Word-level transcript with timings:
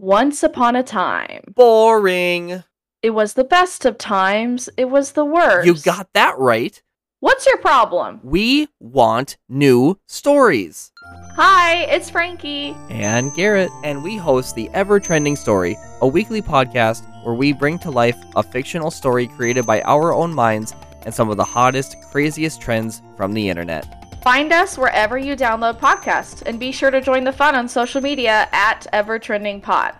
Once 0.00 0.44
upon 0.44 0.76
a 0.76 0.82
time. 0.84 1.42
Boring. 1.56 2.62
It 3.02 3.10
was 3.10 3.34
the 3.34 3.42
best 3.42 3.84
of 3.84 3.98
times. 3.98 4.68
It 4.76 4.84
was 4.84 5.10
the 5.10 5.24
worst. 5.24 5.66
You 5.66 5.74
got 5.74 6.08
that 6.12 6.38
right. 6.38 6.80
What's 7.18 7.44
your 7.46 7.56
problem? 7.56 8.20
We 8.22 8.68
want 8.78 9.38
new 9.48 9.98
stories. 10.06 10.92
Hi, 11.34 11.78
it's 11.86 12.10
Frankie. 12.10 12.76
And 12.90 13.34
Garrett. 13.34 13.72
And 13.82 14.04
we 14.04 14.16
host 14.16 14.54
the 14.54 14.70
Ever 14.72 15.00
Trending 15.00 15.34
Story, 15.34 15.76
a 16.00 16.06
weekly 16.06 16.42
podcast 16.42 17.02
where 17.24 17.34
we 17.34 17.52
bring 17.52 17.76
to 17.80 17.90
life 17.90 18.16
a 18.36 18.44
fictional 18.44 18.92
story 18.92 19.26
created 19.26 19.66
by 19.66 19.82
our 19.82 20.14
own 20.14 20.32
minds 20.32 20.76
and 21.06 21.12
some 21.12 21.28
of 21.28 21.36
the 21.36 21.44
hottest, 21.44 21.96
craziest 22.12 22.60
trends 22.60 23.02
from 23.16 23.34
the 23.34 23.48
internet. 23.48 24.07
Find 24.28 24.52
us 24.52 24.76
wherever 24.76 25.16
you 25.16 25.34
download 25.34 25.78
podcasts 25.80 26.42
and 26.44 26.60
be 26.60 26.70
sure 26.70 26.90
to 26.90 27.00
join 27.00 27.24
the 27.24 27.32
fun 27.32 27.54
on 27.54 27.66
social 27.66 28.02
media 28.02 28.46
at 28.52 28.86
EverTrendingPod. 28.92 29.96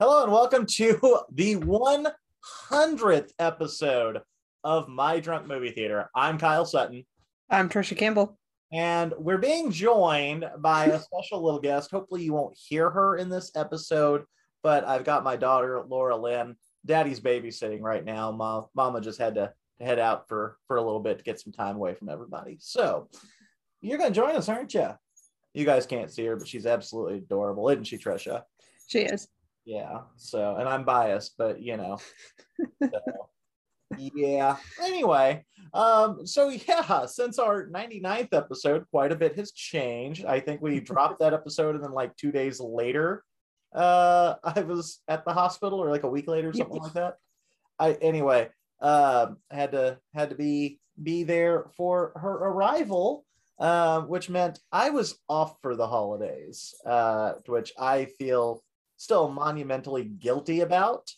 Hello 0.00 0.24
and 0.24 0.32
welcome 0.32 0.66
to 0.66 1.20
the 1.30 1.54
100th 2.48 3.30
episode 3.38 4.20
of 4.64 4.88
My 4.88 5.20
Drunk 5.20 5.46
Movie 5.46 5.70
Theater. 5.70 6.10
I'm 6.14 6.38
Kyle 6.38 6.64
Sutton, 6.64 7.04
I'm 7.50 7.68
Trisha 7.68 7.96
Campbell. 7.96 8.38
and 8.72 9.14
we're 9.18 9.38
being 9.38 9.70
joined 9.70 10.44
by 10.58 10.86
a 10.86 11.00
special 11.00 11.42
little 11.42 11.60
guest. 11.60 11.90
Hopefully, 11.90 12.22
you 12.22 12.32
won't 12.32 12.56
hear 12.58 12.90
her 12.90 13.16
in 13.16 13.28
this 13.28 13.52
episode, 13.56 14.24
but 14.62 14.86
I've 14.86 15.04
got 15.04 15.24
my 15.24 15.36
daughter, 15.36 15.82
Laura 15.88 16.16
Lynn. 16.16 16.56
Daddy's 16.86 17.20
babysitting 17.20 17.80
right 17.80 18.04
now. 18.04 18.30
Ma- 18.32 18.66
Mama 18.74 19.00
just 19.00 19.18
had 19.18 19.34
to 19.36 19.52
head 19.80 19.98
out 19.98 20.28
for, 20.28 20.56
for 20.66 20.76
a 20.76 20.82
little 20.82 21.00
bit 21.00 21.18
to 21.18 21.24
get 21.24 21.40
some 21.40 21.52
time 21.52 21.76
away 21.76 21.94
from 21.94 22.08
everybody. 22.08 22.56
So, 22.60 23.08
you're 23.80 23.98
going 23.98 24.12
to 24.12 24.20
join 24.20 24.36
us, 24.36 24.48
aren't 24.48 24.74
you? 24.74 24.88
You 25.54 25.64
guys 25.64 25.86
can't 25.86 26.10
see 26.10 26.24
her, 26.26 26.36
but 26.36 26.46
she's 26.48 26.66
absolutely 26.66 27.18
adorable, 27.18 27.68
isn't 27.68 27.84
she, 27.84 27.96
Trisha? 27.96 28.42
She 28.86 29.00
is. 29.00 29.28
Yeah. 29.68 30.00
So, 30.16 30.56
and 30.56 30.66
I'm 30.66 30.84
biased, 30.84 31.34
but 31.36 31.60
you 31.60 31.76
know. 31.76 31.98
so, 32.82 33.00
yeah. 33.98 34.56
Anyway, 34.82 35.44
um, 35.74 36.26
so 36.26 36.48
yeah, 36.48 37.04
since 37.04 37.38
our 37.38 37.66
99th 37.66 38.32
episode, 38.32 38.86
quite 38.90 39.12
a 39.12 39.16
bit 39.16 39.36
has 39.36 39.52
changed. 39.52 40.24
I 40.24 40.40
think 40.40 40.62
we 40.62 40.80
dropped 40.80 41.20
that 41.20 41.34
episode, 41.34 41.74
and 41.74 41.84
then 41.84 41.92
like 41.92 42.16
two 42.16 42.32
days 42.32 42.60
later, 42.60 43.22
uh, 43.74 44.36
I 44.42 44.62
was 44.62 45.02
at 45.06 45.26
the 45.26 45.34
hospital, 45.34 45.78
or 45.78 45.90
like 45.90 46.04
a 46.04 46.08
week 46.08 46.28
later, 46.28 46.50
something 46.54 46.80
like 46.80 46.94
that. 46.94 47.16
I 47.78 47.92
anyway, 47.92 48.48
um, 48.80 49.36
had 49.50 49.72
to 49.72 49.98
had 50.14 50.30
to 50.30 50.34
be 50.34 50.80
be 51.02 51.24
there 51.24 51.66
for 51.76 52.12
her 52.16 52.32
arrival. 52.32 53.26
Uh, 53.60 54.02
which 54.02 54.30
meant 54.30 54.60
I 54.70 54.90
was 54.90 55.18
off 55.28 55.56
for 55.62 55.74
the 55.74 55.88
holidays, 55.88 56.76
uh, 56.86 57.32
which 57.46 57.72
I 57.76 58.04
feel 58.04 58.62
still 58.98 59.28
monumentally 59.30 60.04
guilty 60.04 60.60
about. 60.60 61.10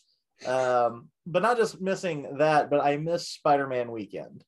Um, 0.47 1.09
but 1.27 1.41
not 1.41 1.57
just 1.57 1.81
missing 1.81 2.37
that, 2.37 2.69
but 2.69 2.79
I 2.79 2.97
miss 2.97 3.27
Spider 3.27 3.67
Man 3.67 3.91
weekend. 3.91 4.43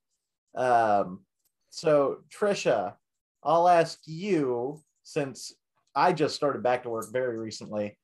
Um, 0.56 1.22
so, 1.70 2.20
Trisha, 2.30 2.94
I'll 3.44 3.68
ask 3.68 4.00
you 4.06 4.82
since 5.04 5.54
I 5.96 6.14
just 6.14 6.36
started 6.36 6.64
back 6.64 6.84
to 6.84 6.90
work 6.90 7.12
very 7.12 7.38
recently. 7.38 7.98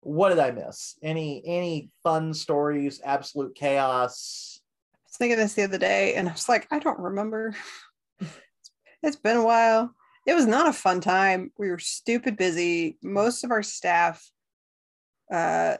What 0.00 0.28
did 0.28 0.38
I 0.38 0.52
miss? 0.52 0.96
Any 1.02 1.42
any 1.44 1.90
fun 2.04 2.32
stories? 2.34 3.00
Absolute 3.04 3.56
chaos. 3.56 4.60
I 4.94 4.98
was 5.08 5.16
thinking 5.16 5.38
this 5.38 5.54
the 5.54 5.64
other 5.64 5.78
day 5.78 6.14
and 6.14 6.28
I 6.28 6.32
was 6.32 6.48
like, 6.48 6.68
I 6.70 6.78
don't 6.78 6.98
remember. 6.98 7.56
it's 9.02 9.16
been 9.16 9.38
a 9.38 9.44
while. 9.44 9.92
It 10.26 10.34
was 10.34 10.46
not 10.46 10.68
a 10.68 10.72
fun 10.72 11.00
time. 11.00 11.50
We 11.58 11.70
were 11.70 11.78
stupid 11.78 12.36
busy. 12.36 12.98
Most 13.02 13.42
of 13.42 13.50
our 13.50 13.62
staff 13.62 14.30
uh, 15.32 15.76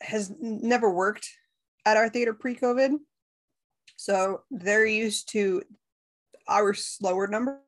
has 0.00 0.32
never 0.40 0.90
worked 0.90 1.28
at 1.86 1.96
our 1.96 2.08
theater 2.08 2.34
pre-COVID. 2.34 2.98
So 3.96 4.42
they're 4.50 4.86
used 4.86 5.30
to 5.30 5.62
our 6.48 6.74
slower 6.74 7.26
numbers 7.26 7.58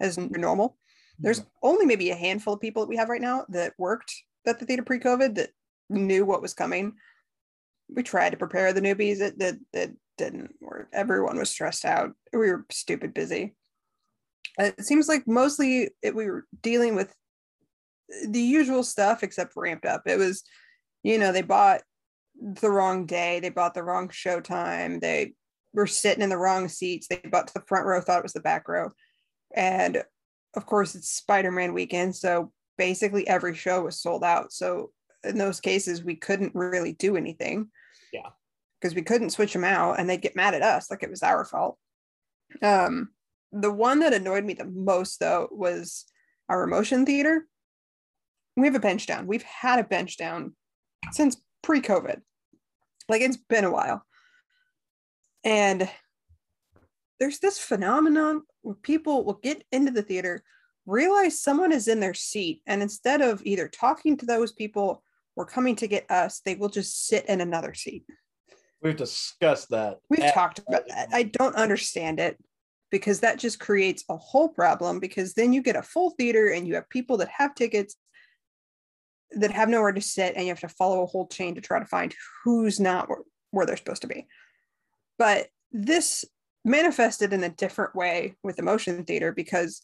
as 0.00 0.18
normal. 0.18 0.76
There's 1.18 1.44
only 1.62 1.86
maybe 1.86 2.10
a 2.10 2.16
handful 2.16 2.54
of 2.54 2.60
people 2.60 2.82
that 2.82 2.88
we 2.88 2.96
have 2.96 3.08
right 3.08 3.20
now 3.20 3.44
that 3.48 3.74
worked 3.78 4.12
at 4.46 4.58
the 4.58 4.66
theater 4.66 4.82
pre-COVID 4.82 5.34
that 5.36 5.50
knew 5.88 6.24
what 6.24 6.42
was 6.42 6.54
coming. 6.54 6.94
We 7.88 8.02
tried 8.02 8.30
to 8.30 8.36
prepare 8.36 8.72
the 8.72 8.80
newbies. 8.80 9.20
It 9.20 9.38
that 9.38 9.56
that 9.72 9.90
didn't 10.18 10.54
work. 10.60 10.88
Everyone 10.92 11.38
was 11.38 11.50
stressed 11.50 11.84
out. 11.84 12.12
We 12.32 12.50
were 12.50 12.66
stupid 12.70 13.14
busy. 13.14 13.54
It 14.58 14.84
seems 14.84 15.08
like 15.08 15.26
mostly 15.26 15.90
it, 16.02 16.14
we 16.14 16.26
were 16.26 16.46
dealing 16.62 16.94
with 16.94 17.14
the 18.26 18.40
usual 18.40 18.82
stuff 18.82 19.22
except 19.22 19.54
ramped 19.56 19.84
up. 19.84 20.02
It 20.06 20.18
was, 20.18 20.42
you 21.02 21.18
know, 21.18 21.32
they 21.32 21.42
bought 21.42 21.82
the 22.40 22.70
wrong 22.70 23.06
day, 23.06 23.40
they 23.40 23.48
bought 23.48 23.74
the 23.74 23.82
wrong 23.82 24.08
show 24.10 24.40
time, 24.40 25.00
they 25.00 25.34
were 25.72 25.86
sitting 25.86 26.22
in 26.22 26.28
the 26.28 26.38
wrong 26.38 26.68
seats, 26.68 27.08
they 27.08 27.20
bought 27.30 27.48
to 27.48 27.54
the 27.54 27.64
front 27.66 27.86
row, 27.86 28.00
thought 28.00 28.18
it 28.18 28.24
was 28.24 28.32
the 28.32 28.40
back 28.40 28.68
row. 28.68 28.90
And 29.54 30.02
of 30.54 30.66
course, 30.66 30.94
it's 30.94 31.08
Spider 31.08 31.50
Man 31.50 31.74
weekend. 31.74 32.14
So 32.16 32.52
basically, 32.78 33.26
every 33.28 33.54
show 33.54 33.82
was 33.82 34.00
sold 34.00 34.24
out. 34.24 34.52
So 34.52 34.90
in 35.24 35.38
those 35.38 35.60
cases, 35.60 36.04
we 36.04 36.16
couldn't 36.16 36.54
really 36.54 36.92
do 36.92 37.16
anything. 37.16 37.68
Yeah. 38.12 38.30
Because 38.80 38.94
we 38.94 39.02
couldn't 39.02 39.30
switch 39.30 39.52
them 39.52 39.64
out 39.64 39.98
and 39.98 40.08
they'd 40.08 40.22
get 40.22 40.36
mad 40.36 40.54
at 40.54 40.62
us 40.62 40.90
like 40.90 41.02
it 41.02 41.10
was 41.10 41.22
our 41.22 41.44
fault. 41.44 41.78
Um, 42.62 43.10
the 43.52 43.72
one 43.72 44.00
that 44.00 44.12
annoyed 44.12 44.44
me 44.44 44.54
the 44.54 44.66
most, 44.66 45.18
though, 45.18 45.48
was 45.50 46.04
our 46.48 46.62
emotion 46.62 47.06
theater 47.06 47.46
we 48.56 48.66
have 48.66 48.74
a 48.74 48.80
bench 48.80 49.06
down. 49.06 49.26
We've 49.26 49.42
had 49.42 49.78
a 49.78 49.84
bench 49.84 50.16
down 50.16 50.54
since 51.12 51.36
pre 51.62 51.80
COVID. 51.80 52.20
Like 53.08 53.20
it's 53.20 53.36
been 53.36 53.64
a 53.64 53.70
while. 53.70 54.04
And 55.44 55.88
there's 57.20 57.38
this 57.38 57.58
phenomenon 57.58 58.42
where 58.62 58.74
people 58.74 59.24
will 59.24 59.40
get 59.42 59.62
into 59.70 59.92
the 59.92 60.02
theater, 60.02 60.42
realize 60.86 61.40
someone 61.40 61.70
is 61.70 61.86
in 61.86 62.00
their 62.00 62.14
seat, 62.14 62.62
and 62.66 62.82
instead 62.82 63.20
of 63.20 63.42
either 63.44 63.68
talking 63.68 64.16
to 64.16 64.26
those 64.26 64.52
people 64.52 65.02
or 65.36 65.46
coming 65.46 65.76
to 65.76 65.86
get 65.86 66.10
us, 66.10 66.40
they 66.40 66.56
will 66.56 66.68
just 66.68 67.06
sit 67.06 67.26
in 67.26 67.40
another 67.40 67.74
seat. 67.74 68.04
We've 68.82 68.96
discussed 68.96 69.70
that. 69.70 69.98
We've 70.10 70.20
at- 70.20 70.34
talked 70.34 70.58
about 70.58 70.88
that. 70.88 71.08
I 71.12 71.24
don't 71.24 71.54
understand 71.54 72.18
it 72.18 72.38
because 72.90 73.20
that 73.20 73.38
just 73.38 73.60
creates 73.60 74.04
a 74.08 74.16
whole 74.16 74.48
problem 74.48 75.00
because 75.00 75.34
then 75.34 75.52
you 75.52 75.62
get 75.62 75.76
a 75.76 75.82
full 75.82 76.10
theater 76.10 76.48
and 76.48 76.66
you 76.66 76.74
have 76.74 76.88
people 76.88 77.16
that 77.18 77.28
have 77.28 77.54
tickets 77.54 77.96
that 79.32 79.50
have 79.50 79.68
nowhere 79.68 79.92
to 79.92 80.00
sit 80.00 80.34
and 80.34 80.44
you 80.44 80.50
have 80.50 80.60
to 80.60 80.68
follow 80.68 81.02
a 81.02 81.06
whole 81.06 81.26
chain 81.26 81.54
to 81.54 81.60
try 81.60 81.78
to 81.78 81.86
find 81.86 82.14
who's 82.44 82.78
not 82.78 83.08
where, 83.50 83.66
they're 83.66 83.76
supposed 83.76 84.02
to 84.02 84.08
be. 84.08 84.26
But 85.18 85.48
this 85.72 86.24
manifested 86.64 87.32
in 87.32 87.42
a 87.42 87.48
different 87.48 87.94
way 87.94 88.34
with 88.42 88.56
the 88.56 88.62
motion 88.62 89.04
theater 89.04 89.32
because 89.32 89.82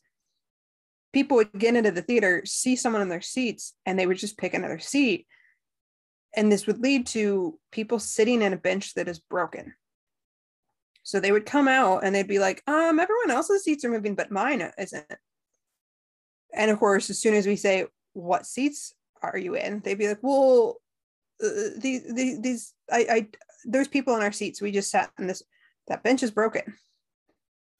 people 1.12 1.36
would 1.36 1.52
get 1.58 1.76
into 1.76 1.90
the 1.90 2.02
theater, 2.02 2.42
see 2.44 2.76
someone 2.76 3.02
in 3.02 3.08
their 3.08 3.22
seats, 3.22 3.74
and 3.86 3.98
they 3.98 4.06
would 4.06 4.18
just 4.18 4.36
pick 4.36 4.52
another 4.52 4.78
seat. 4.78 5.26
And 6.34 6.50
this 6.50 6.66
would 6.66 6.80
lead 6.80 7.06
to 7.08 7.58
people 7.70 7.98
sitting 7.98 8.42
in 8.42 8.52
a 8.52 8.58
bench 8.58 8.94
that 8.94 9.08
is 9.08 9.18
broken. 9.18 9.74
So 11.02 11.18
they 11.18 11.32
would 11.32 11.46
come 11.46 11.68
out 11.68 12.04
and 12.04 12.14
they'd 12.14 12.28
be 12.28 12.38
like, 12.38 12.62
um, 12.66 13.00
everyone 13.00 13.30
else's 13.30 13.64
seats 13.64 13.84
are 13.84 13.90
moving, 13.90 14.14
but 14.14 14.30
mine 14.30 14.70
isn't. 14.78 15.06
And 16.54 16.70
of 16.70 16.78
course, 16.78 17.10
as 17.10 17.18
soon 17.18 17.34
as 17.34 17.46
we 17.46 17.56
say, 17.56 17.86
what 18.12 18.46
seats 18.46 18.94
are 19.30 19.38
you 19.38 19.54
in? 19.54 19.80
They'd 19.80 19.98
be 19.98 20.08
like, 20.08 20.22
well, 20.22 20.76
uh, 21.42 21.48
these, 21.76 22.02
these, 22.14 22.40
these, 22.40 22.74
I, 22.90 23.06
I, 23.10 23.28
there's 23.64 23.88
people 23.88 24.14
in 24.16 24.22
our 24.22 24.32
seats. 24.32 24.60
We 24.60 24.72
just 24.72 24.90
sat 24.90 25.10
in 25.18 25.26
this, 25.26 25.42
that 25.88 26.02
bench 26.02 26.22
is 26.22 26.30
broken. 26.30 26.74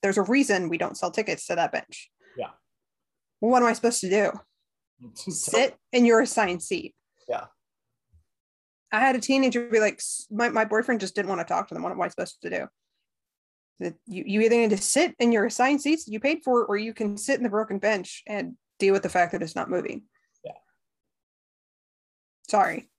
There's 0.02 0.18
a 0.18 0.22
reason 0.22 0.68
we 0.68 0.78
don't 0.78 0.96
sell 0.96 1.10
tickets 1.10 1.46
to 1.46 1.54
that 1.54 1.72
bench. 1.72 2.10
Yeah. 2.36 2.50
Well, 3.40 3.50
what 3.50 3.62
am 3.62 3.68
I 3.68 3.72
supposed 3.72 4.00
to 4.00 4.10
do? 4.10 4.32
Sit 5.14 5.76
in 5.92 6.04
your 6.04 6.20
assigned 6.20 6.62
seat. 6.62 6.94
Yeah. 7.28 7.46
I 8.90 9.00
had 9.00 9.16
a 9.16 9.20
teenager 9.20 9.68
be 9.68 9.80
like, 9.80 10.00
my, 10.30 10.50
my 10.50 10.64
boyfriend 10.64 11.00
just 11.00 11.14
didn't 11.14 11.28
want 11.28 11.40
to 11.40 11.46
talk 11.46 11.68
to 11.68 11.74
them. 11.74 11.82
What 11.82 11.92
am 11.92 12.00
I 12.00 12.08
supposed 12.08 12.42
to 12.42 12.50
do? 12.50 12.66
That 13.80 13.94
you, 14.06 14.24
you 14.26 14.40
either 14.42 14.56
need 14.56 14.70
to 14.70 14.76
sit 14.76 15.14
in 15.18 15.32
your 15.32 15.46
assigned 15.46 15.80
seats 15.80 16.04
that 16.04 16.12
you 16.12 16.20
paid 16.20 16.42
for, 16.44 16.64
or 16.66 16.76
you 16.76 16.92
can 16.92 17.16
sit 17.16 17.38
in 17.38 17.42
the 17.42 17.48
broken 17.48 17.78
bench 17.78 18.22
and 18.26 18.54
deal 18.78 18.92
with 18.92 19.02
the 19.02 19.08
fact 19.08 19.32
that 19.32 19.42
it's 19.42 19.56
not 19.56 19.70
moving. 19.70 20.02
Sorry. 22.52 22.90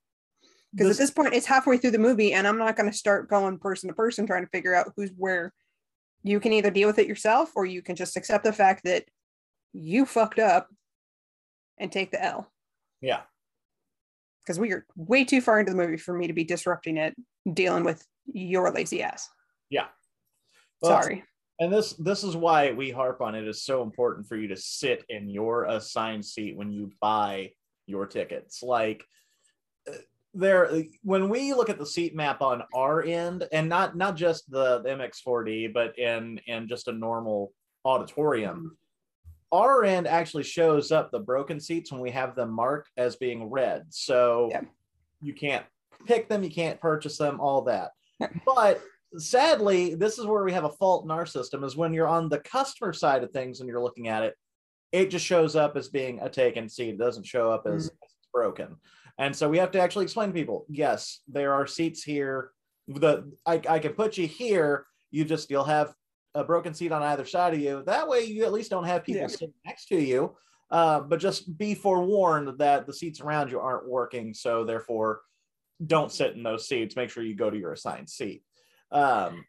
Because 0.74 0.90
at 0.90 1.00
this 1.00 1.12
point, 1.12 1.32
it's 1.32 1.46
halfway 1.46 1.78
through 1.78 1.92
the 1.92 1.98
movie, 1.98 2.32
and 2.32 2.44
I'm 2.44 2.58
not 2.58 2.74
going 2.76 2.90
to 2.90 2.96
start 2.96 3.30
going 3.30 3.56
person 3.60 3.88
to 3.88 3.94
person 3.94 4.26
trying 4.26 4.42
to 4.42 4.50
figure 4.50 4.74
out 4.74 4.90
who's 4.96 5.12
where 5.16 5.54
you 6.24 6.40
can 6.40 6.52
either 6.52 6.72
deal 6.72 6.88
with 6.88 6.98
it 6.98 7.06
yourself 7.06 7.52
or 7.54 7.64
you 7.64 7.80
can 7.80 7.94
just 7.94 8.16
accept 8.16 8.42
the 8.42 8.52
fact 8.52 8.82
that 8.82 9.04
you 9.72 10.06
fucked 10.06 10.40
up 10.40 10.68
and 11.78 11.92
take 11.92 12.10
the 12.10 12.20
L. 12.20 12.50
Yeah. 13.00 13.20
Because 14.44 14.58
we 14.58 14.72
are 14.72 14.84
way 14.96 15.22
too 15.22 15.40
far 15.40 15.60
into 15.60 15.70
the 15.70 15.78
movie 15.78 15.98
for 15.98 16.14
me 16.18 16.26
to 16.26 16.32
be 16.32 16.42
disrupting 16.42 16.96
it, 16.96 17.14
dealing 17.52 17.84
with 17.84 18.04
your 18.26 18.72
lazy 18.72 19.04
ass. 19.04 19.28
Yeah. 19.70 19.86
Well, 20.82 21.00
Sorry. 21.00 21.22
And 21.60 21.72
this 21.72 21.92
this 21.92 22.24
is 22.24 22.34
why 22.34 22.72
we 22.72 22.90
harp 22.90 23.20
on 23.20 23.36
it 23.36 23.46
is 23.46 23.62
so 23.62 23.84
important 23.84 24.26
for 24.26 24.34
you 24.34 24.48
to 24.48 24.56
sit 24.56 25.04
in 25.08 25.28
your 25.28 25.66
assigned 25.66 26.24
seat 26.24 26.56
when 26.56 26.72
you 26.72 26.90
buy 27.00 27.52
your 27.86 28.06
tickets. 28.06 28.60
Like 28.60 29.04
there 30.34 30.82
when 31.02 31.28
we 31.28 31.52
look 31.52 31.70
at 31.70 31.78
the 31.78 31.86
seat 31.86 32.14
map 32.14 32.42
on 32.42 32.62
our 32.74 33.02
end 33.02 33.46
and 33.52 33.68
not 33.68 33.96
not 33.96 34.16
just 34.16 34.50
the, 34.50 34.80
the 34.80 34.90
MX4D 34.90 35.72
but 35.72 35.98
in 35.98 36.40
in 36.46 36.68
just 36.68 36.88
a 36.88 36.92
normal 36.92 37.52
auditorium 37.84 38.76
our 39.54 39.84
end 39.84 40.08
actually 40.08 40.42
shows 40.42 40.90
up 40.90 41.12
the 41.12 41.20
broken 41.20 41.60
seats 41.60 41.92
when 41.92 42.00
we 42.00 42.10
have 42.10 42.34
them 42.34 42.50
marked 42.50 42.90
as 42.96 43.14
being 43.14 43.48
red. 43.48 43.84
So 43.90 44.48
Yeah. 44.50 44.62
you 45.22 45.32
can't 45.32 45.64
pick 46.06 46.28
them, 46.28 46.42
you 46.42 46.50
can't 46.50 46.80
purchase 46.80 47.16
them, 47.18 47.40
all 47.40 47.62
that. 47.62 47.92
Yeah. 48.18 48.30
But 48.44 48.82
sadly, 49.16 49.94
this 49.94 50.18
is 50.18 50.26
where 50.26 50.42
we 50.42 50.52
have 50.52 50.64
a 50.64 50.70
fault 50.70 51.04
in 51.04 51.10
our 51.12 51.24
system 51.24 51.62
is 51.62 51.76
when 51.76 51.94
you're 51.94 52.08
on 52.08 52.28
the 52.28 52.40
customer 52.40 52.92
side 52.92 53.22
of 53.22 53.30
things 53.30 53.60
and 53.60 53.68
you're 53.68 53.82
looking 53.82 54.08
at 54.08 54.24
it, 54.24 54.34
it 54.90 55.10
just 55.10 55.24
shows 55.24 55.54
up 55.54 55.76
as 55.76 55.88
being 55.88 56.18
a 56.20 56.28
taken 56.28 56.68
seat. 56.68 56.90
It 56.90 56.98
doesn't 56.98 57.26
show 57.26 57.50
up 57.50 57.64
as 57.66 57.90
mm. 57.90 57.96
it's 58.02 58.28
broken. 58.32 58.76
And 59.18 59.34
so 59.34 59.48
we 59.48 59.58
have 59.58 59.70
to 59.72 59.80
actually 59.80 60.04
explain 60.04 60.28
to 60.28 60.34
people, 60.34 60.66
yes, 60.68 61.20
there 61.28 61.52
are 61.54 61.66
seats 61.66 62.02
here. 62.02 62.50
The 62.88 63.30
I, 63.46 63.60
I 63.68 63.78
can 63.78 63.92
put 63.92 64.18
you 64.18 64.26
here. 64.26 64.86
You 65.10 65.24
just 65.24 65.50
you'll 65.50 65.64
have 65.64 65.94
a 66.34 66.42
broken 66.44 66.74
seat 66.74 66.90
on 66.92 67.02
either 67.02 67.24
side 67.24 67.54
of 67.54 67.60
you. 67.60 67.82
That 67.86 68.08
way, 68.08 68.24
you 68.24 68.44
at 68.44 68.52
least 68.52 68.70
don't 68.70 68.84
have 68.84 69.04
people 69.04 69.22
Yeah. 69.22 69.28
sitting 69.28 69.54
next 69.64 69.86
to 69.86 69.96
you. 70.00 70.36
Uh, 70.70 70.98
but 71.00 71.20
just 71.20 71.56
be 71.56 71.74
forewarned 71.74 72.58
that 72.58 72.86
the 72.86 72.92
seats 72.92 73.20
around 73.20 73.50
you 73.50 73.60
aren't 73.60 73.88
working. 73.88 74.34
So 74.34 74.64
therefore, 74.64 75.20
don't 75.86 76.10
sit 76.10 76.34
in 76.34 76.42
those 76.42 76.66
seats. 76.66 76.96
Make 76.96 77.10
sure 77.10 77.22
you 77.22 77.36
go 77.36 77.50
to 77.50 77.56
your 77.56 77.72
assigned 77.72 78.10
seat. 78.10 78.42
Um, 78.90 79.44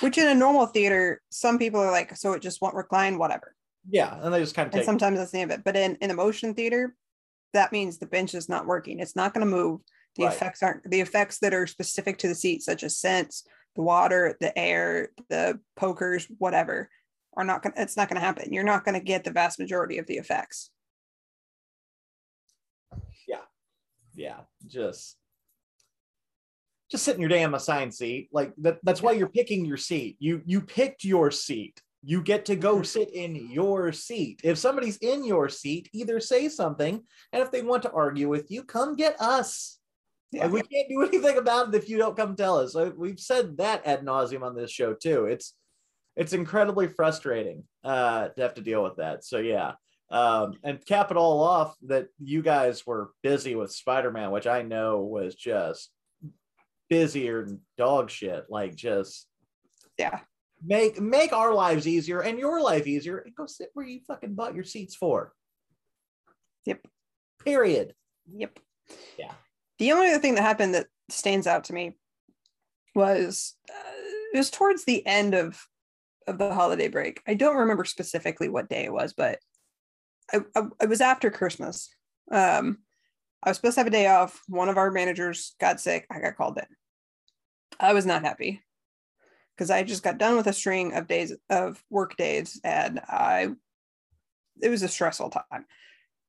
Which 0.00 0.18
in 0.18 0.26
a 0.28 0.34
normal 0.34 0.66
theater, 0.66 1.22
some 1.30 1.58
people 1.58 1.80
are 1.80 1.90
like, 1.92 2.14
so 2.16 2.32
it 2.34 2.42
just 2.42 2.60
won't 2.60 2.74
recline, 2.74 3.16
whatever. 3.18 3.54
yeah, 3.88 4.18
and 4.20 4.34
they 4.34 4.40
just 4.40 4.54
kind 4.54 4.68
of 4.68 4.74
And 4.74 4.84
sometimes 4.84 5.18
that's 5.18 5.30
the 5.30 5.40
end 5.40 5.52
of 5.52 5.60
it. 5.60 5.64
But 5.64 5.76
in, 5.76 5.96
in 6.02 6.10
a 6.10 6.14
motion 6.14 6.52
theater, 6.54 6.94
that 7.56 7.72
means 7.72 7.98
the 7.98 8.06
bench 8.06 8.34
is 8.34 8.48
not 8.48 8.66
working. 8.66 9.00
It's 9.00 9.16
not 9.16 9.34
going 9.34 9.46
to 9.46 9.50
move. 9.56 9.80
The 10.16 10.24
Right. 10.24 10.32
effects 10.34 10.62
aren't 10.62 10.88
the 10.90 11.00
effects 11.00 11.38
that 11.40 11.52
are 11.52 11.66
specific 11.66 12.18
to 12.18 12.28
the 12.28 12.34
seat, 12.34 12.62
such 12.62 12.82
as 12.84 12.96
scents, 12.98 13.44
the 13.74 13.82
water, 13.82 14.36
the 14.40 14.56
air, 14.58 15.10
the 15.28 15.60
pokers, 15.76 16.26
whatever, 16.38 16.88
are 17.36 17.44
not 17.44 17.62
going 17.62 17.74
to, 17.74 17.82
it's 17.82 17.96
not 17.96 18.08
going 18.08 18.20
to 18.20 18.24
happen. 18.24 18.52
You're 18.52 18.64
not 18.64 18.84
going 18.84 18.94
to 18.98 19.04
get 19.04 19.24
the 19.24 19.30
vast 19.30 19.58
majority 19.58 19.98
of 19.98 20.06
the 20.06 20.16
effects. 20.16 20.70
yeah, 23.28 23.42
yeah, 24.14 24.40
just 24.66 25.16
just 26.90 27.04
sit 27.04 27.16
in 27.16 27.20
your 27.20 27.28
damn 27.28 27.54
assigned 27.54 27.92
seat. 27.92 28.28
Like 28.32 28.52
that, 28.58 28.78
that's 28.84 29.02
why 29.02 29.12
you're 29.12 29.28
picking 29.28 29.64
your 29.66 29.76
seat. 29.76 30.16
You 30.18 30.40
you 30.46 30.60
picked 30.60 31.04
your 31.04 31.30
seat. 31.30 31.82
You 32.08 32.22
get 32.22 32.44
to 32.44 32.54
go 32.54 32.82
sit 32.82 33.10
in 33.12 33.34
your 33.50 33.90
seat. 33.90 34.40
If 34.44 34.58
somebody's 34.58 34.96
in 34.98 35.24
your 35.24 35.48
seat, 35.48 35.88
either 35.92 36.20
say 36.20 36.48
something, 36.48 37.02
and 37.32 37.42
if 37.42 37.50
they 37.50 37.62
want 37.62 37.82
to 37.82 37.90
argue 37.90 38.28
with 38.28 38.48
you, 38.48 38.62
come 38.62 38.94
get 38.94 39.20
us. 39.20 39.80
Yeah. 40.30 40.44
Like, 40.44 40.52
we 40.52 40.62
can't 40.62 40.88
do 40.88 41.02
anything 41.08 41.36
about 41.36 41.68
it 41.68 41.74
if 41.74 41.88
you 41.88 41.98
don't 41.98 42.16
come 42.16 42.36
tell 42.36 42.58
us. 42.58 42.76
We've 42.96 43.18
said 43.18 43.56
that 43.56 43.84
ad 43.84 44.04
nauseum 44.04 44.42
on 44.42 44.54
this 44.54 44.70
show 44.70 44.94
too. 44.94 45.24
It's 45.24 45.54
it's 46.14 46.32
incredibly 46.32 46.86
frustrating 46.86 47.64
uh, 47.82 48.28
to 48.28 48.40
have 48.40 48.54
to 48.54 48.62
deal 48.62 48.84
with 48.84 48.98
that. 48.98 49.24
So 49.24 49.38
yeah, 49.38 49.72
um, 50.08 50.54
and 50.62 50.86
cap 50.86 51.10
it 51.10 51.16
all 51.16 51.42
off 51.42 51.74
that 51.86 52.06
you 52.20 52.40
guys 52.40 52.86
were 52.86 53.10
busy 53.24 53.56
with 53.56 53.72
Spider-Man, 53.72 54.30
which 54.30 54.46
I 54.46 54.62
know 54.62 55.00
was 55.00 55.34
just 55.34 55.90
busier 56.88 57.46
than 57.46 57.62
dog 57.76 58.10
shit. 58.10 58.44
Like 58.48 58.76
just 58.76 59.26
Yeah. 59.98 60.20
Make 60.64 61.00
make 61.00 61.32
our 61.32 61.52
lives 61.52 61.86
easier 61.86 62.20
and 62.20 62.38
your 62.38 62.60
life 62.60 62.86
easier, 62.86 63.18
and 63.18 63.34
go 63.34 63.46
sit 63.46 63.70
where 63.74 63.86
you 63.86 64.00
fucking 64.06 64.34
bought 64.34 64.54
your 64.54 64.64
seats 64.64 64.94
for. 64.94 65.32
Yep. 66.64 66.86
Period. 67.44 67.94
Yep. 68.32 68.58
Yeah. 69.18 69.32
The 69.78 69.92
only 69.92 70.10
other 70.10 70.20
thing 70.20 70.34
that 70.36 70.42
happened 70.42 70.74
that 70.74 70.86
stands 71.08 71.46
out 71.46 71.64
to 71.64 71.72
me 71.72 71.96
was 72.94 73.54
uh, 73.70 73.92
it 74.34 74.38
was 74.38 74.50
towards 74.50 74.84
the 74.84 75.06
end 75.06 75.34
of 75.34 75.66
of 76.26 76.38
the 76.38 76.52
holiday 76.52 76.88
break. 76.88 77.20
I 77.26 77.34
don't 77.34 77.56
remember 77.56 77.84
specifically 77.84 78.48
what 78.48 78.68
day 78.68 78.84
it 78.84 78.92
was, 78.92 79.12
but 79.12 79.38
I, 80.32 80.40
I, 80.56 80.62
it 80.82 80.88
was 80.88 81.00
after 81.00 81.30
Christmas. 81.30 81.88
Um, 82.32 82.78
I 83.44 83.50
was 83.50 83.58
supposed 83.58 83.74
to 83.74 83.80
have 83.80 83.86
a 83.86 83.90
day 83.90 84.08
off. 84.08 84.42
One 84.48 84.68
of 84.68 84.76
our 84.76 84.90
managers 84.90 85.54
got 85.60 85.80
sick. 85.80 86.06
I 86.10 86.18
got 86.18 86.36
called 86.36 86.58
in. 86.58 86.64
I 87.78 87.92
was 87.92 88.06
not 88.06 88.22
happy 88.22 88.62
because 89.56 89.70
I 89.70 89.82
just 89.82 90.02
got 90.02 90.18
done 90.18 90.36
with 90.36 90.46
a 90.46 90.52
string 90.52 90.92
of 90.94 91.06
days 91.06 91.34
of 91.48 91.82
work 91.90 92.16
days, 92.16 92.60
and 92.62 93.00
I 93.08 93.48
it 94.62 94.68
was 94.68 94.82
a 94.82 94.88
stressful 94.88 95.30
time 95.30 95.66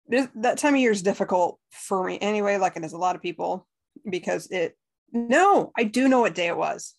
that 0.07 0.57
time 0.57 0.74
of 0.74 0.79
year 0.79 0.91
is 0.91 1.01
difficult 1.01 1.59
for 1.69 2.03
me 2.03 2.18
anyway, 2.19 2.57
like 2.57 2.77
it 2.77 2.83
is 2.83 2.94
a 2.94 2.97
lot 2.97 3.15
of 3.15 3.21
people, 3.21 3.68
because 4.09 4.47
it, 4.47 4.77
no, 5.12 5.71
I 5.77 5.83
do 5.83 6.07
know 6.07 6.21
what 6.21 6.35
day 6.35 6.47
it 6.47 6.57
was. 6.57 6.95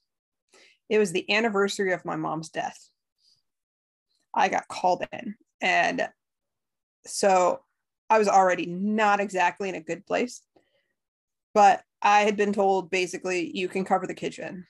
It 0.89 0.99
was 0.99 1.13
the 1.13 1.31
anniversary 1.31 1.93
of 1.93 2.05
my 2.05 2.17
mom's 2.17 2.51
death. 2.51 2.79
I 4.35 4.49
got 4.49 4.69
called 4.69 5.05
in. 5.13 5.35
And 5.61 6.09
so 7.07 7.61
I 8.11 8.19
was 8.19 8.29
already 8.29 8.67
not 8.67 9.21
exactly 9.21 9.69
in 9.69 9.75
a 9.75 9.81
good 9.81 10.07
place. 10.07 10.43
But 11.55 11.83
I 12.01 12.21
had 12.21 12.37
been 12.37 12.53
told 12.53 12.91
basically 12.91 13.57
you 13.57 13.69
can 13.69 13.85
cover 13.85 14.07
the 14.07 14.15
kitchen 14.15 14.67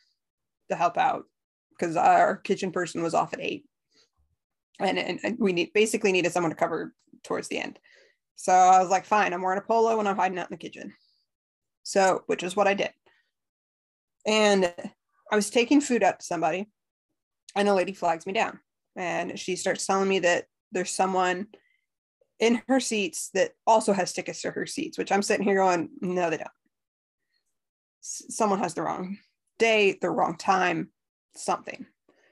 to 0.70 0.76
help 0.76 0.96
out 0.96 1.25
because 1.78 1.96
our 1.96 2.36
kitchen 2.36 2.72
person 2.72 3.02
was 3.02 3.14
off 3.14 3.32
at 3.32 3.40
eight. 3.40 3.64
And, 4.80 4.98
and, 4.98 5.20
and 5.22 5.38
we 5.38 5.52
need 5.52 5.72
basically 5.72 6.12
needed 6.12 6.32
someone 6.32 6.50
to 6.50 6.56
cover 6.56 6.94
towards 7.25 7.48
the 7.48 7.58
end. 7.58 7.78
So 8.36 8.52
I 8.52 8.80
was 8.80 8.90
like, 8.90 9.04
fine, 9.04 9.32
I'm 9.32 9.42
wearing 9.42 9.58
a 9.58 9.62
polo 9.62 9.98
and 9.98 10.08
I'm 10.08 10.16
hiding 10.16 10.38
out 10.38 10.50
in 10.50 10.54
the 10.54 10.58
kitchen. 10.58 10.94
So, 11.82 12.22
which 12.26 12.42
is 12.42 12.54
what 12.54 12.69
I 12.69 12.75
did. 12.75 12.90
And 14.26 14.72
I 15.30 15.36
was 15.36 15.50
taking 15.50 15.80
food 15.80 16.02
out 16.02 16.20
to 16.20 16.26
somebody, 16.26 16.69
and 17.56 17.69
a 17.69 17.75
lady 17.75 17.92
flags 17.92 18.26
me 18.26 18.32
down. 18.32 18.60
And 18.96 19.38
she 19.38 19.56
starts 19.56 19.86
telling 19.86 20.08
me 20.08 20.20
that 20.20 20.46
there's 20.70 20.90
someone 20.90 21.49
in 22.38 22.62
her 22.68 22.78
seats 22.78 23.30
that 23.35 23.52
also 23.66 23.92
has 23.92 24.12
tickets 24.12 24.42
to 24.42 24.50
her 24.50 24.66
seats, 24.66 24.99
which 24.99 25.11
I'm 25.11 25.23
sitting 25.23 25.44
here 25.44 25.56
going, 25.56 25.88
no, 26.00 26.30
they 26.30 26.37
don't. 26.37 26.49
S- 28.02 28.26
someone 28.28 28.61
has 28.61 28.75
the 28.75 28.82
wrong 28.82 29.18
day, 29.58 29.99
the 30.00 30.11
wrong 30.11 30.37
time, 30.37 30.90
something. 31.38 31.87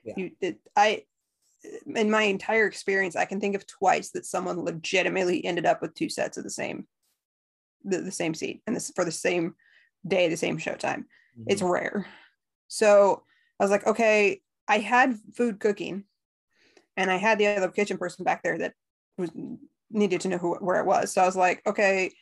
Yeah. 0.05 0.15
You, 0.17 0.57
I, 0.77 1.05
in 1.95 2.11
my 2.11 2.23
entire 2.23 2.67
experience, 2.67 3.17
I 3.17 3.25
can 3.25 3.41
think 3.41 3.57
of 3.57 3.67
twice 3.67 4.11
that 4.11 4.27
someone 4.27 4.65
legitimately 4.65 5.45
ended 5.45 5.67
up 5.67 5.83
with 5.83 5.95
two 5.95 6.09
sets 6.09 6.37
of 6.37 6.45
the 6.45 6.51
same, 6.51 6.87
the, 7.85 7.99
the 7.99 8.13
same 8.13 8.35
seat, 8.35 8.63
and 8.67 8.77
this 8.77 8.93
for 8.95 9.05
the 9.05 9.13
same 9.13 9.55
day, 10.07 10.29
the 10.29 10.37
same 10.37 10.59
showtime. 10.59 11.05
Mm-hmm. 11.39 11.45
It's 11.49 11.63
rare. 11.63 12.07
So 12.69 13.23
I 13.59 13.65
was 13.65 13.71
like, 13.71 13.87
okay, 13.87 14.43
I 14.69 14.79
had 14.79 15.19
food 15.35 15.61
cooking, 15.61 16.05
and 16.97 17.11
I 17.11 17.17
had 17.17 17.39
the 17.39 17.49
other 17.49 17.69
kitchen 17.69 17.99
person 17.99 18.25
back 18.25 18.43
there 18.43 18.59
that 18.59 18.75
was 19.19 19.31
needed 19.91 20.21
to 20.21 20.29
know 20.29 20.39
who 20.39 20.55
where 20.57 20.81
it 20.81 20.87
was. 20.87 21.13
So 21.13 21.23
I 21.23 21.27
was 21.27 21.37
like, 21.37 21.63
okay, 21.67 22.13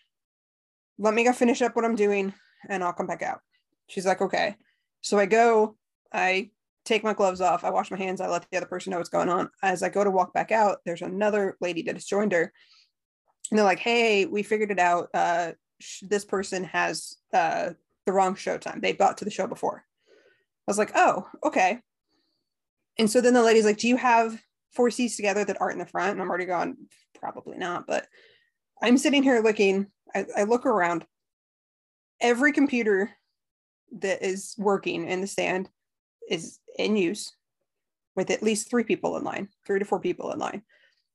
let 0.98 1.14
me 1.14 1.24
go 1.24 1.32
finish 1.32 1.60
up 1.60 1.76
what 1.76 1.84
I'm 1.84 1.96
doing, 1.96 2.32
and 2.68 2.82
I'll 2.82 2.92
come 2.92 3.06
back 3.06 3.22
out. 3.22 3.40
She's 3.88 4.06
like, 4.06 4.22
okay. 4.22 4.56
So 5.00 5.18
I 5.18 5.26
go, 5.26 5.76
I 6.12 6.50
take 6.84 7.02
my 7.02 7.14
gloves 7.14 7.40
off, 7.40 7.64
I 7.64 7.70
wash 7.70 7.90
my 7.90 7.96
hands, 7.96 8.20
I 8.20 8.28
let 8.28 8.46
the 8.50 8.56
other 8.56 8.66
person 8.66 8.90
know 8.90 8.98
what's 8.98 9.08
going 9.08 9.28
on. 9.28 9.50
As 9.62 9.82
I 9.82 9.88
go 9.88 10.04
to 10.04 10.10
walk 10.10 10.32
back 10.34 10.52
out, 10.52 10.78
there's 10.84 11.02
another 11.02 11.56
lady 11.60 11.82
that 11.82 11.94
has 11.94 12.04
joined 12.04 12.32
her. 12.32 12.52
And 13.50 13.58
they're 13.58 13.64
like, 13.64 13.78
hey, 13.78 14.26
we 14.26 14.42
figured 14.42 14.70
it 14.70 14.78
out. 14.78 15.08
Uh, 15.14 15.52
sh- 15.80 16.04
this 16.08 16.24
person 16.24 16.64
has 16.64 17.16
uh, 17.32 17.70
the 18.06 18.12
wrong 18.12 18.34
show 18.34 18.58
time. 18.58 18.80
They 18.80 18.92
bought 18.92 19.18
to 19.18 19.24
the 19.24 19.30
show 19.30 19.46
before. 19.46 19.84
I 20.66 20.70
was 20.70 20.78
like, 20.78 20.92
oh, 20.94 21.28
okay. 21.42 21.80
And 22.98 23.10
so 23.10 23.20
then 23.20 23.34
the 23.34 23.42
lady's 23.42 23.64
like, 23.64 23.78
do 23.78 23.88
you 23.88 23.96
have 23.96 24.40
four 24.72 24.90
seats 24.90 25.16
together 25.16 25.44
that 25.44 25.60
aren't 25.60 25.74
in 25.74 25.78
the 25.78 25.86
front? 25.86 26.12
And 26.12 26.22
I'm 26.22 26.28
already 26.28 26.46
going, 26.46 26.76
probably 27.18 27.58
not. 27.58 27.86
But 27.86 28.06
I'm 28.82 28.98
sitting 28.98 29.22
here 29.22 29.40
looking, 29.40 29.88
I, 30.14 30.26
I 30.36 30.42
look 30.44 30.66
around. 30.66 31.06
Every 32.20 32.52
computer 32.52 33.10
that 33.98 34.22
is 34.22 34.54
working 34.56 35.08
in 35.08 35.20
the 35.20 35.26
stand 35.26 35.68
is 36.28 36.58
in 36.78 36.96
use 36.96 37.32
with 38.16 38.30
at 38.30 38.42
least 38.42 38.70
three 38.70 38.84
people 38.84 39.16
in 39.16 39.24
line, 39.24 39.48
three 39.66 39.78
to 39.78 39.84
four 39.84 40.00
people 40.00 40.32
in 40.32 40.38
line. 40.38 40.62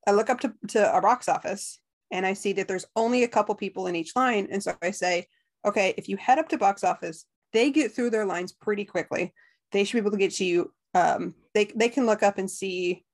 I 0.07 0.11
look 0.11 0.29
up 0.29 0.39
to, 0.41 0.53
to 0.69 0.95
a 0.95 1.01
box 1.01 1.29
office 1.29 1.79
and 2.11 2.25
I 2.25 2.33
see 2.33 2.53
that 2.53 2.67
there's 2.67 2.85
only 2.95 3.23
a 3.23 3.27
couple 3.27 3.55
people 3.55 3.87
in 3.87 3.95
each 3.95 4.15
line. 4.15 4.47
And 4.51 4.61
so 4.61 4.75
I 4.81 4.91
say, 4.91 5.27
okay, 5.65 5.93
if 5.97 6.09
you 6.09 6.17
head 6.17 6.39
up 6.39 6.49
to 6.49 6.57
box 6.57 6.83
office, 6.83 7.25
they 7.53 7.71
get 7.71 7.91
through 7.91 8.09
their 8.09 8.25
lines 8.25 8.51
pretty 8.51 8.85
quickly. 8.85 9.33
They 9.71 9.83
should 9.83 9.93
be 9.93 9.99
able 9.99 10.11
to 10.11 10.17
get 10.17 10.31
to 10.35 10.45
you 10.45 10.73
um, 10.93 11.35
they 11.53 11.65
they 11.75 11.89
can 11.89 12.05
look 12.05 12.23
up 12.23 12.37
and 12.37 12.49
see, 12.49 13.05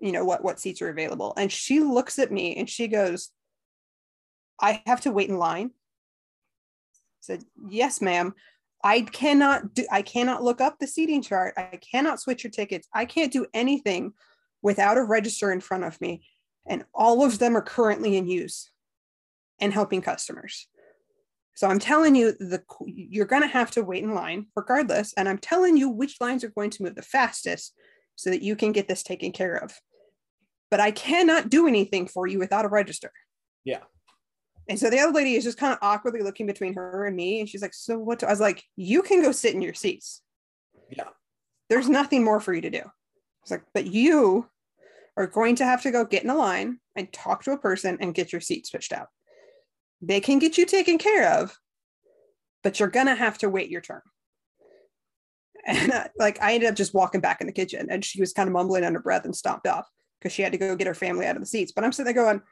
you 0.00 0.12
know, 0.12 0.24
what 0.24 0.44
what 0.44 0.60
seats 0.60 0.82
are 0.82 0.90
available. 0.90 1.34
And 1.36 1.50
she 1.50 1.80
looks 1.80 2.18
at 2.18 2.32
me 2.32 2.56
and 2.56 2.68
she 2.68 2.88
goes, 2.88 3.30
"I 4.60 4.82
have 4.86 5.00
to 5.02 5.12
wait 5.12 5.28
in 5.28 5.38
line." 5.38 5.70
I 5.72 7.20
said, 7.20 7.44
"Yes, 7.68 8.00
ma'am." 8.00 8.34
I 8.82 9.02
cannot 9.02 9.74
do 9.74 9.86
I 9.90 10.02
cannot 10.02 10.42
look 10.42 10.60
up 10.60 10.78
the 10.78 10.86
seating 10.86 11.22
chart. 11.22 11.54
I 11.56 11.78
cannot 11.78 12.20
switch 12.20 12.42
your 12.44 12.50
tickets. 12.50 12.88
I 12.92 13.04
can't 13.04 13.32
do 13.32 13.46
anything 13.54 14.12
without 14.60 14.98
a 14.98 15.04
register 15.04 15.52
in 15.52 15.60
front 15.60 15.84
of 15.84 16.00
me. 16.00 16.24
And 16.66 16.84
all 16.94 17.24
of 17.24 17.38
them 17.38 17.56
are 17.56 17.62
currently 17.62 18.16
in 18.16 18.26
use 18.26 18.70
and 19.60 19.72
helping 19.72 20.02
customers. 20.02 20.68
So 21.54 21.68
I'm 21.68 21.78
telling 21.78 22.14
you 22.14 22.32
the 22.32 22.62
you're 22.86 23.26
going 23.26 23.42
to 23.42 23.48
have 23.48 23.70
to 23.72 23.84
wait 23.84 24.02
in 24.02 24.14
line 24.14 24.46
regardless 24.56 25.12
and 25.14 25.28
I'm 25.28 25.38
telling 25.38 25.76
you 25.76 25.88
which 25.88 26.20
lines 26.20 26.42
are 26.44 26.50
going 26.50 26.70
to 26.70 26.82
move 26.82 26.94
the 26.94 27.02
fastest 27.02 27.74
so 28.16 28.30
that 28.30 28.42
you 28.42 28.56
can 28.56 28.72
get 28.72 28.88
this 28.88 29.02
taken 29.02 29.32
care 29.32 29.56
of. 29.56 29.78
But 30.70 30.80
I 30.80 30.90
cannot 30.90 31.50
do 31.50 31.68
anything 31.68 32.08
for 32.08 32.26
you 32.26 32.38
without 32.38 32.64
a 32.64 32.68
register. 32.68 33.12
Yeah. 33.64 33.80
And 34.68 34.78
so 34.78 34.90
the 34.90 35.00
other 35.00 35.12
lady 35.12 35.34
is 35.34 35.44
just 35.44 35.58
kind 35.58 35.72
of 35.72 35.78
awkwardly 35.82 36.22
looking 36.22 36.46
between 36.46 36.74
her 36.74 37.06
and 37.06 37.16
me 37.16 37.40
and 37.40 37.48
she's 37.48 37.62
like, 37.62 37.74
"So 37.74 37.98
what?" 37.98 38.20
Do-? 38.20 38.26
I 38.26 38.30
was 38.30 38.40
like, 38.40 38.62
"You 38.76 39.02
can 39.02 39.22
go 39.22 39.32
sit 39.32 39.54
in 39.54 39.62
your 39.62 39.74
seats." 39.74 40.22
Yeah. 40.90 41.08
There's 41.68 41.88
nothing 41.88 42.24
more 42.24 42.40
for 42.40 42.54
you 42.54 42.60
to 42.60 42.70
do. 42.70 42.78
I 42.78 43.42
was 43.42 43.50
like, 43.50 43.64
"But 43.74 43.86
you 43.86 44.48
are 45.16 45.26
going 45.26 45.56
to 45.56 45.64
have 45.64 45.82
to 45.82 45.90
go 45.90 46.04
get 46.04 46.24
in 46.24 46.30
a 46.30 46.36
line 46.36 46.78
and 46.96 47.12
talk 47.12 47.42
to 47.44 47.52
a 47.52 47.58
person 47.58 47.98
and 48.00 48.14
get 48.14 48.32
your 48.32 48.40
seat 48.40 48.66
switched 48.66 48.92
out." 48.92 49.08
they 50.02 50.20
can 50.20 50.40
get 50.40 50.58
you 50.58 50.66
taken 50.66 50.98
care 50.98 51.32
of, 51.40 51.56
but 52.62 52.78
you're 52.78 52.88
gonna 52.88 53.14
have 53.14 53.38
to 53.38 53.48
wait 53.48 53.70
your 53.70 53.80
turn. 53.80 54.02
And 55.64 55.92
uh, 55.92 56.08
like 56.18 56.42
I 56.42 56.54
ended 56.54 56.68
up 56.68 56.74
just 56.74 56.92
walking 56.92 57.20
back 57.20 57.40
in 57.40 57.46
the 57.46 57.52
kitchen, 57.52 57.86
and 57.88 58.04
she 58.04 58.20
was 58.20 58.32
kind 58.32 58.48
of 58.48 58.52
mumbling 58.52 58.84
under 58.84 58.98
breath 58.98 59.24
and 59.24 59.34
stomped 59.34 59.68
off 59.68 59.88
because 60.18 60.32
she 60.32 60.42
had 60.42 60.50
to 60.50 60.58
go 60.58 60.74
get 60.74 60.88
her 60.88 60.94
family 60.94 61.24
out 61.24 61.36
of 61.36 61.42
the 61.42 61.46
seats. 61.46 61.70
But 61.70 61.84
I'm 61.84 61.92
sitting 61.92 62.12
there 62.12 62.24
going, 62.24 62.42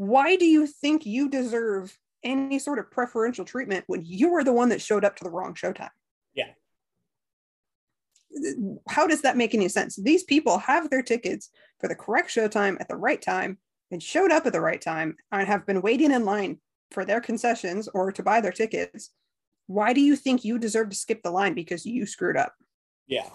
"Why 0.00 0.34
do 0.34 0.46
you 0.46 0.66
think 0.66 1.04
you 1.04 1.28
deserve 1.28 1.98
any 2.22 2.58
sort 2.58 2.78
of 2.78 2.90
preferential 2.90 3.44
treatment 3.44 3.84
when 3.86 4.02
you 4.02 4.30
were 4.30 4.42
the 4.42 4.52
one 4.52 4.70
that 4.70 4.80
showed 4.80 5.04
up 5.04 5.16
to 5.16 5.24
the 5.24 5.30
wrong 5.30 5.52
showtime?" 5.52 5.90
Yeah. 6.32 6.52
How 8.88 9.06
does 9.06 9.20
that 9.20 9.36
make 9.36 9.54
any 9.54 9.68
sense? 9.68 9.96
These 9.96 10.24
people 10.24 10.56
have 10.56 10.88
their 10.88 11.02
tickets 11.02 11.50
for 11.80 11.86
the 11.86 11.94
correct 11.94 12.30
showtime 12.30 12.80
at 12.80 12.88
the 12.88 12.96
right 12.96 13.20
time 13.20 13.58
and 13.90 14.02
showed 14.02 14.32
up 14.32 14.46
at 14.46 14.54
the 14.54 14.60
right 14.62 14.80
time 14.80 15.18
and 15.32 15.46
have 15.46 15.66
been 15.66 15.82
waiting 15.82 16.12
in 16.12 16.24
line 16.24 16.60
for 16.92 17.04
their 17.04 17.20
concessions 17.20 17.86
or 17.92 18.10
to 18.10 18.22
buy 18.22 18.40
their 18.40 18.52
tickets, 18.52 19.10
why 19.66 19.92
do 19.92 20.00
you 20.00 20.16
think 20.16 20.46
you 20.46 20.58
deserve 20.58 20.88
to 20.88 20.96
skip 20.96 21.22
the 21.22 21.30
line 21.30 21.52
because 21.52 21.84
you 21.84 22.06
screwed 22.06 22.38
up? 22.38 22.54
Yeah. 23.06 23.28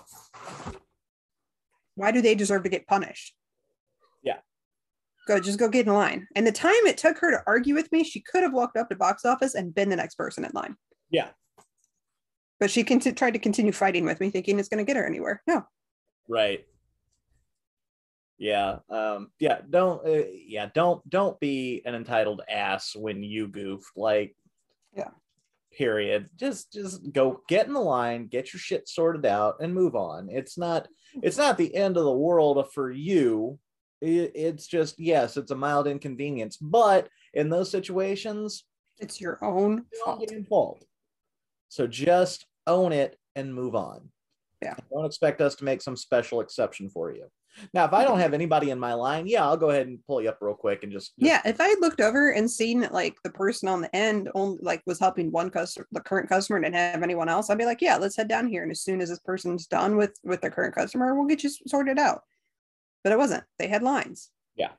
Why 1.93 2.09
do 2.09 2.23
they 2.23 2.33
deserve 2.33 2.63
to 2.63 2.69
get 2.69 2.87
punished? 2.87 3.35
Go, 5.27 5.39
just 5.39 5.59
go 5.59 5.67
get 5.69 5.87
in 5.87 5.93
line. 5.93 6.27
And 6.35 6.45
the 6.45 6.51
time 6.51 6.73
it 6.85 6.97
took 6.97 7.17
her 7.19 7.31
to 7.31 7.43
argue 7.47 7.73
with 7.73 7.91
me, 7.91 8.03
she 8.03 8.21
could 8.21 8.43
have 8.43 8.53
walked 8.53 8.77
up 8.77 8.89
to 8.89 8.95
box 8.95 9.25
office 9.25 9.55
and 9.55 9.73
been 9.73 9.89
the 9.89 9.95
next 9.95 10.15
person 10.15 10.45
in 10.45 10.51
line. 10.53 10.75
Yeah. 11.09 11.29
But 12.59 12.71
she 12.71 12.83
conti- 12.83 13.11
tried 13.11 13.33
to 13.33 13.39
continue 13.39 13.71
fighting 13.71 14.05
with 14.05 14.19
me, 14.19 14.29
thinking 14.29 14.59
it's 14.59 14.69
going 14.69 14.85
to 14.85 14.87
get 14.87 14.97
her 14.97 15.05
anywhere. 15.05 15.41
No. 15.47 15.65
Right 16.27 16.65
yeah 18.37 18.79
um 18.89 19.29
yeah 19.39 19.59
don't 19.69 20.05
uh, 20.05 20.23
yeah 20.45 20.67
don't 20.73 21.07
don't 21.09 21.39
be 21.39 21.81
an 21.85 21.95
entitled 21.95 22.41
ass 22.49 22.95
when 22.95 23.23
you 23.23 23.47
goof 23.47 23.81
like 23.95 24.35
yeah 24.95 25.09
period 25.71 26.29
just 26.35 26.71
just 26.71 27.11
go 27.13 27.41
get 27.47 27.67
in 27.67 27.73
the 27.73 27.79
line 27.79 28.27
get 28.27 28.51
your 28.53 28.59
shit 28.59 28.87
sorted 28.87 29.25
out 29.25 29.55
and 29.61 29.73
move 29.73 29.95
on 29.95 30.27
it's 30.29 30.57
not 30.57 30.87
it's 31.21 31.37
not 31.37 31.57
the 31.57 31.73
end 31.75 31.97
of 31.97 32.03
the 32.03 32.11
world 32.11 32.65
for 32.73 32.91
you 32.91 33.57
it, 34.05 34.31
it's 34.35 34.67
just 34.67 34.99
yes 34.99 35.37
it's 35.37 35.51
a 35.51 35.55
mild 35.55 35.87
inconvenience 35.87 36.57
but 36.57 37.09
in 37.33 37.49
those 37.49 37.69
situations 37.69 38.63
it's 38.99 39.19
your 39.19 39.43
own 39.43 39.85
fault. 40.03 40.31
fault 40.49 40.85
so 41.69 41.87
just 41.87 42.45
own 42.67 42.91
it 42.91 43.17
and 43.35 43.53
move 43.53 43.75
on 43.75 44.09
yeah 44.61 44.75
don't 44.91 45.05
expect 45.05 45.41
us 45.41 45.55
to 45.55 45.65
make 45.65 45.81
some 45.81 45.95
special 45.95 46.39
exception 46.41 46.89
for 46.89 47.11
you 47.11 47.25
now, 47.73 47.85
if 47.85 47.93
I 47.93 48.03
don't 48.03 48.13
mm-hmm. 48.13 48.21
have 48.21 48.33
anybody 48.33 48.69
in 48.71 48.79
my 48.79 48.93
line, 48.93 49.27
yeah, 49.27 49.45
I'll 49.45 49.57
go 49.57 49.69
ahead 49.69 49.87
and 49.87 49.99
pull 50.05 50.21
you 50.21 50.29
up 50.29 50.37
real 50.41 50.55
quick 50.55 50.83
and 50.83 50.91
just, 50.91 51.17
just... 51.17 51.27
yeah. 51.27 51.41
If 51.45 51.61
I 51.61 51.67
had 51.69 51.79
looked 51.79 52.01
over 52.01 52.31
and 52.31 52.49
seen 52.49 52.87
like 52.91 53.15
the 53.23 53.29
person 53.29 53.69
on 53.69 53.81
the 53.81 53.95
end 53.95 54.29
only 54.35 54.59
like 54.61 54.81
was 54.85 54.99
helping 54.99 55.31
one 55.31 55.49
customer, 55.49 55.87
the 55.91 56.01
current 56.01 56.29
customer, 56.29 56.57
and 56.57 56.65
didn't 56.65 56.75
have 56.75 57.03
anyone 57.03 57.29
else, 57.29 57.49
I'd 57.49 57.57
be 57.57 57.65
like, 57.65 57.81
yeah, 57.81 57.97
let's 57.97 58.15
head 58.15 58.27
down 58.27 58.47
here. 58.47 58.63
And 58.63 58.71
as 58.71 58.81
soon 58.81 59.01
as 59.01 59.09
this 59.09 59.19
person's 59.19 59.67
done 59.67 59.95
with 59.95 60.17
with 60.23 60.41
their 60.41 60.51
current 60.51 60.75
customer, 60.75 61.15
we'll 61.15 61.27
get 61.27 61.43
you 61.43 61.49
sorted 61.67 61.99
out. 61.99 62.21
But 63.05 63.11
it 63.13 63.19
wasn't. 63.19 63.43
They 63.59 63.67
had 63.67 63.83
lines. 63.83 64.31
Yeah. 64.55 64.71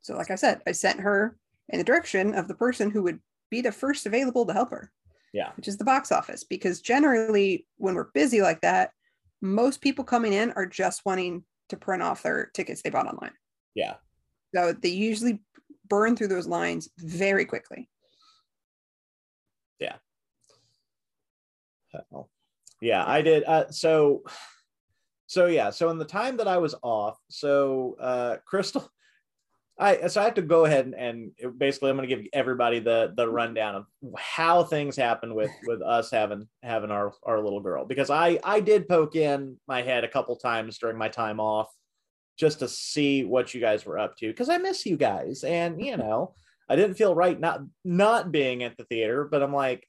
So, 0.00 0.14
like 0.14 0.30
I 0.30 0.36
said, 0.36 0.62
I 0.68 0.72
sent 0.72 1.00
her 1.00 1.36
in 1.68 1.78
the 1.78 1.84
direction 1.84 2.32
of 2.32 2.46
the 2.46 2.54
person 2.54 2.92
who 2.92 3.02
would 3.02 3.18
be 3.50 3.60
the 3.60 3.72
first 3.72 4.06
available 4.06 4.46
to 4.46 4.52
help 4.52 4.70
her. 4.70 4.92
Yeah. 5.32 5.50
Which 5.56 5.66
is 5.66 5.76
the 5.76 5.84
box 5.84 6.12
office. 6.12 6.44
Because 6.44 6.80
generally, 6.80 7.66
when 7.76 7.96
we're 7.96 8.12
busy 8.14 8.40
like 8.40 8.60
that, 8.60 8.92
most 9.42 9.80
people 9.80 10.04
coming 10.04 10.32
in 10.32 10.52
are 10.52 10.64
just 10.64 11.04
wanting 11.04 11.42
to 11.70 11.76
print 11.76 12.04
off 12.04 12.22
their 12.22 12.52
tickets 12.54 12.82
they 12.82 12.90
bought 12.90 13.08
online. 13.08 13.32
Yeah. 13.74 13.94
So 14.54 14.72
they 14.72 14.90
usually 14.90 15.42
burn 15.88 16.14
through 16.14 16.28
those 16.28 16.46
lines 16.46 16.88
very 16.98 17.46
quickly. 17.46 17.88
Yeah. 19.80 19.96
Yeah, 22.80 23.04
I 23.04 23.22
did. 23.22 23.42
Uh, 23.42 23.70
so, 23.72 24.22
so 25.26 25.46
yeah. 25.46 25.70
So 25.70 25.90
in 25.90 25.98
the 25.98 26.04
time 26.04 26.36
that 26.36 26.48
I 26.48 26.58
was 26.58 26.74
off, 26.82 27.18
so 27.28 27.96
uh, 28.00 28.36
Crystal, 28.44 28.88
I 29.78 30.06
so 30.06 30.20
I 30.20 30.24
have 30.24 30.34
to 30.34 30.42
go 30.42 30.64
ahead 30.64 30.86
and, 30.86 30.94
and 30.94 31.58
basically 31.58 31.90
I'm 31.90 31.96
going 31.96 32.08
to 32.08 32.14
give 32.14 32.26
everybody 32.32 32.78
the 32.78 33.12
the 33.14 33.28
rundown 33.28 33.74
of 33.74 33.86
how 34.16 34.64
things 34.64 34.96
happened 34.96 35.34
with 35.34 35.50
with 35.66 35.82
us 35.82 36.10
having 36.10 36.48
having 36.62 36.90
our 36.90 37.12
our 37.24 37.42
little 37.42 37.60
girl. 37.60 37.84
Because 37.84 38.08
I 38.08 38.38
I 38.42 38.60
did 38.60 38.88
poke 38.88 39.16
in 39.16 39.58
my 39.66 39.82
head 39.82 40.04
a 40.04 40.08
couple 40.08 40.36
times 40.36 40.78
during 40.78 40.96
my 40.96 41.08
time 41.08 41.40
off 41.40 41.68
just 42.38 42.60
to 42.60 42.68
see 42.68 43.24
what 43.24 43.54
you 43.54 43.60
guys 43.60 43.84
were 43.84 43.98
up 43.98 44.16
to 44.18 44.28
because 44.28 44.48
I 44.48 44.58
miss 44.58 44.86
you 44.86 44.96
guys. 44.96 45.44
And 45.44 45.84
you 45.84 45.96
know 45.98 46.34
I 46.68 46.76
didn't 46.76 46.96
feel 46.96 47.14
right 47.14 47.38
not 47.38 47.60
not 47.84 48.32
being 48.32 48.62
at 48.62 48.76
the 48.76 48.84
theater 48.84 49.24
but 49.24 49.42
I'm 49.42 49.52
like 49.52 49.86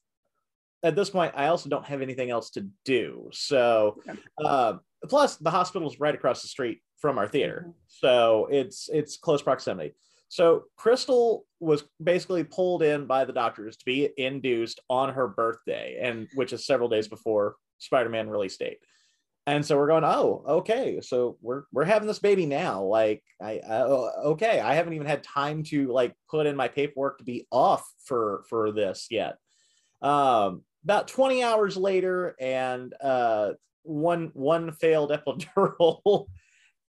at 0.83 0.95
this 0.95 1.09
point 1.09 1.33
I 1.35 1.47
also 1.47 1.69
don't 1.69 1.85
have 1.85 2.01
anything 2.01 2.29
else 2.29 2.49
to 2.51 2.67
do. 2.83 3.29
So 3.31 4.01
uh, 4.43 4.77
plus 5.07 5.37
the 5.37 5.51
hospital's 5.51 5.99
right 5.99 6.15
across 6.15 6.41
the 6.41 6.47
street 6.47 6.81
from 6.99 7.17
our 7.17 7.27
theater. 7.27 7.61
Mm-hmm. 7.61 7.71
So 7.87 8.47
it's 8.51 8.89
it's 8.91 9.17
close 9.17 9.41
proximity. 9.41 9.93
So 10.29 10.65
Crystal 10.75 11.45
was 11.59 11.83
basically 12.03 12.43
pulled 12.43 12.83
in 12.83 13.05
by 13.05 13.25
the 13.25 13.33
doctors 13.33 13.77
to 13.77 13.85
be 13.85 14.09
induced 14.17 14.81
on 14.89 15.13
her 15.13 15.27
birthday, 15.27 15.99
and 16.01 16.27
which 16.33 16.51
is 16.51 16.65
several 16.65 16.89
days 16.89 17.07
before 17.07 17.55
Spider-Man 17.77 18.29
release 18.29 18.57
date. 18.57 18.79
And 19.45 19.65
so 19.65 19.77
we're 19.77 19.87
going, 19.87 20.03
oh, 20.03 20.43
okay. 20.45 20.99
So 20.99 21.37
we're 21.41 21.63
we're 21.71 21.85
having 21.85 22.07
this 22.07 22.19
baby 22.19 22.45
now. 22.45 22.83
Like, 22.83 23.23
I, 23.41 23.61
I 23.65 23.81
okay. 23.83 24.59
I 24.59 24.73
haven't 24.73 24.93
even 24.93 25.07
had 25.07 25.23
time 25.23 25.63
to 25.65 25.87
like 25.87 26.13
put 26.29 26.47
in 26.47 26.57
my 26.57 26.67
paperwork 26.67 27.19
to 27.19 27.23
be 27.23 27.47
off 27.49 27.89
for 28.03 28.43
for 28.49 28.73
this 28.73 29.07
yet. 29.09 29.37
Um, 30.01 30.63
about 30.83 31.07
20 31.07 31.43
hours 31.43 31.77
later, 31.77 32.35
and 32.39 32.93
uh, 33.01 33.51
one 33.87 34.31
one 34.33 34.71
failed 34.71 35.11
epidural 35.27 36.27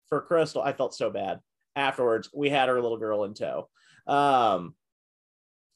for 0.09 0.21
Crystal, 0.21 0.63
I 0.63 0.73
felt 0.73 0.95
so 0.95 1.11
bad. 1.11 1.41
Afterwards, 1.75 2.29
we 2.35 2.51
had 2.51 2.69
our 2.69 2.81
little 2.81 2.99
girl 2.99 3.25
in 3.25 3.35
tow. 3.35 3.69
Um, 4.07 4.75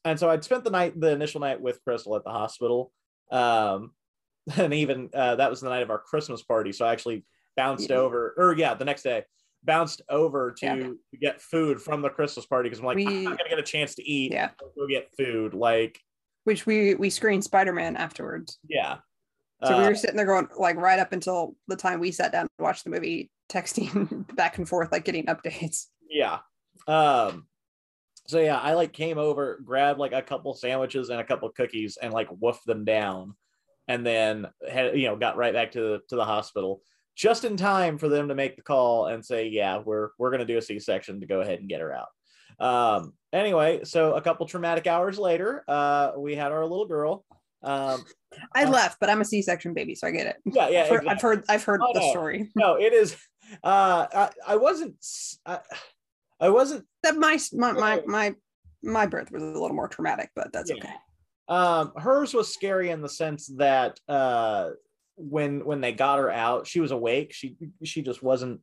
and 0.05 0.21
so 0.21 0.29
I'd 0.29 0.45
spent 0.45 0.63
the 0.63 0.71
night, 0.71 0.99
the 1.01 1.11
initial 1.11 1.41
night 1.41 1.61
with 1.61 1.83
Crystal 1.83 2.15
at 2.17 2.25
the 2.25 2.31
hospital. 2.31 2.93
Um, 3.31 3.93
and 4.57 4.75
even 4.75 5.11
uh, 5.15 5.37
that 5.37 5.51
was 5.51 5.61
the 5.61 5.69
night 5.69 5.83
of 5.83 5.91
our 5.91 5.99
Christmas 5.99 6.43
party. 6.43 6.73
So 6.73 6.87
I 6.87 6.93
actually 6.93 7.25
bounced 7.57 7.91
yeah. 7.91 7.97
over, 7.97 8.35
or 8.37 8.55
yeah, 8.57 8.75
the 8.75 8.85
next 8.85 9.03
day, 9.03 9.25
bounced 9.65 10.03
over 10.09 10.53
to, 10.53 10.67
yeah. 10.67 10.75
to 10.77 11.17
get 11.21 11.41
food 11.41 11.81
from 11.81 12.03
the 12.03 12.11
Christmas 12.11 12.47
party 12.47 12.69
because 12.69 12.79
I'm 12.79 12.87
like, 12.87 12.97
we, 12.97 13.07
I'm 13.07 13.25
not 13.25 13.39
gonna 13.39 13.51
get 13.51 13.59
a 13.59 13.63
chance 13.63 13.95
to 13.97 14.09
eat. 14.09 14.33
Yeah, 14.33 14.51
go 14.61 14.87
get 14.87 15.09
food. 15.17 15.55
Like, 15.55 15.99
which 16.45 16.67
we 16.67 16.95
we 16.95 17.11
screened 17.11 17.43
Spider 17.43 17.73
Man 17.73 17.97
afterwards. 17.97 18.59
Yeah. 18.69 18.99
So 19.65 19.75
uh, 19.75 19.79
we 19.79 19.89
were 19.89 19.95
sitting 19.95 20.17
there 20.17 20.27
going 20.27 20.49
like 20.59 20.77
right 20.77 20.99
up 20.99 21.13
until 21.13 21.57
the 21.69 21.77
time 21.77 21.99
we 21.99 22.13
sat 22.13 22.33
down 22.33 22.47
to 22.47 22.63
watch 22.63 22.85
the 22.85 22.91
movie, 22.91 23.31
texting 23.51 24.35
back 24.37 24.59
and 24.59 24.69
forth, 24.69 24.93
like 24.93 25.05
getting 25.05 25.27
updates. 25.27 25.87
Yeah. 26.09 26.39
Um, 26.87 27.47
so 28.27 28.41
yeah, 28.41 28.59
I 28.59 28.75
like 28.75 28.93
came 28.93 29.19
over, 29.19 29.61
grabbed 29.65 29.99
like 29.99 30.13
a 30.13 30.23
couple 30.23 30.55
sandwiches 30.55 31.11
and 31.11 31.21
a 31.21 31.25
couple 31.25 31.49
cookies 31.51 31.97
and 32.01 32.13
like 32.13 32.29
woofed 32.31 32.65
them 32.65 32.85
down 32.85 33.35
and 33.89 34.05
then 34.05 34.47
had 34.69 34.99
you 34.99 35.07
know 35.07 35.17
got 35.17 35.37
right 35.37 35.53
back 35.53 35.73
to 35.73 35.81
the 35.81 36.01
to 36.09 36.17
the 36.17 36.25
hospital 36.25 36.83
just 37.17 37.45
in 37.45 37.57
time 37.57 37.97
for 37.97 38.09
them 38.09 38.29
to 38.29 38.35
make 38.35 38.57
the 38.57 38.63
call 38.63 39.07
and 39.07 39.25
say, 39.25 39.49
yeah, 39.49 39.79
we're 39.79 40.11
we're 40.19 40.31
gonna 40.31 40.45
do 40.45 40.59
a 40.59 40.63
C-section 40.63 41.21
to 41.21 41.27
go 41.27 41.41
ahead 41.41 41.59
and 41.59 41.69
get 41.69 41.81
her 41.81 41.93
out. 41.93 42.09
Um, 42.59 43.15
anyway, 43.33 43.85
so 43.85 44.15
a 44.15 44.21
couple 44.21 44.47
traumatic 44.47 44.87
hours 44.87 45.19
later, 45.19 45.65
uh, 45.67 46.13
we 46.17 46.35
had 46.35 46.53
our 46.53 46.63
little 46.67 46.87
girl. 46.87 47.25
Um, 47.63 48.05
I 48.55 48.65
Uh, 48.65 48.71
left, 48.71 48.99
but 49.01 49.09
I'm 49.11 49.21
a 49.21 49.25
C-section 49.25 49.75
baby, 49.75 49.95
so 49.95 50.07
I 50.07 50.11
get 50.11 50.27
it. 50.27 50.37
yeah, 50.45 50.69
yeah. 50.69 50.83
I've 50.83 50.89
heard, 50.89 50.97
exactly. 51.05 51.09
I've 51.11 51.23
heard, 51.23 51.45
I've 51.49 51.65
heard 51.65 51.81
Oh, 51.83 51.93
the 51.95 52.01
no. 52.01 52.11
story. 52.11 52.51
no, 52.55 52.75
it 52.75 52.93
is. 52.93 53.17
Uh, 53.65 54.07
I, 54.13 54.31
I 54.47 54.57
wasn't. 54.57 54.97
I 55.47 56.49
wasn't. 56.51 56.85
That 57.03 57.17
my 57.17 57.39
my 57.53 57.73
my 57.73 58.03
my 58.07 58.35
my 58.83 59.07
birth 59.07 59.31
was 59.31 59.43
a 59.43 59.47
little 59.47 59.73
more 59.75 59.89
traumatic, 59.89 60.31
but 60.35 60.53
that's 60.53 60.71
Yeah. 60.71 60.77
okay. 60.77 60.93
Um, 61.49 61.93
hers 61.97 62.35
was 62.35 62.53
scary 62.53 62.91
in 62.91 63.01
the 63.03 63.09
sense 63.09 63.47
that 63.57 63.99
uh, 64.09 64.71
when 65.17 65.65
when 65.65 65.81
they 65.81 65.93
got 65.93 66.19
her 66.19 66.31
out, 66.31 66.67
she 66.67 66.81
was 66.81 66.91
awake. 66.91 67.33
She 67.33 67.57
she 67.85 68.03
just 68.03 68.23
wasn't. 68.23 68.61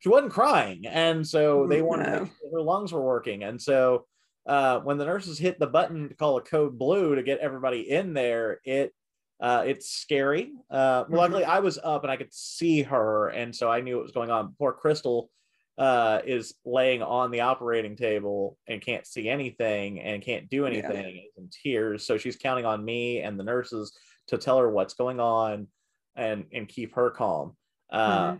She 0.00 0.08
wasn't 0.08 0.32
crying, 0.32 0.86
and 0.86 1.26
so 1.26 1.66
they 1.68 1.82
wanted 1.82 2.06
No. 2.06 2.28
her 2.52 2.60
lungs 2.62 2.92
were 2.92 3.02
working. 3.04 3.44
And 3.44 3.60
so 3.60 4.06
uh, 4.50 4.80
when 4.80 4.98
the 4.98 5.04
nurses 5.04 5.38
hit 5.38 5.58
the 5.60 5.66
button 5.78 6.08
to 6.08 6.14
call 6.14 6.36
a 6.36 6.42
code 6.42 6.74
blue 6.76 7.14
to 7.14 7.22
get 7.22 7.38
everybody 7.38 7.82
in 7.98 8.14
there, 8.14 8.60
it 8.64 8.92
uh, 9.40 9.62
it's 9.66 9.88
scary. 10.02 10.52
Uh, 10.70 11.04
Mm-hmm. 11.04 11.14
luckily, 11.14 11.44
I 11.44 11.60
was 11.60 11.78
up 11.92 12.02
and 12.04 12.10
I 12.10 12.16
could 12.16 12.34
see 12.34 12.82
her, 12.82 13.28
and 13.28 13.54
so 13.54 13.70
I 13.70 13.80
knew 13.80 13.96
what 13.96 14.02
was 14.08 14.12
going 14.12 14.30
on. 14.30 14.54
Poor 14.58 14.72
Crystal 14.72 15.30
uh, 15.78 16.20
is 16.26 16.54
laying 16.64 17.02
on 17.02 17.30
the 17.30 17.40
operating 17.40 17.96
table 17.96 18.58
and 18.66 18.82
can't 18.82 19.06
see 19.06 19.28
anything 19.30 20.00
and 20.00 20.20
can't 20.22 20.50
do 20.50 20.66
anything 20.66 21.04
and 21.06 21.16
is 21.16 21.36
in 21.38 21.48
tears. 21.62 22.04
So 22.06 22.18
she's 22.18 22.36
counting 22.36 22.66
on 22.66 22.84
me 22.84 23.22
and 23.22 23.38
the 23.38 23.44
nurses 23.44 23.96
to 24.28 24.36
tell 24.36 24.58
her 24.58 24.68
what's 24.68 24.94
going 24.94 25.20
on 25.20 25.68
and 26.16 26.44
and 26.52 26.68
keep 26.68 26.94
her 26.96 27.10
calm. 27.10 27.56
Uh, 27.90 28.36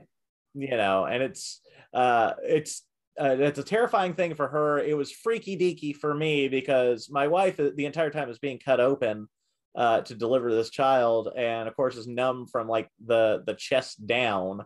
You 0.55 0.77
know, 0.83 1.07
and 1.07 1.23
it's 1.23 1.63
uh, 1.95 2.33
it's 2.43 2.83
uh, 3.21 3.37
it's 3.39 3.59
a 3.59 3.65
terrifying 3.65 4.15
thing 4.15 4.35
for 4.35 4.49
her. 4.49 4.79
It 4.79 4.97
was 4.97 5.13
freaky 5.13 5.57
deaky 5.57 5.95
for 5.95 6.15
me 6.15 6.49
because 6.49 7.11
my 7.11 7.29
wife 7.29 7.61
uh, 7.61 7.71
the 7.75 7.87
entire 7.87 8.11
time 8.11 8.31
is 8.31 8.39
being 8.39 8.59
cut 8.59 8.81
open 8.81 9.29
uh, 9.77 10.01
to 10.03 10.15
deliver 10.15 10.53
this 10.55 10.71
child, 10.71 11.29
and 11.37 11.69
of 11.69 11.77
course 11.77 11.97
is 11.97 12.07
numb 12.07 12.47
from 12.47 12.67
like 12.67 12.89
the 13.05 13.43
the 13.47 13.55
chest 13.55 14.07
down, 14.07 14.65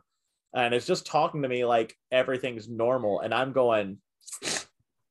and 0.54 0.72
it's 0.72 0.86
just 0.86 1.06
talking 1.06 1.42
to 1.42 1.48
me 1.48 1.64
like 1.64 1.94
everything's 2.12 2.68
normal, 2.68 3.20
and 3.20 3.34
I'm 3.34 3.52
going, 3.52 3.98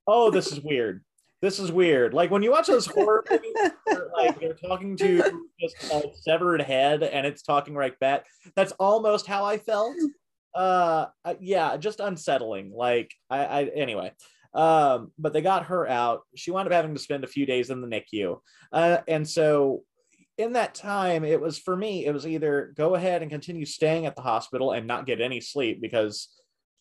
oh, 0.07 0.31
this 0.31 0.51
is 0.51 0.61
weird. 0.61 1.03
This 1.41 1.59
is 1.59 1.69
weird. 1.69 2.13
Like 2.13 2.31
when 2.31 2.43
you 2.43 2.51
watch 2.51 2.67
those 2.67 2.85
horror 2.85 3.25
movies, 3.29 3.53
where, 3.83 4.09
like 4.15 4.39
they're 4.39 4.53
talking 4.53 4.95
to 4.97 5.41
just 5.59 5.75
a 5.91 6.01
severed 6.21 6.61
head, 6.61 7.03
and 7.03 7.27
it's 7.27 7.43
talking 7.43 7.75
right 7.75 7.99
back. 7.99 8.25
That's 8.55 8.71
almost 8.73 9.27
how 9.27 9.43
I 9.43 9.57
felt. 9.57 9.93
Uh, 10.55 11.07
uh, 11.25 11.35
yeah, 11.39 11.77
just 11.77 11.99
unsettling. 11.99 12.71
Like 12.73 13.11
I, 13.29 13.45
I 13.45 13.63
anyway. 13.75 14.11
Um, 14.53 15.11
but 15.17 15.33
they 15.33 15.41
got 15.41 15.65
her 15.65 15.87
out. 15.87 16.21
She 16.35 16.51
wound 16.51 16.67
up 16.67 16.73
having 16.73 16.93
to 16.93 17.01
spend 17.01 17.23
a 17.23 17.27
few 17.27 17.45
days 17.45 17.71
in 17.71 17.81
the 17.81 17.87
NICU. 17.87 18.39
Uh, 18.71 18.97
and 19.07 19.27
so 19.27 19.83
in 20.37 20.53
that 20.53 20.75
time, 20.75 21.23
it 21.23 21.41
was 21.41 21.57
for 21.57 21.75
me, 21.75 22.05
it 22.05 22.13
was 22.13 22.27
either 22.27 22.73
go 22.75 22.95
ahead 22.95 23.21
and 23.21 23.31
continue 23.31 23.65
staying 23.65 24.05
at 24.05 24.15
the 24.15 24.21
hospital 24.21 24.71
and 24.71 24.87
not 24.87 25.05
get 25.05 25.21
any 25.21 25.41
sleep 25.41 25.81
because 25.81 26.29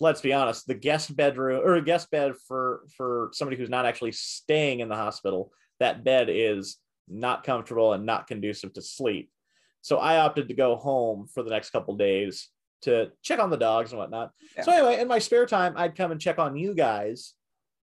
let's 0.01 0.21
be 0.21 0.33
honest, 0.33 0.67
the 0.67 0.75
guest 0.75 1.15
bedroom 1.17 1.63
or 1.65 1.75
a 1.75 1.85
guest 1.85 2.11
bed 2.11 2.35
for 2.47 2.83
for 2.97 3.31
somebody 3.33 3.57
who's 3.57 3.71
not 3.71 3.87
actually 3.87 4.13
staying 4.13 4.81
in 4.81 4.89
the 4.89 4.97
hospital, 4.97 5.53
that 5.81 6.05
bed 6.05 6.29
is 6.31 6.79
not 7.09 7.45
comfortable 7.45 7.93
and 7.93 8.05
not 8.05 8.27
conducive 8.27 8.73
to 8.73 8.83
sleep. 8.83 9.31
So 9.81 9.99
I 9.99 10.19
opted 10.19 10.49
to 10.49 10.55
go 10.55 10.77
home 10.77 11.27
for 11.33 11.43
the 11.43 11.51
next 11.51 11.71
couple 11.71 11.97
days 11.97 12.49
to 12.83 13.11
check 13.23 13.39
on 13.39 13.51
the 13.51 13.57
dogs 13.57 13.93
and 13.93 13.99
whatnot. 13.99 14.33
Yeah. 14.57 14.63
So 14.65 14.73
anyway, 14.73 15.01
in 15.01 15.09
my 15.09 15.19
spare 15.19 15.47
time, 15.47 15.75
I'd 15.77 15.97
come 15.97 16.11
and 16.11 16.21
check 16.21 16.39
on 16.39 16.57
you 16.57 16.75
guys 16.75 17.35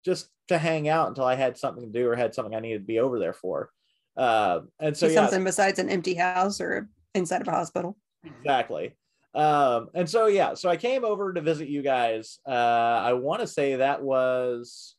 just 0.03 0.29
to 0.47 0.57
hang 0.57 0.87
out 0.87 1.09
until 1.09 1.25
I 1.25 1.35
had 1.35 1.57
something 1.57 1.83
to 1.83 1.99
do 1.99 2.07
or 2.07 2.15
had 2.15 2.33
something 2.33 2.55
I 2.55 2.59
needed 2.59 2.79
to 2.79 2.85
be 2.85 2.99
over 2.99 3.19
there 3.19 3.33
for. 3.33 3.69
Uh, 4.15 4.61
and 4.79 4.97
so 4.97 5.07
yeah, 5.07 5.13
something 5.13 5.43
besides 5.43 5.79
an 5.79 5.89
empty 5.89 6.15
house 6.15 6.59
or 6.59 6.89
inside 7.13 7.41
of 7.41 7.47
a 7.47 7.51
hospital. 7.51 7.97
exactly. 8.25 8.95
Um, 9.35 9.89
and 9.93 10.09
so 10.09 10.25
yeah, 10.25 10.55
so 10.55 10.69
I 10.69 10.77
came 10.77 11.05
over 11.05 11.31
to 11.33 11.41
visit 11.41 11.67
you 11.67 11.83
guys. 11.83 12.39
Uh, 12.47 12.51
I 12.51 13.13
want 13.13 13.41
to 13.41 13.47
say 13.47 13.75
that 13.75 14.01
was 14.01 14.95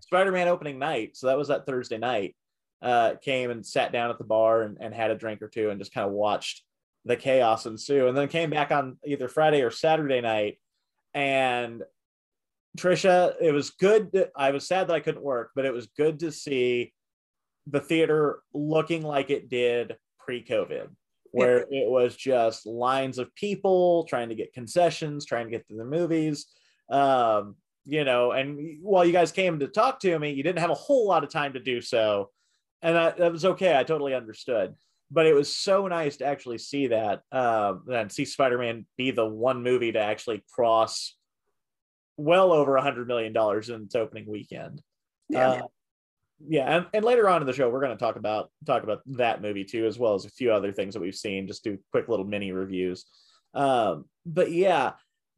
Spider-Man 0.00 0.48
opening 0.48 0.78
night, 0.78 1.16
so 1.16 1.26
that 1.26 1.36
was 1.36 1.48
that 1.48 1.66
Thursday 1.66 1.98
night. 1.98 2.34
Uh, 2.80 3.14
came 3.22 3.50
and 3.50 3.64
sat 3.64 3.92
down 3.92 4.10
at 4.10 4.18
the 4.18 4.24
bar 4.24 4.62
and, 4.62 4.76
and 4.78 4.94
had 4.94 5.10
a 5.10 5.14
drink 5.14 5.40
or 5.40 5.48
two 5.48 5.70
and 5.70 5.78
just 5.78 5.92
kind 5.92 6.06
of 6.06 6.12
watched 6.12 6.62
the 7.04 7.16
chaos 7.16 7.66
ensue, 7.66 8.08
and 8.08 8.16
then 8.16 8.28
came 8.28 8.50
back 8.50 8.70
on 8.70 8.98
either 9.04 9.28
Friday 9.28 9.62
or 9.62 9.70
Saturday 9.70 10.20
night. 10.20 10.58
And 11.12 11.82
Trisha, 12.78 13.34
it 13.40 13.52
was 13.52 13.70
good. 13.70 14.12
to- 14.12 14.30
I 14.34 14.50
was 14.50 14.66
sad 14.66 14.88
that 14.88 14.94
I 14.94 15.00
couldn't 15.00 15.22
work, 15.22 15.50
but 15.54 15.64
it 15.64 15.72
was 15.72 15.86
good 15.86 16.20
to 16.20 16.32
see 16.32 16.92
the 17.66 17.80
theater 17.80 18.40
looking 18.52 19.02
like 19.02 19.30
it 19.30 19.48
did 19.48 19.96
pre-COVID, 20.18 20.88
where 21.30 21.66
it 21.70 21.90
was 21.90 22.16
just 22.16 22.66
lines 22.66 23.18
of 23.18 23.34
people 23.34 24.04
trying 24.04 24.28
to 24.28 24.34
get 24.34 24.52
concessions, 24.52 25.24
trying 25.24 25.46
to 25.46 25.50
get 25.50 25.66
to 25.68 25.76
the 25.76 25.84
movies. 25.84 26.46
Um, 26.90 27.56
you 27.84 28.04
know, 28.04 28.32
and 28.32 28.78
while 28.80 29.04
you 29.04 29.12
guys 29.12 29.30
came 29.30 29.58
to 29.58 29.68
talk 29.68 30.00
to 30.00 30.18
me, 30.18 30.30
you 30.30 30.42
didn't 30.42 30.58
have 30.58 30.70
a 30.70 30.74
whole 30.74 31.06
lot 31.06 31.22
of 31.22 31.30
time 31.30 31.52
to 31.52 31.60
do 31.60 31.80
so. 31.80 32.30
And 32.82 32.96
that, 32.96 33.18
that 33.18 33.32
was 33.32 33.44
okay. 33.44 33.78
I 33.78 33.84
totally 33.84 34.14
understood. 34.14 34.74
But 35.14 35.26
it 35.26 35.34
was 35.34 35.54
so 35.56 35.86
nice 35.86 36.16
to 36.16 36.26
actually 36.26 36.58
see 36.58 36.88
that 36.88 37.22
um, 37.30 37.84
and 37.92 38.10
see 38.10 38.24
Spider-Man 38.24 38.84
be 38.98 39.12
the 39.12 39.24
one 39.26 39.62
movie 39.62 39.92
to 39.92 40.00
actually 40.00 40.42
cross 40.52 41.16
well 42.16 42.52
over 42.52 42.76
a 42.76 42.82
hundred 42.82 43.06
million 43.06 43.32
dollars 43.32 43.70
in 43.70 43.82
its 43.82 43.94
opening 43.94 44.26
weekend. 44.28 44.82
Yeah. 45.28 45.50
Uh, 45.50 45.62
yeah, 46.46 46.76
and, 46.76 46.86
and 46.92 47.04
later 47.04 47.28
on 47.28 47.40
in 47.40 47.46
the 47.46 47.52
show, 47.52 47.70
we're 47.70 47.80
going 47.80 47.96
to 47.96 48.04
talk 48.04 48.16
about 48.16 48.50
talk 48.66 48.82
about 48.82 49.02
that 49.06 49.40
movie 49.40 49.64
too, 49.64 49.86
as 49.86 49.98
well 49.98 50.14
as 50.14 50.24
a 50.24 50.30
few 50.30 50.52
other 50.52 50.72
things 50.72 50.94
that 50.94 51.00
we've 51.00 51.14
seen. 51.14 51.46
Just 51.46 51.62
do 51.64 51.78
quick 51.92 52.08
little 52.08 52.26
mini 52.26 52.50
reviews. 52.52 53.04
Um, 53.54 54.06
but 54.26 54.50
yeah, 54.50 54.92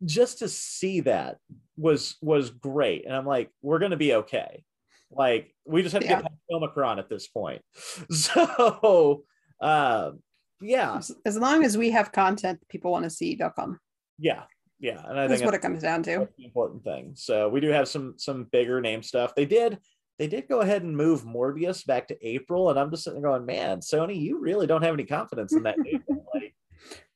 just 0.05 0.39
to 0.39 0.49
see 0.49 1.01
that 1.01 1.37
was 1.77 2.17
was 2.23 2.51
great, 2.51 3.05
and 3.05 3.15
I'm 3.15 3.27
like, 3.27 3.51
we're 3.63 3.79
going 3.79 3.91
to 3.91 3.97
be 3.99 4.15
okay. 4.15 4.65
Like 5.11 5.55
we 5.67 5.83
just 5.83 5.93
have 5.93 6.03
to 6.03 6.09
Yeah. 6.09 6.23
get 6.23 6.33
Omicron 6.51 6.99
at 6.99 7.09
this 7.11 7.29
point. 7.29 7.63
So, 8.11 9.25
um, 9.61 10.21
yeah, 10.61 11.01
As, 11.25 11.37
long 11.37 11.65
as 11.65 11.77
we 11.77 11.91
have 11.91 12.13
content 12.13 12.61
people 12.69 12.91
want 12.91 13.05
to 13.05 13.11
see, 13.11 13.35
they'll 13.35 13.51
come. 13.51 13.79
yeah, 14.19 14.45
yeah, 14.81 15.03
and 15.07 15.19
I 15.19 15.23
think 15.23 15.29
That's 15.29 15.41
think 15.41 15.47
what 15.47 15.55
it 15.55 15.63
comes 15.63 15.83
down 15.83 16.03
to. 16.05 16.29
important 16.39 16.83
thing. 16.85 17.13
So 17.15 17.49
we 17.49 17.61
do 17.61 17.69
have 17.69 17.89
some 17.89 18.15
some 18.17 18.45
bigger 18.45 18.81
name 18.81 19.03
stuff. 19.03 19.35
They 19.35 19.45
did 19.47 19.79
they 20.19 20.29
did 20.29 20.49
go 20.49 20.61
ahead 20.63 20.83
and 20.83 20.97
move 20.97 21.25
Morbius 21.25 21.85
back 21.85 22.09
to 22.09 22.27
April, 22.27 22.71
and 22.71 22.79
I'm 22.79 22.91
just 22.91 23.05
sitting 23.05 23.21
there 23.21 23.31
going, 23.31 23.45
man, 23.45 23.81
Sony, 23.81 24.19
you 24.19 24.39
really 24.41 24.67
don't 24.67 24.83
have 24.83 24.95
any 24.95 25.05
confidence 25.05 25.53
in 25.53 25.65
that. 25.65 25.77
like, 26.35 26.55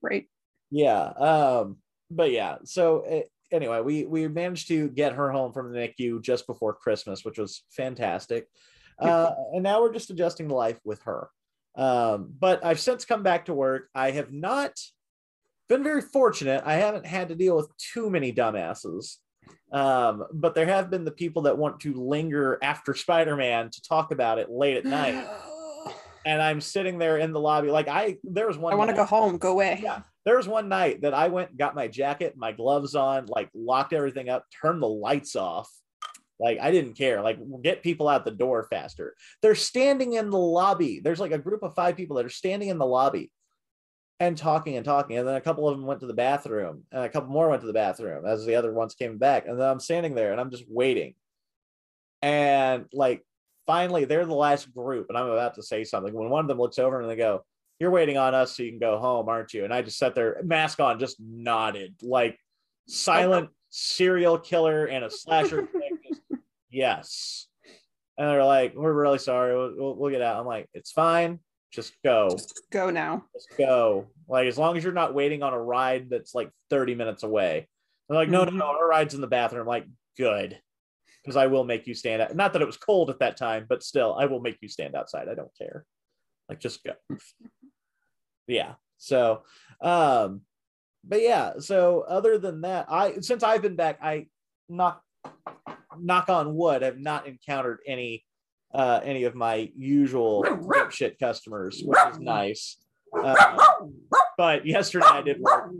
Right. 0.03 0.27
yeah, 0.71 1.03
um, 1.05 1.79
but 2.11 2.31
yeah. 2.31 2.57
So 2.65 3.01
eh, 3.03 3.23
anyway, 3.51 3.81
we 3.81 4.05
we 4.05 4.29
managed 4.29 4.69
to 4.69 4.89
get 4.91 5.15
her 5.15 5.31
home 5.31 5.53
from 5.53 5.73
the 5.73 5.79
NICU 5.79 6.21
just 6.23 6.47
before 6.47 6.75
Christmas, 6.75 7.25
which 7.25 7.39
was 7.39 7.63
fantastic. 7.71 8.49
Uh, 8.99 9.31
and 9.55 9.63
now 9.63 9.81
we're 9.81 9.95
just 9.95 10.11
adjusting 10.11 10.49
to 10.49 10.55
life 10.55 10.79
with 10.85 11.01
her. 11.05 11.31
Um, 11.77 12.33
but 12.39 12.65
I've 12.65 12.81
since 12.81 13.05
come 13.05 13.23
back 13.23 13.47
to 13.47 13.55
work. 13.55 13.89
I 13.95 14.11
have 14.11 14.33
not 14.33 14.73
been 15.69 15.85
very 15.85 16.03
fortunate. 16.03 16.63
I 16.67 16.75
haven't 16.75 17.07
had 17.07 17.29
to 17.29 17.35
deal 17.35 17.57
with 17.57 17.71
too 17.79 18.11
many 18.11 18.33
dumbasses. 18.33 19.17
Um, 19.73 20.25
but 20.33 20.55
there 20.55 20.67
have 20.67 20.91
been 20.91 21.05
the 21.05 21.13
people 21.13 21.43
that 21.43 21.57
want 21.57 21.81
to 21.81 21.95
linger 21.95 22.59
after 22.61 22.93
Spider-Man 22.93 23.71
to 23.71 23.83
talk 23.83 24.11
about 24.11 24.39
it 24.39 24.51
late 24.51 24.77
at 24.77 24.85
night. 24.85 25.27
And 26.27 26.43
I'm 26.43 26.61
sitting 26.61 26.99
there 26.99 27.17
in 27.17 27.33
the 27.33 27.41
lobby, 27.41 27.71
like 27.71 27.89
I 27.89 28.19
there 28.23 28.47
was 28.47 28.59
one 28.59 28.75
I 28.75 28.77
want 28.77 28.91
to 28.91 28.97
go 28.97 29.07
home. 29.07 29.39
Go 29.39 29.53
away. 29.53 29.81
Yeah. 29.83 30.03
there 30.27 30.37
was 30.37 30.47
one 30.47 30.69
night 30.69 31.01
that 31.01 31.15
I 31.15 31.29
went, 31.29 31.57
got 31.57 31.75
my 31.75 31.89
jacket, 31.89 32.35
my 32.37 32.53
gloves 32.53 32.95
on, 32.95 33.25
like 33.25 33.49
locked 33.55 33.95
everything 33.95 34.29
up, 34.29 34.45
turned 34.61 34.83
the 34.83 34.87
lights 34.87 35.35
off. 35.35 35.71
Like 36.41 36.59
I 36.61 36.71
didn't 36.71 36.95
care. 36.95 37.21
Like 37.23 37.39
get 37.63 37.83
people 37.83 38.09
out 38.09 38.25
the 38.25 38.31
door 38.31 38.65
faster. 38.65 39.15
They're 39.43 39.55
standing 39.55 40.15
in 40.15 40.31
the 40.31 40.39
lobby. 40.39 41.01
There's 41.01 41.21
like 41.21 41.33
a 41.33 41.39
group 41.39 41.63
of 41.63 41.75
five 41.75 41.97
people 41.97 42.17
that 42.17 42.27
are 42.27 42.31
standing 42.31 42.69
in 42.69 42.79
the 42.79 42.87
lobby 42.87 43.31
and 44.19 44.37
talking 44.37 44.77
and 44.77 44.85
talking. 44.85 45.19
And 45.19 45.29
then 45.29 45.37
a 45.37 45.41
couple 45.41 45.69
of 45.69 45.77
them 45.77 45.87
went 45.87 46.01
to 46.01 46.07
the 46.07 46.15
bathroom, 46.15 46.85
and 46.93 47.05
a 47.05 47.09
couple 47.09 47.31
more 47.31 47.49
went 47.49 47.61
to 47.63 47.67
the 47.67 47.73
bathroom 47.73 48.27
as 48.27 48.45
the 48.45 48.55
other 48.55 48.73
ones 48.73 48.95
came 48.95 49.19
back. 49.19 49.47
And 49.47 49.61
then 49.61 49.69
I'm 49.69 49.81
standing 49.81 50.15
there 50.15 50.33
and 50.33 50.41
I'm 50.41 50.51
just 50.51 50.65
waiting. 50.69 51.15
And 52.23 52.87
like 52.93 53.25
finally, 53.67 54.05
they're 54.05 54.27
the 54.27 54.35
last 54.35 54.73
group, 54.75 55.07
and 55.09 55.17
I'm 55.17 55.29
about 55.29 55.55
to 55.55 55.63
say 55.63 55.85
something 55.85 56.13
when 56.13 56.29
one 56.29 56.45
of 56.45 56.49
them 56.49 56.59
looks 56.59 56.79
over 56.79 57.01
and 57.01 57.11
they 57.11 57.17
go, 57.17 57.45
you're 57.79 57.91
waiting 57.91 58.19
on 58.19 58.35
us 58.35 58.57
so 58.57 58.63
you 58.63 58.71
can 58.71 58.79
go 58.79 58.99
home, 58.99 59.29
aren't 59.29 59.55
you? 59.55 59.65
And 59.65 59.73
I 59.73 59.81
just 59.81 59.97
sat 59.99 60.15
there, 60.15 60.41
mask 60.45 60.81
on, 60.81 60.99
just 60.99 61.19
nodded, 61.19 61.95
like 62.03 62.33
oh, 62.33 62.93
silent 62.93 63.51
serial 63.71 64.39
killer 64.39 64.87
and 64.87 65.05
a 65.05 65.11
slasher. 65.11 65.69
yes. 66.71 67.47
And 68.19 68.29
they're 68.29 68.45
like, 68.45 68.75
we're 68.75 68.93
really 68.93 69.19
sorry. 69.19 69.57
We'll, 69.57 69.73
we'll, 69.77 69.97
we'll 69.97 70.11
get 70.11 70.23
out. 70.23 70.39
I'm 70.39 70.47
like, 70.47 70.69
it's 70.75 70.93
fine. 70.93 71.41
Just 71.73 71.93
go. 72.05 72.31
Just 72.31 72.63
go 72.71 72.91
now. 72.91 73.25
Just 73.35 73.49
go. 73.57 74.09
Like, 74.29 74.47
as 74.47 74.59
long 74.59 74.77
as 74.77 74.85
you're 74.85 74.93
not 74.93 75.15
waiting 75.15 75.43
on 75.43 75.55
a 75.55 75.61
ride 75.61 76.11
that's 76.11 76.35
like 76.35 76.51
30 76.71 76.95
minutes 76.95 77.23
away. 77.23 77.69
They're 78.09 78.19
like, 78.19 78.29
no, 78.29 78.45
no, 78.45 78.51
no, 78.51 78.67
our 78.67 78.89
ride's 78.89 79.15
in 79.15 79.21
the 79.21 79.27
bathroom. 79.27 79.63
I'm 79.63 79.69
like, 79.69 79.87
good. 80.19 80.59
Because 81.23 81.37
I 81.37 81.47
will 81.47 81.65
make 81.65 81.87
you 81.87 81.95
stand 81.95 82.23
out. 82.23 82.35
Not 82.35 82.53
that 82.53 82.63
it 82.63 82.67
was 82.67 82.77
cold 82.77 83.11
at 83.11 83.21
that 83.21 83.37
time, 83.37 83.67
but 83.69 83.83
still, 83.83 84.17
I 84.19 84.27
will 84.27 84.41
make 84.41 84.59
you 84.61 84.69
stand 84.69 84.95
outside. 84.95 85.29
I 85.29 85.35
don't 85.35 85.57
care. 85.57 85.85
Like 86.49 86.61
just 86.61 86.83
go. 86.85 86.95
Yeah. 88.51 88.75
So, 88.99 89.43
um, 89.81 90.43
but 91.05 91.23
yeah. 91.23 91.61
So 91.61 92.01
other 92.01 92.37
than 92.37 92.63
that, 92.63 92.87
I 92.91 93.21
since 93.21 93.45
I've 93.45 93.63
been 93.63 93.77
back, 93.77 94.01
I 94.03 94.27
knock 94.69 95.03
knock 95.99 96.29
on 96.29 96.55
wood, 96.55 96.83
I've 96.83 96.99
not 96.99 97.27
encountered 97.27 97.81
any 97.87 98.25
uh 98.73 99.01
any 99.03 99.25
of 99.25 99.35
my 99.35 99.71
usual 99.77 100.45
shit 100.91 101.19
customers, 101.19 101.83
which 101.85 101.99
is 102.11 102.19
nice. 102.19 102.79
Uh, 103.13 103.57
but 104.39 104.65
yesterday 104.65 105.07
I 105.07 105.23
did 105.23 105.41
work. 105.41 105.73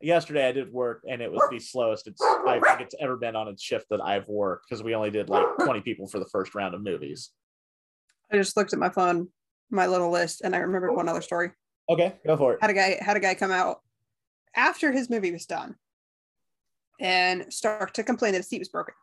Yesterday 0.00 0.48
I 0.48 0.52
did 0.52 0.72
work, 0.72 1.02
and 1.08 1.20
it 1.20 1.30
was 1.30 1.42
the 1.50 1.58
slowest 1.58 2.06
it's 2.06 2.22
I 2.22 2.60
think 2.60 2.80
it's 2.80 2.94
ever 3.00 3.16
been 3.16 3.36
on 3.36 3.48
its 3.48 3.62
shift 3.62 3.86
that 3.90 4.00
I've 4.00 4.28
worked 4.28 4.66
because 4.68 4.82
we 4.82 4.94
only 4.94 5.10
did 5.10 5.28
like 5.28 5.44
20 5.60 5.80
people 5.80 6.06
for 6.06 6.18
the 6.18 6.26
first 6.26 6.54
round 6.54 6.74
of 6.74 6.82
movies. 6.82 7.30
I 8.30 8.36
just 8.36 8.56
looked 8.56 8.72
at 8.72 8.78
my 8.78 8.88
phone, 8.88 9.28
my 9.70 9.86
little 9.86 10.10
list, 10.10 10.40
and 10.42 10.56
I 10.56 10.58
remembered 10.58 10.94
one 10.94 11.08
other 11.08 11.20
story. 11.20 11.50
Okay, 11.90 12.14
go 12.26 12.36
for 12.36 12.54
it. 12.54 12.58
Had 12.60 12.70
a 12.70 12.74
guy 12.74 12.98
had 13.00 13.16
a 13.16 13.20
guy 13.20 13.34
come 13.34 13.50
out 13.50 13.80
after 14.54 14.92
his 14.92 15.10
movie 15.10 15.32
was 15.32 15.46
done 15.46 15.74
and 17.00 17.52
start 17.52 17.94
to 17.94 18.04
complain 18.04 18.32
that 18.32 18.38
his 18.38 18.48
seat 18.48 18.60
was 18.60 18.68
broken. 18.68 18.94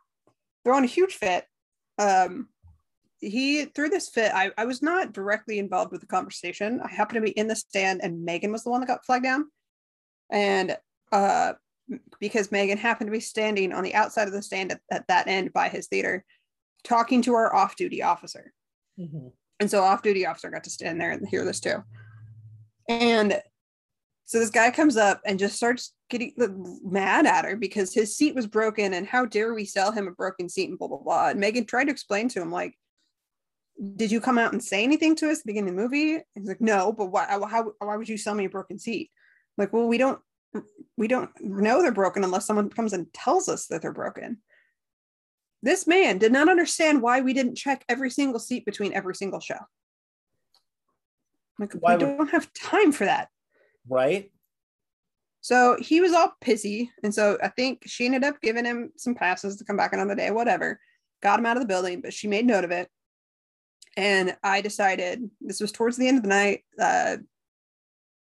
They're 0.64 0.74
on 0.74 0.84
a 0.84 0.88
huge 0.88 1.14
fit. 1.14 1.44
Um, 1.98 2.48
he 3.20 3.66
through 3.66 3.90
this 3.90 4.08
fit, 4.08 4.32
I, 4.34 4.50
I 4.56 4.64
was 4.64 4.82
not 4.82 5.12
directly 5.12 5.58
involved 5.58 5.92
with 5.92 6.00
the 6.00 6.06
conversation. 6.06 6.80
I 6.82 6.88
happened 6.90 7.16
to 7.16 7.32
be 7.32 7.38
in 7.38 7.48
the 7.48 7.56
stand, 7.56 8.00
and 8.02 8.24
Megan 8.24 8.52
was 8.52 8.64
the 8.64 8.70
one 8.70 8.80
that 8.80 8.86
got 8.86 9.04
flagged 9.04 9.24
down. 9.24 9.46
And 10.30 10.76
uh, 11.12 11.54
because 12.20 12.52
Megan 12.52 12.78
happened 12.78 13.08
to 13.08 13.12
be 13.12 13.20
standing 13.20 13.72
on 13.72 13.84
the 13.84 13.94
outside 13.94 14.28
of 14.28 14.32
the 14.32 14.42
stand 14.42 14.72
at, 14.72 14.80
at 14.90 15.08
that 15.08 15.26
end 15.26 15.52
by 15.52 15.68
his 15.68 15.88
theater, 15.88 16.24
talking 16.84 17.20
to 17.22 17.34
our 17.34 17.54
off-duty 17.54 18.02
officer. 18.02 18.52
Mm-hmm. 18.98 19.28
And 19.58 19.70
so 19.70 19.82
off-duty 19.82 20.24
officer 20.24 20.50
got 20.50 20.64
to 20.64 20.70
stand 20.70 21.00
there 21.00 21.10
and 21.10 21.28
hear 21.28 21.44
this 21.44 21.60
too. 21.60 21.82
And 22.88 23.40
so 24.30 24.38
this 24.38 24.50
guy 24.50 24.70
comes 24.70 24.96
up 24.96 25.20
and 25.26 25.40
just 25.40 25.56
starts 25.56 25.92
getting 26.08 26.32
mad 26.84 27.26
at 27.26 27.44
her 27.44 27.56
because 27.56 27.92
his 27.92 28.16
seat 28.16 28.32
was 28.32 28.46
broken 28.46 28.94
and 28.94 29.04
how 29.04 29.24
dare 29.26 29.52
we 29.52 29.64
sell 29.64 29.90
him 29.90 30.06
a 30.06 30.12
broken 30.12 30.48
seat 30.48 30.68
and 30.68 30.78
blah 30.78 30.86
blah 30.86 30.98
blah. 30.98 31.30
And 31.30 31.40
Megan 31.40 31.64
tried 31.64 31.86
to 31.86 31.90
explain 31.90 32.28
to 32.28 32.40
him 32.40 32.52
like, 32.52 32.78
did 33.96 34.12
you 34.12 34.20
come 34.20 34.38
out 34.38 34.52
and 34.52 34.62
say 34.62 34.84
anything 34.84 35.16
to 35.16 35.30
us 35.30 35.38
at 35.38 35.44
the 35.44 35.48
beginning 35.48 35.70
of 35.70 35.76
the 35.76 35.82
movie? 35.82 36.22
He's 36.36 36.46
like, 36.46 36.60
no, 36.60 36.92
but 36.92 37.06
why? 37.06 37.26
How? 37.28 37.72
Why 37.80 37.96
would 37.96 38.08
you 38.08 38.16
sell 38.16 38.36
me 38.36 38.44
a 38.44 38.48
broken 38.48 38.78
seat? 38.78 39.10
I'm 39.58 39.64
like, 39.64 39.72
well, 39.72 39.88
we 39.88 39.98
don't 39.98 40.20
we 40.96 41.08
don't 41.08 41.30
know 41.40 41.82
they're 41.82 41.90
broken 41.90 42.22
unless 42.22 42.46
someone 42.46 42.70
comes 42.70 42.92
and 42.92 43.12
tells 43.12 43.48
us 43.48 43.66
that 43.66 43.82
they're 43.82 43.92
broken. 43.92 44.38
This 45.60 45.88
man 45.88 46.18
did 46.18 46.30
not 46.30 46.48
understand 46.48 47.02
why 47.02 47.20
we 47.20 47.32
didn't 47.32 47.56
check 47.56 47.84
every 47.88 48.10
single 48.10 48.38
seat 48.38 48.64
between 48.64 48.92
every 48.92 49.16
single 49.16 49.40
show. 49.40 49.58
Like, 51.58 51.72
why 51.72 51.96
we 51.96 52.04
would... 52.04 52.16
don't 52.16 52.30
have 52.30 52.52
time 52.52 52.92
for 52.92 53.06
that. 53.06 53.28
Right. 53.88 54.30
So 55.40 55.76
he 55.80 56.00
was 56.00 56.12
all 56.12 56.34
pissy. 56.44 56.90
And 57.02 57.14
so 57.14 57.38
I 57.42 57.48
think 57.48 57.82
she 57.86 58.06
ended 58.06 58.24
up 58.24 58.40
giving 58.42 58.64
him 58.64 58.92
some 58.96 59.14
passes 59.14 59.56
to 59.56 59.64
come 59.64 59.76
back 59.76 59.92
another 59.92 60.14
day, 60.14 60.30
whatever. 60.30 60.80
Got 61.22 61.38
him 61.38 61.46
out 61.46 61.56
of 61.56 61.62
the 61.62 61.68
building, 61.68 62.00
but 62.00 62.12
she 62.12 62.28
made 62.28 62.46
note 62.46 62.64
of 62.64 62.70
it. 62.70 62.88
And 63.96 64.36
I 64.42 64.60
decided 64.60 65.30
this 65.40 65.60
was 65.60 65.72
towards 65.72 65.96
the 65.96 66.08
end 66.08 66.18
of 66.18 66.22
the 66.22 66.28
night. 66.28 66.64
Uh, 66.78 67.16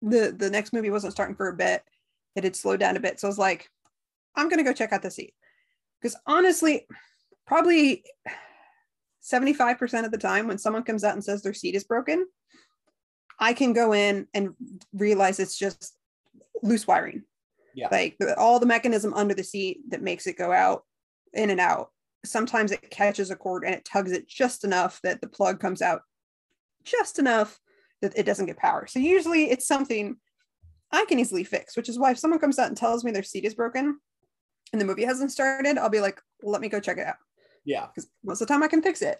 the 0.01 0.33
the 0.35 0.49
next 0.49 0.73
movie 0.73 0.89
wasn't 0.89 1.13
starting 1.13 1.35
for 1.35 1.49
a 1.49 1.55
bit. 1.55 1.83
It 2.35 2.43
had 2.43 2.55
slowed 2.55 2.79
down 2.79 2.97
a 2.97 3.01
bit. 3.01 3.19
So 3.19 3.27
I 3.27 3.29
was 3.29 3.37
like, 3.37 3.69
I'm 4.35 4.49
gonna 4.49 4.63
go 4.63 4.73
check 4.73 4.91
out 4.91 5.01
the 5.01 5.11
seat. 5.11 5.33
Because 6.01 6.17
honestly, 6.25 6.87
probably 7.45 8.03
75% 9.23 10.05
of 10.05 10.11
the 10.11 10.17
time 10.17 10.47
when 10.47 10.57
someone 10.57 10.83
comes 10.83 11.03
out 11.03 11.13
and 11.13 11.23
says 11.23 11.41
their 11.41 11.53
seat 11.53 11.75
is 11.75 11.83
broken, 11.83 12.25
I 13.39 13.53
can 13.53 13.73
go 13.73 13.93
in 13.93 14.27
and 14.33 14.53
realize 14.93 15.39
it's 15.39 15.57
just 15.57 15.95
loose 16.61 16.85
wiring. 16.85 17.23
Yeah. 17.73 17.87
Like 17.91 18.17
all 18.37 18.59
the 18.59 18.65
mechanism 18.65 19.13
under 19.13 19.33
the 19.33 19.43
seat 19.43 19.81
that 19.89 20.01
makes 20.01 20.27
it 20.27 20.37
go 20.37 20.51
out 20.51 20.83
in 21.33 21.49
and 21.49 21.59
out. 21.59 21.91
Sometimes 22.25 22.71
it 22.71 22.89
catches 22.89 23.31
a 23.31 23.35
cord 23.35 23.63
and 23.63 23.73
it 23.73 23.85
tugs 23.85 24.11
it 24.11 24.27
just 24.27 24.63
enough 24.63 24.99
that 25.03 25.21
the 25.21 25.27
plug 25.27 25.59
comes 25.59 25.81
out 25.81 26.01
just 26.83 27.19
enough 27.19 27.59
that 28.01 28.17
it 28.17 28.25
doesn't 28.25 28.47
get 28.47 28.57
power. 28.57 28.87
So 28.87 28.99
usually 28.99 29.49
it's 29.49 29.67
something 29.67 30.17
I 30.91 31.05
can 31.05 31.19
easily 31.19 31.43
fix, 31.43 31.77
which 31.77 31.87
is 31.87 31.99
why 31.99 32.11
if 32.11 32.19
someone 32.19 32.39
comes 32.39 32.59
out 32.59 32.67
and 32.67 32.75
tells 32.75 33.03
me 33.03 33.11
their 33.11 33.23
seat 33.23 33.45
is 33.45 33.53
broken 33.53 33.99
and 34.73 34.81
the 34.81 34.85
movie 34.85 35.05
hasn't 35.05 35.31
started, 35.31 35.77
I'll 35.77 35.89
be 35.89 36.01
like, 36.01 36.19
let 36.41 36.61
me 36.61 36.69
go 36.69 36.79
check 36.79 36.97
it 36.97 37.07
out. 37.07 37.15
Yeah. 37.63 37.87
Because 37.87 38.09
most 38.23 38.41
of 38.41 38.47
the 38.47 38.53
time 38.53 38.63
I 38.63 38.67
can 38.67 38.81
fix 38.81 39.01
it. 39.01 39.19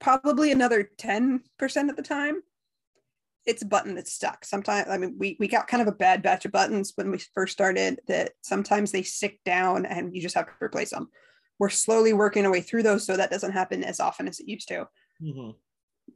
Probably 0.00 0.50
another 0.50 0.90
10% 0.98 1.40
of 1.90 1.96
the 1.96 2.02
time, 2.02 2.42
it's 3.50 3.62
a 3.62 3.66
button 3.66 3.96
that's 3.96 4.12
stuck. 4.12 4.44
Sometimes, 4.44 4.88
I 4.88 4.96
mean, 4.96 5.16
we, 5.18 5.36
we 5.40 5.48
got 5.48 5.66
kind 5.66 5.82
of 5.82 5.88
a 5.88 5.96
bad 5.96 6.22
batch 6.22 6.44
of 6.44 6.52
buttons 6.52 6.92
when 6.94 7.10
we 7.10 7.18
first 7.34 7.52
started 7.52 8.00
that 8.06 8.32
sometimes 8.42 8.92
they 8.92 9.02
stick 9.02 9.40
down 9.44 9.84
and 9.86 10.14
you 10.14 10.22
just 10.22 10.36
have 10.36 10.46
to 10.46 10.52
replace 10.62 10.90
them. 10.90 11.08
We're 11.58 11.68
slowly 11.68 12.12
working 12.12 12.46
our 12.46 12.52
way 12.52 12.60
through 12.60 12.84
those 12.84 13.04
so 13.04 13.16
that 13.16 13.30
doesn't 13.30 13.52
happen 13.52 13.82
as 13.82 13.98
often 13.98 14.28
as 14.28 14.38
it 14.38 14.48
used 14.48 14.68
to. 14.68 14.88
Mm-hmm. 15.20 15.50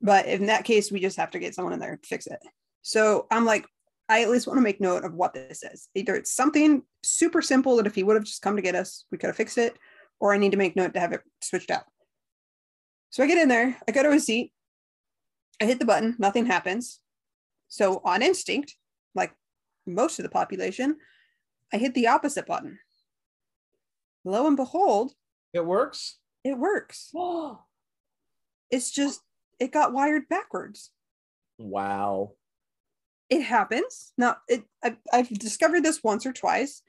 But 0.01 0.27
in 0.27 0.47
that 0.47 0.65
case, 0.65 0.93
we 0.93 1.01
just 1.01 1.17
have 1.17 1.33
to 1.33 1.41
get 1.41 1.55
someone 1.55 1.75
in 1.75 1.81
there 1.81 1.97
to 1.97 2.07
fix 2.07 2.27
it. 2.29 2.39
So 2.83 3.27
I'm 3.31 3.45
like, 3.45 3.67
I 4.09 4.23
at 4.23 4.31
least 4.31 4.47
want 4.47 4.59
to 4.59 4.63
make 4.63 4.81
note 4.81 5.05
of 5.05 5.15
what 5.15 5.35
this 5.35 5.63
is. 5.63 5.89
Either 5.95 6.15
it's 6.15 6.35
something 6.35 6.83
super 7.03 7.43
simple 7.43 7.77
that 7.77 7.87
if 7.87 7.95
he 7.95 8.05
would 8.05 8.17
have 8.17 8.25
just 8.25 8.43
come 8.43 8.55
to 8.57 8.63
get 8.63 8.75
us, 8.75 9.07
we 9.11 9.19
could 9.19 9.29
have 9.29 9.37
fixed 9.37 9.59
it, 9.59 9.77
or 10.21 10.33
I 10.33 10.39
need 10.39 10.53
to 10.53 10.59
make 10.59 10.77
note 10.77 10.95
to 10.95 11.01
have 11.01 11.13
it 11.13 11.23
switched 11.43 11.71
out. 11.71 11.85
So 13.11 13.23
I 13.23 13.27
get 13.27 13.39
in 13.39 13.49
there, 13.49 13.77
I 13.89 13.93
go 13.93 14.03
to 14.03 14.11
a 14.11 14.21
seat, 14.21 14.53
I 15.61 15.67
hit 15.67 15.79
the 15.79 15.85
button, 15.85 16.17
nothing 16.19 16.47
happens. 16.47 17.01
So 17.75 18.01
on 18.05 18.23
instinct, 18.23 18.77
like 19.17 19.35
most 19.85 20.21
of 20.21 20.23
the 20.23 20.29
population, 20.29 20.97
I 21.73 21.79
hit 21.79 21.93
the 21.95 22.07
opposite 22.07 22.47
button. 22.47 22.79
Lo 24.25 24.47
and 24.47 24.57
behold, 24.57 25.15
it 25.53 25.67
works. 25.67 26.19
It 26.45 26.57
works. 26.57 27.11
it's 28.71 28.93
just 28.93 29.23
it 29.59 29.73
got 29.73 29.93
wired 29.93 30.29
backwards. 30.29 30.93
Wow. 31.59 32.35
It 33.29 33.43
happens. 33.43 34.13
Now, 34.17 34.37
it 34.47 34.63
I've, 34.81 34.99
I've 35.13 35.29
discovered 35.31 35.83
this 35.83 36.05
once 36.05 36.25
or 36.27 36.33
twice. 36.33 36.81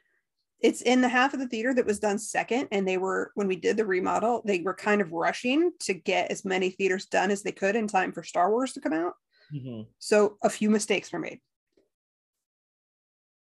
It's 0.59 0.83
in 0.83 1.01
the 1.01 1.09
half 1.09 1.33
of 1.33 1.39
the 1.39 1.47
theater 1.47 1.73
that 1.73 1.87
was 1.87 1.97
done 1.97 2.19
second, 2.19 2.67
and 2.71 2.87
they 2.87 2.99
were 2.99 3.31
when 3.33 3.47
we 3.47 3.55
did 3.55 3.77
the 3.77 3.87
remodel, 3.87 4.43
they 4.45 4.59
were 4.59 4.75
kind 4.75 5.01
of 5.01 5.13
rushing 5.13 5.71
to 5.79 5.95
get 5.95 6.29
as 6.29 6.45
many 6.45 6.69
theaters 6.69 7.07
done 7.07 7.31
as 7.31 7.41
they 7.41 7.51
could 7.51 7.75
in 7.75 7.87
time 7.87 8.11
for 8.11 8.21
Star 8.21 8.51
Wars 8.51 8.73
to 8.73 8.81
come 8.81 8.93
out. 8.93 9.15
Mm-hmm. 9.53 9.81
So 9.99 10.37
a 10.43 10.49
few 10.49 10.69
mistakes 10.69 11.11
were 11.11 11.19
made. 11.19 11.39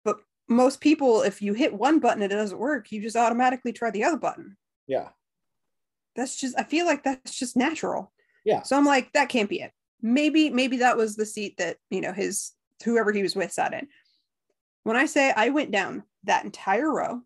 But 0.03 0.17
most 0.47 0.81
people, 0.81 1.21
if 1.21 1.41
you 1.41 1.53
hit 1.53 1.73
one 1.73 1.99
button 1.99 2.21
and 2.21 2.31
it 2.31 2.36
doesn't 2.36 2.60
work, 2.60 2.91
you 2.91 3.01
just 3.01 3.15
automatically 3.15 3.73
try 3.73 3.91
the 3.91 4.03
other 4.03 4.17
button. 4.17 4.58
Yeah. 4.88 5.10
That's 6.15 6.36
just, 6.36 6.58
I 6.58 6.63
feel 6.63 6.86
like 6.86 7.03
that's 7.03 7.38
just 7.38 7.58
natural. 7.58 8.12
Yeah. 8.45 8.62
So 8.62 8.77
I'm 8.77 8.86
like, 8.86 9.12
that 9.13 9.29
can't 9.29 9.49
be 9.49 9.62
it. 9.62 9.71
Maybe, 10.01 10.49
maybe 10.49 10.77
that 10.77 10.97
was 10.97 11.15
the 11.15 11.25
seat 11.25 11.58
that, 11.58 11.77
you 11.89 12.01
know, 12.01 12.13
his, 12.13 12.51
whoever 12.84 13.12
he 13.12 13.23
was 13.23 13.36
with 13.36 13.51
sat 13.51 13.73
in. 13.73 13.88
When 14.84 14.95
I 14.95 15.08
say 15.08 15.31
I 15.36 15.49
went 15.49 15.71
down 15.71 16.03
that 16.25 16.45
entire 16.45 16.93
row, 16.93 17.21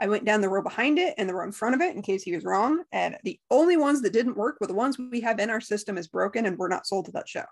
I 0.00 0.08
went 0.08 0.24
down 0.24 0.40
the 0.40 0.48
row 0.48 0.62
behind 0.62 0.98
it 0.98 1.14
and 1.18 1.28
the 1.28 1.34
row 1.34 1.44
in 1.44 1.52
front 1.52 1.74
of 1.74 1.80
it 1.80 1.94
in 1.94 2.02
case 2.02 2.22
he 2.22 2.34
was 2.34 2.44
wrong. 2.44 2.84
And 2.92 3.16
the 3.24 3.38
only 3.50 3.76
ones 3.76 4.02
that 4.02 4.12
didn't 4.12 4.36
work 4.36 4.58
were 4.60 4.66
the 4.66 4.74
ones 4.74 4.98
we 4.98 5.20
have 5.20 5.40
in 5.40 5.50
our 5.50 5.60
system 5.60 5.98
is 5.98 6.08
broken 6.08 6.46
and 6.46 6.58
were 6.58 6.68
not 6.68 6.86
sold 6.86 7.06
to 7.06 7.12
that 7.12 7.28
show. 7.28 7.44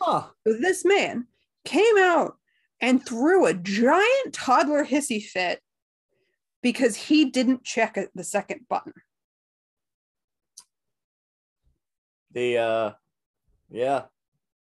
Huh. 0.00 0.28
So 0.46 0.54
this 0.54 0.84
man 0.84 1.26
came 1.64 1.98
out 1.98 2.36
and 2.80 3.04
threw 3.04 3.46
a 3.46 3.54
giant 3.54 4.32
toddler 4.32 4.84
hissy 4.84 5.22
fit 5.22 5.60
because 6.62 6.96
he 6.96 7.30
didn't 7.30 7.64
check 7.64 7.98
the 8.14 8.24
second 8.24 8.60
button. 8.68 8.92
The 12.32 12.58
uh 12.58 12.92
yeah. 13.70 14.02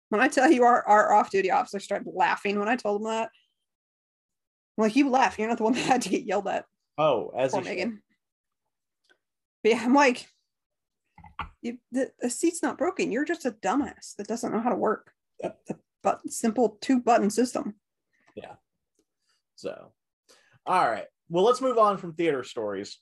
When 0.09 0.21
I 0.21 0.27
tell 0.27 0.51
you 0.51 0.63
our, 0.63 0.83
our 0.87 1.13
off-duty 1.13 1.51
officer 1.51 1.79
started 1.79 2.11
laughing 2.11 2.57
when 2.57 2.67
I 2.67 2.75
told 2.75 3.01
him 3.01 3.07
that. 3.07 3.29
I'm 4.77 4.83
like, 4.83 4.95
you 4.95 5.09
laugh, 5.09 5.37
you're 5.37 5.47
not 5.47 5.57
the 5.57 5.63
one 5.63 5.73
that 5.73 5.85
had 5.85 6.01
to 6.03 6.09
get 6.09 6.23
yelled 6.23 6.47
at. 6.47 6.65
Oh, 6.97 7.31
as 7.37 7.51
Poor 7.51 7.61
Megan. 7.61 8.01
But 9.61 9.73
yeah, 9.73 9.81
I'm 9.83 9.93
like, 9.93 10.27
you, 11.61 11.77
the, 11.91 12.11
the 12.19 12.29
seat's 12.29 12.63
not 12.63 12.77
broken. 12.77 13.11
You're 13.11 13.25
just 13.25 13.45
a 13.45 13.51
dumbass 13.51 14.15
that 14.17 14.27
doesn't 14.27 14.51
know 14.51 14.61
how 14.61 14.69
to 14.69 14.75
work 14.75 15.11
a, 15.43 15.51
a 15.69 15.75
button, 16.03 16.29
simple 16.29 16.77
two 16.81 16.99
button 16.99 17.29
system. 17.29 17.75
Yeah. 18.35 18.53
So, 19.55 19.91
all 20.65 20.89
right. 20.89 21.05
Well, 21.29 21.43
let's 21.43 21.61
move 21.61 21.77
on 21.77 21.97
from 21.97 22.13
theater 22.13 22.43
stories 22.43 22.97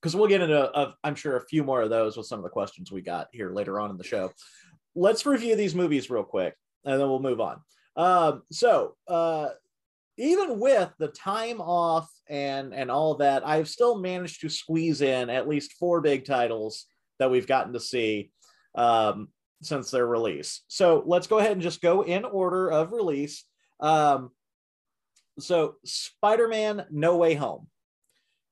because 0.00 0.14
we'll 0.14 0.28
get 0.28 0.42
into, 0.42 0.94
I'm 1.02 1.14
sure, 1.14 1.36
a 1.36 1.46
few 1.46 1.64
more 1.64 1.82
of 1.82 1.90
those 1.90 2.16
with 2.16 2.26
some 2.26 2.38
of 2.38 2.44
the 2.44 2.50
questions 2.50 2.92
we 2.92 3.00
got 3.00 3.28
here 3.32 3.52
later 3.52 3.80
on 3.80 3.90
in 3.90 3.96
the 3.96 4.04
show. 4.04 4.32
Let's 4.94 5.26
review 5.26 5.56
these 5.56 5.74
movies 5.74 6.10
real 6.10 6.24
quick 6.24 6.54
and 6.84 7.00
then 7.00 7.08
we'll 7.08 7.20
move 7.20 7.40
on. 7.40 7.60
Um, 7.96 8.42
so, 8.52 8.96
uh, 9.08 9.48
even 10.18 10.58
with 10.58 10.90
the 10.98 11.08
time 11.08 11.60
off 11.60 12.10
and 12.28 12.74
and 12.74 12.90
all 12.90 13.14
that, 13.16 13.46
I've 13.46 13.68
still 13.68 13.98
managed 13.98 14.40
to 14.40 14.48
squeeze 14.48 15.00
in 15.00 15.30
at 15.30 15.48
least 15.48 15.74
four 15.74 16.00
big 16.00 16.24
titles 16.24 16.86
that 17.18 17.30
we've 17.30 17.46
gotten 17.46 17.72
to 17.72 17.80
see. 17.80 18.32
Um, 18.74 19.28
since 19.62 19.90
their 19.90 20.06
release. 20.06 20.62
So 20.68 21.02
let's 21.06 21.26
go 21.26 21.38
ahead 21.38 21.52
and 21.52 21.62
just 21.62 21.80
go 21.80 22.02
in 22.02 22.24
order 22.24 22.70
of 22.70 22.92
release. 22.92 23.44
Um, 23.80 24.30
so 25.38 25.76
Spider-Man: 25.84 26.86
No 26.90 27.16
Way 27.16 27.34
Home. 27.34 27.68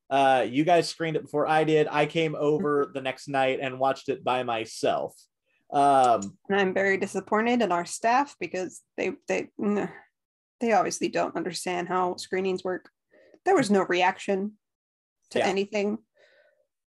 Uh, 0.09 0.47
you 0.49 0.65
guys 0.65 0.89
screened 0.89 1.17
it 1.17 1.23
before 1.23 1.49
I 1.49 1.65
did. 1.65 1.89
I 1.91 2.07
came 2.07 2.37
over 2.37 2.91
the 2.95 3.01
next 3.01 3.27
night 3.29 3.59
and 3.61 3.81
watched 3.81 4.09
it 4.09 4.23
by 4.23 4.45
myself. 4.45 5.15
Um, 5.73 6.39
And 6.49 6.61
I'm 6.61 6.75
very 6.75 6.97
disappointed 6.97 7.61
in 7.61 7.73
our 7.73 7.85
staff 7.85 8.37
because 8.39 8.83
they 8.97 9.13
they 9.27 9.49
mm, 9.61 9.91
they 10.61 10.73
obviously 10.73 11.09
don't 11.09 11.35
understand 11.37 11.89
how 11.89 12.17
screenings 12.17 12.63
work. 12.63 12.89
There 13.45 13.57
was 13.57 13.71
no 13.71 13.83
reaction 13.83 14.53
to 15.31 15.41
Yeah. 15.41 15.49
anything. 15.49 15.99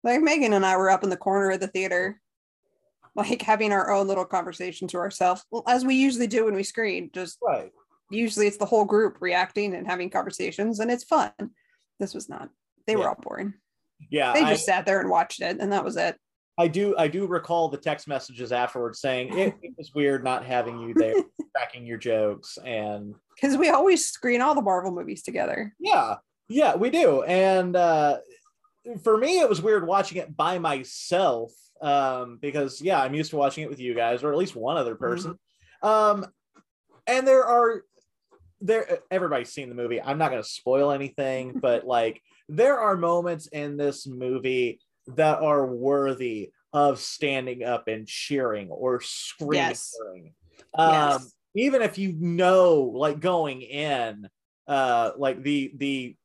Like 0.05 0.21
Megan 0.21 0.53
and 0.53 0.65
I 0.65 0.77
were 0.77 0.91
up 0.91 1.03
in 1.03 1.11
the 1.11 1.17
corner 1.17 1.51
of 1.51 1.59
the 1.61 1.67
theater, 1.67 2.21
like 3.19 3.43
having 3.43 3.73
our 3.73 3.91
own 3.91 4.07
little 4.09 4.25
conversation 4.25 4.89
to 4.89 4.99
ourselves, 4.99 5.45
well, 5.51 5.65
as 5.67 5.85
we 5.85 5.95
usually 5.97 6.27
do 6.27 6.45
when 6.47 6.55
we 6.55 6.63
screen. 6.63 7.11
Just 7.13 7.39
right. 7.43 7.71
usually 8.11 8.47
it's 8.47 8.57
the 8.57 8.65
whole 8.67 8.85
group 8.85 9.19
reacting 9.21 9.75
and 9.75 9.87
having 9.87 10.09
conversations, 10.11 10.81
and 10.81 10.91
it's 10.91 11.05
fun. 11.05 11.33
This 12.01 12.15
was 12.15 12.29
not. 12.29 12.49
They 12.87 12.97
were 12.97 13.09
all 13.09 13.19
boring. 13.21 13.55
Yeah. 14.11 14.33
They 14.33 14.43
I- 14.43 14.51
just 14.51 14.65
sat 14.65 14.87
there 14.87 15.01
and 15.01 15.11
watched 15.11 15.43
it, 15.43 15.59
and 15.61 15.73
that 15.73 15.85
was 15.85 15.97
it. 15.97 16.17
I 16.61 16.67
do 16.67 16.97
I 16.99 17.07
do 17.07 17.27
recall 17.29 17.69
the 17.69 17.77
text 17.77 18.09
messages 18.09 18.51
afterwards 18.51 19.01
saying 19.01 19.39
it, 19.39 19.55
it 19.63 19.75
was 19.79 19.95
weird 19.95 20.25
not 20.25 20.45
having 20.45 20.81
you 20.81 20.93
there 20.93 21.15
tracking 21.57 21.87
your 21.87 21.99
jokes 21.99 22.59
and 22.65 23.15
Because 23.37 23.57
we 23.57 23.69
always 23.69 24.09
screen 24.09 24.41
all 24.43 24.57
the 24.57 24.63
Marvel 24.63 24.91
movies 24.91 25.23
together. 25.23 25.73
yeah 25.79 26.17
yeah 26.49 26.75
we 26.75 26.91
do 26.91 27.23
and 27.23 27.77
uh 27.77 28.17
for 29.05 29.17
me 29.19 29.39
it 29.39 29.49
was 29.49 29.63
weird 29.63 29.87
watching 29.87 30.19
it 30.19 30.37
by 30.37 30.59
myself 30.59 31.53
um 31.83 32.39
because 32.41 32.81
yeah 32.81 33.01
I'm 33.01 33.15
used 33.15 33.31
to 33.31 33.37
watching 33.37 33.65
it 33.65 33.71
with 33.71 33.81
you 33.81 33.95
guys 33.95 34.23
or 34.23 34.33
at 34.33 34.39
least 34.39 34.57
one 34.57 34.77
other 34.77 34.95
person 34.95 35.39
um 35.83 36.27
and 37.07 37.27
there 37.27 37.45
are 37.45 37.83
there 38.61 38.99
everybody's 39.11 39.53
seen 39.53 39.69
the 39.69 39.75
movie 39.75 40.03
I'm 40.03 40.19
not 40.19 40.31
going 40.31 40.43
to 40.43 40.49
spoil 40.49 40.91
anything 40.91 41.59
but 41.63 41.87
like 41.87 42.21
there 42.49 42.79
are 42.79 42.97
moments 42.97 43.47
in 43.49 43.77
this 43.77 44.07
movie 44.07 44.81
that 45.09 45.41
are 45.41 45.67
worthy 45.67 46.51
of 46.73 47.01
standing 47.01 47.65
up 47.65 47.89
and 47.89 48.07
cheering 48.07 48.69
or 48.71 49.01
screaming. 49.01 49.69
Yes. 49.69 49.95
Um, 50.75 50.93
Yes. 50.93 51.35
Even 51.55 51.83
if 51.83 51.99
you 51.99 52.13
know, 52.13 52.93
like 52.95 53.21
going 53.21 53.63
in, 53.63 54.29
uh, 54.69 55.13
like 55.17 55.43
the 55.43 55.73
the 55.77 56.17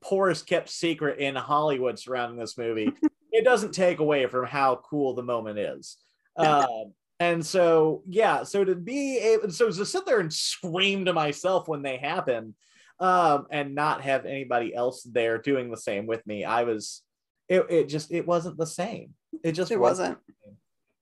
poorest 0.00 0.46
kept 0.46 0.68
secret 0.70 1.18
in 1.18 1.34
Hollywood 1.34 1.98
surrounding 1.98 2.38
this 2.38 2.56
movie, 2.56 2.92
it 3.32 3.44
doesn't 3.44 3.72
take 3.72 3.98
away 3.98 4.26
from 4.26 4.46
how 4.46 4.76
cool 4.88 5.14
the 5.14 5.22
moment 5.22 5.58
is. 5.58 5.96
Um, 6.36 6.92
and 7.20 7.44
so, 7.44 8.02
yeah, 8.08 8.42
so 8.44 8.64
to 8.64 8.74
be 8.74 9.18
able, 9.18 9.50
so 9.50 9.70
to 9.70 9.84
sit 9.86 10.06
there 10.06 10.20
and 10.20 10.32
scream 10.32 11.04
to 11.06 11.12
myself 11.12 11.68
when 11.68 11.82
they 11.82 11.96
happen, 11.96 12.54
um, 13.00 13.46
and 13.50 13.74
not 13.74 14.02
have 14.02 14.26
anybody 14.26 14.74
else 14.74 15.02
there 15.02 15.38
doing 15.38 15.70
the 15.70 15.76
same 15.76 16.06
with 16.06 16.24
me, 16.26 16.44
I 16.44 16.64
was, 16.64 17.02
it, 17.48 17.66
it 17.70 17.88
just, 17.88 18.12
it 18.12 18.26
wasn't 18.26 18.56
the 18.58 18.66
same. 18.66 19.14
It 19.42 19.52
just 19.52 19.70
It 19.72 19.80
wasn't. 19.80 20.18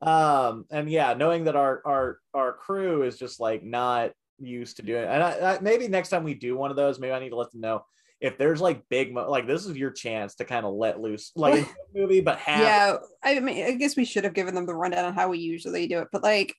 um 0.03 0.64
and 0.71 0.88
yeah 0.88 1.12
knowing 1.12 1.45
that 1.45 1.57
our 1.57 1.83
our 1.85 2.19
our 2.33 2.53
crew 2.55 3.03
is 3.03 3.19
just 3.19 3.38
like 3.38 3.62
not 3.62 4.12
used 4.38 4.77
to 4.79 4.83
doing 4.83 5.03
it 5.03 5.09
and 5.09 5.23
I, 5.23 5.57
I, 5.57 5.61
maybe 5.61 5.88
next 5.88 6.09
time 6.09 6.25
we 6.25 6.33
do 6.33 6.57
one 6.57 6.71
of 6.71 6.77
those 6.79 6.99
maybe 6.99 7.12
i 7.12 7.19
need 7.19 7.29
to 7.31 7.37
let 7.37 7.51
them 7.53 7.61
know 7.61 7.85
if 8.20 8.37
there's 8.38 8.61
like 8.61 8.83
big 8.88 9.12
mo- 9.14 9.30
like 9.30 9.46
this 9.46 9.66
is 9.66 9.76
your 9.76 9.90
chance 9.90 10.35
to 10.37 10.44
kind 10.44 10.66
of 10.66 10.74
let 10.74 11.00
loose 11.00 11.33
like 11.37 11.66
movie 11.94 12.20
but 12.20 12.38
have 12.38 12.61
yeah 12.61 12.96
i 13.22 13.38
mean 13.40 13.64
i 13.66 13.72
guess 13.72 13.96
we 13.96 14.04
should 14.04 14.24
have 14.24 14.35
given 14.35 14.54
them 14.54 14.66
the 14.66 14.74
rundown 14.74 15.04
on 15.04 15.14
how 15.14 15.28
we 15.28 15.38
usually 15.38 15.87
do 15.87 15.98
it 16.00 16.09
but 16.12 16.22
like 16.22 16.54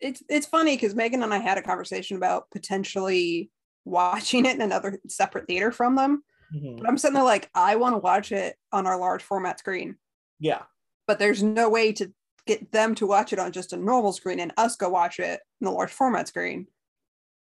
it's 0.00 0.22
it's 0.28 0.46
funny 0.46 0.76
because 0.76 0.94
megan 0.94 1.22
and 1.22 1.34
i 1.34 1.38
had 1.38 1.58
a 1.58 1.62
conversation 1.62 2.16
about 2.16 2.50
potentially 2.50 3.50
watching 3.84 4.46
it 4.46 4.54
in 4.54 4.62
another 4.62 4.98
separate 5.08 5.46
theater 5.46 5.72
from 5.72 5.96
them 5.96 6.22
Mhm. 6.54 6.78
but 6.78 6.88
i'm 6.88 6.98
sitting 6.98 7.14
there 7.14 7.24
like 7.24 7.48
i 7.54 7.76
want 7.76 7.94
to 7.94 7.98
watch 7.98 8.30
it 8.30 8.56
on 8.72 8.86
our 8.86 8.98
large 8.98 9.22
format 9.22 9.58
screen. 9.58 9.96
Yeah. 10.38 10.62
But 11.06 11.18
there's 11.18 11.42
no 11.42 11.68
way 11.70 11.92
to 11.92 12.12
get 12.46 12.72
them 12.72 12.94
to 12.96 13.06
watch 13.06 13.32
it 13.32 13.38
on 13.38 13.52
just 13.52 13.72
a 13.72 13.76
normal 13.76 14.12
screen 14.12 14.38
and 14.40 14.52
us 14.56 14.76
go 14.76 14.88
watch 14.88 15.18
it 15.18 15.40
in 15.60 15.64
the 15.64 15.70
large 15.70 15.90
format 15.92 16.28
screen 16.28 16.66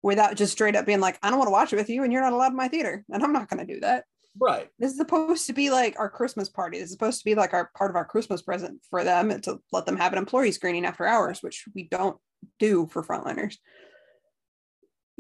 without 0.03 0.37
just 0.37 0.53
straight 0.53 0.77
up 0.77 0.87
being 0.87 1.01
like 1.01 1.19
i 1.23 1.31
don't 1.31 1.39
want 1.39 1.49
to 1.49 1.53
watch 1.53 1.73
it 1.73 1.77
with 1.77 1.89
you 1.89 2.03
and 2.03 2.13
you're 2.13 2.23
not 2.23 2.33
allowed 2.33 2.51
in 2.51 2.57
my 2.57 2.69
theater 2.69 3.05
and 3.11 3.23
i'm 3.23 3.33
not 3.33 3.49
going 3.49 3.65
to 3.65 3.75
do 3.75 3.81
that 3.81 4.05
right 4.39 4.69
this 4.79 4.93
is 4.93 4.97
supposed 4.97 5.47
to 5.47 5.53
be 5.53 5.71
like 5.71 5.99
our 5.99 6.09
Christmas 6.09 6.49
party. 6.49 6.79
This 6.79 6.87
is 6.87 6.93
supposed 6.93 7.19
to 7.19 7.25
be 7.25 7.35
like 7.35 7.53
our 7.53 7.71
part 7.77 7.91
of 7.91 7.97
our 7.97 8.05
Christmas 8.05 8.41
present 8.41 8.81
for 8.89 9.05
them 9.05 9.31
and 9.31 9.43
to 9.45 9.59
let 9.73 9.85
them 9.85 9.99
have 9.99 10.13
an 10.13 10.19
employee 10.19 10.53
screening 10.53 10.87
after 10.87 11.07
hours, 11.07 11.43
which 11.43 11.65
we 11.75 11.89
don't 11.89 12.17
do 12.59 12.89
for 12.91 13.03
frontliners. 13.03 13.57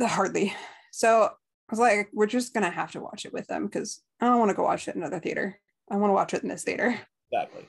Hardly. 0.00 0.54
So 0.92 1.24
I 1.24 1.30
was 1.70 1.78
like, 1.78 2.08
we're 2.12 2.26
just 2.26 2.54
gonna 2.54 2.70
have 2.70 2.92
to 2.92 3.00
watch 3.00 3.24
it 3.26 3.32
with 3.32 3.46
them 3.46 3.66
because 3.66 4.02
I 4.20 4.26
don't 4.26 4.38
want 4.38 4.50
to 4.50 4.56
go 4.56 4.64
watch 4.64 4.88
it 4.88 4.96
in 4.96 5.02
another 5.02 5.20
theater. 5.20 5.60
I 5.90 5.96
want 5.96 6.10
to 6.10 6.14
watch 6.14 6.32
it 6.34 6.42
in 6.42 6.48
this 6.48 6.64
theater. 6.64 6.98
exactly 7.30 7.68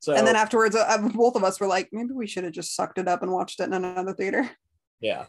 so 0.00 0.14
and 0.14 0.26
then 0.26 0.34
afterwards, 0.34 0.74
uh, 0.74 0.98
both 1.14 1.36
of 1.36 1.44
us 1.44 1.60
were 1.60 1.68
like, 1.68 1.88
maybe 1.92 2.10
we 2.12 2.26
should 2.26 2.42
have 2.42 2.52
just 2.52 2.74
sucked 2.74 2.98
it 2.98 3.06
up 3.06 3.22
and 3.22 3.30
watched 3.30 3.60
it 3.60 3.64
in 3.64 3.72
another 3.72 4.12
theater. 4.12 4.50
yeah 5.00 5.26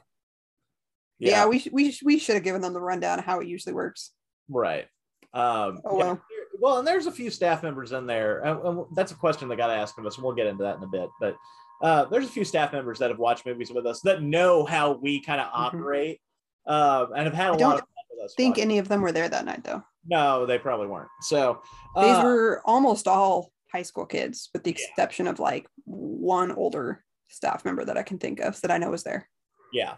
Yeah, 1.29 1.45
we 1.45 1.59
sh- 1.59 1.69
we 1.71 1.91
sh- 1.91 2.03
we 2.03 2.19
should 2.19 2.35
have 2.35 2.43
given 2.43 2.61
them 2.61 2.73
the 2.73 2.81
rundown 2.81 3.19
of 3.19 3.25
how 3.25 3.39
it 3.39 3.47
usually 3.47 3.73
works. 3.73 4.11
Right. 4.49 4.87
Um, 5.33 5.81
Oh, 5.85 5.95
well. 5.95 6.13
there- 6.15 6.21
well, 6.59 6.77
and 6.77 6.87
there's 6.87 7.07
a 7.07 7.11
few 7.11 7.29
staff 7.29 7.63
members 7.63 7.91
in 7.91 8.05
there. 8.05 8.39
and- 8.41 8.85
that's 8.95 9.11
a 9.11 9.15
question 9.15 9.47
that 9.49 9.55
got 9.57 9.69
asked 9.69 9.97
of 9.97 10.05
us, 10.05 10.15
and 10.15 10.23
we'll 10.23 10.35
get 10.35 10.47
into 10.47 10.63
that 10.63 10.77
in 10.77 10.83
a 10.83 10.87
bit. 10.87 11.09
But 11.19 11.35
uh, 11.81 12.05
there's 12.05 12.25
a 12.25 12.29
few 12.31 12.45
staff 12.45 12.71
members 12.71 12.99
that 12.99 13.09
have 13.09 13.19
watched 13.19 13.45
movies 13.45 13.71
with 13.71 13.85
us 13.85 13.99
that 14.01 14.21
know 14.21 14.63
how 14.65 14.93
we 14.93 15.19
kind 15.21 15.41
of 15.41 15.49
operate 15.51 16.21
um, 16.67 17.11
and 17.15 17.25
have 17.25 17.33
had 17.33 17.49
a 17.49 17.51
Mm-hmm. 17.57 17.63
I 17.63 17.65
lot 17.65 17.71
don't 17.71 17.73
of 17.73 17.79
fun 17.79 17.87
with 18.11 18.25
us. 18.25 18.33
think 18.35 18.53
watching. 18.55 18.63
any 18.63 18.77
of 18.77 18.87
them 18.87 19.01
were 19.01 19.11
there 19.11 19.27
that 19.27 19.43
night 19.45 19.63
though. 19.63 19.83
no, 20.05 20.45
they 20.45 20.57
probably 20.59 20.87
weren't. 20.87 21.09
So 21.21 21.61
These 21.95 22.05
uh, 22.17 22.21
were 22.23 22.61
almost 22.65 23.07
all 23.07 23.51
high 23.71 23.81
school 23.81 24.05
kids, 24.05 24.49
with 24.53 24.63
the 24.63 24.71
Yeah. 24.71 24.85
exception 24.91 25.27
of 25.27 25.39
like 25.39 25.67
one 25.85 26.51
older 26.51 27.03
staff 27.29 27.65
member 27.65 27.83
that 27.83 27.97
I 27.97 28.03
can 28.03 28.17
think 28.19 28.39
of 28.39 28.61
that 28.61 28.71
I 28.71 28.77
know 28.77 28.91
was 28.91 29.03
there. 29.03 29.27
yeah. 29.73 29.95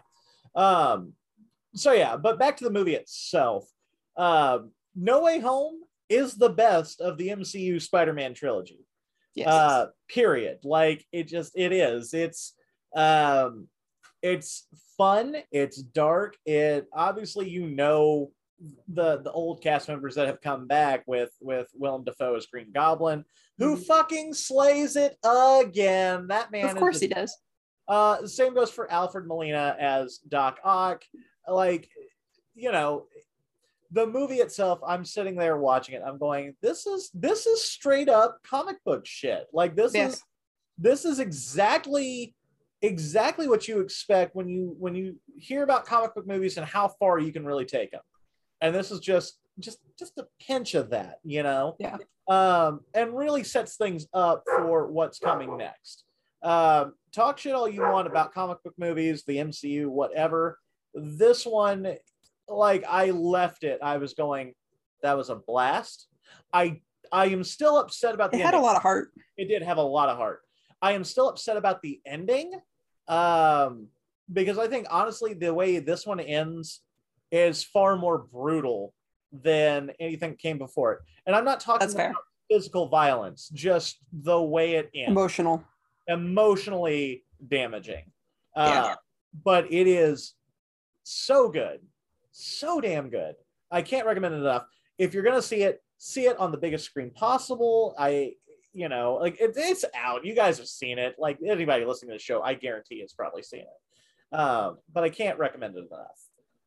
Um, 0.56 1.12
so 1.74 1.92
yeah, 1.92 2.16
but 2.16 2.38
back 2.38 2.56
to 2.56 2.64
the 2.64 2.70
movie 2.70 2.94
itself. 2.94 3.68
Um, 4.16 4.72
no 4.94 5.22
Way 5.22 5.38
Home 5.40 5.80
is 6.08 6.34
the 6.36 6.48
best 6.48 7.00
of 7.00 7.18
the 7.18 7.28
MCU 7.28 7.80
Spider-Man 7.80 8.34
trilogy. 8.34 8.80
Yes. 9.34 9.48
uh 9.48 9.86
period 10.08 10.60
like 10.64 11.04
it 11.12 11.28
just 11.28 11.52
it 11.58 11.70
is 11.70 12.14
it's 12.14 12.54
um 12.94 13.68
it's 14.22 14.66
fun 14.96 15.36
it's 15.52 15.76
dark 15.76 16.38
it 16.46 16.86
obviously 16.90 17.46
you 17.46 17.66
know 17.68 18.30
the 18.88 19.18
the 19.20 19.30
old 19.30 19.62
cast 19.62 19.88
members 19.88 20.14
that 20.14 20.26
have 20.26 20.40
come 20.40 20.66
back 20.66 21.04
with 21.06 21.28
with 21.42 21.68
Willem 21.74 22.04
Dafoe 22.04 22.36
as 22.36 22.46
Green 22.46 22.72
Goblin 22.72 23.26
who 23.58 23.76
Mhm. 23.76 23.84
fucking 23.84 24.32
slays 24.32 24.96
it 24.96 25.18
again 25.22 26.28
that 26.28 26.50
man 26.50 26.70
of 26.70 26.76
course 26.76 27.00
he 27.00 27.08
does. 27.08 27.36
Uh, 27.88 28.26
same 28.26 28.54
goes 28.54 28.70
for 28.70 28.90
Alfred 28.90 29.26
Molina 29.26 29.76
as 29.78 30.18
Doc 30.18 30.58
Ock. 30.64 31.04
Like, 31.48 31.88
you 32.54 32.72
know, 32.72 33.06
the 33.92 34.06
movie 34.06 34.36
itself, 34.36 34.80
I'm 34.86 35.04
sitting 35.04 35.36
there 35.36 35.56
watching 35.56 35.94
it. 35.94 36.02
I'm 36.04 36.18
going, 36.18 36.54
this 36.60 36.86
is 36.86 37.10
this 37.14 37.46
is 37.46 37.62
straight 37.62 38.08
up 38.08 38.38
comic 38.42 38.82
book 38.84 39.06
shit. 39.06 39.46
Like 39.52 39.76
this 39.76 39.94
Yes. 39.94 40.14
is 40.14 40.22
this 40.78 41.04
is 41.04 41.20
exactly 41.20 42.34
exactly 42.82 43.48
what 43.48 43.66
you 43.68 43.80
expect 43.80 44.34
when 44.34 44.48
you 44.48 44.74
when 44.78 44.94
you 44.94 45.16
hear 45.38 45.62
about 45.62 45.86
comic 45.86 46.14
book 46.14 46.26
movies 46.26 46.56
and 46.56 46.66
how 46.66 46.88
far 46.88 47.18
you 47.18 47.32
can 47.32 47.46
really 47.46 47.64
take 47.64 47.90
them. 47.92 48.02
And 48.60 48.74
this 48.74 48.90
is 48.90 49.00
just 49.00 49.38
just 49.60 49.78
just 49.98 50.18
a 50.18 50.26
pinch 50.40 50.74
of 50.74 50.90
that, 50.90 51.20
you 51.24 51.42
know. 51.42 51.76
Yeah. 51.78 51.96
Um, 52.28 52.80
and 52.92 53.16
really 53.16 53.44
sets 53.44 53.76
things 53.76 54.06
up 54.12 54.42
for 54.44 54.90
what's 54.90 55.20
coming 55.20 55.56
next. 55.56 56.02
Um, 56.42 56.94
talk 57.12 57.38
shit 57.38 57.54
all 57.54 57.68
you 57.68 57.82
want 57.82 58.06
about 58.06 58.32
comic 58.32 58.62
book 58.62 58.74
movies, 58.78 59.24
the 59.26 59.38
MCU, 59.38 59.86
whatever. 59.86 60.58
This 60.94 61.44
one, 61.44 61.96
like 62.48 62.84
I 62.88 63.10
left 63.10 63.64
it, 63.64 63.78
I 63.82 63.96
was 63.98 64.14
going, 64.14 64.54
that 65.02 65.16
was 65.16 65.30
a 65.30 65.36
blast. 65.36 66.08
I 66.52 66.80
I 67.12 67.26
am 67.26 67.44
still 67.44 67.78
upset 67.78 68.14
about 68.14 68.32
the 68.32 68.38
It 68.38 68.44
had 68.44 68.54
a 68.54 68.60
lot 68.60 68.76
of 68.76 68.82
heart. 68.82 69.12
It 69.36 69.46
did 69.48 69.62
have 69.62 69.78
a 69.78 69.82
lot 69.82 70.08
of 70.08 70.16
heart. 70.16 70.40
I 70.82 70.92
am 70.92 71.04
still 71.04 71.28
upset 71.28 71.56
about 71.56 71.80
the 71.82 72.00
ending, 72.04 72.52
um, 73.08 73.88
because 74.32 74.58
I 74.58 74.66
think 74.68 74.86
honestly 74.90 75.34
the 75.34 75.54
way 75.54 75.78
this 75.78 76.06
one 76.06 76.20
ends 76.20 76.80
is 77.30 77.62
far 77.62 77.96
more 77.96 78.18
brutal 78.18 78.92
than 79.32 79.90
anything 80.00 80.36
came 80.36 80.58
before 80.58 80.94
it. 80.94 80.98
And 81.26 81.34
I'm 81.34 81.44
not 81.44 81.60
talking 81.60 81.80
That's 81.80 81.94
fair. 81.94 82.10
about 82.10 82.22
physical 82.50 82.88
violence, 82.88 83.48
just 83.52 83.98
the 84.12 84.40
way 84.40 84.74
it 84.74 84.90
ends 84.94 85.10
Emotional. 85.10 85.64
Emotionally 86.08 87.24
damaging. 87.46 88.04
Uh, 88.54 88.70
Yeah. 88.88 88.94
But 89.44 89.70
it 89.70 89.86
is 89.86 90.34
so 91.02 91.48
good, 91.50 91.80
so 92.32 92.80
damn 92.80 93.10
good. 93.10 93.34
I 93.70 93.82
can't 93.82 94.06
recommend 94.06 94.34
it 94.34 94.38
enough. 94.38 94.64
If 94.98 95.12
you're 95.12 95.22
gonna 95.24 95.42
see 95.42 95.62
it, 95.62 95.82
see 95.98 96.26
it 96.26 96.38
on 96.38 96.52
the 96.52 96.56
biggest 96.58 96.84
screen 96.86 97.10
possible. 97.10 97.94
I, 97.98 98.34
you 98.72 98.88
know, 98.88 99.14
like 99.20 99.38
it, 99.40 99.52
it's 99.56 99.84
out. 99.94 100.24
You 100.24 100.34
guys 100.34 100.56
have 100.58 100.68
seen 100.68 100.98
it. 100.98 101.16
Like 101.18 101.38
anybody 101.46 101.84
listening 101.84 102.10
to 102.10 102.14
the 102.16 102.22
show, 102.22 102.42
I 102.42 102.54
guarantee 102.54 103.00
has 103.00 103.12
probably 103.12 103.42
seen 103.42 103.60
it. 103.60 104.34
Um, 104.36 104.78
but 104.92 105.04
I 105.04 105.10
can't 105.10 105.38
recommend 105.38 105.76
it 105.76 105.84
enough. 105.90 106.22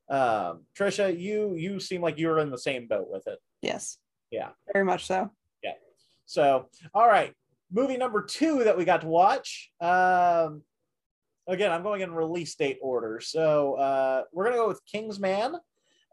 Um, 0.09 0.65
Trisha, 0.77 1.17
you 1.19 1.55
you 1.55 1.79
seem 1.79 2.01
like 2.01 2.19
you're 2.19 2.39
in 2.39 2.51
the 2.51 2.57
same 2.57 2.87
boat 2.87 3.07
with 3.09 3.27
it. 3.27 3.39
Yes. 3.61 3.97
Yeah. 4.31 4.49
Very 4.73 4.85
much 4.85 5.05
so. 5.07 5.31
Yeah. 5.63 5.73
So, 6.25 6.69
all 6.93 7.07
right, 7.07 7.33
movie 7.71 7.97
number 7.97 8.23
two 8.23 8.63
that 8.63 8.77
we 8.77 8.85
got 8.85 9.01
to 9.01 9.07
watch. 9.07 9.71
Um, 9.79 10.63
again, 11.47 11.71
I'm 11.71 11.83
going 11.83 12.01
in 12.01 12.13
release 12.13 12.55
date 12.55 12.79
order. 12.81 13.19
So 13.19 13.73
uh, 13.75 14.23
we're 14.31 14.45
gonna 14.45 14.57
go 14.57 14.67
with 14.67 14.81
Kingsman, 14.85 15.55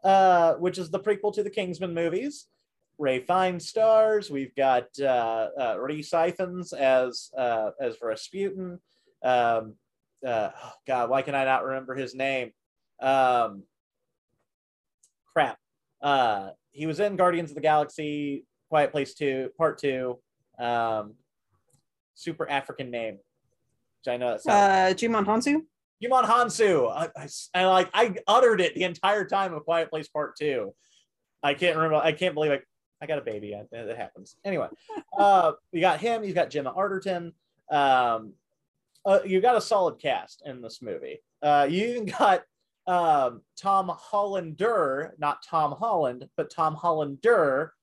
uh, 0.03 0.53
which 0.55 0.77
is 0.77 0.89
the 0.89 0.99
prequel 0.99 1.33
to 1.33 1.43
the 1.43 1.49
Kingsman 1.49 1.93
movies. 1.93 2.47
Ralph 2.99 3.25
Fiennes 3.27 3.67
stars. 3.67 4.31
We've 4.31 4.55
got 4.55 4.85
uh, 4.99 5.49
uh, 5.57 5.77
Ifans 5.77 6.73
as 6.73 7.29
uh, 7.37 7.71
as 7.79 7.97
Rasputin. 8.01 8.79
Um, 9.23 9.75
uh, 10.25 10.49
oh 10.63 10.73
God, 10.87 11.09
why 11.09 11.21
can 11.21 11.35
I 11.35 11.45
not 11.45 11.63
remember 11.63 11.93
his 11.95 12.15
name? 12.15 12.51
Um, 12.99 13.63
crap. 15.31 15.57
Uh, 16.01 16.49
he 16.71 16.87
was 16.87 16.99
in 16.99 17.15
Guardians 17.15 17.51
of 17.51 17.55
the 17.55 17.61
Galaxy, 17.61 18.45
Quiet 18.69 18.91
Place 18.91 19.13
Two, 19.13 19.49
Part 19.57 19.77
Two. 19.77 20.17
Um, 20.57 21.13
super 22.17 22.49
African 22.49 22.91
name, 22.91 23.13
which 23.13 24.13
I 24.13 24.17
know 24.17 24.31
that 24.31 24.41
sounds. 24.41 24.55
Uh, 24.55 25.07
Djimon 25.07 25.25
Hounsou. 25.25 25.61
Djimon 26.03 26.25
Hounsou. 26.25 26.91
I, 26.91 27.09
I, 27.15 27.27
I 27.53 27.65
like 27.65 27.89
I 27.93 28.15
uttered 28.27 28.59
it 28.59 28.75
the 28.75 28.83
entire 28.83 29.25
time 29.25 29.53
of 29.53 29.63
Quiet 29.63 29.89
Place 29.89 30.07
Part 30.07 30.35
Two. 30.35 30.73
I 31.41 31.53
can't 31.53 31.75
remember. 31.75 31.95
I 31.95 32.11
can't 32.11 32.33
believe 32.33 32.51
I, 32.51 32.59
I 33.01 33.05
got 33.05 33.19
a 33.19 33.21
baby. 33.21 33.53
It, 33.53 33.67
it 33.71 33.97
happens. 33.97 34.35
Anyway, 34.43 34.67
uh, 35.17 35.53
you 35.71 35.81
got 35.81 35.99
him. 35.99 36.23
You 36.23 36.33
got 36.33 36.49
Gemma 36.49 36.73
Arterton. 36.73 37.31
Um, 37.71 38.33
uh, 39.05 39.19
you 39.25 39.39
got 39.39 39.55
a 39.55 39.61
solid 39.61 39.99
cast 39.99 40.43
in 40.45 40.61
this 40.61 40.81
movie. 40.81 41.19
Uh, 41.41 41.67
you 41.69 41.87
even 41.87 42.05
got 42.05 42.43
um, 42.87 43.41
Tom 43.57 43.89
Hollander, 43.93 45.13
not 45.17 45.43
Tom 45.43 45.73
Holland, 45.73 46.27
but 46.35 46.49
Tom 46.49 46.75
Hollander, 46.75 47.73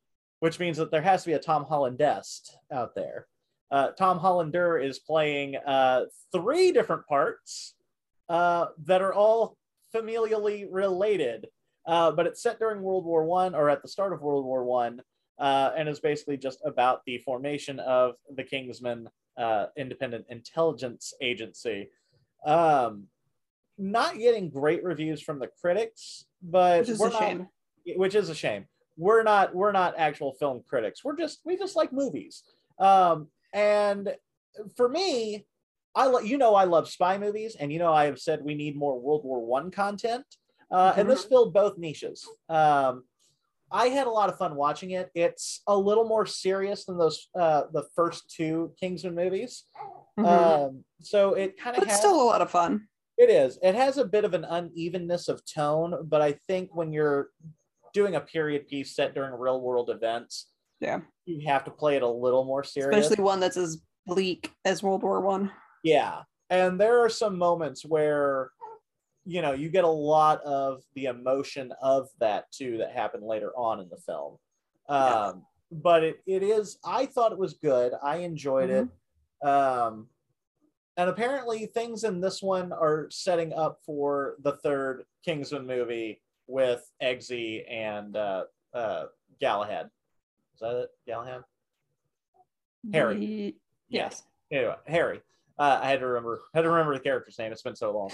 which 0.40 0.59
means 0.59 0.77
that 0.77 0.90
there 0.90 1.03
has 1.03 1.23
to 1.23 1.31
be 1.31 1.35
a 1.35 1.38
Tom 1.38 1.64
Hollandest 1.64 2.57
out 2.73 2.94
there. 2.94 3.27
Uh, 3.75 3.91
Tom 3.99 4.21
Hollander 4.21 4.79
is 4.79 5.01
playing 5.01 5.57
uh, 5.57 6.03
three 6.31 6.71
different 6.71 7.05
parts 7.09 7.75
uh, 8.29 8.67
that 8.87 9.03
are 9.03 9.13
all 9.13 9.57
familially 9.93 10.65
related, 10.71 11.49
uh, 11.89 12.13
but 12.13 12.25
it's 12.29 12.41
set 12.41 12.61
during 12.61 12.83
World 12.83 13.05
War 13.05 13.25
One 13.25 13.53
or 13.53 13.69
at 13.69 13.83
the 13.83 13.89
start 13.89 14.13
of 14.13 14.23
World 14.23 14.45
War 14.45 14.63
One, 14.63 15.03
uh, 15.41 15.73
and 15.77 15.89
is 15.89 15.99
basically 15.99 16.37
just 16.37 16.61
about 16.65 17.01
the 17.05 17.19
formation 17.19 17.81
of 17.81 18.15
the 18.37 18.45
Kingsman 18.45 19.09
uh, 19.37 19.67
Independent 19.77 20.27
Intelligence 20.29 21.13
Agency. 21.21 21.89
Um, 22.47 23.09
not 23.77 24.17
getting 24.19 24.51
great 24.51 24.85
reviews 24.85 25.21
from 25.21 25.41
the 25.41 25.49
critics, 25.61 26.27
but 26.45 26.79
Which 26.83 26.91
is 26.91 27.01
a 27.01 27.09
not- 27.09 27.19
shame. 27.19 27.49
which 27.97 28.15
is 28.15 28.29
a 28.29 28.37
shame. 28.37 28.67
We're 28.97 29.25
not 29.25 29.53
we're 29.53 29.73
not 29.73 29.95
actual 29.99 30.31
film 30.35 30.63
critics. 30.65 31.03
We're 31.05 31.17
just 31.17 31.41
we 31.45 31.57
just 31.57 31.75
like 31.75 31.93
movies. 31.93 32.45
Um, 32.79 33.27
and 33.55 34.14
for 34.77 34.88
me, 34.88 35.47
I 35.95 36.07
lo- 36.07 36.19
you 36.21 36.37
know 36.37 36.55
I 36.55 36.64
love 36.64 36.88
spy 36.90 37.17
movies, 37.17 37.57
and 37.59 37.73
you 37.73 37.79
know 37.79 37.93
I 37.93 38.05
have 38.07 38.19
said 38.19 38.43
we 38.45 38.55
need 38.55 38.77
more 38.77 38.99
World 39.01 39.25
War 39.25 39.40
One 39.45 39.71
content, 39.71 40.27
uh, 40.71 40.93
and 40.97 41.09
this 41.09 41.25
filled 41.25 41.55
both 41.55 41.79
niches. 41.79 42.29
Um, 42.51 43.05
I 43.71 43.87
had 43.88 44.07
a 44.07 44.11
lot 44.11 44.29
of 44.29 44.37
fun 44.37 44.55
watching 44.57 44.90
it. 44.90 45.11
It's 45.14 45.62
a 45.67 45.77
little 45.77 46.07
more 46.07 46.27
serious 46.27 46.85
than 46.85 46.99
those 46.99 47.29
uh, 47.38 47.62
the 47.73 47.85
first 47.97 48.29
two 48.31 48.73
Kingsman 48.79 49.14
movies. 49.14 49.64
Mhm. 50.19 50.27
Um, 50.27 50.85
so 51.01 51.35
it 51.35 51.57
kind 51.59 51.77
of 51.77 51.85
it's 51.85 51.97
still 51.97 52.21
a 52.21 52.25
lot 52.25 52.43
of 52.43 52.51
fun. 52.51 52.88
it 53.17 53.31
is. 53.31 53.59
It 53.62 53.75
has 53.75 53.97
a 53.99 54.05
bit 54.05 54.25
of 54.25 54.35
an 54.35 54.45
unevenness 54.45 55.29
of 55.29 55.43
tone, 55.47 55.95
but 56.05 56.21
I 56.21 56.33
think 56.49 56.75
when 56.75 56.93
you're 56.93 57.31
doing 57.93 58.17
a 58.17 58.21
period 58.21 58.67
piece 58.69 58.95
set 58.97 59.14
during 59.14 59.33
real 59.33 59.61
world 59.61 59.88
events, 59.90 60.51
Yeah. 60.85 61.01
you 61.27 61.47
have 61.49 61.64
to 61.64 61.70
play 61.70 61.97
it 61.97 62.03
a 62.03 62.09
little 62.09 62.44
more 62.44 62.64
serious. 62.64 63.07
Especially 63.07 63.25
one 63.25 63.40
that's 63.40 63.57
as 63.57 63.83
bleak 64.07 64.53
as 64.64 64.83
World 64.83 65.03
War 65.03 65.20
One. 65.20 65.51
Yeah. 65.83 66.23
And 66.51 66.79
there 66.79 67.03
are 67.03 67.09
some 67.09 67.38
moments 67.38 67.85
where, 67.85 68.51
you 69.25 69.42
know, 69.42 69.53
you 69.53 69.70
get 69.70 69.85
a 69.85 69.88
lot 69.88 70.42
of 70.42 70.83
the 70.94 71.07
emotion 71.07 71.73
of 71.81 72.09
that 72.20 72.51
too 72.53 72.79
that 72.79 72.92
happened 72.92 73.25
later 73.25 73.53
on 73.57 73.81
in 73.81 73.88
the 73.88 73.97
film. 73.97 74.37
Yeah. 74.88 74.94
Um, 74.97 75.47
but 75.73 76.05
it, 76.05 76.20
it 76.27 76.42
is, 76.42 76.79
I 76.85 77.07
thought 77.07 77.33
it 77.33 77.38
was 77.38 77.55
good. 77.55 77.92
I 78.03 78.18
enjoyed 78.18 78.70
it. 78.70 78.88
Um, 79.47 80.09
and 80.97 81.11
apparently 81.11 81.66
things 81.66 82.05
in 82.05 82.20
this 82.20 82.42
one 82.42 82.73
are 82.73 83.09
setting 83.11 83.53
up 83.53 83.79
for 83.85 84.37
the 84.42 84.53
third 84.53 85.05
Kingsman 85.25 85.66
movie 85.66 86.23
with 86.47 86.88
Eggsy 87.03 87.64
and 87.68 88.16
uh, 88.16 88.44
uh, 88.73 89.07
Galahad. 89.40 89.88
Is 90.55 90.61
that 90.61 90.77
it? 90.77 90.90
Galahad? 91.07 91.43
Harry. 92.93 93.19
Ye- 93.25 93.57
Yes. 93.88 94.23
anyway, 94.51 94.75
Harry. 94.87 95.21
Uh, 95.59 95.79
I 95.83 95.88
had 95.90 96.01
to 96.01 96.07
remember 96.07 96.40
had 96.53 96.62
to 96.62 96.71
remember 96.71 96.95
the 96.95 97.01
character's 97.01 97.38
name. 97.38 97.53
It's 97.53 97.62
been 97.62 97.77
so 97.77 97.93
long. 97.97 98.11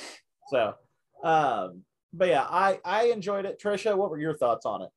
So, 0.49 0.75
um, 1.23 1.85
but 2.13 2.29
yeah, 2.29 2.43
I 2.49 2.81
I 2.85 3.05
enjoyed 3.05 3.47
it. 3.47 3.61
Trisha, 3.63 3.97
what 3.97 4.11
were 4.11 4.19
your 4.19 4.35
thoughts 4.35 4.67
on 4.67 4.83
it? 4.83 4.91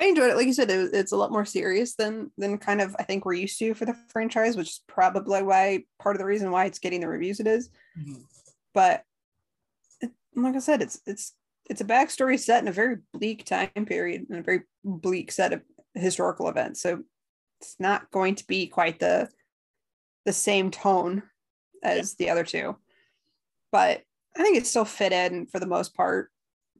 I 0.00 0.04
enjoyed 0.04 0.30
it. 0.30 0.36
Like 0.36 0.46
you 0.46 0.52
said, 0.52 0.70
it, 0.70 0.90
it's 0.94 1.10
a 1.10 1.16
lot 1.16 1.32
more 1.32 1.44
serious 1.44 1.96
than 1.96 2.30
than 2.38 2.58
kind 2.58 2.80
of 2.80 2.94
I 2.98 3.02
think 3.02 3.24
we're 3.24 3.32
used 3.34 3.58
to 3.58 3.74
for 3.74 3.86
the 3.86 3.96
franchise, 4.10 4.56
which 4.56 4.68
is 4.68 4.80
probably 4.86 5.42
why 5.42 5.84
part 5.98 6.14
of 6.14 6.20
the 6.20 6.26
reason 6.26 6.52
why 6.52 6.66
it's 6.66 6.78
getting 6.78 7.00
the 7.00 7.08
reviews 7.08 7.40
it 7.40 7.48
is. 7.48 7.70
But 8.72 9.02
it, 10.00 10.12
like 10.36 10.54
I 10.54 10.60
said, 10.60 10.80
it's 10.82 11.00
it's 11.06 11.34
it's 11.68 11.80
a 11.80 11.84
backstory 11.84 12.38
set 12.38 12.62
in 12.62 12.68
a 12.68 12.72
very 12.72 12.98
bleak 13.12 13.44
time 13.44 13.70
period 13.86 14.26
and 14.30 14.38
a 14.38 14.42
very 14.42 14.62
bleak 14.84 15.32
set 15.32 15.52
of 15.52 15.62
historical 16.00 16.48
event. 16.48 16.76
So 16.76 17.02
it's 17.60 17.76
not 17.78 18.10
going 18.10 18.36
to 18.36 18.46
be 18.46 18.66
quite 18.66 18.98
the 18.98 19.28
the 20.24 20.32
same 20.32 20.70
tone 20.70 21.22
as 21.82 22.14
the 22.16 22.30
other 22.30 22.44
two. 22.44 22.76
But 23.72 24.02
I 24.36 24.42
think 24.42 24.56
it 24.56 24.66
still 24.66 24.84
fit 24.84 25.12
in 25.12 25.46
for 25.46 25.58
the 25.58 25.66
most 25.66 25.94
part, 25.94 26.30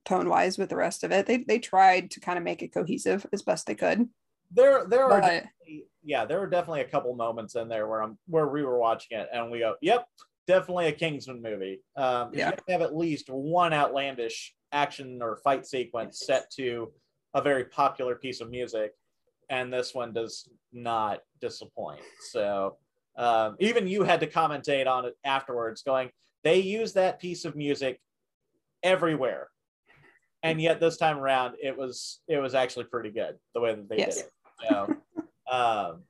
tone 0.04 0.28
wise, 0.28 0.58
with 0.58 0.70
the 0.70 0.76
rest 0.76 1.04
of 1.04 1.12
it. 1.12 1.26
They 1.26 1.38
they 1.38 1.58
tried 1.58 2.10
to 2.12 2.20
kind 2.20 2.38
of 2.38 2.44
make 2.44 2.62
it 2.62 2.72
cohesive 2.72 3.26
as 3.32 3.42
best 3.42 3.66
they 3.66 3.74
could. 3.74 4.08
There 4.52 4.86
there 4.86 5.04
are 5.04 5.20
But 5.20 5.26
definitely, 5.26 5.88
yeah, 6.02 6.24
there 6.24 6.40
were 6.40 6.48
definitely 6.48 6.80
a 6.82 6.88
couple 6.88 7.14
moments 7.14 7.54
in 7.56 7.68
there 7.68 7.86
where 7.88 8.02
I'm 8.02 8.18
where 8.26 8.48
we 8.48 8.64
were 8.64 8.78
watching 8.78 9.18
it 9.18 9.28
and 9.32 9.50
we 9.50 9.60
go, 9.60 9.74
yep, 9.82 10.06
definitely 10.46 10.86
a 10.86 10.92
Kingsman 10.92 11.42
movie. 11.42 11.82
Um 11.96 12.30
Yeah. 12.32 12.50
you 12.50 12.54
have 12.56 12.62
have 12.68 12.82
at 12.82 12.96
least 12.96 13.28
one 13.28 13.72
outlandish 13.72 14.54
action 14.72 15.20
or 15.22 15.36
fight 15.36 15.66
sequence 15.66 16.20
set 16.20 16.50
to 16.52 16.92
a 17.34 17.42
very 17.42 17.64
popular 17.64 18.14
piece 18.14 18.40
of 18.40 18.50
music, 18.50 18.92
and 19.50 19.72
this 19.72 19.94
one 19.94 20.12
does 20.12 20.48
not 20.72 21.20
disappoint. 21.40 22.00
So 22.30 22.76
um, 23.16 23.56
even 23.58 23.86
you 23.88 24.02
had 24.02 24.20
to 24.20 24.26
commentate 24.26 24.86
on 24.86 25.04
it 25.06 25.14
afterwards, 25.24 25.82
going, 25.82 26.10
they 26.44 26.58
use 26.60 26.92
that 26.94 27.18
piece 27.20 27.44
of 27.44 27.56
music 27.56 28.00
everywhere. 28.82 29.48
And 30.42 30.60
yet 30.60 30.78
this 30.78 30.96
time 30.96 31.18
around, 31.18 31.56
it 31.60 31.76
was 31.76 32.20
it 32.28 32.38
was 32.38 32.54
actually 32.54 32.84
pretty 32.84 33.10
good 33.10 33.36
the 33.54 33.60
way 33.60 33.74
that 33.74 33.88
they 33.88 33.98
Yes. 33.98 34.16
did 34.16 34.24
it. 34.26 34.32
So, 34.68 34.96
um, 35.50 36.02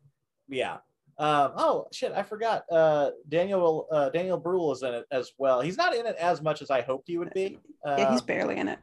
yeah. 0.49 0.79
Um, 1.17 1.53
oh 1.57 1.87
shit, 1.93 2.13
I 2.13 2.23
forgot. 2.23 2.65
Uh, 2.71 3.11
Daniel 3.29 3.89
uh, 3.91 4.11
Daniel 4.11 4.37
Bruhl 4.37 4.71
is 4.73 4.83
in 4.83 4.93
it 4.95 5.07
as 5.11 5.33
well. 5.39 5.61
He's 5.63 5.77
not 5.79 5.95
in 5.95 6.07
it 6.07 6.15
as 6.17 6.43
much 6.43 6.61
as 6.63 6.71
I 6.71 6.83
hoped 6.83 7.09
he 7.09 7.17
would 7.19 7.33
be. 7.33 7.59
yeah, 7.87 8.11
he's 8.11 8.21
Um, 8.21 8.27
barely 8.27 8.57
in 8.59 8.69
it. 8.69 8.79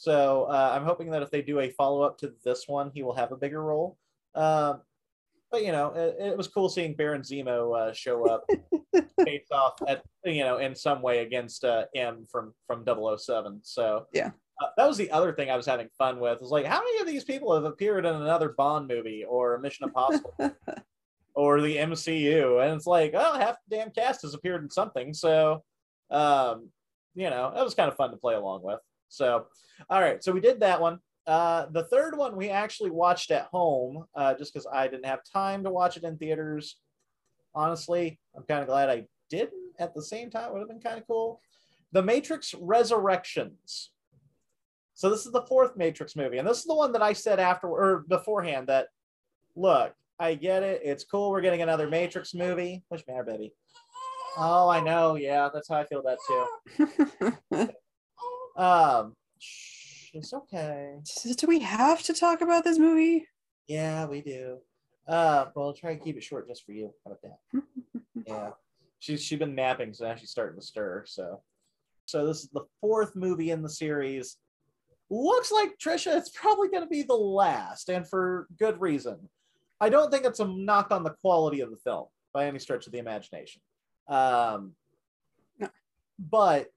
So 0.00 0.44
uh, 0.44 0.70
I'm 0.74 0.84
hoping 0.84 1.10
that 1.10 1.22
if 1.22 1.30
they 1.32 1.42
do 1.42 1.58
a 1.58 1.70
follow 1.70 2.02
up 2.02 2.18
to 2.18 2.32
this 2.44 2.68
one, 2.68 2.92
he 2.94 3.02
will 3.02 3.14
have 3.14 3.32
a 3.32 3.36
bigger 3.36 3.60
role. 3.60 3.98
Um, 4.36 4.80
but 5.50 5.64
you 5.64 5.72
know, 5.72 5.88
it, 5.92 6.16
it 6.20 6.36
was 6.36 6.46
cool 6.46 6.68
seeing 6.68 6.94
Baron 6.94 7.22
Zemo 7.22 7.76
uh, 7.76 7.92
show 7.92 8.24
up 8.28 8.44
face 9.24 9.48
off 9.50 9.74
at 9.88 10.04
you 10.24 10.44
know 10.44 10.58
in 10.58 10.76
some 10.76 11.02
way 11.02 11.18
against 11.24 11.64
uh, 11.64 11.86
M 11.96 12.26
from 12.30 12.54
from 12.68 12.84
007. 12.86 13.58
So 13.64 14.06
Yeah. 14.12 14.30
uh, 14.62 14.68
that 14.76 14.86
was 14.86 14.96
the 14.98 15.10
other 15.10 15.32
thing 15.32 15.50
I 15.50 15.56
was 15.56 15.66
having 15.66 15.88
fun 15.98 16.20
with. 16.20 16.40
Was 16.40 16.50
like, 16.52 16.64
how 16.66 16.78
many 16.78 17.00
of 17.00 17.06
these 17.08 17.24
people 17.24 17.52
have 17.54 17.64
appeared 17.64 18.06
in 18.06 18.14
another 18.14 18.50
Bond 18.50 18.86
movie 18.86 19.24
or 19.24 19.58
Mission 19.58 19.84
Impossible 19.88 20.32
or 21.34 21.60
the 21.60 21.76
MCU? 21.76 22.62
And 22.64 22.74
it's 22.76 22.86
like, 22.86 23.14
oh, 23.16 23.36
half 23.36 23.56
the 23.68 23.78
damn 23.78 23.90
cast 23.90 24.22
has 24.22 24.34
appeared 24.34 24.62
in 24.62 24.70
something. 24.70 25.12
So, 25.12 25.64
um, 26.10 26.68
you 27.16 27.30
know, 27.30 27.50
that 27.52 27.64
was 27.64 27.74
kind 27.74 27.90
of 27.90 27.96
fun 27.96 28.10
to 28.12 28.16
play 28.16 28.34
along 28.34 28.62
with. 28.62 28.78
So, 29.08 29.46
all 29.90 30.00
right, 30.00 30.22
so 30.22 30.32
we 30.32 30.40
did 30.40 30.60
that 30.60 30.80
one. 30.80 31.00
Uh, 31.26 31.66
the 31.72 31.84
third 31.84 32.16
one 32.16 32.36
we 32.36 32.48
actually 32.48 32.90
watched 32.90 33.30
at 33.30 33.46
home, 33.46 34.06
uh, 34.14 34.34
just 34.34 34.52
because 34.52 34.66
I 34.72 34.88
didn't 34.88 35.06
have 35.06 35.20
time 35.30 35.62
to 35.64 35.70
watch 35.70 35.96
it 35.96 36.04
in 36.04 36.16
theaters. 36.16 36.76
Honestly, 37.54 38.18
I'm 38.34 38.44
kind 38.44 38.62
of 38.62 38.68
glad 38.68 38.88
I 38.88 39.04
didn't. 39.28 39.52
At 39.78 39.94
the 39.94 40.02
same 40.02 40.30
time, 40.30 40.52
would 40.52 40.60
have 40.60 40.68
been 40.68 40.80
kind 40.80 40.98
of 40.98 41.06
cool. 41.06 41.40
The 41.92 42.02
Matrix 42.02 42.54
Resurrections. 42.54 43.90
So 44.94 45.10
this 45.10 45.26
is 45.26 45.32
the 45.32 45.46
fourth 45.46 45.76
Matrix 45.76 46.16
movie, 46.16 46.38
and 46.38 46.48
this 46.48 46.58
is 46.58 46.64
the 46.64 46.74
one 46.74 46.92
that 46.92 47.02
I 47.02 47.12
said 47.12 47.38
after 47.38 47.68
or 47.68 48.04
beforehand 48.08 48.66
that 48.68 48.88
look, 49.54 49.92
I 50.18 50.34
get 50.34 50.62
it. 50.62 50.80
It's 50.82 51.04
cool. 51.04 51.30
We're 51.30 51.40
getting 51.40 51.62
another 51.62 51.88
Matrix 51.88 52.34
movie. 52.34 52.82
Push 52.90 53.02
me, 53.06 53.14
baby. 53.24 53.52
Oh, 54.36 54.68
I 54.68 54.80
know. 54.80 55.14
Yeah, 55.16 55.48
that's 55.52 55.68
how 55.68 55.76
I 55.76 55.84
feel 55.84 56.00
about 56.00 56.18
too. 56.26 57.68
Um, 58.58 59.14
it's 60.12 60.32
okay. 60.34 60.96
Do 61.36 61.46
we 61.46 61.60
have 61.60 62.02
to 62.04 62.12
talk 62.12 62.40
about 62.40 62.64
this 62.64 62.78
movie? 62.78 63.26
Yeah, 63.68 64.06
we 64.06 64.20
do. 64.20 64.58
Uh, 65.06 65.46
well, 65.54 65.72
try 65.72 65.92
and 65.92 66.02
keep 66.02 66.16
it 66.16 66.22
short 66.24 66.48
just 66.48 66.66
for 66.66 66.72
you. 66.72 66.92
How 67.06 67.12
about 67.12 67.22
that? 67.22 67.62
yeah, 68.26 68.50
she's 68.98 69.22
she's 69.22 69.38
been 69.38 69.54
napping, 69.54 69.94
so 69.94 70.06
now 70.06 70.16
she's 70.16 70.30
starting 70.30 70.58
to 70.60 70.66
stir. 70.66 71.04
So, 71.06 71.40
so 72.06 72.26
this 72.26 72.38
is 72.42 72.48
the 72.52 72.64
fourth 72.80 73.14
movie 73.14 73.50
in 73.52 73.62
the 73.62 73.68
series. 73.70 74.36
Looks 75.10 75.50
like 75.52 75.78
Trisha, 75.78 76.16
it's 76.18 76.30
probably 76.30 76.68
going 76.68 76.82
to 76.82 76.88
be 76.88 77.02
the 77.02 77.14
last, 77.14 77.88
and 77.88 78.06
for 78.06 78.48
good 78.58 78.78
reason. 78.80 79.16
I 79.80 79.88
don't 79.88 80.10
think 80.10 80.24
it's 80.24 80.40
a 80.40 80.46
knock 80.46 80.90
on 80.90 81.04
the 81.04 81.14
quality 81.22 81.60
of 81.60 81.70
the 81.70 81.76
film 81.76 82.06
by 82.34 82.46
any 82.46 82.58
stretch 82.58 82.86
of 82.86 82.92
the 82.92 82.98
imagination. 82.98 83.62
Um, 84.08 84.72
No. 85.58 85.68
but 86.18 86.68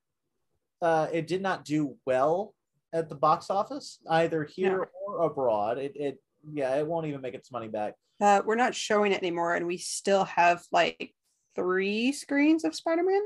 uh, 0.82 1.08
it 1.12 1.28
did 1.28 1.42
not 1.42 1.66
do 1.66 1.96
well 2.06 2.54
at 2.94 3.10
the 3.10 3.16
box 3.16 3.50
office 3.50 4.00
either 4.10 4.44
here 4.44 4.90
or 5.06 5.26
abroad. 5.26 5.78
It, 5.78 5.94
it 5.96 6.22
yeah, 6.52 6.76
it 6.76 6.88
won't 6.88 7.06
even 7.06 7.22
make 7.22 7.34
its 7.34 7.52
money 7.52 7.68
back. 7.68 7.96
Uh, 8.20 8.42
we're 8.46 8.56
not 8.56 8.76
showing 8.76 9.12
it 9.12 9.20
anymore, 9.20 9.56
and 9.56 9.66
we 9.66 9.78
still 9.78 10.26
have 10.26 10.64
like 10.72 11.14
three 11.56 12.12
screens 12.12 12.64
of 12.64 12.76
Spider-Man. 12.76 13.22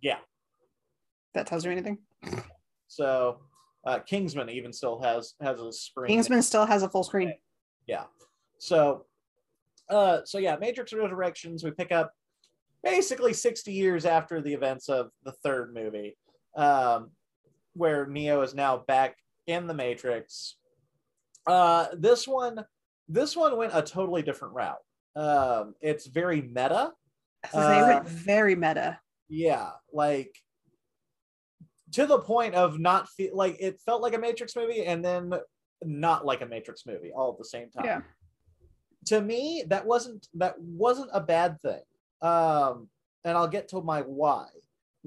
Yeah. 0.00 0.18
That 1.34 1.46
tells 1.46 1.64
you 1.64 1.70
anything. 1.70 1.98
So 2.88 3.40
uh, 3.86 4.00
Kingsman 4.00 4.50
even 4.50 4.72
still 4.72 5.00
has 5.00 5.34
has 5.40 5.60
a 5.60 5.72
screen. 5.72 6.08
Kingsman 6.08 6.42
still 6.42 6.66
has 6.66 6.82
a 6.82 6.88
full 6.88 7.04
screen. 7.04 7.34
Yeah. 7.86 8.04
So, 8.58 9.06
uh, 9.90 10.20
so 10.24 10.38
yeah, 10.38 10.56
Matrix 10.56 10.92
Resurrections. 10.92 11.62
We 11.62 11.70
pick 11.70 11.92
up 11.92 12.12
basically 12.82 13.32
60 13.32 13.72
years 13.72 14.04
after 14.04 14.40
the 14.40 14.52
events 14.52 14.88
of 14.88 15.10
the 15.24 15.32
third 15.32 15.74
movie, 15.74 16.16
um, 16.56 17.10
where 17.74 18.06
Neo 18.06 18.42
is 18.42 18.54
now 18.54 18.78
back 18.78 19.16
in 19.46 19.66
the 19.66 19.74
Matrix. 19.74 20.56
Uh, 21.46 21.86
this 21.96 22.26
one, 22.26 22.64
this 23.08 23.36
one 23.36 23.56
went 23.56 23.72
a 23.74 23.82
totally 23.82 24.22
different 24.22 24.54
route. 24.54 24.78
Um, 25.14 25.74
it's 25.80 26.06
very 26.06 26.42
meta. 26.42 26.92
They 27.52 27.58
Uh, 27.58 27.86
went 27.86 28.08
very 28.08 28.56
meta. 28.56 28.98
Yeah, 29.28 29.70
like 29.92 30.34
to 31.92 32.06
the 32.06 32.18
point 32.18 32.54
of 32.54 32.78
not 32.80 33.08
feel 33.10 33.36
like 33.36 33.56
it 33.60 33.80
felt 33.80 34.02
like 34.02 34.14
a 34.14 34.18
Matrix 34.18 34.56
movie 34.56 34.84
and 34.84 35.04
then 35.04 35.32
not 35.84 36.26
like 36.26 36.40
a 36.42 36.46
Matrix 36.46 36.84
movie 36.86 37.12
all 37.14 37.32
at 37.32 37.38
the 37.38 37.44
same 37.44 37.70
time. 37.70 37.84
Yeah. 37.84 38.00
To 39.06 39.20
me, 39.20 39.64
that 39.68 39.86
wasn't 39.86 40.26
that 40.34 40.60
wasn't 40.60 41.10
a 41.12 41.20
bad 41.20 41.60
thing. 41.62 41.82
Um, 42.22 42.88
and 43.24 43.36
I'll 43.36 43.46
get 43.48 43.68
to 43.68 43.80
my 43.80 44.00
why. 44.02 44.46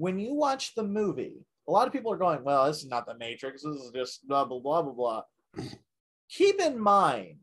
When 0.00 0.18
you 0.18 0.32
watch 0.32 0.74
the 0.74 0.82
movie, 0.82 1.44
a 1.68 1.70
lot 1.70 1.86
of 1.86 1.92
people 1.92 2.10
are 2.10 2.16
going, 2.16 2.42
"Well, 2.42 2.64
this 2.64 2.78
is 2.78 2.88
not 2.88 3.04
the 3.04 3.18
Matrix. 3.18 3.62
This 3.62 3.76
is 3.76 3.90
just 3.90 4.26
blah 4.26 4.46
blah 4.46 4.58
blah 4.58 4.80
blah 4.80 4.94
blah." 4.94 5.22
Keep 6.30 6.58
in 6.58 6.78
mind 6.78 7.36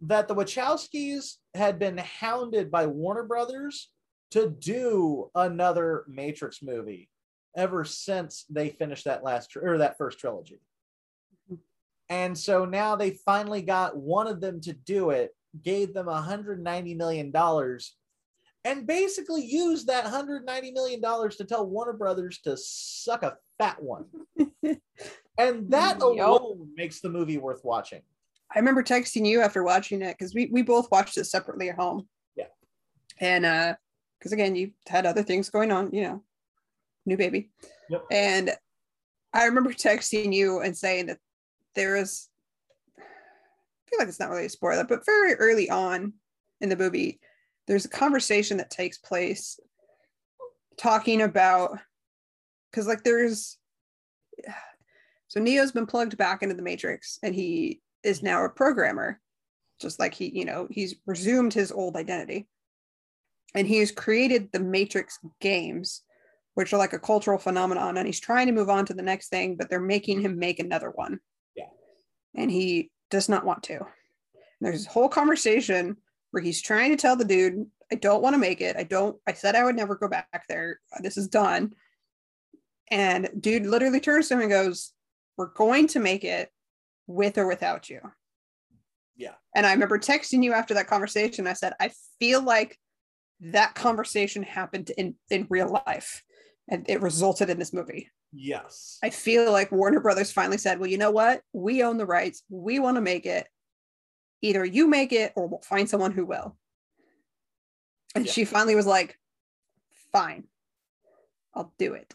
that 0.00 0.26
the 0.26 0.34
Wachowskis 0.34 1.36
had 1.54 1.78
been 1.78 1.98
hounded 1.98 2.68
by 2.72 2.86
Warner 2.86 3.22
Brothers 3.22 3.92
to 4.32 4.50
do 4.50 5.30
another 5.36 6.04
Matrix 6.08 6.62
movie 6.64 7.10
ever 7.56 7.84
since 7.84 8.44
they 8.50 8.70
finished 8.70 9.04
that 9.04 9.22
last 9.22 9.52
tr- 9.52 9.64
or 9.64 9.78
that 9.78 9.96
first 9.96 10.18
trilogy. 10.18 10.58
Mm-hmm. 11.46 11.60
And 12.08 12.36
so 12.36 12.64
now 12.64 12.96
they 12.96 13.12
finally 13.24 13.62
got 13.62 13.96
one 13.96 14.26
of 14.26 14.40
them 14.40 14.60
to 14.62 14.72
do 14.72 15.10
it, 15.10 15.30
gave 15.62 15.94
them 15.94 16.06
190 16.06 16.94
million 16.96 17.30
dollars 17.30 17.94
and 18.64 18.86
basically 18.86 19.44
used 19.44 19.86
that 19.86 20.04
190 20.04 20.72
million 20.72 21.00
dollars 21.00 21.36
to 21.36 21.44
tell 21.44 21.66
Warner 21.66 21.92
Brothers 21.92 22.38
to 22.38 22.56
suck 22.56 23.22
a 23.22 23.36
fat 23.58 23.82
one. 23.82 24.06
and 25.38 25.70
that 25.70 26.00
alone 26.00 26.70
makes 26.74 27.00
the 27.00 27.10
movie 27.10 27.38
worth 27.38 27.64
watching. 27.64 28.02
I 28.54 28.58
remember 28.58 28.82
texting 28.82 29.26
you 29.26 29.40
after 29.40 29.64
watching 29.64 30.02
it 30.02 30.16
because 30.18 30.34
we 30.34 30.46
we 30.46 30.62
both 30.62 30.90
watched 30.90 31.18
it 31.18 31.24
separately 31.24 31.70
at 31.70 31.76
home. 31.76 32.08
Yeah. 32.36 32.46
And 33.20 33.44
uh, 33.44 33.74
because 34.18 34.32
again, 34.32 34.56
you 34.56 34.70
had 34.88 35.06
other 35.06 35.22
things 35.22 35.50
going 35.50 35.70
on, 35.70 35.92
you 35.92 36.02
know, 36.02 36.22
new 37.04 37.16
baby. 37.16 37.50
Yep. 37.90 38.04
And 38.10 38.50
I 39.34 39.44
remember 39.44 39.72
texting 39.72 40.32
you 40.32 40.60
and 40.60 40.76
saying 40.76 41.06
that 41.06 41.18
there 41.74 41.96
is, 41.96 42.28
I 42.98 43.02
feel 43.90 43.98
like 43.98 44.08
it's 44.08 44.20
not 44.20 44.30
really 44.30 44.46
a 44.46 44.48
spoiler, 44.48 44.84
but 44.84 45.04
very 45.04 45.34
early 45.34 45.68
on 45.68 46.14
in 46.60 46.68
the 46.68 46.76
movie, 46.76 47.20
there's 47.66 47.84
a 47.84 47.90
conversation 47.90 48.58
that 48.58 48.70
takes 48.70 48.98
place 48.98 49.58
talking 50.76 51.22
about 51.22 51.78
because 52.70 52.86
like 52.86 53.04
there's 53.04 53.58
so 55.28 55.40
Neo's 55.40 55.72
been 55.72 55.86
plugged 55.86 56.16
back 56.16 56.42
into 56.42 56.54
the 56.54 56.62
Matrix 56.62 57.18
and 57.22 57.34
he 57.34 57.80
is 58.04 58.22
now 58.22 58.44
a 58.44 58.48
programmer, 58.48 59.20
just 59.80 59.98
like 59.98 60.14
he, 60.14 60.28
you 60.28 60.44
know, 60.44 60.68
he's 60.70 60.94
resumed 61.06 61.52
his 61.52 61.72
old 61.72 61.96
identity. 61.96 62.46
And 63.54 63.66
he's 63.66 63.90
created 63.90 64.50
the 64.52 64.60
Matrix 64.60 65.18
games, 65.40 66.02
which 66.54 66.72
are 66.72 66.78
like 66.78 66.92
a 66.92 66.98
cultural 66.98 67.38
phenomenon. 67.38 67.96
And 67.96 68.06
he's 68.06 68.20
trying 68.20 68.46
to 68.46 68.52
move 68.52 68.68
on 68.68 68.86
to 68.86 68.94
the 68.94 69.02
next 69.02 69.28
thing, 69.28 69.56
but 69.56 69.70
they're 69.70 69.80
making 69.80 70.20
him 70.20 70.38
make 70.38 70.58
another 70.58 70.90
one. 70.90 71.20
Yeah. 71.56 71.64
And 72.34 72.50
he 72.50 72.90
does 73.10 73.28
not 73.28 73.44
want 73.44 73.62
to. 73.64 73.74
And 73.74 73.82
there's 74.60 74.84
this 74.84 74.92
whole 74.92 75.08
conversation 75.08 75.96
where 76.34 76.42
he's 76.42 76.60
trying 76.60 76.90
to 76.90 76.96
tell 76.96 77.14
the 77.14 77.24
dude, 77.24 77.64
I 77.92 77.94
don't 77.94 78.20
want 78.20 78.34
to 78.34 78.38
make 78.38 78.60
it. 78.60 78.74
I 78.76 78.82
don't, 78.82 79.16
I 79.24 79.34
said 79.34 79.54
I 79.54 79.62
would 79.62 79.76
never 79.76 79.94
go 79.94 80.08
back 80.08 80.46
there. 80.48 80.80
This 81.00 81.16
is 81.16 81.28
done. 81.28 81.74
And 82.90 83.30
dude 83.38 83.66
literally 83.66 84.00
turns 84.00 84.26
to 84.28 84.34
him 84.34 84.40
and 84.40 84.50
goes, 84.50 84.92
We're 85.36 85.52
going 85.54 85.86
to 85.88 86.00
make 86.00 86.24
it 86.24 86.50
with 87.06 87.38
or 87.38 87.46
without 87.46 87.88
you. 87.88 88.00
Yeah. 89.16 89.34
And 89.54 89.64
I 89.64 89.72
remember 89.72 89.96
texting 89.96 90.42
you 90.42 90.52
after 90.52 90.74
that 90.74 90.88
conversation. 90.88 91.46
I 91.46 91.52
said, 91.52 91.74
I 91.78 91.92
feel 92.18 92.42
like 92.42 92.80
that 93.40 93.76
conversation 93.76 94.42
happened 94.42 94.90
in, 94.98 95.14
in 95.30 95.46
real 95.48 95.80
life 95.86 96.24
and 96.68 96.84
it 96.88 97.00
resulted 97.00 97.48
in 97.48 97.60
this 97.60 97.72
movie. 97.72 98.10
Yes. 98.32 98.98
I 99.04 99.10
feel 99.10 99.52
like 99.52 99.70
Warner 99.70 100.00
Brothers 100.00 100.32
finally 100.32 100.58
said, 100.58 100.80
Well, 100.80 100.90
you 100.90 100.98
know 100.98 101.12
what? 101.12 101.42
We 101.52 101.84
own 101.84 101.96
the 101.96 102.06
rights. 102.06 102.42
We 102.48 102.80
want 102.80 102.96
to 102.96 103.00
make 103.00 103.24
it. 103.24 103.46
Either 104.44 104.62
you 104.62 104.86
make 104.86 105.10
it 105.12 105.32
or 105.36 105.46
we'll 105.46 105.60
find 105.62 105.88
someone 105.88 106.12
who 106.12 106.26
will. 106.26 106.54
And 108.14 108.26
Yeah. 108.26 108.32
she 108.32 108.44
finally 108.44 108.74
was 108.74 108.86
like, 108.86 109.18
Fine, 110.12 110.44
I'll 111.54 111.72
do 111.78 111.94
it. 111.94 112.14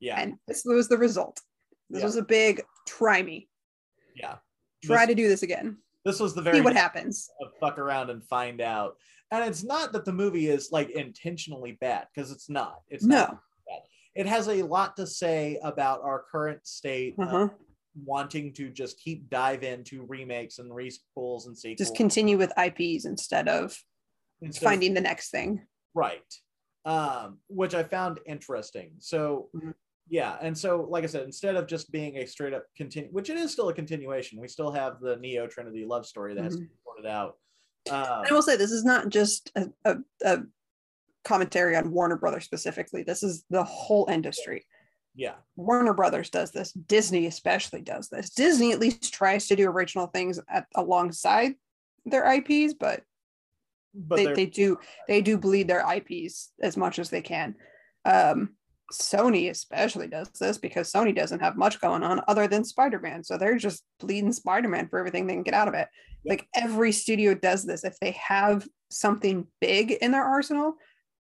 Yeah. 0.00 0.18
And 0.20 0.38
this 0.48 0.64
was 0.64 0.88
the 0.88 0.96
result. 0.98 1.40
This 1.90 2.00
Yeah. 2.00 2.06
was 2.06 2.16
a 2.16 2.22
big 2.22 2.62
try 2.86 3.22
me. 3.22 3.48
yeah. 4.16 4.38
Try 4.82 5.06
This- 5.06 5.10
to 5.10 5.14
do 5.22 5.28
this 5.28 5.42
again. 5.44 5.78
This 6.04 6.18
was 6.18 6.34
the 6.34 6.42
very 6.42 6.56
See 6.56 6.62
what 6.62 6.74
happens. 6.74 7.30
fuck 7.60 7.78
around 7.78 8.10
and 8.10 8.24
find 8.24 8.60
out. 8.60 8.96
And 9.30 9.44
it's 9.48 9.62
not 9.62 9.92
that 9.92 10.04
the 10.04 10.12
movie 10.12 10.48
is 10.48 10.72
like 10.72 10.90
intentionally 10.90 11.72
bad 11.72 12.08
because 12.12 12.32
it's 12.32 12.48
not. 12.48 12.82
It's 12.88 13.04
No. 13.04 13.16
not. 13.18 13.42
It 14.14 14.26
has 14.26 14.48
a 14.48 14.62
lot 14.64 14.96
to 14.96 15.06
say 15.06 15.58
about 15.62 16.00
our 16.02 16.24
current 16.24 16.66
state 16.66 17.14
Uh-huh. 17.18 17.48
Wanting 18.04 18.52
to 18.54 18.70
just 18.70 18.98
keep 18.98 19.28
dive 19.28 19.62
into 19.62 20.04
remakes 20.06 20.58
and 20.58 20.70
requels 20.70 21.46
and 21.46 21.56
sequels. 21.56 21.78
Just 21.78 21.96
continue 21.96 22.38
with 22.38 22.52
IPs 22.58 23.04
instead 23.04 23.48
of 23.48 23.76
instead 24.40 24.62
of- 24.64 24.70
finding 24.70 24.94
the 24.94 25.00
next 25.00 25.30
thing. 25.30 25.66
right, 25.94 26.34
um, 26.84 27.38
which 27.48 27.74
I 27.74 27.82
found 27.84 28.20
interesting. 28.26 28.92
So. 28.98 29.50
Mhm. 29.54 29.74
Yeah, 30.08 30.36
and 30.42 30.58
so 30.58 30.82
like 30.90 31.04
I 31.04 31.06
said, 31.06 31.22
instead 31.22 31.54
of 31.54 31.66
just 31.68 31.90
being 31.92 32.16
a 32.18 32.26
straight 32.26 32.52
up 32.52 32.64
continue, 32.76 33.08
which 33.12 33.30
it 33.30 33.36
is 33.38 33.52
still 33.52 33.68
a 33.68 33.72
continuation, 33.74 34.40
we 34.40 34.48
still 34.48 34.70
have 34.72 35.00
the 35.00 35.16
Neo 35.16 35.46
Trinity 35.46 35.84
love 35.86 36.04
story 36.06 36.34
that 36.34 36.42
has 36.42 36.56
to 36.56 36.62
Mhm. 36.62 36.68
be 36.68 36.74
sorted 36.84 37.06
out. 37.06 37.38
Um, 37.88 38.24
I 38.28 38.32
will 38.32 38.42
say 38.42 38.56
this 38.56 38.72
is 38.72 38.84
not 38.84 39.10
just 39.10 39.52
a, 39.54 39.70
a, 39.84 39.96
a 40.24 40.42
commentary 41.24 41.76
on 41.76 41.92
Warner 41.92 42.16
Brothers 42.16 42.44
specifically. 42.44 43.04
This 43.04 43.22
is 43.22 43.44
the 43.48 43.62
whole 43.64 44.06
industry. 44.10 44.66
Yeah, 45.14 45.34
Warner 45.56 45.94
Brothers 45.94 46.30
does 46.30 46.52
this. 46.52 46.72
Disney 46.72 47.26
especially 47.26 47.82
does 47.82 48.08
this. 48.08 48.30
Disney 48.30 48.72
at 48.72 48.80
least 48.80 49.12
tries 49.12 49.46
to 49.48 49.56
do 49.56 49.68
original 49.68 50.06
things 50.06 50.40
at, 50.48 50.66
alongside 50.74 51.54
their 52.06 52.30
IPs, 52.32 52.74
but, 52.74 53.02
but 53.94 54.16
they, 54.16 54.24
they're- 54.24 54.46
do 54.46 54.78
they 55.08 55.20
do 55.20 55.36
bleed 55.36 55.68
their 55.68 55.84
IPs 55.86 56.52
as 56.62 56.76
much 56.76 56.98
as 56.98 57.10
they 57.10 57.20
can. 57.22 57.54
Um, 58.04 58.56
Sony 58.92 59.48
especially 59.50 60.06
does 60.06 60.28
this 60.38 60.58
because 60.58 60.92
Sony 60.92 61.14
doesn't 61.14 61.40
have 61.40 61.56
much 61.56 61.80
going 61.80 62.02
on 62.02 62.20
other 62.28 62.46
than 62.46 62.64
Spider-Man. 62.64 63.24
So 63.24 63.38
they're 63.38 63.56
just 63.56 63.84
bleeding 64.00 64.32
Spider-Man 64.32 64.88
for 64.88 64.98
everything 64.98 65.26
they 65.26 65.34
can 65.34 65.42
get 65.42 65.54
out 65.54 65.68
of 65.68 65.74
it. 65.74 65.88
Like 66.24 66.46
every 66.54 66.92
studio 66.92 67.34
does 67.34 67.64
this. 67.64 67.84
If 67.84 67.98
they 68.00 68.12
have 68.12 68.66
something 68.90 69.46
big 69.60 69.92
in 69.92 70.10
their 70.12 70.24
arsenal, 70.24 70.74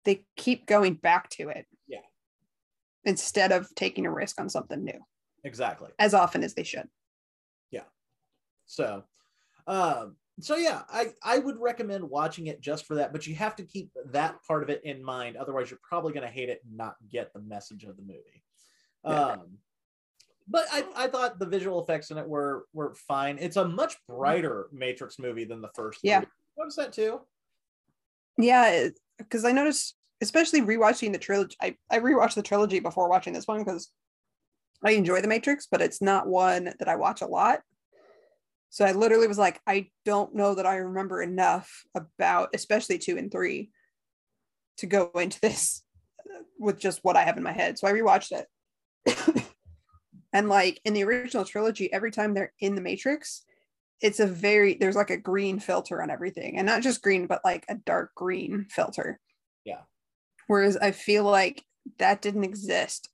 they 0.04 0.24
keep 0.36 0.66
going 0.66 0.94
back 0.94 1.28
to 1.30 1.50
it. 1.50 1.66
Instead 3.04 3.52
of 3.52 3.68
taking 3.74 4.06
a 4.06 4.10
risk 4.10 4.40
on 4.40 4.48
something 4.48 4.84
new 4.84 5.00
exactly. 5.44 5.90
as 5.98 6.14
often 6.14 6.44
as 6.44 6.54
they 6.54 6.62
should. 6.62 6.88
Yeah. 7.70 7.82
So, 8.66 9.02
um, 9.66 10.16
so 10.40 10.56
yeah, 10.56 10.82
I 10.88 11.12
I 11.22 11.38
would 11.38 11.58
recommend 11.60 12.08
watching 12.08 12.46
it 12.46 12.60
just 12.60 12.86
for 12.86 12.94
that, 12.96 13.12
but 13.12 13.26
you 13.26 13.34
have 13.34 13.56
to 13.56 13.64
keep 13.64 13.90
that 14.12 14.36
part 14.46 14.62
of 14.62 14.70
it 14.70 14.82
in 14.84 15.04
mind. 15.04 15.36
Otherwise, 15.36 15.70
you're 15.70 15.80
probably 15.82 16.12
going 16.12 16.26
to 16.26 16.32
hate 16.32 16.48
it 16.48 16.60
and 16.64 16.76
not 16.76 16.94
get 17.10 17.32
the 17.32 17.40
message 17.40 17.84
of 17.84 17.96
the 17.96 18.02
movie. 18.02 18.42
Um, 19.04 19.58
but 20.48 20.66
I, 20.72 20.84
I 20.96 21.06
thought 21.08 21.38
the 21.38 21.46
visual 21.46 21.82
effects 21.82 22.10
in 22.10 22.18
it 22.18 22.28
were 22.28 22.66
were 22.72 22.94
fine. 22.94 23.38
It's 23.40 23.56
a 23.56 23.66
much 23.66 23.96
brighter 24.08 24.68
Matrix 24.72 25.18
movie 25.18 25.44
than 25.44 25.60
the 25.60 25.70
first. 25.74 26.00
Yeah. 26.02 26.20
movie. 26.20 26.30
Notice 26.58 26.76
that 26.76 26.92
too. 26.92 27.20
Yeah, 28.38 28.88
because 29.18 29.44
I 29.44 29.52
noticed, 29.52 29.94
especially 30.22 30.62
rewatching 30.62 31.12
the 31.12 31.18
trilogy. 31.18 31.56
I, 31.60 31.76
I 31.90 31.98
rewatched 31.98 32.34
the 32.34 32.42
trilogy 32.42 32.80
before 32.80 33.08
watching 33.08 33.32
this 33.32 33.46
one 33.46 33.62
because 33.62 33.90
I 34.84 34.92
enjoy 34.92 35.20
The 35.20 35.28
Matrix, 35.28 35.66
but 35.70 35.82
it's 35.82 36.00
not 36.00 36.26
one 36.26 36.72
that 36.78 36.88
I 36.88 36.96
watch 36.96 37.20
a 37.20 37.26
lot. 37.26 37.60
So 38.70 38.84
I 38.84 38.92
literally 38.92 39.28
was 39.28 39.38
like, 39.38 39.60
I 39.66 39.90
don't 40.06 40.34
know 40.34 40.54
that 40.54 40.64
I 40.64 40.76
remember 40.76 41.20
enough 41.20 41.84
about, 41.94 42.50
especially 42.54 42.98
two 42.98 43.18
and 43.18 43.30
three, 43.30 43.70
to 44.78 44.86
go 44.86 45.10
into 45.16 45.40
this 45.40 45.82
with 46.58 46.78
just 46.78 47.00
what 47.02 47.16
I 47.16 47.24
have 47.24 47.36
in 47.36 47.42
my 47.42 47.52
head. 47.52 47.78
So 47.78 47.86
I 47.86 47.92
rewatched 47.92 48.32
it. 48.32 49.44
and 50.32 50.48
like 50.48 50.80
in 50.84 50.94
the 50.94 51.04
original 51.04 51.44
trilogy, 51.44 51.92
every 51.92 52.12
time 52.12 52.32
they're 52.32 52.52
in 52.60 52.76
the 52.76 52.80
Matrix, 52.80 53.44
it's 54.00 54.20
a 54.20 54.26
very 54.26 54.74
there's 54.74 54.96
like 54.96 55.10
a 55.10 55.16
green 55.16 55.58
filter 55.60 56.02
on 56.02 56.10
everything 56.10 56.58
and 56.58 56.66
not 56.66 56.82
just 56.82 57.02
green 57.02 57.28
but 57.28 57.40
like 57.44 57.64
a 57.68 57.76
dark 57.76 58.10
green 58.16 58.66
filter 58.68 59.20
Yeah. 59.64 59.82
Whereas 60.46 60.76
i 60.76 60.90
feel 60.90 61.24
like 61.24 61.64
that 61.98 62.22
didn't 62.22 62.44
exist 62.44 63.08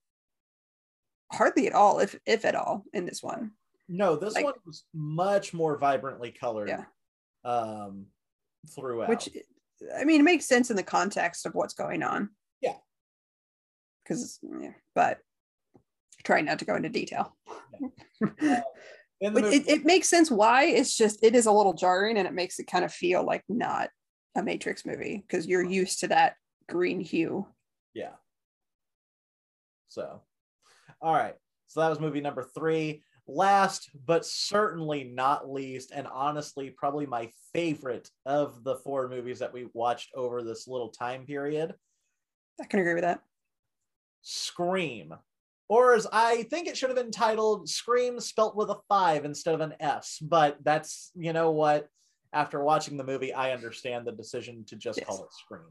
hardly 1.33 1.67
at 1.67 1.75
all 1.75 1.99
if 2.01 2.19
if 2.27 2.45
at 2.45 2.55
all 2.55 2.85
in 2.93 3.05
this 3.07 3.23
one 3.23 3.53
No, 3.89 4.17
this 4.17 4.35
Like- 4.35 4.45
one 4.45 4.55
was 4.67 4.85
much 4.95 5.55
more 5.55 5.79
vibrantly 5.79 6.31
colored. 6.31 6.69
Yeah. 6.69 6.85
Um, 7.45 8.07
throughout. 8.75 9.09
which 9.09 9.29
i 9.97 10.05
mean 10.05 10.21
it 10.21 10.25
makes 10.25 10.45
sense 10.47 10.69
in 10.71 10.77
the 10.77 10.83
context 10.83 11.47
of 11.47 11.55
what's 11.55 11.73
going 11.75 12.03
on 12.03 12.31
Yeah. 12.61 12.77
because 14.05 14.39
yeah, 14.61 14.73
but 14.95 15.21
try 16.25 16.41
not 16.43 16.59
to 16.59 16.65
go 16.67 16.75
into 16.77 16.89
detail 16.89 17.37
in 18.21 18.35
the 18.41 18.65
but 19.21 19.43
movie, 19.45 19.57
it, 19.57 19.69
it 19.69 19.85
makes 19.87 20.09
sense 20.09 20.31
why 20.31 20.65
it's 20.65 20.95
just 20.97 21.21
it 21.23 21.35
is 21.35 21.47
a 21.47 21.53
little 21.53 21.73
jarring 21.75 22.19
and 22.19 22.27
it 22.27 22.35
makes 22.35 22.59
it 22.59 22.67
kind 22.67 22.85
of 22.85 22.93
feel 22.93 23.23
like 23.25 23.45
not 23.49 23.89
a 24.37 24.43
matrix 24.43 24.85
movie 24.85 25.25
because 25.27 25.47
you're 25.47 25.65
used 25.65 26.01
to 26.01 26.09
that 26.09 26.35
green 26.69 27.01
hue 27.01 27.47
Yeah. 27.95 28.13
So, 29.89 30.21
all 31.01 31.15
right. 31.15 31.35
So 31.67 31.81
that 31.81 31.89
was 31.89 32.01
movie 32.01 32.21
number 32.21 32.43
three. 32.43 33.03
Last 33.27 33.91
but 34.07 34.25
certainly 34.25 35.05
not 35.05 35.51
least, 35.51 35.93
and 35.95 36.07
honestly, 36.07 36.71
probably 36.71 37.05
my 37.07 37.31
favorite 37.53 38.11
of 38.25 38.65
the 38.65 38.77
four 38.77 39.09
movies 39.09 39.39
that 39.41 39.53
we 39.53 39.69
watched 39.75 40.11
over 40.15 40.43
this 40.43 40.67
little 40.69 40.89
time 40.91 41.25
period 41.27 41.75
i 42.61 42.65
can 42.65 42.81
agree 42.81 42.95
with 42.95 43.05
that 43.05 43.21
Scream. 44.23 45.15
Or 45.69 45.95
as 45.95 46.07
I 46.13 46.43
think 46.45 46.67
it 46.67 46.77
should 46.77 46.89
have 46.91 46.97
been 46.99 47.11
titled 47.13 47.69
Scream 47.69 48.19
spelt 48.21 48.57
with 48.57 48.71
a 48.71 48.79
five 48.89 49.25
instead 49.25 49.55
of 49.55 49.61
an 49.61 49.75
S. 49.81 50.19
But 50.21 50.59
that's, 50.65 51.11
you 51.15 51.33
know 51.33 51.51
what? 51.51 51.89
After 52.33 52.63
watching 52.65 52.97
the 52.97 53.05
movie, 53.05 53.33
I 53.33 53.53
understand 53.53 54.07
the 54.07 54.13
decision 54.13 54.65
to 54.67 54.77
just 54.77 54.99
Yes. 54.99 55.07
call 55.07 55.25
it 55.25 55.33
Scream. 55.33 55.63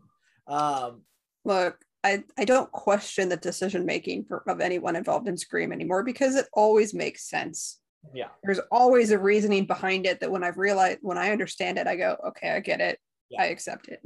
Um, 0.48 1.02
look 1.45 1.78
i 2.04 2.24
i 2.38 2.45
don't 2.45 2.72
question 2.72 3.30
the 3.30 3.38
decision 3.38 3.86
making 3.86 4.26
of 4.48 4.62
anyone 4.62 4.95
involved 4.95 5.28
in 5.28 5.38
scream 5.38 5.72
anymore 5.72 6.04
because 6.04 6.36
it 6.36 6.45
always 6.54 6.93
makes 6.93 7.30
sense 7.30 7.80
yeah. 8.14 8.28
there's 8.43 8.60
always 8.72 9.12
a 9.12 9.18
reasoning 9.20 9.66
behind 9.66 10.06
it 10.06 10.20
that 10.20 10.32
when 10.32 10.43
i've 10.43 10.58
realized 10.58 11.00
when 11.02 11.18
i 11.18 11.32
understand 11.32 11.78
it 11.78 11.88
i 11.88 11.95
go 11.95 12.16
okay 12.28 12.52
i 12.52 12.60
get 12.60 12.82
it 12.82 13.00
Yeah. 13.30 13.43
i 13.43 13.45
accept 13.45 13.88
it 13.89 14.00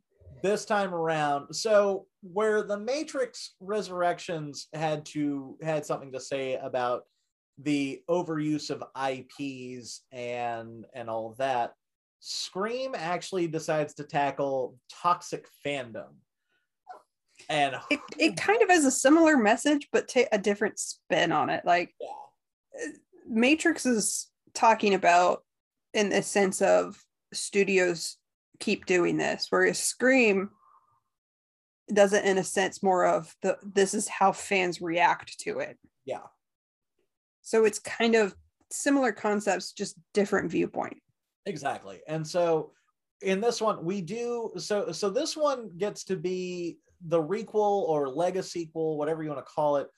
this 0.42 0.64
time 0.64 0.94
around 0.94 1.54
so 1.54 2.06
where 2.22 2.62
the 2.62 2.78
matrix 2.78 3.54
resurrections 3.60 4.68
had 4.72 5.04
to 5.06 5.56
had 5.62 5.86
something 5.86 6.12
to 6.12 6.20
say 6.20 6.54
about 6.54 7.04
the 7.58 8.02
overuse 8.10 8.70
of 8.70 8.82
ips 9.10 10.00
and 10.12 10.84
and 10.92 11.08
all 11.08 11.34
that 11.38 11.72
scream 12.28 12.92
actually 12.96 13.46
decides 13.46 13.94
to 13.94 14.02
tackle 14.02 14.76
toxic 14.92 15.46
fandom. 15.64 16.08
And 17.48 17.76
it, 17.88 18.00
it 18.18 18.36
kind 18.36 18.60
of 18.62 18.68
has 18.68 18.84
a 18.84 18.90
similar 18.90 19.36
message 19.36 19.88
but 19.92 20.08
ta- 20.08 20.24
a 20.32 20.38
different 20.38 20.78
spin 20.78 21.30
on 21.30 21.50
it. 21.50 21.64
Like 21.64 21.94
yeah, 22.00 22.08
uh, 22.84 22.92
matrix 23.28 23.86
is 23.86 24.28
talking 24.54 24.94
about 24.94 25.44
in 25.94 26.08
the 26.08 26.22
sense 26.22 26.60
of 26.62 27.00
studios 27.32 28.16
keep 28.58 28.86
doing 28.86 29.18
this 29.18 29.48
whereas 29.50 29.78
scream 29.78 30.48
does 31.92 32.12
it 32.12 32.24
in 32.24 32.38
a 32.38 32.44
sense 32.44 32.82
more 32.82 33.04
of 33.04 33.32
the 33.42 33.58
this 33.62 33.92
is 33.94 34.08
how 34.08 34.32
fans 34.32 34.80
react 34.80 35.38
to 35.40 35.60
it. 35.60 35.78
Yeah. 36.04 36.26
So 37.42 37.64
it's 37.64 37.78
kind 37.78 38.16
of 38.16 38.34
similar 38.72 39.12
concepts 39.12 39.72
just 39.72 39.96
different 40.12 40.50
viewpoint 40.50 40.96
exactly 41.46 42.00
and 42.08 42.26
so 42.26 42.72
in 43.22 43.40
this 43.40 43.60
one 43.60 43.84
we 43.84 44.00
do 44.00 44.52
so 44.58 44.92
so 44.92 45.08
this 45.08 45.36
one 45.36 45.70
gets 45.78 46.04
to 46.04 46.16
be 46.16 46.78
the 47.08 47.22
requel 47.22 47.88
or 47.88 48.08
legacy 48.08 48.60
sequel 48.60 48.98
whatever 48.98 49.22
you 49.22 49.28
want 49.28 49.44
to 49.44 49.52
call 49.52 49.76
it 49.76 49.88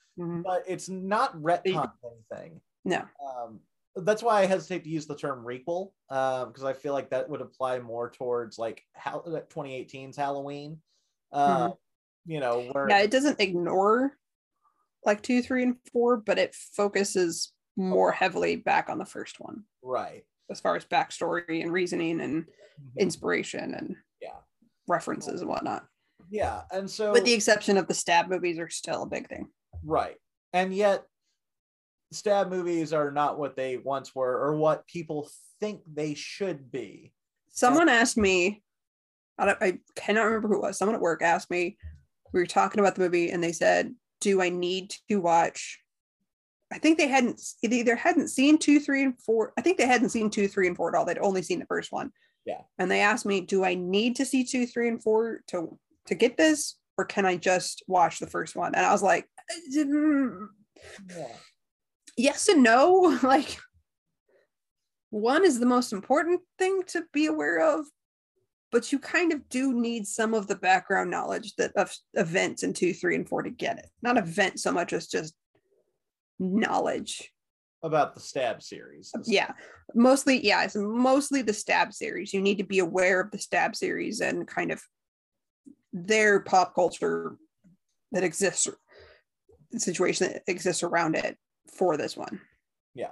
but 0.42 0.64
it's 0.66 0.88
not 0.88 1.36
retcon 1.40 1.90
anything. 2.32 2.60
No. 2.84 3.04
Um, 3.24 3.60
that's 3.96 4.22
why 4.22 4.40
I 4.40 4.46
hesitate 4.46 4.84
to 4.84 4.90
use 4.90 5.06
the 5.06 5.16
term 5.16 5.44
requel 5.44 5.92
because 6.08 6.64
I 6.64 6.72
feel 6.72 6.92
like 6.92 7.10
that 7.10 7.28
would 7.28 7.40
apply 7.40 7.78
more 7.78 8.10
towards 8.10 8.58
like 8.58 8.82
how 8.94 9.20
2018's 9.20 10.16
Halloween. 10.16 10.78
Uh, 11.32 11.70
You 12.26 12.40
know, 12.40 12.62
where 12.72 12.88
yeah 12.88 12.98
it 13.00 13.10
doesn't 13.10 13.40
ignore 13.40 14.12
like 15.04 15.22
two 15.22 15.40
three 15.40 15.62
and 15.62 15.76
four 15.92 16.16
but 16.18 16.38
it 16.38 16.54
focuses 16.54 17.52
more 17.76 18.12
heavily 18.12 18.56
back 18.56 18.90
on 18.90 18.98
the 18.98 19.06
first 19.06 19.36
one 19.38 19.62
right, 19.82 20.24
as 20.50 20.60
far 20.60 20.76
as 20.76 20.84
backstory 20.84 21.62
and 21.62 21.72
reasoning 21.72 22.20
and 22.20 22.44
Mhm. 22.44 22.96
inspiration 22.98 23.74
and 23.74 23.96
Yeah. 24.20 24.38
references 24.86 25.40
and 25.40 25.48
whatnot 25.50 25.86
yeah, 26.30 26.64
and 26.70 26.90
so 26.90 27.12
with 27.12 27.24
the 27.24 27.32
exception 27.32 27.76
of 27.78 27.86
the 27.88 27.94
stab 27.94 28.28
movies 28.28 28.58
are 28.58 28.68
still 28.68 29.02
a 29.02 29.06
big 29.06 29.28
thing 29.28 29.50
right, 29.82 30.16
and 30.52 30.74
yet 30.74 31.04
stab 32.12 32.48
movies 32.50 32.92
are 32.92 33.10
not 33.10 33.38
what 33.38 33.56
they 33.56 33.76
once 33.78 34.14
were 34.14 34.38
or 34.38 34.56
what 34.56 34.86
people 34.86 35.30
think 35.60 35.82
they 35.92 36.14
should 36.14 36.70
be. 36.70 37.12
someone 37.50 37.88
asked 37.88 38.16
me 38.16 38.62
I, 39.40 39.46
don't, 39.46 39.62
I 39.62 39.78
cannot 39.94 40.24
remember 40.24 40.48
who 40.48 40.56
it 40.56 40.62
was 40.62 40.76
someone 40.78 40.94
at 40.94 41.00
work 41.00 41.22
asked 41.22 41.50
me 41.50 41.76
we 42.32 42.40
were 42.40 42.46
talking 42.46 42.80
about 42.80 42.94
the 42.94 43.00
movie 43.02 43.30
and 43.30 43.42
they 43.42 43.52
said 43.52 43.94
do 44.20 44.40
i 44.42 44.48
need 44.48 44.90
to 45.08 45.16
watch 45.20 45.80
i 46.72 46.78
think 46.78 46.98
they 46.98 47.08
hadn't 47.08 47.40
they 47.62 47.76
either 47.78 47.96
hadn't 47.96 48.28
seen 48.28 48.58
two 48.58 48.78
three 48.80 49.02
and 49.04 49.20
four 49.22 49.52
i 49.58 49.60
think 49.62 49.78
they 49.78 49.86
hadn't 49.86 50.10
seen 50.10 50.28
two 50.30 50.48
three 50.48 50.66
and 50.66 50.76
four 50.76 50.88
at 50.88 50.94
all. 50.98 51.04
They'd 51.04 51.18
only 51.18 51.42
seen 51.42 51.58
the 51.60 51.66
first 51.66 51.92
one. 51.92 52.10
Yeah. 52.44 52.62
and 52.78 52.90
they 52.90 53.00
asked 53.00 53.26
me 53.26 53.40
do 53.40 53.64
i 53.64 53.74
need 53.74 54.16
to 54.16 54.24
see 54.24 54.44
two 54.44 54.66
three 54.66 54.88
and 54.88 55.02
four 55.02 55.40
to 55.48 55.78
to 56.06 56.14
get 56.14 56.36
this 56.36 56.76
or 56.96 57.04
can 57.04 57.26
i 57.26 57.36
just 57.36 57.82
watch 57.86 58.18
the 58.18 58.26
first 58.26 58.56
one? 58.56 58.74
And 58.74 58.84
i 58.86 58.92
was 58.92 59.02
like 59.02 59.26
"Mm, 59.76 60.48
Yeah. 61.16 61.36
yes 62.16 62.48
and 62.48 62.62
no. 62.62 63.18
Like 63.22 63.58
one 65.10 65.44
is 65.44 65.58
the 65.58 65.66
most 65.66 65.92
important 65.92 66.40
thing 66.58 66.82
to 66.88 67.04
be 67.12 67.26
aware 67.26 67.78
of 67.78 67.86
but 68.70 68.92
you 68.92 68.98
kind 68.98 69.32
of 69.32 69.48
do 69.48 69.72
need 69.72 70.06
some 70.06 70.34
of 70.34 70.46
the 70.46 70.54
background 70.56 71.10
knowledge 71.10 71.54
that 71.56 71.72
of 71.76 71.90
events 72.14 72.62
in 72.62 72.74
two 72.74 72.92
three 72.92 73.14
and 73.14 73.26
four 73.26 73.42
to 73.42 73.48
get 73.48 73.78
it. 73.78 73.86
Not 74.02 74.18
event 74.18 74.60
so 74.60 74.70
much 74.72 74.92
as 74.92 75.06
just 75.06 75.34
knowledge 76.38 77.30
About 77.82 78.14
the 78.14 78.20
stab 78.20 78.62
series. 78.62 79.12
yeah 79.24 79.52
mostly 79.94 80.44
yeah 80.46 80.64
it's 80.64 80.76
mostly 80.76 81.42
the 81.42 81.52
stab 81.52 81.92
series 81.92 82.32
you 82.34 82.40
need 82.40 82.58
to 82.58 82.64
be 82.64 82.78
aware 82.80 83.20
of 83.20 83.30
the 83.30 83.38
stab 83.38 83.74
series 83.76 84.20
and 84.20 84.46
kind 84.46 84.70
of 84.72 84.80
their 85.92 86.40
pop 86.40 86.74
culture 86.74 87.36
that 88.12 88.22
exists 88.24 88.68
situation 89.76 90.28
that 90.28 90.42
exists 90.46 90.82
around 90.82 91.14
it 91.14 91.36
for 91.76 91.96
this 91.96 92.16
one 92.16 92.40
Yeah. 92.94 93.10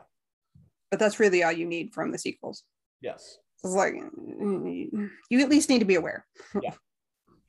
but 0.91 0.99
that's 1.01 1.21
really 1.21 1.43
all 1.43 1.53
you 1.53 1.67
need 1.67 1.93
from 1.93 2.13
the 2.13 2.19
sequels 2.19 2.63
Yes. 3.01 3.39
it's 3.63 3.75
like 3.75 3.95
mm, 3.95 5.11
you 5.31 5.41
at 5.41 5.49
least 5.51 5.69
need 5.69 5.81
to 5.81 5.85
be 5.85 5.97
aware 5.97 6.27
yeah. 6.63 6.73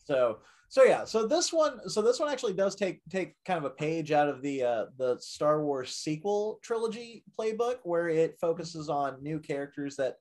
So 0.05 0.39
so 0.70 0.84
yeah, 0.84 1.05
so 1.05 1.28
this 1.28 1.53
one 1.53 1.89
so 1.89 2.01
this 2.01 2.20
one 2.20 2.30
actually 2.30 2.53
does 2.53 2.76
take 2.76 3.01
take 3.09 3.36
kind 3.45 3.57
of 3.57 3.65
a 3.65 3.70
page 3.70 4.11
out 4.11 4.28
of 4.28 4.41
the 4.41 4.63
uh 4.63 4.86
the 4.97 5.18
Star 5.20 5.63
Wars 5.63 5.91
sequel 5.91 6.59
trilogy 6.61 7.24
playbook 7.39 7.78
where 7.84 8.09
it 8.09 8.38
focuses 8.39 8.89
on 8.89 9.22
new 9.24 9.39
characters 9.39 9.95
that 9.95 10.18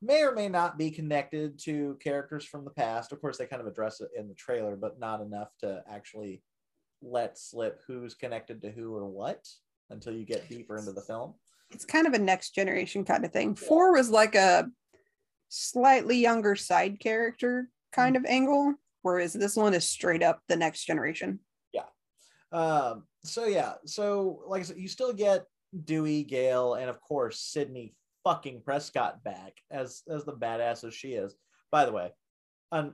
may 0.00 0.22
or 0.22 0.32
may 0.32 0.48
not 0.48 0.78
be 0.78 0.90
connected 0.90 1.58
to 1.58 1.98
characters 2.00 2.44
from 2.44 2.64
the 2.64 2.70
past. 2.70 3.10
Of 3.12 3.20
course, 3.20 3.38
they 3.38 3.46
kind 3.46 3.60
of 3.60 3.66
address 3.66 4.00
it 4.00 4.10
in 4.16 4.28
the 4.28 4.34
trailer, 4.34 4.76
but 4.76 5.00
not 5.00 5.20
enough 5.20 5.48
to 5.60 5.82
actually 5.90 6.42
let 7.02 7.38
slip 7.38 7.80
who's 7.86 8.14
connected 8.14 8.62
to 8.62 8.70
who 8.70 8.94
or 8.94 9.06
what 9.08 9.46
until 9.90 10.12
you 10.12 10.24
get 10.24 10.48
deeper 10.48 10.76
into 10.76 10.92
the 10.92 11.00
film. 11.00 11.34
it's 11.70 11.84
kind 11.84 12.06
of 12.06 12.12
a 12.12 12.18
next 12.18 12.54
generation 12.54 13.04
kind 13.04 13.24
of 13.24 13.32
thing 13.32 13.54
four 13.54 13.92
was 13.92 14.10
like 14.10 14.34
a 14.34 14.68
slightly 15.48 16.16
younger 16.16 16.54
side 16.56 16.98
character 17.00 17.68
kind 17.92 18.16
of 18.16 18.24
angle, 18.26 18.74
whereas 19.08 19.32
this 19.32 19.56
one 19.56 19.72
is 19.72 19.88
straight 19.88 20.22
up 20.22 20.40
the 20.48 20.56
next 20.56 20.84
generation. 20.84 21.40
Yeah. 21.72 21.84
Um, 22.52 23.04
so 23.24 23.46
yeah, 23.46 23.74
so 23.86 24.42
like 24.46 24.60
I 24.60 24.64
said, 24.64 24.78
you 24.78 24.88
still 24.88 25.12
get 25.12 25.44
Dewey, 25.84 26.24
Gale, 26.24 26.74
and 26.74 26.90
of 26.90 27.00
course 27.00 27.40
Sidney 27.40 27.94
fucking 28.24 28.62
Prescott 28.64 29.24
back 29.24 29.54
as 29.70 30.02
as 30.08 30.24
the 30.24 30.34
badass 30.34 30.84
as 30.84 30.94
she 30.94 31.14
is. 31.14 31.34
By 31.70 31.86
the 31.86 31.92
way, 31.92 32.12
un, 32.70 32.92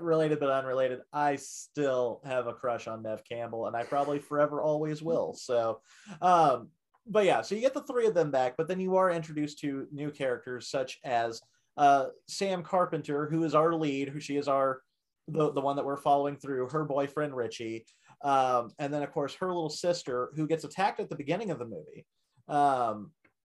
related 0.00 0.38
but 0.38 0.50
unrelated, 0.50 1.00
I 1.12 1.36
still 1.36 2.20
have 2.24 2.46
a 2.46 2.52
crush 2.52 2.86
on 2.86 3.02
Neve 3.02 3.24
Campbell, 3.26 3.66
and 3.66 3.74
I 3.74 3.84
probably 3.84 4.18
forever 4.18 4.62
always 4.62 5.02
will. 5.02 5.34
So, 5.44 5.80
um, 6.20 6.68
but 7.06 7.24
yeah, 7.24 7.40
so 7.40 7.54
you 7.54 7.62
get 7.62 7.74
the 7.74 7.82
three 7.82 8.06
of 8.06 8.14
them 8.14 8.30
back, 8.30 8.54
but 8.56 8.68
then 8.68 8.80
you 8.80 8.96
are 8.96 9.10
introduced 9.10 9.60
to 9.60 9.86
new 9.92 10.10
characters 10.10 10.68
such 10.68 10.98
as 11.04 11.40
uh, 11.76 12.06
Sam 12.28 12.62
Carpenter, 12.62 13.28
who 13.30 13.44
is 13.44 13.54
our 13.54 13.74
lead, 13.74 14.08
who 14.08 14.20
she 14.20 14.36
is 14.36 14.48
our 14.48 14.80
the, 15.28 15.52
the 15.52 15.60
one 15.60 15.76
that 15.76 15.84
we're 15.84 15.96
following 15.96 16.36
through, 16.36 16.68
her 16.70 16.84
boyfriend 16.84 17.34
Richie. 17.34 17.86
Um, 18.22 18.70
and 18.78 18.92
then, 18.92 19.02
of 19.02 19.12
course, 19.12 19.34
her 19.34 19.48
little 19.48 19.70
sister, 19.70 20.30
who 20.36 20.46
gets 20.46 20.64
attacked 20.64 21.00
at 21.00 21.08
the 21.10 21.16
beginning 21.16 21.50
of 21.50 21.58
the 21.58 21.66
movie, 21.66 22.06
um, 22.48 23.12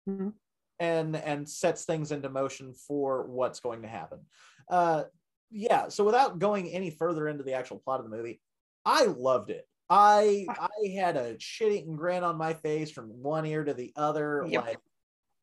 Mhm. 0.08 0.34
and 0.80 1.16
and 1.16 1.48
sets 1.50 1.86
things 1.86 2.12
into 2.12 2.30
motion 2.30 2.74
for 2.74 3.26
what's 3.28 3.60
going 3.60 3.82
to 3.84 3.88
happen. 3.88 4.26
Uh, 4.70 5.04
yeah. 5.52 5.90
So, 5.90 6.04
without 6.04 6.40
going 6.40 6.70
any 6.70 6.90
further 6.90 7.28
into 7.28 7.44
the 7.44 7.54
actual 7.54 7.80
plot 7.80 8.00
of 8.00 8.10
the 8.10 8.16
movie, 8.16 8.42
I 8.86 9.06
loved 9.06 9.50
it. 9.50 9.68
I 9.90 10.46
I 10.86 10.88
had 10.96 11.18
a 11.18 11.40
shit-eating 11.40 11.96
grin 11.96 12.24
on 12.24 12.38
my 12.38 12.54
face 12.54 12.92
from 12.92 13.10
one 13.10 13.46
ear 13.46 13.64
to 13.64 13.74
the 13.74 13.92
other. 13.96 14.46
Yep. 14.48 14.66
Like, 14.66 14.80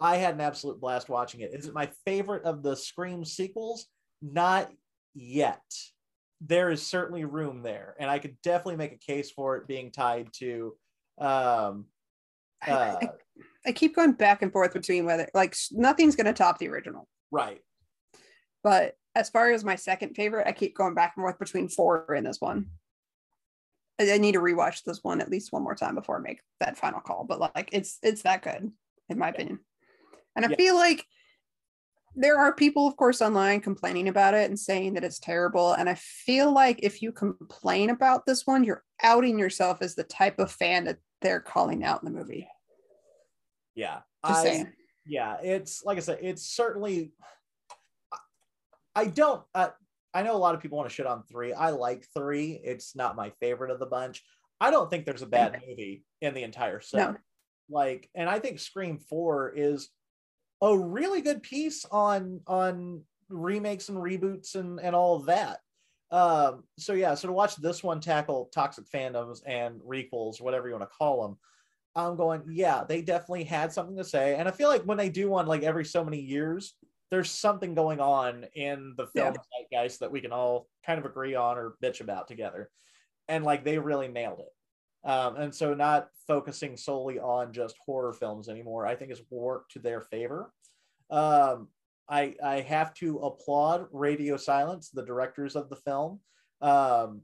I 0.01 0.17
had 0.17 0.35
an 0.35 0.41
absolute 0.41 0.81
blast 0.81 1.09
watching 1.09 1.41
it. 1.41 1.53
Is 1.55 1.67
it 1.67 1.75
my 1.75 1.87
favorite 2.05 2.45
of 2.45 2.63
the 2.63 2.77
Scream 2.77 3.25
sequels? 3.25 3.87
Not 4.23 4.73
yet 5.15 5.63
there 6.41 6.71
is 6.71 6.87
certainly 6.87 7.25
room 7.25 7.63
there, 7.63 7.95
and 7.99 8.11
I 8.11 8.19
could 8.19 8.41
definitely 8.43 8.77
make 8.77 8.93
a 8.93 8.99
case 8.99 9.31
for 9.31 9.57
it 9.57 9.67
being 9.67 9.91
tied 9.91 10.33
to. 10.35 10.77
Um, 11.19 11.87
I- 12.63 12.71
uh, 12.71 12.99
I, 13.03 13.09
I 13.67 13.73
keep 13.73 13.95
going 13.97 14.13
back 14.13 14.43
and 14.43 14.53
forth 14.53 14.73
between 14.73 15.05
whether 15.07 15.29
like 15.35 15.55
nothing's 15.73 16.17
gonna 16.17 16.33
top 16.33 16.59
the 16.59 16.69
original. 16.69 17.09
right. 17.31 17.61
But 18.63 18.97
as 19.15 19.31
far 19.31 19.51
as 19.53 19.65
my 19.65 19.77
second 19.77 20.15
favorite, 20.15 20.47
I 20.49 20.53
keep 20.53 20.77
going 20.77 20.95
back 20.95 21.15
and 21.17 21.23
forth 21.23 21.39
between 21.39 21.69
four 21.69 22.13
and 22.15 22.27
this 22.27 22.41
one. 22.41 22.67
I, 24.01 24.13
I 24.15 24.19
need 24.19 24.33
to 24.33 24.41
rewatch 24.41 24.83
this 24.85 25.03
one 25.05 25.21
at 25.21 25.31
least 25.31 25.53
one 25.53 25.63
more 25.63 25.75
time 25.77 25.95
before 25.95 26.19
I 26.19 26.21
make 26.21 26.41
that 26.61 26.77
final 26.77 27.01
call. 27.01 27.25
But 27.25 27.41
like 27.41 27.71
it's 27.73 27.99
it's 28.03 28.23
that 28.23 28.43
good, 28.43 28.73
in 29.09 29.19
my 29.19 29.29
opinion. 29.29 29.61
And 30.35 30.45
I 30.45 30.49
Yeah. 30.51 30.57
feel 30.57 30.75
like 30.75 31.07
there 32.17 32.39
are 32.39 32.55
people, 32.55 32.89
of 32.89 32.97
course, 32.97 33.21
online 33.21 33.61
complaining 33.61 34.09
about 34.09 34.35
it 34.35 34.49
and 34.49 34.59
saying 34.59 34.95
that 34.95 35.05
it's 35.05 35.19
terrible. 35.19 35.73
And 35.75 35.89
I 35.89 35.95
feel 35.95 36.51
like 36.51 36.81
if 36.83 37.03
you 37.03 37.13
complain 37.13 37.91
about 37.91 38.25
this 38.25 38.47
one, 38.47 38.65
you're 38.65 38.83
outing 39.03 39.39
yourself 39.39 39.83
as 39.83 39.95
the 39.95 40.05
type 40.05 40.39
of 40.39 40.51
fan 40.51 40.85
that 40.85 40.97
they're 41.21 41.41
calling 41.41 41.85
out 41.85 42.03
in 42.03 42.11
the 42.11 42.19
movie. 42.19 42.49
Yeah. 43.75 44.01
Just 44.27 44.41
I, 44.41 44.43
saying. 44.43 44.73
yeah, 45.05 45.37
it's 45.43 45.85
like 45.85 45.99
I 45.99 46.01
said, 46.01 46.19
it's 46.23 46.47
certainly. 46.47 47.13
I 48.95 49.05
don't. 49.05 49.43
Uh, 49.55 49.69
I 50.15 50.23
know 50.23 50.35
a 50.35 50.39
lot 50.39 50.55
of 50.55 50.63
people 50.63 50.79
want 50.79 50.89
to 50.89 50.95
shit 50.95 51.07
on 51.07 51.23
three. 51.31 51.53
I 51.53 51.71
like 51.71 52.07
three. 52.15 52.59
It's 52.65 52.97
not 52.97 53.15
my 53.15 53.31
favorite 53.39 53.71
of 53.71 53.79
the 53.79 53.87
bunch. 53.87 54.25
I 54.59 54.71
don't 54.71 54.89
think 54.89 55.05
there's 55.05 55.21
a 55.21 55.27
bad 55.27 55.61
movie 55.69 56.03
in 56.23 56.33
the 56.33 56.43
entire 56.43 56.81
set. 56.81 57.13
No. 57.13 57.17
Like, 57.69 58.09
and 58.15 58.29
I 58.31 58.39
think 58.39 58.59
Scream 58.59 58.99
Four 58.99 59.53
is 59.55 59.91
a 60.63 60.77
really 60.77 61.21
good 61.21 61.43
piece 61.43 61.85
on 61.91 62.41
on 62.47 63.03
remakes 63.29 63.89
and 63.89 63.99
reboots 63.99 64.55
and 64.55 64.81
and 64.81 64.95
all 64.95 65.17
of 65.17 65.27
that. 65.27 65.59
Um, 66.11 66.65
so 66.79 66.93
yeah, 66.93 67.15
so 67.15 67.29
to 67.29 67.33
watch 67.33 67.57
this 67.57 67.83
one 67.83 68.01
tackle 68.01 68.49
toxic 68.55 68.89
fandoms 68.89 69.41
and 69.47 69.81
requels, 69.81 70.41
whatever 70.41 70.69
you 70.69 70.75
want 70.75 70.89
to 70.89 70.97
call 70.97 71.23
them, 71.23 71.37
I'm 71.97 72.17
going, 72.17 72.43
yeah, 72.49 72.85
they 72.87 73.03
definitely 73.03 73.45
had 73.45 73.73
something 73.73 73.97
to 73.97 74.05
say. 74.05 74.37
And 74.37 74.47
I 74.47 74.53
feel 74.53 74.69
like 74.69 74.83
when 74.83 74.99
they 74.99 75.09
do 75.09 75.29
one 75.31 75.47
like 75.47 75.63
every 75.63 75.85
so 75.85 76.05
many 76.05 76.21
years, 76.21 76.75
there's 77.11 77.31
something 77.31 77.75
going 77.75 78.01
on 78.01 78.45
in 78.55 78.95
the 78.97 79.07
film 79.09 79.35
zeitgeist 79.35 80.01
that 80.01 80.13
we 80.13 80.21
can 80.21 80.33
all 80.33 80.69
kind 80.85 80.99
of 80.99 81.05
agree 81.05 81.35
on 81.35 81.57
or 81.57 81.75
bitch 81.83 82.01
about 82.01 82.29
together. 82.29 82.71
And 83.29 83.45
like 83.45 83.65
they 83.65 83.79
really 83.79 84.09
nailed 84.09 84.41
it. 84.41 84.53
Um, 85.07 85.37
and 85.37 85.55
so 85.55 85.73
not 85.73 86.09
focusing 86.27 86.77
solely 86.77 87.21
on 87.21 87.53
just 87.53 87.77
horror 87.79 88.13
films 88.13 88.49
anymore, 88.49 88.87
I 88.87 88.97
think 88.97 89.11
has 89.11 89.23
worked 89.31 89.73
to 89.73 89.79
their 89.79 90.01
favor. 90.01 90.53
Um, 91.11 91.69
I 92.09 92.35
I 92.43 92.61
have 92.61 92.93
to 92.95 93.19
applaud 93.19 93.87
Radio 93.93 94.37
Silence, 94.37 94.91
the 94.91 95.05
directors 95.05 95.55
of 95.55 95.71
the 95.71 95.77
film. 95.77 96.21
Um, 96.61 97.23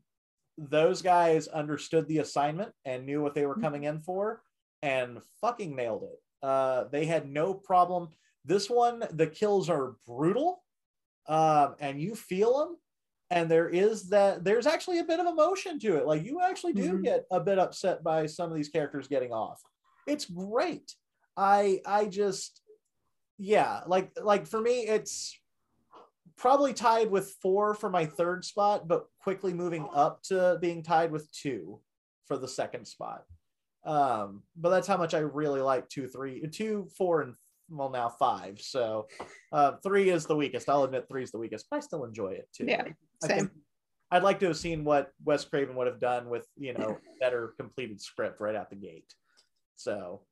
those 0.57 1.03
guys 1.03 1.49
understood 1.49 2.07
the 2.07 2.19
assignment 2.19 2.73
and 2.85 3.05
knew 3.05 3.21
what 3.21 3.35
they 3.35 3.47
were 3.47 3.57
coming 3.57 3.85
in 3.85 4.01
for 4.01 4.43
and 4.83 5.19
fucking 5.41 5.75
nailed 5.75 6.05
it. 6.05 6.47
Uh, 6.47 6.85
they 6.93 7.05
had 7.05 7.29
no 7.29 7.55
problem. 7.55 8.09
This 8.45 8.69
one, 8.69 9.05
the 9.13 9.27
kills 9.27 9.69
are 9.69 9.97
brutal, 10.07 10.63
um, 11.29 11.77
and 11.81 12.01
you 12.01 12.15
feel 12.15 12.59
them. 12.59 12.77
And 13.33 13.51
there 13.51 13.69
is 13.71 14.11
that. 14.11 14.45
There's 14.45 14.67
actually 14.67 14.99
a 14.99 15.05
bit 15.05 15.19
of 15.19 15.27
emotion 15.27 15.79
to 15.81 15.97
it. 15.97 16.07
Like 16.07 16.23
you 16.23 16.41
actually 16.43 16.75
do 16.75 16.99
Mhm. 16.99 17.03
get 17.03 17.25
a 17.31 17.41
bit 17.41 17.59
upset 17.59 18.05
by 18.05 18.27
some 18.27 18.51
of 18.51 18.57
these 18.57 18.69
characters 18.69 19.09
getting 19.09 19.33
off. 19.33 19.63
It's 20.07 20.27
great. 20.27 20.95
I 21.37 21.81
I 21.87 22.07
just 22.07 22.61
yeah 23.39 23.81
like 23.87 24.13
like 24.23 24.47
for 24.47 24.61
me 24.61 24.83
it's 24.87 25.35
probably 26.37 26.75
tied 26.75 27.11
with 27.11 27.31
four 27.41 27.73
for 27.75 27.89
my 27.89 28.05
third 28.05 28.45
spot 28.45 28.87
but 28.87 29.07
quickly 29.23 29.55
moving 29.55 29.89
up 29.95 30.23
to 30.25 30.59
being 30.61 30.83
tied 30.83 31.11
with 31.11 31.31
two 31.33 31.81
for 32.27 32.37
the 32.37 32.47
second 32.47 32.85
spot 32.87 33.25
um 33.85 34.43
but 34.55 34.69
that's 34.69 34.87
how 34.87 34.99
much 34.99 35.15
i 35.15 35.19
really 35.19 35.63
like 35.63 35.89
two 35.89 36.07
three 36.07 36.47
two 36.53 36.87
four 36.97 37.23
and 37.23 37.35
well 37.71 37.89
now 37.89 38.09
five 38.11 38.61
so 38.61 39.09
uh 39.53 39.73
three 39.83 40.11
is 40.11 40.27
the 40.27 40.37
weakest 40.37 40.69
i'll 40.69 40.85
admit 40.85 41.09
three 41.09 41.23
is 41.23 41.33
the 41.33 41.39
weakest 41.39 41.67
but 41.71 41.79
i 41.79 41.81
still 41.81 42.05
enjoy 42.05 42.29
it 42.33 42.47
too 42.55 42.67
Yeah, 42.67 42.83
I 42.87 42.95
Same. 43.29 43.51
i'd 44.11 44.23
like 44.23 44.41
to 44.41 44.47
have 44.47 44.57
seen 44.57 44.85
what 44.85 45.11
wes 45.25 45.45
craven 45.45 45.77
would 45.77 45.87
have 45.87 46.01
done 46.01 46.29
with 46.29 46.47
you 46.57 46.75
know 46.75 46.99
better 47.21 47.55
completed 47.59 48.01
script 48.01 48.41
right 48.41 48.55
out 48.57 48.71
the 48.71 48.77
gate 48.77 49.15
so 49.77 50.23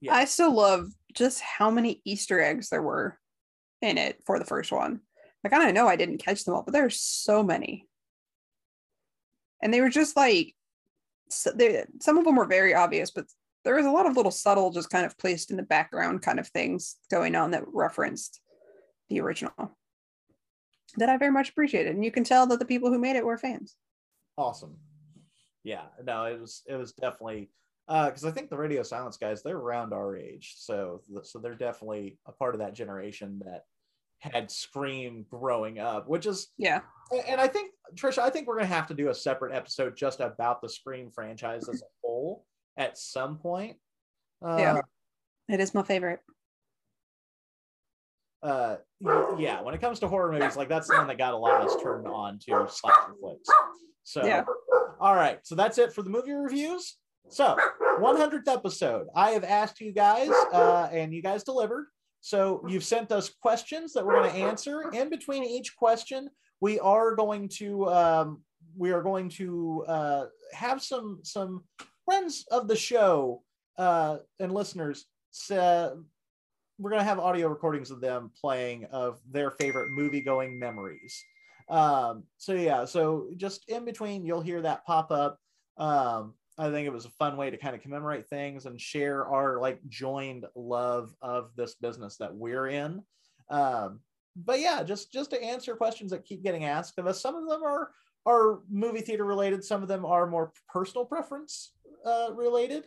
Yeah. 0.00 0.14
I 0.14 0.24
still 0.24 0.52
love 0.52 0.88
just 1.14 1.40
how 1.40 1.70
many 1.70 2.00
Easter 2.04 2.40
eggs 2.40 2.70
there 2.70 2.82
were 2.82 3.18
in 3.82 3.98
it 3.98 4.20
for 4.26 4.38
the 4.38 4.44
first 4.44 4.72
one. 4.72 5.00
Like, 5.44 5.52
I 5.52 5.70
know 5.70 5.86
I 5.86 5.96
didn't 5.96 6.18
catch 6.24 6.44
them 6.44 6.54
all, 6.54 6.62
but 6.62 6.72
there's 6.72 6.98
so 6.98 7.42
many. 7.42 7.86
And 9.62 9.72
they 9.72 9.80
were 9.80 9.90
just 9.90 10.16
like, 10.16 10.54
so 11.28 11.52
they, 11.52 11.84
some 12.00 12.18
of 12.18 12.24
them 12.24 12.36
were 12.36 12.46
very 12.46 12.74
obvious, 12.74 13.10
but 13.10 13.26
there 13.64 13.76
was 13.76 13.86
a 13.86 13.90
lot 13.90 14.06
of 14.06 14.16
little 14.16 14.32
subtle, 14.32 14.70
just 14.70 14.90
kind 14.90 15.06
of 15.06 15.16
placed 15.18 15.50
in 15.50 15.56
the 15.56 15.62
background 15.62 16.22
kind 16.22 16.40
of 16.40 16.48
things 16.48 16.96
going 17.10 17.36
on 17.36 17.52
that 17.52 17.64
referenced 17.66 18.40
the 19.08 19.20
original 19.20 19.76
that 20.98 21.08
I 21.08 21.16
very 21.16 21.30
much 21.32 21.50
appreciated. 21.50 21.94
And 21.94 22.04
you 22.04 22.10
can 22.10 22.24
tell 22.24 22.46
that 22.46 22.58
the 22.58 22.64
people 22.64 22.90
who 22.90 22.98
made 22.98 23.16
it 23.16 23.24
were 23.24 23.38
fans. 23.38 23.76
awesome 24.38 24.76
yeah 25.64 25.82
no 26.04 26.24
it 26.24 26.40
was 26.40 26.62
it 26.66 26.74
was 26.74 26.92
definitely 26.92 27.48
uh 27.86 28.06
because 28.06 28.24
i 28.24 28.32
think 28.32 28.50
the 28.50 28.56
radio 28.56 28.82
silence 28.82 29.16
guys 29.16 29.44
they're 29.44 29.56
around 29.56 29.92
our 29.92 30.16
age 30.16 30.54
so 30.58 31.00
so 31.22 31.38
they're 31.38 31.54
definitely 31.54 32.18
a 32.26 32.32
part 32.32 32.52
of 32.54 32.58
that 32.58 32.74
generation 32.74 33.40
that 33.44 33.62
had 34.18 34.50
scream 34.50 35.24
growing 35.30 35.78
up 35.78 36.08
which 36.08 36.26
is 36.26 36.48
Yeah. 36.58 36.80
and 37.28 37.40
i 37.40 37.46
think 37.46 37.70
trisha 37.94 38.18
i 38.18 38.28
think 38.30 38.48
we're 38.48 38.56
gonna 38.56 38.66
have 38.66 38.88
to 38.88 38.94
do 38.94 39.10
a 39.10 39.14
separate 39.14 39.54
episode 39.54 39.96
just 39.96 40.18
about 40.18 40.60
the 40.62 40.68
scream 40.68 41.10
franchise 41.12 41.68
as 41.68 41.80
a 41.80 41.86
whole 42.02 42.44
at 42.76 42.98
some 42.98 43.38
point 43.38 43.76
uh, 44.44 44.56
Yeah. 44.58 44.80
It 45.48 45.60
is 45.60 45.74
my 45.74 45.82
favorite. 45.84 46.20
Uh 48.42 48.76
yeah 49.38 49.60
when 49.62 49.74
it 49.74 49.80
comes 49.80 50.00
to 50.00 50.08
horror 50.08 50.32
movies 50.32 50.56
like 50.56 50.68
that's 50.68 50.88
the 50.88 50.94
one 50.96 51.06
that 51.06 51.18
got 51.18 51.32
a 51.32 51.36
lot 51.36 51.60
of 51.60 51.68
us 51.68 51.82
turned 51.82 52.06
on 52.06 52.38
to 52.40 52.66
slasher 52.68 53.14
flicks. 53.20 53.48
So 54.04 54.24
Yeah. 54.26 54.44
all 55.00 55.14
right 55.14 55.38
so 55.44 55.54
that's 55.54 55.78
it 55.78 55.92
for 55.92 56.02
the 56.02 56.10
movie 56.10 56.32
reviews. 56.32 56.96
So 57.28 57.56
100th 58.00 58.48
episode. 58.48 59.06
I 59.14 59.30
have 59.30 59.44
asked 59.44 59.80
you 59.80 59.92
guys 59.92 60.30
uh 60.52 60.88
and 60.92 61.12
you 61.14 61.22
guys 61.22 61.44
delivered. 61.44 61.86
So 62.20 62.64
you've 62.68 62.84
sent 62.84 63.10
us 63.12 63.28
questions 63.30 63.92
that 63.94 64.04
we're 64.04 64.14
going 64.20 64.30
to 64.30 64.36
answer. 64.38 64.90
In 64.92 65.08
between 65.10 65.44
each 65.44 65.76
question 65.76 66.28
we 66.60 66.78
are 66.80 67.14
going 67.14 67.48
to 67.60 67.88
um 67.88 68.42
we 68.76 68.90
are 68.92 69.02
going 69.02 69.28
to 69.28 69.84
uh 69.88 70.24
have 70.52 70.82
some 70.82 71.20
some 71.22 71.62
friends 72.04 72.44
of 72.50 72.66
the 72.68 72.76
show 72.76 73.42
uh 73.78 74.18
and 74.40 74.52
listeners 74.52 75.06
say, 75.30 75.88
we're 76.82 76.90
to 77.00 77.04
have 77.04 77.18
audio 77.18 77.48
recordings 77.48 77.90
of 77.90 78.00
them 78.00 78.30
playing 78.38 78.84
of 78.86 79.20
their 79.30 79.50
favorite 79.52 79.90
movie 79.90 80.20
going 80.20 80.58
memories. 80.58 81.22
Um, 81.68 82.24
so 82.38 82.54
yeah, 82.54 82.84
so 82.84 83.28
just 83.36 83.68
in 83.68 83.84
between, 83.84 84.26
you'll 84.26 84.40
hear 84.40 84.60
that 84.62 84.84
pop 84.84 85.10
up. 85.10 85.38
Um, 85.78 86.34
I 86.58 86.70
think 86.70 86.86
it 86.86 86.92
was 86.92 87.06
a 87.06 87.10
fun 87.10 87.36
way 87.36 87.50
to 87.50 87.56
kind 87.56 87.74
of 87.74 87.80
commemorate 87.80 88.28
things 88.28 88.66
and 88.66 88.80
share 88.80 89.26
our 89.26 89.60
like 89.60 89.80
joined 89.88 90.44
love 90.54 91.14
of 91.22 91.50
this 91.56 91.74
business 91.76 92.16
that 92.18 92.34
we're 92.34 92.66
in. 92.66 93.02
Um, 93.48 94.00
but 94.36 94.60
yeah, 94.60 94.82
just 94.82 95.12
just 95.12 95.30
to 95.30 95.42
answer 95.42 95.76
questions 95.76 96.10
that 96.10 96.24
keep 96.24 96.42
getting 96.42 96.64
asked 96.64 96.98
of 96.98 97.06
us. 97.06 97.20
Some 97.20 97.36
of 97.36 97.48
them 97.48 97.62
are 97.62 97.90
are 98.26 98.60
movie 98.70 99.00
theater 99.00 99.24
related. 99.24 99.64
Some 99.64 99.82
of 99.82 99.88
them 99.88 100.04
are 100.04 100.26
more 100.26 100.52
personal 100.68 101.04
preference 101.04 101.72
uh, 102.04 102.30
related. 102.34 102.86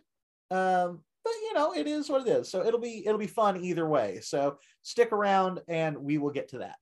Um, 0.51 1.01
but 1.25 1.33
you 1.41 1.53
know, 1.55 1.73
it 1.73 1.87
is 1.87 2.07
what 2.07 2.25
it 2.25 2.29
is. 2.29 2.49
So 2.49 2.63
it'll 2.63 2.79
be 2.79 3.03
it'll 3.05 3.17
be 3.17 3.27
fun 3.27 3.57
either 3.57 3.89
way. 3.89 4.19
So 4.21 4.59
stick 4.83 5.11
around, 5.11 5.61
and 5.67 5.97
we 5.97 6.19
will 6.19 6.31
get 6.31 6.49
to 6.49 6.59
that. 6.59 6.77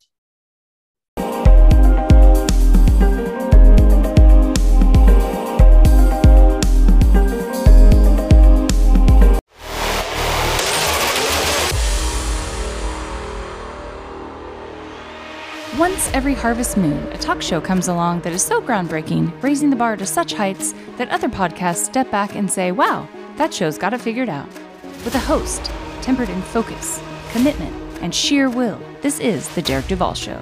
Once 15.80 16.10
every 16.14 16.36
harvest 16.36 16.78
moon, 16.78 17.02
a 17.12 17.18
talk 17.18 17.42
show 17.42 17.60
comes 17.60 17.88
along 17.88 18.22
that 18.22 18.32
is 18.32 18.44
so 18.44 18.62
groundbreaking, 18.62 19.32
raising 19.42 19.70
the 19.70 19.76
bar 19.76 19.98
to 19.98 20.06
such 20.06 20.34
heights 20.34 20.74
that 20.98 21.10
other 21.10 21.28
podcasts 21.28 21.86
step 21.86 22.10
back 22.12 22.36
and 22.36 22.50
say, 22.50 22.72
wow, 22.72 23.08
that 23.38 23.54
show's 23.54 23.78
got 23.78 23.94
it 23.94 24.02
figured 24.02 24.30
out. 24.30 24.48
With 25.06 25.16
a 25.16 25.20
host, 25.20 25.72
tempered 26.02 26.30
in 26.30 26.42
focus, 26.42 27.02
commitment, 27.32 27.74
and 28.02 28.14
sheer 28.14 28.50
will, 28.50 28.80
this 29.02 29.20
is 29.20 29.48
The 29.56 29.62
Derek 29.62 29.88
Duval 29.88 30.14
Show. 30.14 30.42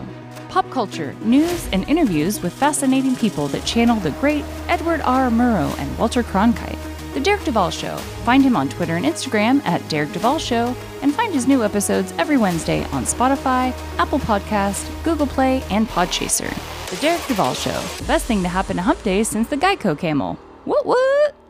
Pop 0.49 0.69
culture, 0.69 1.13
news, 1.21 1.69
and 1.71 1.87
interviews 1.87 2.41
with 2.41 2.53
fascinating 2.53 3.15
people 3.15 3.47
that 3.49 3.65
channel 3.65 3.97
the 3.97 4.11
great 4.11 4.43
Edward 4.67 5.01
R. 5.01 5.29
Murrow 5.29 5.77
and 5.79 5.97
Walter 5.97 6.23
Cronkite. 6.23 6.77
The 7.13 7.19
Derek 7.19 7.43
Duval 7.43 7.71
Show. 7.71 7.97
Find 8.25 8.43
him 8.43 8.55
on 8.55 8.69
Twitter 8.69 8.95
and 8.95 9.05
Instagram 9.05 9.63
at 9.65 9.87
Derek 9.89 10.11
Duval 10.11 10.39
Show, 10.39 10.75
and 11.01 11.13
find 11.13 11.33
his 11.33 11.47
new 11.47 11.63
episodes 11.63 12.13
every 12.17 12.37
Wednesday 12.37 12.83
on 12.85 13.03
Spotify, 13.03 13.73
Apple 13.97 14.19
Podcast, 14.19 14.89
Google 15.03 15.27
Play, 15.27 15.63
and 15.69 15.87
Podchaser. 15.87 16.49
The 16.89 16.97
Derek 16.97 17.25
Duval 17.27 17.53
Show. 17.53 17.79
The 17.97 18.05
best 18.05 18.25
thing 18.25 18.43
to 18.43 18.49
happen 18.49 18.75
to 18.77 18.81
Hump 18.83 19.01
Day 19.03 19.23
since 19.23 19.47
the 19.49 19.57
Geico 19.57 19.97
Camel. 19.97 20.35
What 20.65 20.85
what? 20.85 21.40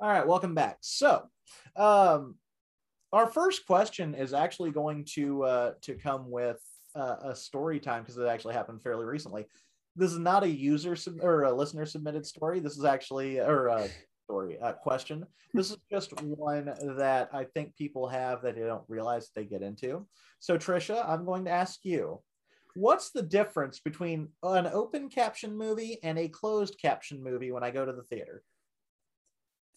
All 0.00 0.08
right, 0.08 0.24
welcome 0.24 0.54
back. 0.54 0.78
So, 0.80 1.24
um, 1.74 2.36
our 3.12 3.26
first 3.26 3.66
question 3.66 4.14
is 4.14 4.32
actually 4.32 4.70
going 4.70 5.04
to 5.14 5.42
uh, 5.42 5.72
to 5.82 5.96
come 5.96 6.30
with 6.30 6.60
uh, 6.94 7.16
a 7.22 7.34
story 7.34 7.80
time 7.80 8.02
because 8.02 8.16
it 8.16 8.28
actually 8.28 8.54
happened 8.54 8.80
fairly 8.80 9.04
recently. 9.04 9.46
This 9.96 10.12
is 10.12 10.20
not 10.20 10.44
a 10.44 10.48
user 10.48 10.94
sub- 10.94 11.20
or 11.20 11.42
a 11.42 11.52
listener 11.52 11.84
submitted 11.84 12.24
story. 12.24 12.60
This 12.60 12.78
is 12.78 12.84
actually 12.84 13.40
or 13.40 13.66
a 13.66 13.88
story 14.26 14.56
a 14.62 14.72
question. 14.72 15.26
This 15.52 15.72
is 15.72 15.78
just 15.90 16.12
one 16.22 16.72
that 16.96 17.30
I 17.32 17.42
think 17.42 17.74
people 17.74 18.06
have 18.06 18.42
that 18.42 18.54
they 18.54 18.62
don't 18.62 18.84
realize 18.86 19.30
they 19.34 19.46
get 19.46 19.62
into. 19.62 20.06
So, 20.38 20.56
Trisha, 20.56 21.08
I'm 21.08 21.24
going 21.24 21.44
to 21.46 21.50
ask 21.50 21.80
you. 21.82 22.22
What's 22.74 23.10
the 23.10 23.22
difference 23.22 23.80
between 23.80 24.28
an 24.44 24.68
open 24.68 25.08
caption 25.08 25.56
movie 25.56 25.98
and 26.04 26.16
a 26.16 26.28
closed 26.28 26.78
caption 26.80 27.20
movie 27.20 27.50
when 27.50 27.64
I 27.64 27.72
go 27.72 27.84
to 27.84 27.92
the 27.92 28.04
theater? 28.04 28.44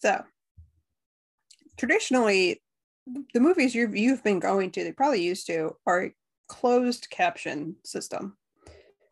So 0.02 0.24
traditionally, 1.78 2.62
the 3.34 3.40
movies 3.40 3.76
you've 3.76 3.96
you've 3.96 4.24
been 4.24 4.40
going 4.40 4.72
to, 4.72 4.84
they 4.84 4.92
probably 4.92 5.22
used 5.22 5.48
to, 5.48 5.76
are 5.86 6.06
a 6.06 6.16
closed 6.48 7.10
caption 7.10 7.76
system, 7.84 8.38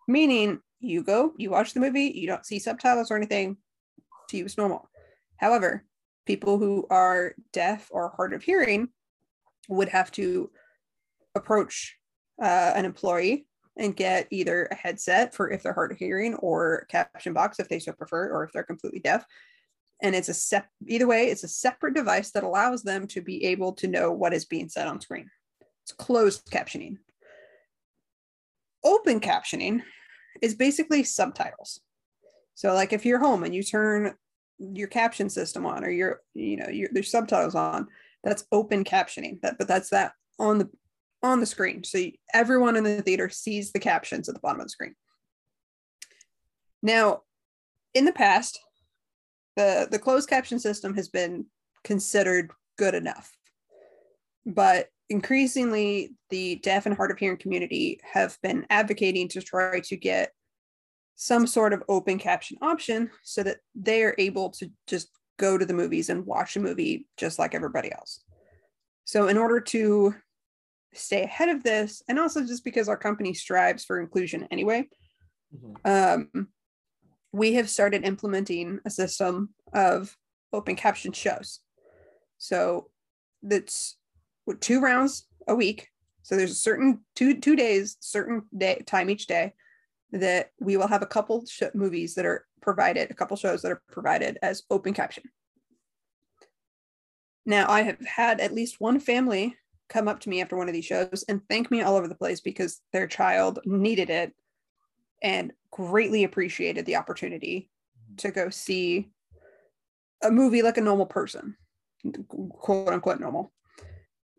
meaning 0.07 0.59
you 0.79 1.03
go, 1.03 1.33
you 1.37 1.51
watch 1.51 1.73
the 1.73 1.79
movie, 1.79 2.11
you 2.15 2.27
don't 2.27 2.45
see 2.45 2.59
subtitles 2.59 3.11
or 3.11 3.17
anything. 3.17 3.57
To 4.29 4.37
you, 4.37 4.45
it's 4.45 4.57
normal. 4.57 4.89
However, 5.37 5.85
people 6.25 6.57
who 6.57 6.85
are 6.89 7.33
deaf 7.53 7.87
or 7.91 8.13
hard 8.15 8.33
of 8.33 8.43
hearing 8.43 8.89
would 9.67 9.89
have 9.89 10.11
to 10.11 10.51
approach 11.35 11.97
uh, 12.41 12.73
an 12.75 12.85
employee 12.85 13.47
and 13.77 13.95
get 13.95 14.27
either 14.29 14.65
a 14.65 14.75
headset 14.75 15.33
for 15.33 15.49
if 15.49 15.63
they're 15.63 15.73
hard 15.73 15.91
of 15.91 15.97
hearing 15.97 16.35
or 16.35 16.75
a 16.75 16.85
caption 16.87 17.33
box 17.33 17.59
if 17.59 17.69
they 17.69 17.79
so 17.79 17.91
prefer, 17.91 18.29
or 18.31 18.43
if 18.43 18.51
they're 18.51 18.63
completely 18.63 18.99
deaf, 18.99 19.25
and 20.01 20.15
it's 20.15 20.29
a 20.29 20.33
sep 20.33 20.67
either 20.87 21.07
way 21.07 21.25
it's 21.25 21.43
a 21.43 21.47
separate 21.47 21.93
device 21.93 22.31
that 22.31 22.43
allows 22.43 22.83
them 22.83 23.07
to 23.07 23.21
be 23.21 23.43
able 23.45 23.73
to 23.73 23.87
know 23.87 24.11
what 24.11 24.33
is 24.33 24.45
being 24.45 24.69
said 24.69 24.87
on 24.87 25.01
screen. 25.01 25.29
It's 25.83 25.91
closed 25.91 26.45
captioning. 26.51 26.97
Open 28.83 29.19
captioning 29.19 29.81
is 30.41 30.55
basically 30.55 31.03
subtitles. 31.03 31.81
So 32.55 32.73
like 32.73 32.93
if 32.93 33.05
you're 33.05 33.19
home 33.19 33.43
and 33.43 33.53
you 33.53 33.63
turn 33.63 34.15
your 34.59 34.87
caption 34.87 35.29
system 35.29 35.65
on 35.65 35.83
or 35.83 35.89
your 35.89 36.21
you 36.33 36.57
know 36.57 36.67
your 36.67 36.89
there's 36.91 37.11
subtitles 37.11 37.55
on 37.55 37.87
that's 38.23 38.45
open 38.51 38.83
captioning. 38.83 39.41
That 39.41 39.57
but 39.57 39.67
that's 39.67 39.89
that 39.89 40.13
on 40.37 40.59
the 40.59 40.69
on 41.23 41.39
the 41.39 41.45
screen. 41.45 41.83
So 41.83 41.97
you, 41.97 42.13
everyone 42.33 42.75
in 42.75 42.83
the 42.83 43.01
theater 43.01 43.29
sees 43.29 43.71
the 43.71 43.79
captions 43.79 44.29
at 44.29 44.35
the 44.35 44.41
bottom 44.41 44.61
of 44.61 44.65
the 44.65 44.71
screen. 44.71 44.95
Now 46.81 47.21
in 47.93 48.05
the 48.05 48.13
past 48.13 48.59
the 49.59 49.89
the 49.91 49.99
closed 49.99 50.29
caption 50.29 50.57
system 50.57 50.95
has 50.95 51.09
been 51.09 51.45
considered 51.83 52.49
good 52.77 52.95
enough 52.95 53.29
but 54.45 54.87
increasingly 55.09 56.11
the 56.29 56.55
deaf 56.57 56.85
and 56.85 56.95
hard 56.95 57.11
of 57.11 57.19
hearing 57.19 57.37
community 57.37 57.99
have 58.13 58.37
been 58.41 58.65
advocating 58.69 59.27
to 59.27 59.41
try 59.41 59.81
to 59.81 59.97
get 59.97 60.31
some 61.15 61.45
sort 61.45 61.73
of 61.73 61.83
open 61.89 62.17
caption 62.17 62.57
option 62.61 63.11
so 63.23 63.43
that 63.43 63.57
they 63.75 64.01
are 64.03 64.15
able 64.17 64.49
to 64.49 64.71
just 64.87 65.09
go 65.37 65.57
to 65.57 65.65
the 65.65 65.73
movies 65.73 66.09
and 66.09 66.25
watch 66.25 66.55
a 66.55 66.59
movie 66.59 67.05
just 67.17 67.37
like 67.37 67.53
everybody 67.53 67.91
else 67.91 68.23
so 69.03 69.27
in 69.27 69.37
order 69.37 69.59
to 69.59 70.15
stay 70.93 71.23
ahead 71.23 71.49
of 71.49 71.63
this 71.63 72.01
and 72.07 72.17
also 72.17 72.45
just 72.45 72.63
because 72.63 72.87
our 72.87 72.97
company 72.97 73.33
strives 73.33 73.83
for 73.83 73.99
inclusion 73.99 74.47
anyway 74.51 74.87
Mhm. 75.53 75.73
um, 76.35 76.47
we 77.31 77.53
have 77.53 77.69
started 77.69 78.05
implementing 78.05 78.79
a 78.85 78.89
system 78.89 79.49
of 79.73 80.15
open 80.51 80.75
caption 80.75 81.11
shows. 81.11 81.59
So 82.37 82.89
that's 83.43 83.97
two 84.59 84.81
rounds 84.81 85.25
a 85.47 85.55
week. 85.55 85.89
So 86.23 86.35
there's 86.35 86.51
a 86.51 86.55
certain 86.55 87.01
two 87.15 87.39
two 87.39 87.55
days, 87.55 87.97
certain 87.99 88.43
day 88.55 88.81
time 88.85 89.09
each 89.09 89.27
day 89.27 89.53
that 90.11 90.51
we 90.59 90.77
will 90.77 90.87
have 90.87 91.01
a 91.01 91.07
couple 91.07 91.45
sh- 91.45 91.63
movies 91.73 92.15
that 92.15 92.25
are 92.25 92.45
provided, 92.61 93.11
a 93.11 93.13
couple 93.13 93.37
shows 93.37 93.61
that 93.61 93.71
are 93.71 93.81
provided 93.91 94.37
as 94.41 94.63
open 94.69 94.93
caption. 94.93 95.23
Now 97.45 97.69
I 97.69 97.81
have 97.83 97.99
had 98.05 98.39
at 98.39 98.53
least 98.53 98.79
one 98.79 98.99
family 98.99 99.55
come 99.87 100.07
up 100.07 100.19
to 100.21 100.29
me 100.29 100.41
after 100.41 100.55
one 100.55 100.67
of 100.67 100.73
these 100.73 100.85
shows 100.85 101.23
and 101.27 101.41
thank 101.49 101.71
me 101.71 101.81
all 101.81 101.95
over 101.95 102.07
the 102.07 102.15
place 102.15 102.41
because 102.41 102.81
their 102.93 103.07
child 103.07 103.59
needed 103.65 104.09
it 104.09 104.33
and 105.21 105.51
greatly 105.71 106.23
appreciated 106.23 106.85
the 106.85 106.95
opportunity 106.95 107.69
to 108.17 108.31
go 108.31 108.49
see 108.49 109.09
a 110.23 110.31
movie 110.31 110.61
like 110.61 110.77
a 110.77 110.81
normal 110.81 111.05
person, 111.05 111.55
quote 112.27 112.89
unquote 112.89 113.19
normal. 113.19 113.51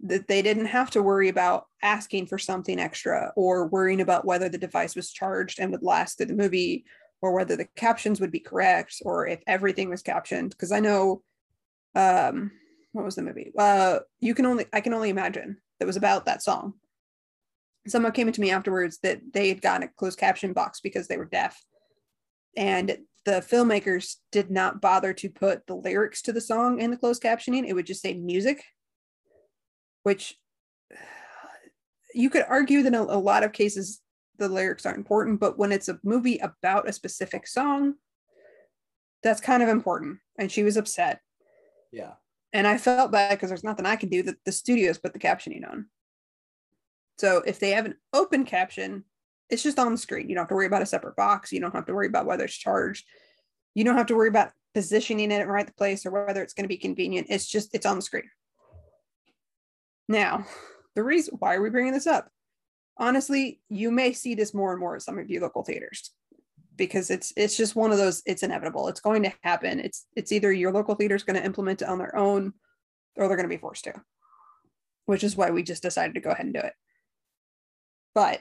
That 0.03 0.29
they 0.29 0.41
didn't 0.41 0.67
have 0.67 0.91
to 0.93 1.03
worry 1.03 1.29
about 1.29 1.67
asking 1.83 2.27
for 2.27 2.39
something 2.39 2.81
extra 2.81 3.33
or 3.37 3.67
worrying 3.67 4.01
about 4.01 4.25
whether 4.25 4.49
the 4.49 4.57
device 4.57 4.97
was 4.97 5.13
charged 5.13 5.61
and 5.61 5.71
would 5.73 5.83
last 5.83 6.17
through 6.17 6.27
the 6.27 6.35
movie 6.35 6.85
or 7.21 7.35
whether 7.35 7.55
the 7.55 7.69
captions 7.77 8.19
would 8.19 8.33
be 8.33 8.41
correct 8.41 9.03
or 9.05 9.27
if 9.27 9.41
everything 9.47 9.91
was 9.91 10.01
captioned. 10.01 10.51
Because 10.51 10.73
I 10.73 10.81
know, 10.81 11.23
um, 11.95 12.51
what 12.93 13.05
was 13.05 13.15
the 13.15 13.23
movie? 13.23 13.53
Uh, 13.59 13.99
you 14.21 14.35
can 14.35 14.47
only, 14.47 14.65
I 14.73 14.81
can 14.81 14.95
only 14.95 15.11
imagine 15.11 15.59
that 15.79 15.87
was 15.87 15.99
about 15.99 16.25
that 16.25 16.43
song 16.43 16.75
someone 17.87 18.13
came 18.13 18.31
to 18.31 18.41
me 18.41 18.51
afterwards 18.51 18.99
that 19.03 19.21
they 19.33 19.49
had 19.49 19.63
gotten 19.63 19.85
a 19.85 19.89
closed 19.89 20.19
caption 20.19 20.53
box 20.53 20.81
because 20.81 21.09
they 21.09 21.17
were 21.17 21.25
deaf 21.25 21.63
and 22.57 22.99
the 23.25 23.33
filmmakers 23.43 24.17
did 24.33 24.51
not 24.51 24.81
bother 24.81 25.13
to 25.13 25.29
put 25.29 25.67
the 25.67 25.75
lyrics 25.75 26.23
to 26.23 26.33
the 26.33 26.41
song 26.41 26.81
in 26.81 26.91
the 26.91 26.97
closed 26.97 27.23
captioning 27.23 27.67
it 27.67 27.75
would 27.75 27.87
just 27.87 28.03
say 28.03 28.15
music 28.15 28.65
which 30.03 30.37
you 32.15 32.29
could 32.31 32.45
argue 32.49 32.83
that 32.83 32.89
in 32.89 32.95
a, 32.95 33.03
a 33.03 33.19
lot 33.19 33.45
of 33.45 33.53
cases 33.53 34.01
the 34.39 34.49
lyrics 34.49 34.85
aren't 34.85 34.99
important 34.99 35.39
but 35.41 35.59
when 35.59 35.73
it's 35.73 35.89
a 35.89 35.99
movie 36.03 36.39
about 36.39 36.89
a 36.89 36.93
specific 36.93 37.47
song 37.47 37.95
that's 39.23 39.41
kind 39.41 39.63
of 39.63 39.69
important 39.69 40.19
and 40.39 40.51
she 40.51 40.63
was 40.63 40.77
upset 40.77 41.21
Yeah. 41.93 42.13
and 42.53 42.67
I 42.67 42.79
felt 42.79 43.13
bad 43.13 43.31
because 43.31 43.51
there's 43.51 43.65
nothing 43.65 43.87
I 43.87 43.97
can 43.97 44.09
do 44.09 44.23
that 44.25 44.37
the 44.45 44.53
studios 44.53 44.99
put 44.99 45.13
the 45.13 45.19
captioning 45.19 45.71
on. 45.71 45.87
So 47.21 47.43
if 47.45 47.61
they 47.61 47.73
have 47.73 47.85
an 47.85 47.97
open 48.15 48.47
caption, 48.47 49.05
it's 49.51 49.63
just 49.63 49.79
on 49.79 49.93
the 49.93 49.99
screen. 49.99 50.31
You 50.31 50.35
don't 50.35 50.45
have 50.45 50.49
to 50.49 50.55
worry 50.55 50.65
about 50.65 50.81
a 50.81 50.87
separate 50.87 51.17
box. 51.17 51.53
You 51.53 51.61
don't 51.61 51.75
have 51.75 51.85
to 51.85 51.93
worry 51.93 52.07
about 52.07 52.25
whether 52.25 52.45
it's 52.45 52.57
charged. 52.57 53.05
You 53.75 53.85
don't 53.85 53.99
have 53.99 54.07
to 54.07 54.15
worry 54.15 54.29
about 54.29 54.53
positioning 54.73 55.31
it 55.31 55.35
in 55.35 55.47
the 55.47 55.53
right 55.53 55.77
place 55.77 56.07
or 56.07 56.13
whether 56.13 56.43
it's 56.43 56.55
going 56.55 56.65
to 56.65 56.69
be 56.69 56.79
convenient. 56.79 57.27
It's 57.29 57.47
just 57.47 57.75
it's 57.75 57.85
on 57.85 57.97
the 57.97 58.03
screen. 58.03 58.31
Now, 60.09 60.47
the 60.95 61.03
reason 61.03 61.37
why 61.39 61.57
are 61.57 61.63
we 61.63 61.69
bringing 61.69 61.93
this 61.93 62.07
up? 62.07 62.31
Honestly, 62.97 63.61
you 63.69 63.91
may 63.91 64.15
see 64.15 64.35
this 64.35 64.55
more 64.55 64.71
and 64.71 64.81
more 64.81 64.97
at 64.97 65.03
some 65.03 65.19
of 65.19 65.29
your 65.29 65.43
local 65.43 65.63
theaters 65.63 66.13
because 66.77 67.11
it's 67.11 67.35
it's 67.37 67.55
just 67.55 67.77
one 67.77 67.93
of 67.93 67.99
those 67.99 68.23
it's 68.25 68.43
inevitable 68.43 68.89
it's 68.89 69.01
going 69.01 69.23
to 69.23 69.33
happen 69.43 69.81
it's 69.81 70.07
it's 70.17 70.33
either 70.33 70.51
your 70.51 70.73
local 70.73 70.95
theater 70.95 71.15
is 71.15 71.25
going 71.25 71.37
to 71.37 71.45
implement 71.45 71.83
it 71.83 71.89
on 71.89 71.99
their 71.99 72.17
own 72.17 72.55
or 73.17 73.29
they're 73.29 73.37
going 73.37 73.49
to 73.49 73.55
be 73.55 73.61
forced 73.61 73.85
to 73.85 73.93
which 75.05 75.23
is 75.23 75.37
why 75.37 75.51
we 75.51 75.63
just 75.63 75.83
decided 75.83 76.15
to 76.15 76.21
go 76.21 76.31
ahead 76.31 76.47
and 76.47 76.55
do 76.55 76.61
it 76.61 76.73
but 78.15 78.41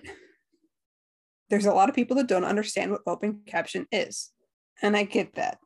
there's 1.49 1.65
a 1.65 1.73
lot 1.73 1.89
of 1.89 1.95
people 1.95 2.15
that 2.17 2.27
don't 2.27 2.43
understand 2.43 2.91
what 2.91 3.01
open 3.07 3.41
caption 3.45 3.87
is 3.91 4.31
and 4.81 4.95
i 4.95 5.03
get 5.03 5.35
that 5.35 5.57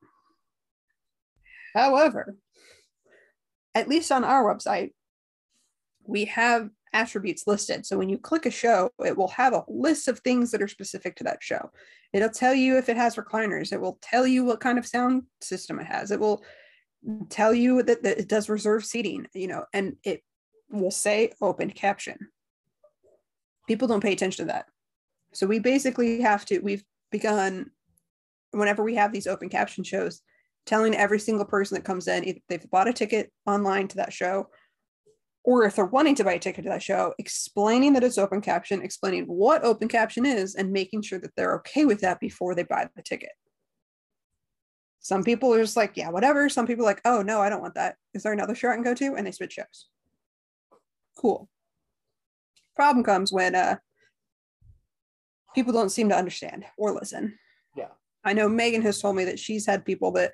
however 1.73 2.35
at 3.75 3.87
least 3.87 4.11
on 4.11 4.23
our 4.23 4.43
website 4.43 4.91
we 6.05 6.25
have 6.25 6.69
attributes 6.93 7.47
listed. 7.47 7.85
So 7.85 7.97
when 7.97 8.09
you 8.09 8.17
click 8.17 8.45
a 8.45 8.51
show, 8.51 8.91
it 9.03 9.17
will 9.17 9.29
have 9.29 9.53
a 9.53 9.63
list 9.67 10.07
of 10.07 10.19
things 10.19 10.51
that 10.51 10.61
are 10.61 10.67
specific 10.67 11.15
to 11.17 11.23
that 11.25 11.41
show. 11.41 11.71
It'll 12.13 12.29
tell 12.29 12.53
you 12.53 12.77
if 12.77 12.87
it 12.87 12.97
has 12.97 13.15
recliners. 13.15 13.73
It 13.73 13.81
will 13.81 13.97
tell 14.01 14.25
you 14.27 14.45
what 14.45 14.59
kind 14.59 14.77
of 14.77 14.85
sound 14.85 15.23
system 15.41 15.79
it 15.79 15.87
has. 15.87 16.11
It 16.11 16.19
will 16.19 16.43
tell 17.29 17.53
you 17.53 17.83
that, 17.83 18.03
that 18.03 18.19
it 18.19 18.27
does 18.29 18.47
reserve 18.47 18.85
seating, 18.85 19.27
you 19.33 19.47
know, 19.47 19.65
and 19.73 19.95
it 20.03 20.21
will 20.69 20.91
say 20.91 21.31
open 21.41 21.71
caption. 21.71 22.17
People 23.67 23.87
don't 23.87 24.03
pay 24.03 24.13
attention 24.13 24.47
to 24.47 24.51
that. 24.53 24.65
So 25.33 25.47
we 25.47 25.59
basically 25.59 26.21
have 26.21 26.45
to, 26.45 26.59
we've 26.59 26.83
begun 27.11 27.71
whenever 28.51 28.83
we 28.83 28.95
have 28.95 29.11
these 29.11 29.27
open 29.27 29.49
caption 29.49 29.83
shows, 29.83 30.21
telling 30.65 30.95
every 30.95 31.19
single 31.19 31.45
person 31.45 31.75
that 31.75 31.85
comes 31.85 32.07
in, 32.07 32.23
if 32.23 32.37
they've 32.47 32.69
bought 32.69 32.87
a 32.87 32.93
ticket 32.93 33.31
online 33.45 33.87
to 33.89 33.97
that 33.97 34.13
show 34.13 34.47
or 35.43 35.65
if 35.65 35.75
they're 35.75 35.85
wanting 35.85 36.15
to 36.15 36.23
buy 36.23 36.33
a 36.33 36.39
ticket 36.39 36.63
to 36.63 36.69
that 36.69 36.81
show, 36.81 37.13
explaining 37.19 37.93
that 37.93 38.03
it's 38.03 38.17
open 38.17 38.39
caption, 38.39 38.81
explaining 38.81 39.25
what 39.25 39.63
open 39.63 39.89
caption 39.89 40.25
is, 40.25 40.55
and 40.55 40.71
making 40.71 41.01
sure 41.01 41.19
that 41.19 41.31
they're 41.35 41.55
okay 41.55 41.83
with 41.83 41.99
that 41.99 42.19
before 42.19 42.55
they 42.55 42.63
buy 42.63 42.87
the 42.95 43.01
ticket. 43.01 43.31
Some 44.99 45.23
people 45.23 45.53
are 45.53 45.61
just 45.61 45.75
like, 45.75 45.97
yeah, 45.97 46.09
whatever. 46.09 46.47
Some 46.47 46.65
people 46.65 46.85
are 46.85 46.87
like, 46.87 47.01
oh, 47.03 47.21
no, 47.21 47.41
I 47.41 47.49
don't 47.49 47.61
want 47.61 47.75
that. 47.75 47.97
Is 48.13 48.23
there 48.23 48.31
another 48.31 48.55
show 48.55 48.69
I 48.69 48.75
can 48.75 48.83
go 48.83 48.93
to? 48.93 49.15
And 49.15 49.27
they 49.27 49.31
switch 49.31 49.53
shows. 49.53 49.87
Cool. 51.17 51.49
Problem 52.75 53.03
comes 53.03 53.31
when 53.31 53.55
uh, 53.55 53.77
people 55.53 55.73
don't 55.73 55.91
seem 55.91 56.09
to 56.09 56.17
understand 56.17 56.65
or 56.77 56.91
listen. 56.91 57.37
Yeah. 57.75 57.89
I 58.23 58.33
know 58.33 58.49
Megan 58.49 58.81
has 58.81 58.99
told 58.99 59.15
me 59.15 59.25
that 59.25 59.39
she's 59.39 59.65
had 59.65 59.85
people 59.85 60.11
that 60.13 60.33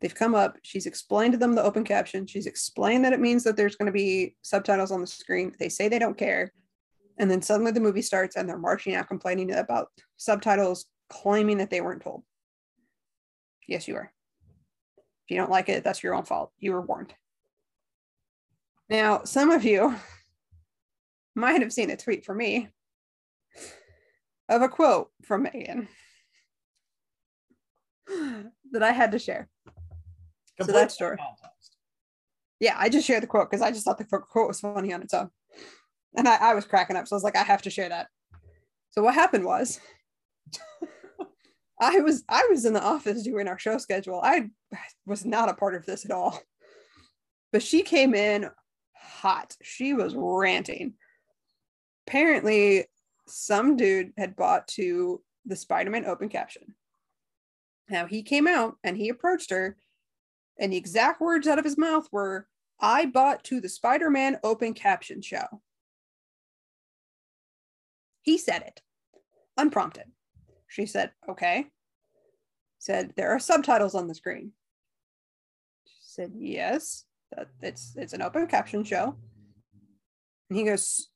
They've 0.00 0.14
come 0.14 0.34
up, 0.34 0.58
she's 0.62 0.86
explained 0.86 1.32
to 1.32 1.38
them 1.38 1.54
the 1.54 1.62
open 1.62 1.84
caption. 1.84 2.26
She's 2.26 2.46
explained 2.46 3.04
that 3.04 3.14
it 3.14 3.20
means 3.20 3.44
that 3.44 3.56
there's 3.56 3.76
going 3.76 3.86
to 3.86 3.92
be 3.92 4.36
subtitles 4.42 4.90
on 4.90 5.00
the 5.00 5.06
screen. 5.06 5.54
They 5.58 5.70
say 5.70 5.88
they 5.88 5.98
don't 5.98 6.18
care. 6.18 6.52
And 7.18 7.30
then 7.30 7.40
suddenly 7.40 7.72
the 7.72 7.80
movie 7.80 8.02
starts 8.02 8.36
and 8.36 8.46
they're 8.46 8.58
marching 8.58 8.94
out 8.94 9.08
complaining 9.08 9.54
about 9.54 9.88
subtitles, 10.18 10.86
claiming 11.08 11.58
that 11.58 11.70
they 11.70 11.80
weren't 11.80 12.02
told. 12.02 12.24
Yes, 13.66 13.88
you 13.88 13.96
are. 13.96 14.12
If 15.24 15.30
you 15.30 15.38
don't 15.38 15.50
like 15.50 15.70
it, 15.70 15.82
that's 15.82 16.02
your 16.02 16.14
own 16.14 16.24
fault. 16.24 16.52
You 16.58 16.72
were 16.72 16.82
warned. 16.82 17.14
Now, 18.90 19.24
some 19.24 19.50
of 19.50 19.64
you 19.64 19.96
might 21.36 21.62
have 21.62 21.72
seen 21.72 21.90
a 21.90 21.96
tweet 21.96 22.24
from 22.24 22.38
me 22.38 22.68
of 24.48 24.62
a 24.62 24.68
quote 24.68 25.10
from 25.24 25.42
Megan 25.44 25.88
that 28.72 28.82
I 28.82 28.92
had 28.92 29.12
to 29.12 29.18
share. 29.18 29.48
Complete 30.56 30.72
so 30.72 30.78
that 30.80 30.92
story. 30.92 31.16
context. 31.18 31.76
Yeah, 32.58 32.74
I 32.78 32.88
just 32.88 33.06
shared 33.06 33.22
the 33.22 33.26
quote 33.26 33.50
because 33.50 33.62
I 33.62 33.70
just 33.70 33.84
thought 33.84 33.98
the 33.98 34.04
quote 34.04 34.48
was 34.48 34.60
funny 34.60 34.92
on 34.92 35.02
its 35.02 35.12
own. 35.12 35.30
And 36.16 36.26
I, 36.26 36.36
I 36.36 36.54
was 36.54 36.64
cracking 36.64 36.96
up. 36.96 37.06
So 37.06 37.14
I 37.14 37.18
was 37.18 37.24
like, 37.24 37.36
I 37.36 37.42
have 37.42 37.62
to 37.62 37.70
share 37.70 37.90
that. 37.90 38.08
So 38.90 39.02
what 39.02 39.14
happened 39.14 39.44
was 39.44 39.78
I 41.80 42.00
was 42.00 42.24
I 42.28 42.46
was 42.48 42.64
in 42.64 42.72
the 42.72 42.82
office 42.82 43.22
doing 43.22 43.48
our 43.48 43.58
show 43.58 43.76
schedule. 43.76 44.20
I 44.24 44.48
was 45.04 45.26
not 45.26 45.50
a 45.50 45.54
part 45.54 45.74
of 45.74 45.84
this 45.84 46.06
at 46.06 46.10
all. 46.10 46.40
But 47.52 47.62
she 47.62 47.82
came 47.82 48.14
in 48.14 48.48
hot. 48.94 49.54
She 49.62 49.92
was 49.92 50.14
ranting. 50.16 50.94
Apparently, 52.06 52.86
some 53.26 53.76
dude 53.76 54.12
had 54.16 54.36
bought 54.36 54.68
to 54.68 55.22
the 55.44 55.56
Spider-Man 55.56 56.06
open 56.06 56.28
caption. 56.28 56.74
Now 57.88 58.06
he 58.06 58.22
came 58.22 58.46
out 58.46 58.76
and 58.82 58.96
he 58.96 59.08
approached 59.08 59.50
her 59.50 59.76
and 60.58 60.72
the 60.72 60.76
exact 60.76 61.20
words 61.20 61.46
out 61.46 61.58
of 61.58 61.64
his 61.64 61.76
mouth 61.76 62.08
were, 62.10 62.46
I 62.80 63.06
bought 63.06 63.44
to 63.44 63.60
the 63.60 63.68
Spider 63.68 64.10
Man 64.10 64.38
open 64.42 64.74
caption 64.74 65.22
show. 65.22 65.62
He 68.22 68.38
said 68.38 68.62
it, 68.62 68.80
unprompted. 69.56 70.10
She 70.66 70.86
said, 70.86 71.12
okay. 71.28 71.66
Said, 72.78 73.12
there 73.16 73.30
are 73.30 73.38
subtitles 73.38 73.94
on 73.94 74.08
the 74.08 74.14
screen. 74.14 74.52
She 75.86 75.94
said, 76.00 76.32
yes, 76.34 77.04
that 77.34 77.48
it's 77.62 77.94
it's 77.96 78.12
an 78.12 78.22
open 78.22 78.46
caption 78.46 78.84
show. 78.84 79.16
And 80.50 80.58
he 80.58 80.64
goes, 80.64 81.08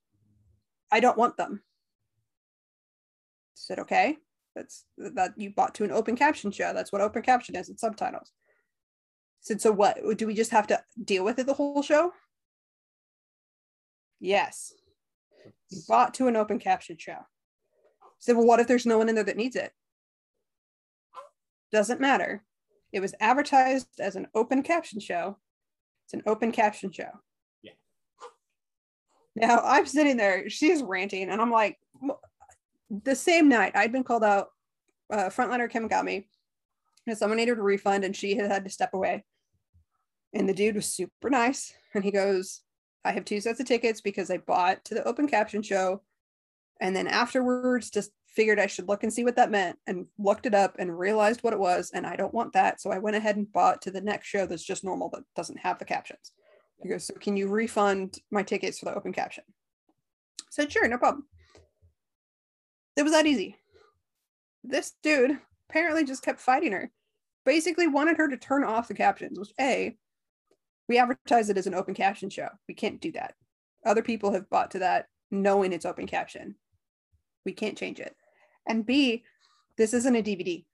I 0.90 1.00
don't 1.00 1.18
want 1.18 1.36
them. 1.36 1.62
I 1.62 3.54
said, 3.54 3.78
okay, 3.80 4.18
that's 4.54 4.84
that 4.98 5.34
you 5.36 5.50
bought 5.50 5.74
to 5.76 5.84
an 5.84 5.92
open 5.92 6.16
caption 6.16 6.50
show. 6.50 6.72
That's 6.72 6.92
what 6.92 7.00
open 7.00 7.22
caption 7.22 7.56
is, 7.56 7.68
it's 7.68 7.80
subtitles 7.80 8.32
said, 9.40 9.60
so 9.60 9.72
what? 9.72 9.98
Do 10.16 10.26
we 10.26 10.34
just 10.34 10.50
have 10.50 10.66
to 10.68 10.82
deal 11.02 11.24
with 11.24 11.38
it 11.38 11.46
the 11.46 11.54
whole 11.54 11.82
show? 11.82 12.12
Yes. 14.20 14.74
You 15.70 15.80
bought 15.88 16.14
to 16.14 16.28
an 16.28 16.36
open 16.36 16.58
caption 16.58 16.96
show. 16.98 17.18
said, 18.18 18.36
well, 18.36 18.46
what 18.46 18.60
if 18.60 18.68
there's 18.68 18.86
no 18.86 18.98
one 18.98 19.08
in 19.08 19.14
there 19.14 19.24
that 19.24 19.36
needs 19.36 19.56
it? 19.56 19.72
Doesn't 21.72 22.00
matter. 22.00 22.44
It 22.92 23.00
was 23.00 23.14
advertised 23.20 23.88
as 23.98 24.16
an 24.16 24.26
open 24.34 24.62
caption 24.62 25.00
show. 25.00 25.38
It's 26.04 26.14
an 26.14 26.22
open 26.26 26.52
caption 26.52 26.92
show. 26.92 27.10
Now 29.36 29.60
I'm 29.64 29.86
sitting 29.86 30.16
there, 30.16 30.48
she's 30.50 30.82
ranting, 30.82 31.30
and 31.30 31.40
I'm 31.40 31.50
like, 31.50 31.78
the 32.90 33.14
same 33.14 33.48
night 33.48 33.72
I'd 33.76 33.92
been 33.92 34.04
called 34.04 34.24
out, 34.24 34.48
uh, 35.12 35.30
frontliner 35.30 35.70
Kim 35.70 35.88
got 35.88 36.04
me 36.04 36.26
because 37.04 37.18
someone 37.18 37.38
needed 37.38 37.58
a 37.58 37.62
refund 37.62 38.04
and 38.04 38.14
she 38.14 38.36
had 38.36 38.50
had 38.50 38.64
to 38.64 38.70
step 38.70 38.94
away. 38.94 39.24
And 40.32 40.48
the 40.48 40.54
dude 40.54 40.76
was 40.76 40.86
super 40.86 41.30
nice. 41.30 41.72
And 41.94 42.04
he 42.04 42.10
goes, 42.10 42.60
I 43.04 43.12
have 43.12 43.24
two 43.24 43.40
sets 43.40 43.60
of 43.60 43.66
tickets 43.66 44.00
because 44.00 44.30
I 44.30 44.38
bought 44.38 44.84
to 44.86 44.94
the 44.94 45.04
open 45.04 45.26
caption 45.26 45.62
show. 45.62 46.02
And 46.80 46.94
then 46.94 47.08
afterwards, 47.08 47.90
just 47.90 48.12
figured 48.28 48.60
I 48.60 48.66
should 48.66 48.88
look 48.88 49.02
and 49.02 49.12
see 49.12 49.24
what 49.24 49.36
that 49.36 49.50
meant 49.50 49.78
and 49.86 50.06
looked 50.18 50.46
it 50.46 50.54
up 50.54 50.76
and 50.78 50.96
realized 50.96 51.42
what 51.42 51.52
it 51.52 51.58
was. 51.58 51.90
And 51.92 52.06
I 52.06 52.16
don't 52.16 52.34
want 52.34 52.52
that. 52.52 52.80
So 52.80 52.90
I 52.90 52.98
went 52.98 53.16
ahead 53.16 53.36
and 53.36 53.52
bought 53.52 53.82
to 53.82 53.90
the 53.90 54.00
next 54.00 54.28
show 54.28 54.46
that's 54.46 54.62
just 54.62 54.84
normal 54.84 55.10
that 55.10 55.24
doesn't 55.34 55.58
have 55.58 55.78
the 55.78 55.84
captions. 55.84 56.32
He 56.82 56.88
goes, 56.88 57.06
So 57.06 57.14
can 57.14 57.36
you 57.36 57.48
refund 57.48 58.18
my 58.30 58.42
tickets 58.42 58.78
for 58.78 58.86
the 58.86 58.94
open 58.94 59.12
caption? 59.12 59.44
I 59.48 60.44
said, 60.50 60.72
Sure, 60.72 60.88
no 60.88 60.98
problem. 60.98 61.26
It 62.96 63.02
was 63.02 63.12
that 63.12 63.26
easy. 63.26 63.56
This 64.64 64.92
dude 65.02 65.38
apparently 65.68 66.04
just 66.04 66.22
kept 66.22 66.40
fighting 66.40 66.72
her. 66.72 66.90
Basically 67.44 67.86
wanted 67.86 68.18
her 68.18 68.28
to 68.28 68.36
turn 68.36 68.64
off 68.64 68.88
the 68.88 68.94
captions, 68.94 69.38
which 69.38 69.52
A, 69.58 69.96
we 70.88 70.98
advertise 70.98 71.48
it 71.48 71.56
as 71.56 71.66
an 71.66 71.74
open 71.74 71.94
caption 71.94 72.28
show. 72.28 72.48
We 72.68 72.74
can't 72.74 73.00
do 73.00 73.12
that. 73.12 73.34
Other 73.86 74.02
people 74.02 74.32
have 74.32 74.50
bought 74.50 74.72
to 74.72 74.80
that 74.80 75.06
knowing 75.30 75.72
it's 75.72 75.86
open 75.86 76.06
caption. 76.06 76.56
We 77.44 77.52
can't 77.52 77.78
change 77.78 78.00
it. 78.00 78.14
And 78.66 78.84
B, 78.84 79.24
this 79.78 79.94
isn't 79.94 80.16
a 80.16 80.22
DVD. 80.22 80.64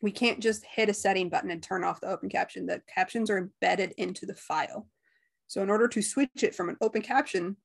We 0.00 0.10
can't 0.12 0.40
just 0.40 0.64
hit 0.64 0.88
a 0.88 0.94
setting 0.94 1.28
button 1.28 1.50
and 1.50 1.62
turn 1.62 1.84
off 1.84 2.00
the 2.00 2.10
open 2.10 2.28
caption. 2.28 2.66
The 2.66 2.82
captions 2.92 3.30
are 3.30 3.38
embedded 3.38 3.94
into 3.96 4.26
the 4.26 4.34
file. 4.34 4.86
So 5.48 5.62
in 5.62 5.70
order 5.70 5.88
to 5.88 6.02
switch 6.02 6.42
it 6.42 6.54
from 6.54 6.68
an 6.68 6.76
open 6.80 7.02
caption 7.02 7.56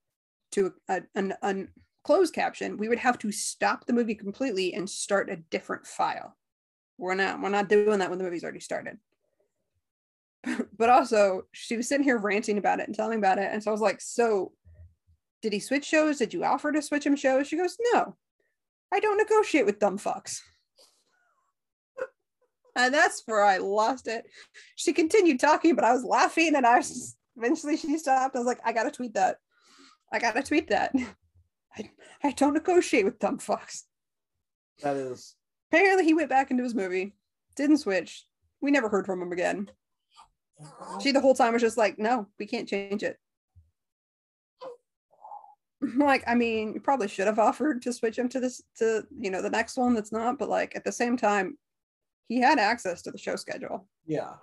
to 0.53 0.73
a, 0.89 1.01
an, 1.15 1.33
an 1.41 1.69
closed 2.03 2.33
caption, 2.33 2.77
we 2.77 2.89
would 2.89 2.99
have 2.99 3.17
to 3.19 3.31
stop 3.31 3.85
the 3.85 3.93
movie 3.93 4.15
completely 4.15 4.73
and 4.73 4.89
start 4.89 5.29
a 5.29 5.37
different 5.51 5.85
file. 5.85 6.35
We're 6.97 7.15
not 7.15 7.41
we're 7.41 7.49
not 7.49 7.69
doing 7.69 7.99
that 7.99 8.09
when 8.09 8.17
the 8.17 8.23
movie's 8.23 8.43
already 8.43 8.59
started. 8.59 8.97
but 10.77 10.89
also 10.89 11.43
she 11.51 11.77
was 11.77 11.87
sitting 11.87 12.03
here 12.03 12.17
ranting 12.17 12.57
about 12.57 12.79
it 12.79 12.87
and 12.87 12.95
telling 12.95 13.19
about 13.19 13.39
it. 13.39 13.49
And 13.51 13.63
so 13.63 13.71
I 13.71 13.73
was 13.73 13.81
like, 13.81 14.01
so 14.01 14.53
did 15.41 15.53
he 15.53 15.59
switch 15.59 15.85
shows? 15.85 16.17
Did 16.17 16.33
you 16.33 16.43
offer 16.43 16.71
to 16.71 16.81
switch 16.81 17.05
him 17.05 17.15
shows? 17.15 17.47
She 17.47 17.57
goes, 17.57 17.77
no, 17.93 18.15
I 18.91 18.99
don't 18.99 19.17
negotiate 19.17 19.65
with 19.65 19.79
dumb 19.79 19.97
fucks. 19.97 20.39
And 22.75 22.93
that's 22.93 23.23
where 23.25 23.43
I 23.43 23.57
lost 23.57 24.07
it. 24.07 24.25
She 24.75 24.93
continued 24.93 25.39
talking, 25.39 25.75
but 25.75 25.83
I 25.83 25.93
was 25.93 26.03
laughing 26.03 26.55
and 26.55 26.65
I 26.65 26.77
was 26.77 26.89
just, 26.89 27.17
eventually 27.37 27.77
she 27.77 27.97
stopped. 27.97 28.35
I 28.35 28.39
was 28.39 28.47
like, 28.47 28.59
I 28.65 28.73
gotta 28.73 28.91
tweet 28.91 29.13
that. 29.13 29.37
I 30.11 30.19
gotta 30.19 30.43
tweet 30.43 30.69
that. 30.69 30.93
I, 31.77 31.89
I 32.23 32.31
don't 32.31 32.53
negotiate 32.53 33.05
with 33.05 33.19
dumb 33.19 33.39
fucks. 33.39 33.83
That 34.81 34.95
is. 34.95 35.35
Apparently 35.71 36.05
he 36.05 36.13
went 36.13 36.29
back 36.29 36.51
into 36.51 36.63
his 36.63 36.75
movie, 36.75 37.15
didn't 37.55 37.77
switch. 37.77 38.25
We 38.61 38.71
never 38.71 38.89
heard 38.89 39.05
from 39.05 39.21
him 39.21 39.31
again. 39.31 39.69
She 41.01 41.11
the 41.11 41.19
whole 41.19 41.33
time 41.33 41.53
was 41.53 41.61
just 41.61 41.77
like, 41.77 41.97
no, 41.97 42.27
we 42.39 42.45
can't 42.45 42.69
change 42.69 43.03
it. 43.03 43.17
like 45.97 46.23
i 46.27 46.35
mean 46.35 46.73
you 46.73 46.79
probably 46.79 47.07
should 47.07 47.27
have 47.27 47.39
offered 47.39 47.81
to 47.81 47.93
switch 47.93 48.17
him 48.17 48.29
to 48.29 48.39
this 48.39 48.61
to 48.77 49.03
you 49.19 49.29
know 49.29 49.41
the 49.41 49.49
next 49.49 49.77
one 49.77 49.93
that's 49.93 50.11
not 50.11 50.37
but 50.37 50.49
like 50.49 50.75
at 50.75 50.83
the 50.83 50.91
same 50.91 51.17
time 51.17 51.57
he 52.27 52.39
had 52.39 52.59
access 52.59 53.01
to 53.03 53.11
the 53.11 53.17
show 53.17 53.35
schedule. 53.35 53.87
Yeah. 54.05 54.33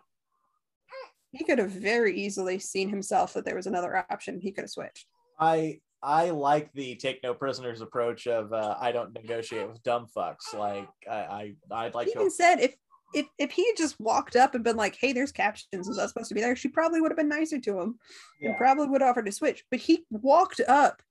he 1.32 1.44
could 1.44 1.58
have 1.58 1.70
very 1.70 2.18
easily 2.18 2.58
seen 2.58 2.88
himself 2.88 3.34
that 3.34 3.44
there 3.44 3.56
was 3.56 3.66
another 3.66 4.04
option 4.10 4.40
he 4.40 4.52
could 4.52 4.62
have 4.62 4.70
switched. 4.70 5.06
I 5.38 5.80
I 6.02 6.30
like 6.30 6.72
the 6.72 6.94
take 6.96 7.22
no 7.22 7.34
prisoners 7.34 7.80
approach 7.80 8.26
of 8.26 8.52
uh, 8.52 8.76
I 8.80 8.92
don't 8.92 9.12
negotiate 9.12 9.68
with 9.68 9.82
dumb 9.82 10.06
fucks. 10.14 10.54
Like 10.56 10.88
I, 11.08 11.16
I 11.16 11.54
I'd 11.70 11.94
like 11.94 12.06
he 12.08 12.14
to 12.14 12.20
even 12.20 12.30
said 12.30 12.60
if 12.60 12.74
if 13.14 13.26
if 13.38 13.50
he 13.50 13.66
had 13.66 13.76
just 13.76 14.00
walked 14.00 14.36
up 14.36 14.54
and 14.54 14.64
been 14.64 14.76
like 14.76 14.96
hey 15.00 15.12
there's 15.12 15.32
captions. 15.32 15.88
Is 15.88 15.96
that 15.96 16.08
supposed 16.08 16.28
to 16.28 16.34
be 16.34 16.40
there? 16.40 16.56
She 16.56 16.68
probably 16.68 17.00
would 17.00 17.10
have 17.10 17.18
been 17.18 17.28
nicer 17.28 17.58
to 17.58 17.80
him 17.80 17.98
and 18.40 18.56
probably 18.56 18.88
would 18.88 19.00
have 19.00 19.10
offered 19.10 19.26
to 19.26 19.32
switch. 19.32 19.64
But 19.70 19.80
he 19.80 20.04
walked 20.10 20.60
up 20.66 21.02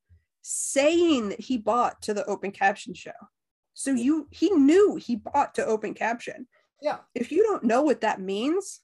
saying 0.42 1.30
that 1.30 1.42
he 1.42 1.58
bought 1.58 2.02
to 2.04 2.14
the 2.14 2.26
open 2.26 2.52
caption 2.52 2.94
show. 2.94 3.12
So 3.74 3.92
you 3.92 4.28
he 4.32 4.50
knew 4.50 4.96
he 4.96 5.16
bought 5.18 5.56
to 5.56 5.66
open 5.66 5.94
caption 5.94 6.48
yeah. 6.82 6.98
if 7.16 7.32
you 7.32 7.44
don't 7.44 7.64
know 7.64 7.82
what 7.82 8.02
that 8.02 8.22
means, 8.22 8.82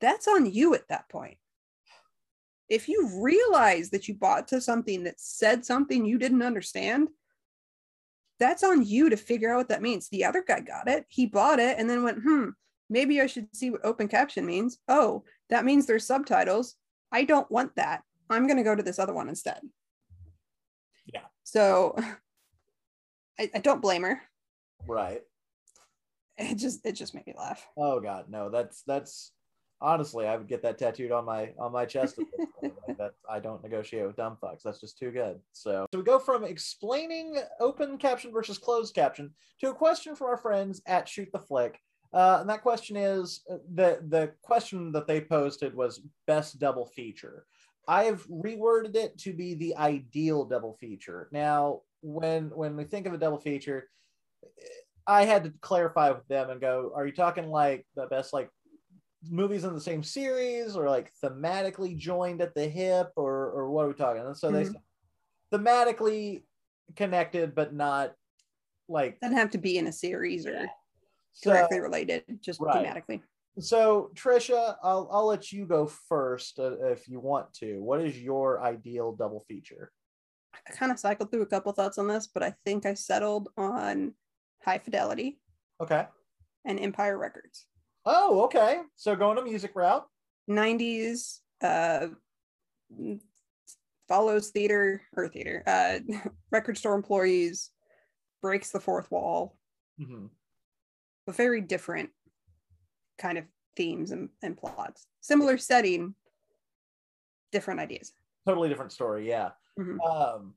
that's 0.00 0.28
on 0.28 0.46
you 0.46 0.74
at 0.74 0.88
that 0.88 1.08
point. 1.08 1.38
If 2.68 2.88
you 2.88 3.22
realize 3.22 3.90
that 3.90 4.08
you 4.08 4.14
bought 4.14 4.48
to 4.48 4.60
something 4.60 5.04
that 5.04 5.20
said 5.20 5.64
something 5.64 6.04
you 6.04 6.18
didn't 6.18 6.42
understand, 6.42 7.08
that's 8.40 8.64
on 8.64 8.84
you 8.84 9.10
to 9.10 9.16
figure 9.16 9.52
out 9.52 9.58
what 9.58 9.68
that 9.68 9.82
means. 9.82 10.08
The 10.08 10.24
other 10.24 10.44
guy 10.46 10.60
got 10.60 10.88
it, 10.88 11.04
he 11.08 11.26
bought 11.26 11.58
it, 11.58 11.78
and 11.78 11.88
then 11.88 12.02
went, 12.02 12.22
hmm, 12.22 12.50
maybe 12.90 13.20
I 13.20 13.26
should 13.26 13.54
see 13.54 13.70
what 13.70 13.84
open 13.84 14.08
caption 14.08 14.44
means. 14.46 14.78
Oh, 14.88 15.24
that 15.50 15.64
means 15.64 15.86
there's 15.86 16.06
subtitles. 16.06 16.74
I 17.12 17.24
don't 17.24 17.50
want 17.50 17.76
that. 17.76 18.02
I'm 18.30 18.46
going 18.46 18.56
to 18.56 18.62
go 18.62 18.74
to 18.74 18.82
this 18.82 18.98
other 18.98 19.14
one 19.14 19.28
instead. 19.28 19.60
Yeah. 21.12 21.26
So 21.44 21.94
I, 23.38 23.50
I 23.54 23.58
don't 23.58 23.82
blame 23.82 24.02
her. 24.02 24.20
Right. 24.86 25.22
It 26.36 26.56
just 26.56 26.84
it 26.84 26.92
just 26.92 27.14
made 27.14 27.26
me 27.26 27.34
laugh. 27.36 27.66
Oh 27.76 28.00
god, 28.00 28.26
no. 28.28 28.50
That's 28.50 28.82
that's 28.86 29.32
honestly, 29.80 30.26
I 30.26 30.36
would 30.36 30.48
get 30.48 30.62
that 30.62 30.78
tattooed 30.78 31.12
on 31.12 31.24
my 31.24 31.52
on 31.58 31.72
my 31.72 31.84
chest. 31.84 32.18
at 32.18 32.26
this 32.36 32.46
point. 32.60 32.74
Like, 32.88 32.98
that 32.98 33.14
I 33.28 33.40
don't 33.40 33.62
negotiate 33.62 34.06
with 34.06 34.16
dumb 34.16 34.36
fucks. 34.42 34.62
That's 34.62 34.80
just 34.80 34.98
too 34.98 35.10
good. 35.10 35.38
So, 35.52 35.86
so 35.92 35.98
we 35.98 36.04
go 36.04 36.18
from 36.18 36.44
explaining 36.44 37.38
open 37.60 37.98
caption 37.98 38.32
versus 38.32 38.58
closed 38.58 38.94
caption 38.94 39.32
to 39.60 39.70
a 39.70 39.74
question 39.74 40.14
from 40.14 40.28
our 40.28 40.36
friends 40.36 40.82
at 40.86 41.08
Shoot 41.08 41.30
the 41.32 41.38
Flick. 41.38 41.78
Uh, 42.12 42.38
and 42.40 42.48
that 42.48 42.62
question 42.62 42.96
is 42.96 43.42
uh, 43.50 43.56
the 43.74 44.00
the 44.08 44.32
question 44.42 44.92
that 44.92 45.06
they 45.06 45.20
posted 45.20 45.74
was 45.74 46.02
best 46.26 46.58
double 46.58 46.86
feature. 46.86 47.46
I've 47.88 48.26
reworded 48.28 48.96
it 48.96 49.18
to 49.18 49.32
be 49.32 49.54
the 49.54 49.76
ideal 49.76 50.44
double 50.44 50.74
feature. 50.74 51.28
Now, 51.32 51.80
when 52.02 52.50
when 52.50 52.76
we 52.76 52.84
think 52.84 53.06
of 53.06 53.14
a 53.14 53.18
double 53.18 53.38
feature, 53.38 53.88
I 55.06 55.24
had 55.24 55.44
to 55.44 55.52
clarify 55.60 56.10
with 56.10 56.26
them 56.28 56.50
and 56.50 56.60
go, 56.60 56.92
are 56.94 57.06
you 57.06 57.12
talking 57.12 57.48
like 57.48 57.86
the 57.94 58.06
best 58.06 58.32
like 58.32 58.48
movies 59.28 59.64
in 59.64 59.74
the 59.74 59.80
same 59.80 60.02
series 60.02 60.76
or 60.76 60.88
like 60.88 61.12
thematically 61.22 61.96
joined 61.96 62.40
at 62.42 62.54
the 62.54 62.68
hip 62.68 63.10
or 63.16 63.50
or 63.50 63.70
what 63.70 63.84
are 63.84 63.88
we 63.88 63.94
talking? 63.94 64.22
And 64.22 64.36
so 64.36 64.50
they 64.50 64.64
Mhm. 64.64 64.72
said 64.72 64.82
thematically 65.52 66.44
connected 66.96 67.54
but 67.54 67.72
not 67.74 68.14
like 68.88 69.20
Doesn't 69.20 69.36
have 69.36 69.50
to 69.50 69.58
be 69.58 69.78
in 69.78 69.86
a 69.86 69.92
series 69.92 70.46
or 70.46 70.68
so, 71.32 71.50
directly 71.50 71.80
related, 71.80 72.40
just 72.40 72.60
Right. 72.60 72.86
thematically. 72.86 73.22
so 73.58 74.10
Trisha, 74.14 74.76
I'll 74.82 75.08
I'll 75.10 75.26
let 75.26 75.52
you 75.52 75.66
go 75.66 75.86
first 75.86 76.58
uh, 76.58 76.76
if 76.88 77.08
you 77.08 77.20
want 77.20 77.52
to. 77.54 77.80
What 77.82 78.00
is 78.00 78.18
your 78.20 78.62
ideal 78.62 79.12
double 79.14 79.40
feature? 79.40 79.92
I 80.54 80.72
kind 80.72 80.92
of 80.92 80.98
cycled 80.98 81.30
through 81.30 81.42
a 81.42 81.46
couple 81.46 81.72
thoughts 81.72 81.98
on 81.98 82.08
this, 82.08 82.26
but 82.26 82.42
I 82.42 82.54
think 82.64 82.86
I 82.86 82.94
settled 82.94 83.48
on 83.56 84.14
High 84.64 84.78
Fidelity 84.78 85.38
Okay. 85.80 86.06
and 86.64 86.80
Empire 86.80 87.18
Records. 87.18 87.66
Oh, 88.06 88.44
okay. 88.44 88.80
So 88.96 89.14
going 89.16 89.36
to 89.36 89.42
music 89.42 89.72
route. 89.74 90.06
90s 90.50 91.40
uh 91.62 92.08
follows 94.08 94.50
theater 94.50 95.00
or 95.16 95.28
theater 95.28 95.62
uh 95.66 95.98
record 96.50 96.76
store 96.76 96.94
employees 96.94 97.70
breaks 98.42 98.70
the 98.70 98.80
fourth 98.80 99.10
wall 99.10 99.56
Mhm. 99.98 100.28
but 101.26 101.34
very 101.36 101.60
different 101.62 102.10
kind 103.16 103.38
of 103.38 103.44
themes 103.76 104.10
and, 104.10 104.28
and 104.42 104.58
plots 104.58 105.06
similar 105.22 105.56
setting 105.56 106.14
different 107.52 107.80
ideas 107.80 108.12
Totally 108.46 108.68
different 108.68 108.92
story. 108.92 109.26
Yeah. 109.26 109.52
Mhm. 109.78 109.96
um 110.06 110.54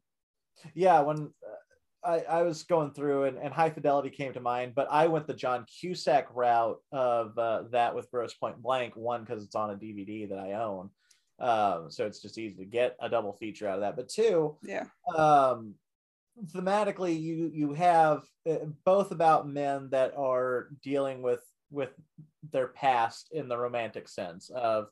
yeah 0.76 1.00
when 1.00 1.18
uh, 1.50 1.57
I, 2.04 2.20
I 2.20 2.42
was 2.44 2.64
going 2.64 2.92
through 2.92 3.26
and, 3.26 3.38
and 3.38 3.54
high 3.54 3.70
fidelity 3.70 4.10
came 4.10 4.34
to 4.34 4.40
mind 4.40 4.74
but 4.76 4.88
i 4.92 5.08
went 5.08 5.28
the 5.28 5.34
john 5.34 5.66
cusack 5.66 6.28
route 6.34 6.80
of 6.92 7.38
uh, 7.38 7.64
that 7.72 7.96
with 7.96 8.10
Grosse 8.12 8.34
Pointe 8.34 8.62
Blank 8.62 8.96
one 8.96 9.22
because 9.22 9.44
it's 9.44 9.56
on 9.56 9.72
a 9.72 9.76
dvd 9.76 10.30
that 10.30 10.40
i 10.40 10.54
own. 10.54 10.90
Um, 11.40 11.92
so 11.92 12.06
it's 12.06 12.22
just 12.22 12.38
easy 12.38 12.56
to 12.56 12.66
get 12.66 12.96
a 13.00 13.10
double 13.10 13.34
feature 13.34 13.68
out 13.68 13.76
of 13.76 13.82
that. 13.82 13.96
But 13.96 14.10
two 14.10 14.58
yeah. 14.64 14.86
um, 15.16 15.76
thematically 16.46 17.20
you 17.20 17.52
you 17.54 17.74
have 17.74 18.24
uh, 18.50 18.66
both 18.86 19.12
about 19.12 19.48
men 19.48 19.90
that 19.92 20.14
are 20.16 20.70
dealing 20.84 21.22
with 21.22 21.44
with 21.72 21.90
their 22.52 22.68
past 22.68 23.30
in 23.32 23.48
the 23.48 23.58
romantic 23.58 24.08
sense 24.08 24.50
of 24.50 24.88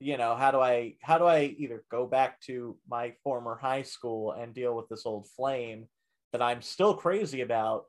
you 0.00 0.16
know 0.16 0.34
how 0.34 0.50
do 0.50 0.60
i 0.60 0.94
how 1.02 1.18
do 1.18 1.24
i 1.24 1.54
either 1.58 1.84
go 1.90 2.06
back 2.06 2.40
to 2.40 2.76
my 2.88 3.12
former 3.22 3.56
high 3.56 3.82
school 3.82 4.32
and 4.32 4.54
deal 4.54 4.74
with 4.74 4.88
this 4.88 5.04
old 5.04 5.28
flame 5.36 5.86
that 6.32 6.42
i'm 6.42 6.62
still 6.62 6.94
crazy 6.94 7.40
about 7.40 7.84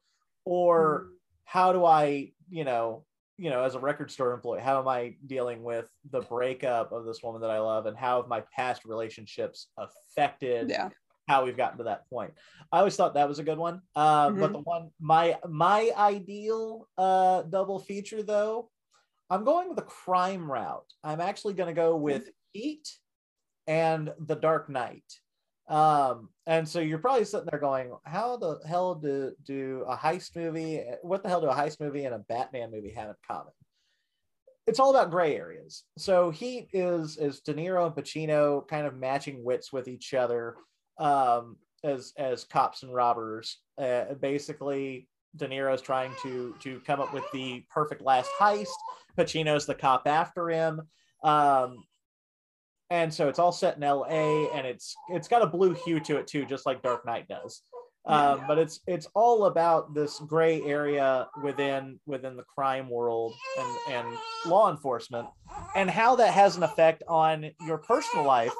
or 0.45 1.07
how 1.45 1.73
do 1.73 1.85
i 1.85 2.31
you 2.49 2.63
know 2.63 3.05
you 3.37 3.49
know 3.49 3.63
as 3.63 3.75
a 3.75 3.79
record 3.79 4.09
store 4.11 4.33
employee 4.33 4.61
how 4.61 4.79
am 4.79 4.87
i 4.87 5.15
dealing 5.25 5.63
with 5.63 5.87
the 6.11 6.21
breakup 6.21 6.91
of 6.91 7.05
this 7.05 7.21
woman 7.23 7.41
that 7.41 7.51
i 7.51 7.59
love 7.59 7.85
and 7.85 7.97
how 7.97 8.21
have 8.21 8.29
my 8.29 8.41
past 8.55 8.85
relationships 8.85 9.67
affected 9.77 10.69
yeah 10.69 10.89
how 11.27 11.43
we've 11.43 11.57
gotten 11.57 11.77
to 11.77 11.83
that 11.83 12.09
point. 12.09 12.33
I 12.71 12.79
always 12.79 12.95
thought 12.95 13.15
that 13.15 13.27
was 13.27 13.39
a 13.39 13.43
good 13.43 13.57
one. 13.57 13.81
Uh, 13.95 14.29
But 14.29 14.51
Mhm. 14.51 14.53
the 14.53 14.59
one 14.59 14.91
my 14.99 15.37
my 15.45 15.91
ideal 15.97 16.87
uh, 16.97 17.41
double 17.41 17.79
feature 17.79 18.23
though, 18.23 18.71
I'm 19.29 19.43
going 19.43 19.67
with 19.67 19.77
a 19.77 19.83
crime 19.83 20.49
route. 20.49 20.89
I'm 21.03 21.19
actually 21.19 21.53
going 21.53 21.67
to 21.67 21.73
go 21.73 21.97
with 21.97 22.29
Heat 22.53 22.87
and 23.67 24.13
The 24.19 24.35
Dark 24.35 24.69
Knight. 24.69 25.03
Um, 25.67 26.29
and 26.45 26.67
so 26.67 26.79
you're 26.79 26.99
probably 26.99 27.25
sitting 27.25 27.47
there 27.51 27.59
going, 27.59 27.91
"How 28.03 28.37
the 28.37 28.59
hell 28.65 28.95
do 28.95 29.33
do 29.43 29.83
a 29.87 29.97
heist 29.97 30.35
movie? 30.35 30.83
What 31.01 31.23
the 31.23 31.29
hell 31.29 31.41
do 31.41 31.47
a 31.47 31.53
heist 31.55 31.79
movie 31.79 32.05
and 32.05 32.15
a 32.15 32.19
Batman 32.19 32.71
movie 32.71 32.91
have 32.91 33.09
in 33.09 33.15
common?" 33.27 33.53
It's 34.65 34.79
all 34.79 34.91
about 34.91 35.11
gray 35.11 35.35
areas. 35.35 35.83
So 35.97 36.29
Heat 36.29 36.69
is 36.73 37.17
is 37.17 37.41
De 37.41 37.53
Niro 37.53 37.85
and 37.85 37.95
Pacino 37.95 38.67
kind 38.67 38.87
of 38.87 38.95
matching 38.95 39.43
wits 39.43 39.71
with 39.73 39.87
each 39.87 40.13
other 40.13 40.55
um, 40.97 41.57
as 41.83 42.13
as 42.17 42.43
cops 42.45 42.83
and 42.83 42.93
robbers. 42.93 43.59
Uh, 43.77 44.13
basically, 44.15 45.07
De 45.35 45.47
Niro's 45.47 45.81
trying 45.81 46.11
to 46.23 46.55
to 46.61 46.79
come 46.81 47.01
up 47.01 47.13
with 47.13 47.25
the 47.33 47.65
perfect 47.69 48.01
last 48.01 48.29
heist. 48.39 48.67
Pacino's 49.17 49.65
the 49.65 49.75
cop 49.75 50.07
after 50.07 50.49
him. 50.49 50.81
Um, 51.23 51.83
and 52.89 53.13
so 53.13 53.27
it's 53.27 53.39
all 53.39 53.51
set 53.51 53.77
in 53.77 53.83
L.A. 53.83 54.49
and 54.53 54.65
it's 54.65 54.95
it's 55.09 55.27
got 55.27 55.41
a 55.41 55.47
blue 55.47 55.73
hue 55.73 55.99
to 56.01 56.17
it 56.17 56.27
too, 56.27 56.45
just 56.45 56.65
like 56.65 56.81
Dark 56.81 57.05
Knight 57.05 57.27
does. 57.27 57.61
Um, 58.05 58.45
but 58.47 58.57
it's 58.57 58.79
it's 58.87 59.07
all 59.15 59.45
about 59.45 59.93
this 59.93 60.19
gray 60.19 60.61
area 60.61 61.27
within 61.43 61.99
within 62.05 62.37
the 62.37 62.43
crime 62.43 62.89
world 62.89 63.35
and 63.59 63.95
and 63.95 64.17
law 64.45 64.71
enforcement, 64.71 65.27
and 65.75 65.89
how 65.89 66.15
that 66.15 66.33
has 66.33 66.55
an 66.55 66.63
effect 66.63 67.03
on 67.09 67.51
your 67.65 67.77
personal 67.79 68.25
life. 68.25 68.53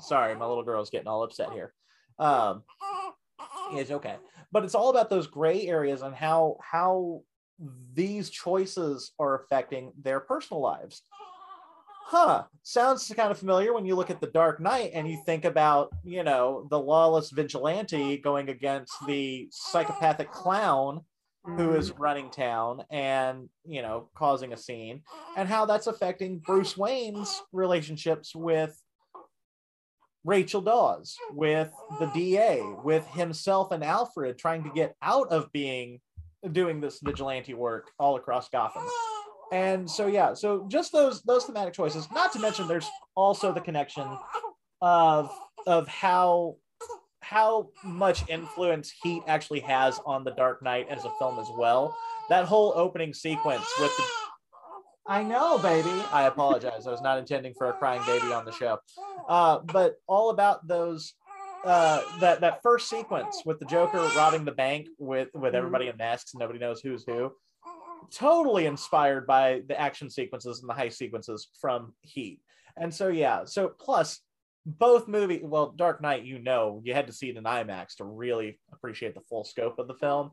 Sorry, 0.00 0.36
my 0.36 0.46
little 0.46 0.62
girl's 0.62 0.90
getting 0.90 1.08
all 1.08 1.24
upset 1.24 1.50
here. 1.52 1.74
Um, 2.20 2.62
it's 3.72 3.90
okay, 3.90 4.16
but 4.52 4.64
it's 4.64 4.76
all 4.76 4.90
about 4.90 5.10
those 5.10 5.26
gray 5.26 5.66
areas 5.66 6.02
and 6.02 6.14
how 6.14 6.58
how 6.60 7.22
these 7.94 8.30
choices 8.30 9.12
are 9.18 9.34
affecting 9.34 9.92
their 10.00 10.20
personal 10.20 10.60
lives 10.60 11.02
huh 12.12 12.44
sounds 12.62 13.10
kind 13.16 13.30
of 13.30 13.38
familiar 13.38 13.72
when 13.72 13.86
you 13.86 13.94
look 13.94 14.10
at 14.10 14.20
the 14.20 14.26
dark 14.26 14.60
knight 14.60 14.90
and 14.92 15.08
you 15.08 15.18
think 15.24 15.46
about 15.46 15.90
you 16.04 16.22
know 16.22 16.66
the 16.68 16.78
lawless 16.78 17.30
vigilante 17.30 18.18
going 18.18 18.50
against 18.50 18.92
the 19.06 19.48
psychopathic 19.50 20.30
clown 20.30 21.00
who 21.44 21.72
is 21.72 21.90
mm-hmm. 21.90 22.02
running 22.02 22.30
town 22.30 22.84
and 22.90 23.48
you 23.64 23.80
know 23.80 24.10
causing 24.14 24.52
a 24.52 24.56
scene 24.58 25.00
and 25.38 25.48
how 25.48 25.64
that's 25.64 25.86
affecting 25.86 26.38
bruce 26.38 26.76
wayne's 26.76 27.40
relationships 27.50 28.34
with 28.34 28.78
rachel 30.22 30.60
dawes 30.60 31.16
with 31.32 31.72
the 31.98 32.06
da 32.08 32.60
with 32.84 33.06
himself 33.06 33.72
and 33.72 33.82
alfred 33.82 34.36
trying 34.36 34.62
to 34.62 34.70
get 34.74 34.94
out 35.00 35.28
of 35.32 35.50
being 35.50 35.98
doing 36.52 36.78
this 36.78 37.00
vigilante 37.02 37.54
work 37.54 37.90
all 37.98 38.16
across 38.16 38.50
gotham 38.50 38.86
and 39.52 39.88
so 39.88 40.06
yeah 40.06 40.34
so 40.34 40.66
just 40.68 40.92
those 40.92 41.22
those 41.22 41.44
thematic 41.44 41.72
choices 41.74 42.08
not 42.12 42.32
to 42.32 42.40
mention 42.40 42.66
there's 42.66 42.88
also 43.14 43.52
the 43.52 43.60
connection 43.60 44.06
of 44.80 45.30
of 45.66 45.86
how 45.86 46.56
how 47.20 47.70
much 47.84 48.28
influence 48.28 48.92
Heat 49.02 49.22
actually 49.26 49.60
has 49.60 49.98
on 50.04 50.22
The 50.22 50.32
Dark 50.32 50.62
Knight 50.62 50.88
as 50.90 51.06
a 51.06 51.10
film 51.18 51.38
as 51.38 51.46
well. 51.56 51.96
That 52.28 52.44
whole 52.44 52.74
opening 52.76 53.14
sequence 53.14 53.64
with 53.80 53.96
the 53.96 54.04
I 55.06 55.22
know, 55.22 55.58
baby. 55.58 55.90
I 56.12 56.24
apologize. 56.24 56.86
I 56.86 56.90
was 56.90 57.00
not 57.00 57.18
intending 57.18 57.54
for 57.54 57.68
a 57.68 57.72
crying 57.72 58.02
baby 58.06 58.32
on 58.32 58.44
the 58.44 58.52
show. 58.52 58.78
Uh, 59.28 59.58
but 59.58 59.96
all 60.06 60.30
about 60.30 60.68
those 60.68 61.14
uh, 61.64 62.02
that 62.20 62.40
that 62.40 62.60
first 62.62 62.88
sequence 62.88 63.42
with 63.44 63.58
the 63.58 63.66
Joker 63.66 63.98
robbing 64.16 64.44
the 64.44 64.52
bank 64.52 64.88
with 64.98 65.28
with 65.34 65.54
everybody 65.54 65.88
in 65.88 65.96
masks, 65.96 66.34
and 66.34 66.40
nobody 66.40 66.58
knows 66.58 66.80
who's 66.80 67.04
who. 67.04 67.32
Totally 68.10 68.66
inspired 68.66 69.26
by 69.26 69.62
the 69.68 69.78
action 69.78 70.10
sequences 70.10 70.60
and 70.60 70.68
the 70.68 70.74
high 70.74 70.88
sequences 70.88 71.48
from 71.60 71.94
Heat. 72.02 72.40
And 72.76 72.92
so 72.92 73.08
yeah, 73.08 73.44
so 73.44 73.68
plus 73.68 74.20
both 74.64 75.08
movie 75.08 75.40
well 75.42 75.72
Dark 75.76 76.00
Knight, 76.00 76.24
you 76.24 76.38
know, 76.38 76.80
you 76.84 76.94
had 76.94 77.06
to 77.06 77.12
see 77.12 77.30
it 77.30 77.36
in 77.36 77.44
IMAX 77.44 77.96
to 77.96 78.04
really 78.04 78.60
appreciate 78.72 79.14
the 79.14 79.20
full 79.20 79.44
scope 79.44 79.78
of 79.78 79.88
the 79.88 79.94
film. 79.94 80.30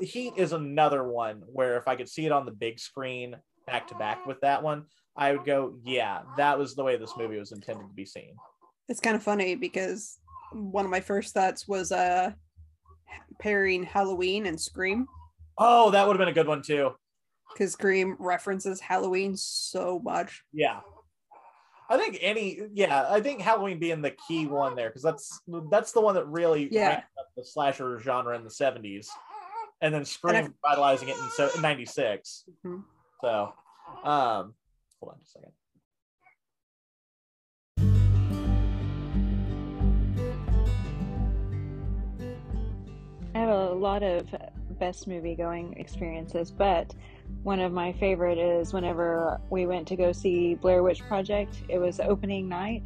Heat 0.00 0.34
is 0.36 0.52
another 0.52 1.04
one 1.04 1.42
where 1.46 1.76
if 1.76 1.88
I 1.88 1.96
could 1.96 2.08
see 2.08 2.26
it 2.26 2.32
on 2.32 2.46
the 2.46 2.52
big 2.52 2.78
screen 2.78 3.36
back 3.66 3.88
to 3.88 3.94
back 3.96 4.26
with 4.26 4.40
that 4.42 4.62
one, 4.62 4.84
I 5.16 5.32
would 5.32 5.44
go, 5.44 5.74
yeah, 5.84 6.20
that 6.36 6.58
was 6.58 6.74
the 6.74 6.84
way 6.84 6.96
this 6.96 7.16
movie 7.16 7.38
was 7.38 7.52
intended 7.52 7.88
to 7.88 7.94
be 7.94 8.04
seen. 8.04 8.36
It's 8.88 9.00
kind 9.00 9.16
of 9.16 9.22
funny 9.22 9.56
because 9.56 10.18
one 10.52 10.84
of 10.84 10.90
my 10.90 11.00
first 11.00 11.34
thoughts 11.34 11.66
was 11.66 11.90
uh 11.90 12.32
pairing 13.40 13.82
Halloween 13.82 14.46
and 14.46 14.60
Scream 14.60 15.06
Oh, 15.58 15.90
that 15.90 16.06
would 16.06 16.14
have 16.14 16.18
been 16.18 16.28
a 16.28 16.32
good 16.32 16.48
one 16.48 16.62
too. 16.62 16.90
because 17.52 17.72
Scream 17.72 18.16
references 18.18 18.80
Halloween 18.80 19.36
so 19.36 19.98
much. 20.02 20.42
Yeah. 20.52 20.80
I 21.88 21.96
think 21.96 22.18
any 22.20 22.60
yeah, 22.74 23.06
I 23.08 23.20
think 23.20 23.40
Halloween 23.40 23.78
being 23.78 24.02
the 24.02 24.10
key 24.26 24.46
one 24.46 24.74
there 24.74 24.88
because 24.88 25.02
that's 25.02 25.40
that's 25.70 25.92
the 25.92 26.00
one 26.00 26.14
that 26.16 26.26
really 26.26 26.68
Yeah. 26.70 27.02
up 27.18 27.26
the 27.36 27.44
slasher 27.44 27.98
genre 28.00 28.36
in 28.36 28.42
the 28.44 28.50
70s. 28.50 29.06
And 29.80 29.94
then 29.94 30.04
Scream 30.04 30.54
revitalizing 30.64 31.08
it 31.08 31.16
in 31.16 31.28
so- 31.30 31.50
96. 31.60 32.44
Mhm. 32.64 32.82
So, 33.20 33.52
um 34.04 34.54
hold 35.00 35.12
on 35.12 35.18
just 35.20 35.36
a 35.36 35.38
second. 35.38 35.52
Have 43.46 43.70
a 43.70 43.74
lot 43.74 44.02
of 44.02 44.26
best 44.70 45.06
movie 45.06 45.36
going 45.36 45.74
experiences, 45.74 46.50
but 46.50 46.92
one 47.44 47.60
of 47.60 47.72
my 47.72 47.92
favorite 47.92 48.38
is 48.38 48.72
whenever 48.72 49.40
we 49.50 49.66
went 49.66 49.86
to 49.86 49.94
go 49.94 50.10
see 50.10 50.56
Blair 50.56 50.82
Witch 50.82 51.00
Project. 51.06 51.62
It 51.68 51.78
was 51.78 52.00
opening 52.00 52.48
night, 52.48 52.82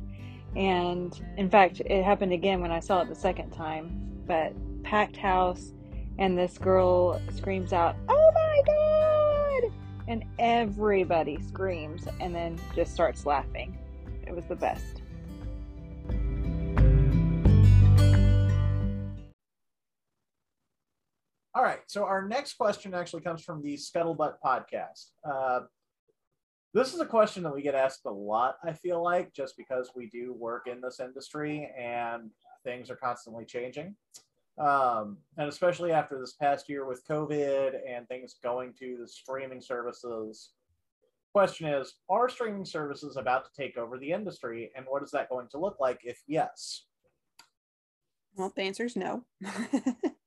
and 0.54 1.18
in 1.38 1.48
fact, 1.48 1.80
it 1.80 2.04
happened 2.04 2.34
again 2.34 2.61
when 2.61 2.70
I 2.70 2.80
saw 2.80 3.00
it 3.00 3.08
the 3.08 3.14
second 3.14 3.52
time. 3.52 4.22
But 4.26 4.52
packed 4.82 5.16
house, 5.16 5.72
and 6.18 6.36
this 6.36 6.58
girl 6.58 7.18
screams 7.30 7.72
out, 7.72 7.96
"Oh 8.11 8.30
my 8.34 8.62
god!" 8.66 9.72
and 10.08 10.24
everybody 10.38 11.40
screams, 11.40 12.06
and 12.20 12.34
then 12.34 12.58
just 12.74 12.92
starts 12.92 13.24
laughing. 13.24 13.78
It 14.26 14.34
was 14.34 14.44
the 14.44 14.56
best. 14.56 14.99
All 21.61 21.66
right. 21.66 21.82
So 21.88 22.06
our 22.06 22.26
next 22.26 22.54
question 22.54 22.94
actually 22.94 23.20
comes 23.20 23.44
from 23.44 23.61
the 23.61 23.74
Scuttlebutt 23.74 24.36
podcast. 24.42 25.11
Uh, 25.22 25.61
this 26.72 26.94
is 26.94 27.00
a 27.00 27.04
question 27.04 27.42
that 27.42 27.54
we 27.54 27.61
get 27.61 27.74
asked 27.74 28.06
a 28.06 28.11
lot, 28.11 28.56
I 28.64 28.72
feel 28.72 29.04
like, 29.04 29.34
just 29.34 29.58
because 29.58 29.90
we 29.94 30.06
do 30.06 30.32
work 30.32 30.66
in 30.66 30.80
this 30.80 31.00
industry 31.00 31.70
and 31.78 32.30
things 32.64 32.90
are 32.90 32.96
constantly 32.96 33.44
changing. 33.44 33.94
Um, 34.58 35.18
and 35.36 35.50
especially 35.50 35.92
after 35.92 36.18
this 36.18 36.32
past 36.32 36.66
year 36.70 36.86
with 36.86 37.06
COVID 37.06 37.72
and 37.86 38.08
things 38.08 38.36
going 38.42 38.72
to 38.78 38.96
the 38.98 39.06
streaming 39.06 39.61
services. 39.61 40.52
Question 41.34 41.68
is 41.68 41.92
Are 42.08 42.30
streaming 42.30 42.64
services 42.64 43.18
about 43.18 43.44
to 43.44 43.50
take 43.54 43.76
over 43.76 43.98
the 43.98 44.12
industry? 44.12 44.70
And 44.74 44.86
what 44.88 45.02
is 45.02 45.11
that 45.11 45.28
going 45.28 45.48
to 45.48 45.58
look 45.58 45.76
like 45.78 46.00
if 46.04 46.22
yes? 46.26 46.86
Well, 48.34 48.50
the 48.56 48.62
answer 48.62 48.86
is 48.86 48.96
no. 48.96 49.26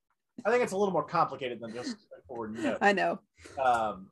I 0.45 0.51
think 0.51 0.63
it's 0.63 0.73
a 0.73 0.77
little 0.77 0.93
more 0.93 1.03
complicated 1.03 1.59
than 1.59 1.73
just 1.73 1.95
straightforward 2.01 2.53
no. 2.53 2.77
I 2.81 2.93
know. 2.93 3.19
Um, 3.63 4.09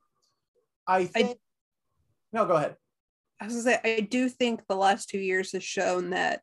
I 0.87 1.05
think. 1.05 1.37
no, 2.33 2.45
go 2.45 2.55
ahead. 2.55 2.75
I 3.39 3.45
was 3.45 3.53
gonna 3.53 3.63
say 3.63 3.97
I 3.97 4.01
do 4.01 4.29
think 4.29 4.61
the 4.67 4.75
last 4.75 5.09
two 5.09 5.19
years 5.19 5.51
has 5.53 5.63
shown 5.63 6.11
that 6.11 6.41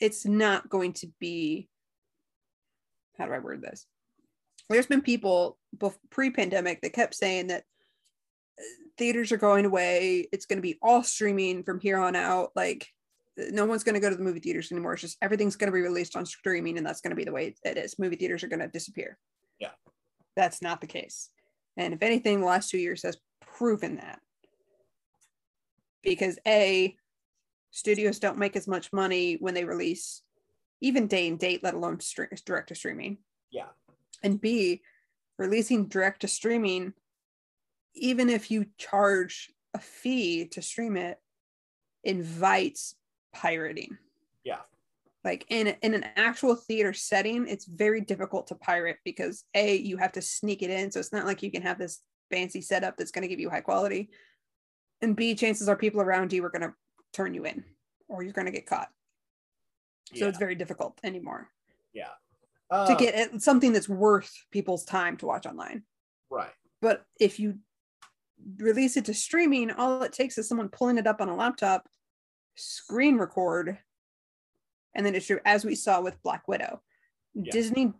it's 0.00 0.26
not 0.26 0.68
going 0.68 0.92
to 0.94 1.08
be 1.20 1.68
how 3.18 3.26
do 3.26 3.32
I 3.32 3.38
word 3.38 3.62
this? 3.62 3.86
There's 4.68 4.86
been 4.86 5.02
people 5.02 5.58
pre-pandemic 6.10 6.80
that 6.82 6.92
kept 6.92 7.14
saying 7.14 7.48
that 7.48 7.62
uh, 8.58 8.62
theaters 8.98 9.32
are 9.32 9.36
going 9.36 9.64
away. 9.64 10.26
It's 10.32 10.46
going 10.46 10.58
to 10.58 10.62
be 10.62 10.78
all 10.82 11.02
streaming 11.02 11.62
from 11.62 11.80
here 11.80 11.98
on 11.98 12.16
out. 12.16 12.50
Like 12.56 12.88
no 13.36 13.64
one's 13.66 13.84
going 13.84 13.94
to 13.94 14.00
go 14.00 14.10
to 14.10 14.16
the 14.16 14.22
movie 14.22 14.40
theaters 14.40 14.72
anymore. 14.72 14.94
It's 14.94 15.02
just 15.02 15.18
everything's 15.20 15.56
going 15.56 15.70
to 15.70 15.74
be 15.74 15.82
released 15.82 16.16
on 16.16 16.24
streaming, 16.26 16.78
and 16.78 16.86
that's 16.86 17.00
going 17.00 17.10
to 17.10 17.16
be 17.16 17.24
the 17.24 17.32
way 17.32 17.54
it 17.64 17.76
is. 17.78 17.98
Movie 17.98 18.16
theaters 18.16 18.42
are 18.42 18.48
going 18.48 18.60
to 18.60 18.68
disappear. 18.68 19.18
Yeah. 19.58 19.70
that's 20.36 20.60
not 20.62 20.80
the 20.80 20.86
case. 20.86 21.30
And 21.76 21.92
if 21.94 22.02
anything, 22.02 22.40
the 22.40 22.46
last 22.46 22.70
two 22.70 22.78
years 22.78 23.02
has 23.02 23.16
proven 23.40 23.96
that 23.96 24.20
because 26.02 26.38
a 26.46 26.94
studios 27.70 28.18
don't 28.18 28.38
make 28.38 28.54
as 28.56 28.68
much 28.68 28.92
money 28.92 29.36
when 29.40 29.54
they 29.54 29.64
release 29.64 30.22
even 30.80 31.06
day 31.06 31.26
and 31.28 31.38
date 31.38 31.62
let 31.62 31.74
alone 31.74 31.98
direct 32.44 32.68
to 32.68 32.74
streaming 32.74 33.18
Yeah. 33.50 33.68
and 34.22 34.40
b 34.40 34.82
releasing 35.38 35.88
direct 35.88 36.20
to 36.20 36.28
streaming 36.28 36.92
even 37.94 38.28
if 38.30 38.50
you 38.50 38.66
charge 38.78 39.50
a 39.74 39.78
fee 39.78 40.46
to 40.48 40.62
stream 40.62 40.96
it 40.96 41.18
invites 42.04 42.94
pirating 43.40 43.96
Yeah. 44.44 44.60
like 45.24 45.44
in 45.48 45.68
in 45.82 45.92
an 45.94 46.04
actual 46.16 46.54
theater 46.56 46.92
setting 46.92 47.46
it's 47.48 47.66
very 47.66 48.00
difficult 48.00 48.46
to 48.48 48.54
pirate 48.54 48.98
because 49.04 49.44
a 49.54 49.76
you 49.76 49.96
have 49.98 50.12
to 50.12 50.22
sneak 50.22 50.62
it 50.62 50.70
in 50.70 50.90
so 50.90 50.98
it's 51.00 51.12
not 51.12 51.26
like 51.26 51.42
you 51.42 51.50
can 51.50 51.62
have 51.62 51.78
this 51.78 52.00
fancy 52.30 52.60
setup 52.60 52.96
that's 52.96 53.10
going 53.12 53.22
to 53.22 53.28
give 53.28 53.40
you 53.40 53.50
high 53.50 53.60
quality 53.60 54.10
and 55.02 55.14
b 55.16 55.34
chances 55.34 55.68
are 55.68 55.76
people 55.76 56.00
around 56.00 56.32
you 56.32 56.44
are 56.44 56.50
going 56.50 56.62
to 56.68 56.74
turn 57.12 57.34
you 57.34 57.44
in 57.44 57.62
or 58.08 58.22
you're 58.22 58.32
going 58.32 58.46
to 58.46 58.58
get 58.58 58.66
caught 58.66 58.88
so 60.14 60.24
Yeah. 60.24 60.28
it's 60.30 60.38
very 60.38 60.54
difficult 60.54 60.98
anymore 61.04 61.48
Uh, 62.68 62.86
to 62.88 62.94
get 62.96 63.14
it, 63.14 63.40
something 63.42 63.72
that's 63.72 63.88
worth 63.88 64.32
people's 64.50 64.84
time 64.84 65.16
to 65.18 65.26
watch 65.26 65.46
online 65.46 65.84
right. 66.30 66.50
but 66.82 67.04
if 67.20 67.38
you 67.38 67.58
release 68.58 68.96
it 68.96 69.04
to 69.04 69.14
streaming 69.14 69.70
all 69.70 70.02
it 70.02 70.12
takes 70.12 70.36
is 70.36 70.48
someone 70.48 70.68
pulling 70.68 70.98
it 70.98 71.06
up 71.06 71.20
on 71.20 71.28
a 71.28 71.36
laptop 71.36 71.88
screen 72.56 73.16
record 73.18 73.78
and 74.94 75.04
then 75.04 75.14
it's 75.14 75.26
true 75.26 75.40
as 75.44 75.64
we 75.64 75.74
saw 75.74 76.00
with 76.00 76.22
black 76.22 76.48
widow 76.48 76.82
Yeah. 77.34 77.52
disney 77.52 77.92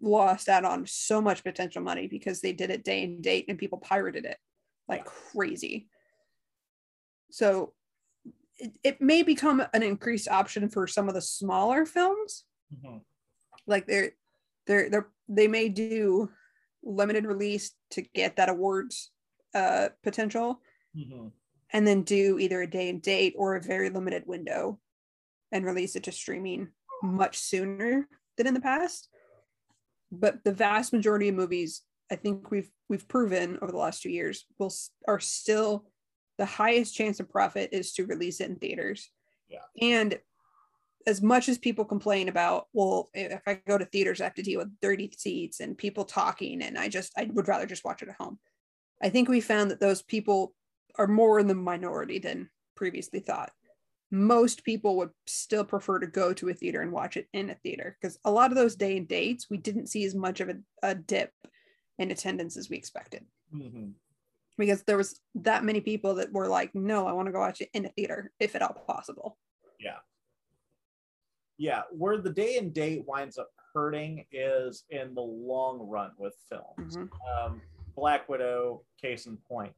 lost 0.00 0.48
out 0.48 0.64
on 0.64 0.86
so 0.86 1.20
much 1.20 1.42
potential 1.44 1.82
money 1.82 2.06
because 2.08 2.40
they 2.40 2.52
did 2.52 2.70
it 2.70 2.84
day 2.84 3.04
and 3.04 3.22
date 3.22 3.46
and 3.48 3.58
people 3.58 3.78
pirated 3.78 4.24
it 4.24 4.38
like 4.88 5.04
crazy 5.04 5.88
so 7.30 7.74
it, 8.56 8.72
it 8.84 9.00
may 9.00 9.22
become 9.22 9.64
an 9.72 9.82
increased 9.82 10.28
option 10.28 10.68
for 10.68 10.86
some 10.86 11.08
of 11.08 11.14
the 11.14 11.20
smaller 11.22 11.84
films 11.86 12.44
Mhm. 12.72 13.02
like 13.66 13.86
they're 13.86 14.12
they're 14.66 14.90
they're 14.90 15.08
they 15.28 15.48
may 15.48 15.68
do 15.68 16.30
limited 16.82 17.24
release 17.26 17.72
to 17.90 18.02
get 18.02 18.36
that 18.36 18.48
awards 18.48 19.10
uh 19.54 19.88
potential 20.02 20.60
Mhm. 20.96 21.32
And 21.74 21.86
then 21.86 22.02
do 22.02 22.38
either 22.38 22.62
a 22.62 22.70
day 22.70 22.88
and 22.88 23.02
date 23.02 23.34
or 23.36 23.56
a 23.56 23.60
very 23.60 23.90
limited 23.90 24.22
window 24.26 24.78
and 25.52 25.66
release 25.66 25.96
it 25.96 26.04
to 26.04 26.12
streaming 26.12 26.68
much 27.02 27.36
sooner 27.36 28.08
than 28.38 28.46
in 28.46 28.54
the 28.54 28.60
past. 28.60 29.08
But 30.10 30.42
the 30.44 30.52
vast 30.52 30.94
majority 30.94 31.28
of 31.28 31.34
movies 31.34 31.82
i 32.10 32.16
think 32.16 32.50
we've 32.50 32.70
we've 32.88 33.08
proven 33.08 33.58
over 33.62 33.72
the 33.72 33.78
last 33.78 34.02
two 34.02 34.10
years 34.10 34.46
will 34.58 34.72
are 35.08 35.20
still 35.20 35.86
the 36.38 36.44
highest 36.44 36.94
chance 36.94 37.20
of 37.20 37.30
profit 37.30 37.70
is 37.72 37.92
to 37.92 38.06
release 38.06 38.40
it 38.40 38.50
in 38.50 38.56
theaters. 38.56 39.10
Yeah. 39.48 39.60
and 39.80 40.18
as 41.06 41.20
much 41.20 41.48
as 41.48 41.58
people 41.58 41.84
complain 41.84 42.28
about 42.28 42.66
well 42.72 43.10
if 43.12 43.42
i 43.46 43.60
go 43.66 43.76
to 43.76 43.84
theaters 43.84 44.20
i 44.20 44.24
have 44.24 44.34
to 44.34 44.42
deal 44.42 44.58
with 44.58 44.80
dirty 44.80 45.12
seats 45.16 45.60
and 45.60 45.76
people 45.76 46.04
talking 46.04 46.62
and 46.62 46.78
i 46.78 46.88
just 46.88 47.12
i 47.16 47.28
would 47.32 47.46
rather 47.46 47.66
just 47.66 47.84
watch 47.84 48.02
it 48.02 48.08
at 48.08 48.16
home. 48.16 48.38
I 49.02 49.10
think 49.10 49.28
we 49.28 49.40
found 49.40 49.70
that 49.70 49.80
those 49.80 50.02
people 50.02 50.54
are 50.98 51.06
more 51.06 51.38
in 51.38 51.46
the 51.46 51.54
minority 51.54 52.18
than 52.18 52.48
previously 52.74 53.20
thought 53.20 53.52
most 54.10 54.62
people 54.64 54.96
would 54.96 55.10
still 55.26 55.64
prefer 55.64 55.98
to 55.98 56.06
go 56.06 56.32
to 56.32 56.48
a 56.48 56.54
theater 56.54 56.82
and 56.82 56.92
watch 56.92 57.16
it 57.16 57.26
in 57.32 57.50
a 57.50 57.54
theater 57.56 57.96
because 58.00 58.18
a 58.24 58.30
lot 58.30 58.50
of 58.52 58.56
those 58.56 58.76
day 58.76 58.96
and 58.96 59.08
dates 59.08 59.48
we 59.50 59.56
didn't 59.56 59.88
see 59.88 60.04
as 60.04 60.14
much 60.14 60.40
of 60.40 60.48
a, 60.48 60.54
a 60.82 60.94
dip 60.94 61.32
in 61.98 62.10
attendance 62.10 62.56
as 62.56 62.68
we 62.68 62.76
expected 62.76 63.24
Mhm. 63.52 63.92
because 64.58 64.82
there 64.84 64.96
was 64.96 65.20
that 65.36 65.64
many 65.64 65.80
people 65.80 66.14
that 66.16 66.32
were 66.32 66.46
like 66.48 66.74
no 66.74 67.06
i 67.06 67.12
want 67.12 67.26
to 67.26 67.32
go 67.32 67.40
watch 67.40 67.60
it 67.60 67.70
in 67.74 67.86
a 67.86 67.90
theater 67.90 68.30
if 68.38 68.54
at 68.54 68.62
all 68.62 68.74
possible 68.86 69.38
yeah, 69.80 69.98
Yeah. 71.58 71.82
where 71.90 72.18
the 72.18 72.30
day 72.32 72.56
and 72.58 72.72
date 72.72 73.04
winds 73.06 73.36
up 73.38 73.50
hurting 73.72 74.24
is 74.32 74.84
in 74.90 75.14
the 75.14 75.20
long 75.22 75.80
run 75.88 76.12
with 76.16 76.34
films. 76.48 76.96
Mhm. 76.96 77.08
Um, 77.36 77.60
Black 77.96 78.28
Widow, 78.28 78.84
case 79.00 79.26
in 79.26 79.36
point. 79.36 79.74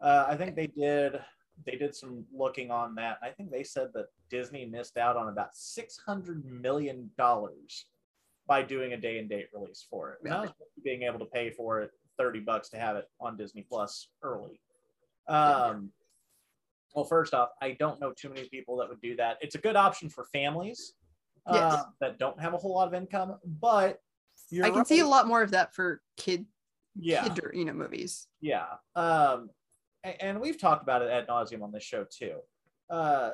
Uh, 0.00 0.26
I 0.28 0.36
think 0.36 0.54
they 0.56 0.66
did 0.68 1.20
they 1.66 1.76
did 1.76 1.92
some 1.94 2.24
looking 2.32 2.70
on 2.70 2.94
that. 2.94 3.18
I 3.20 3.30
think 3.30 3.50
they 3.50 3.64
said 3.64 3.88
that 3.94 4.06
Disney 4.30 4.64
missed 4.64 4.96
out 4.96 5.16
on 5.16 5.28
about 5.28 5.56
six 5.56 5.98
hundred 5.98 6.44
million 6.44 7.10
dollars 7.18 7.86
by 8.46 8.62
doing 8.62 8.92
a 8.92 8.96
day 8.96 9.18
and 9.18 9.28
date 9.28 9.48
release 9.52 9.84
for 9.90 10.12
it. 10.12 10.18
And 10.22 10.32
that 10.32 10.40
was 10.42 10.52
being 10.84 11.02
able 11.02 11.18
to 11.18 11.24
pay 11.26 11.50
for 11.50 11.80
it 11.80 11.90
thirty 12.16 12.38
bucks 12.40 12.68
to 12.70 12.78
have 12.78 12.96
it 12.96 13.08
on 13.20 13.36
Disney 13.36 13.62
Plus 13.68 14.08
early. 14.22 14.60
Um, 15.26 15.90
well, 16.94 17.04
first 17.04 17.34
off, 17.34 17.50
I 17.60 17.72
don't 17.72 18.00
know 18.00 18.12
too 18.12 18.28
many 18.28 18.48
people 18.48 18.76
that 18.78 18.88
would 18.88 19.00
do 19.00 19.16
that. 19.16 19.38
It's 19.40 19.56
a 19.56 19.58
good 19.58 19.76
option 19.76 20.08
for 20.08 20.24
families 20.32 20.94
uh, 21.46 21.54
Yes. 21.54 21.84
that 22.00 22.18
don't 22.18 22.40
have 22.40 22.54
a 22.54 22.56
whole 22.56 22.74
lot 22.74 22.88
of 22.88 22.94
income, 22.94 23.36
but 23.44 24.00
you're 24.50 24.64
I 24.64 24.70
can 24.70 24.84
see 24.84 25.00
a 25.00 25.06
lot 25.06 25.26
more 25.26 25.42
of 25.42 25.50
that 25.50 25.74
for 25.74 26.00
kid, 26.16 26.46
Yeah, 26.96 27.28
kid 27.28 27.40
you 27.52 27.64
know, 27.66 27.74
movies. 27.74 28.28
yeah. 28.40 28.66
Um, 28.96 29.50
and, 30.04 30.40
we've 30.40 30.58
talked 30.60 30.82
about 30.82 31.02
it 31.02 31.10
ad 31.10 31.26
nauseum 31.28 31.62
on 31.62 31.72
this 31.72 31.82
show 31.82 32.04
too. 32.10 32.36
Uh, 32.90 33.30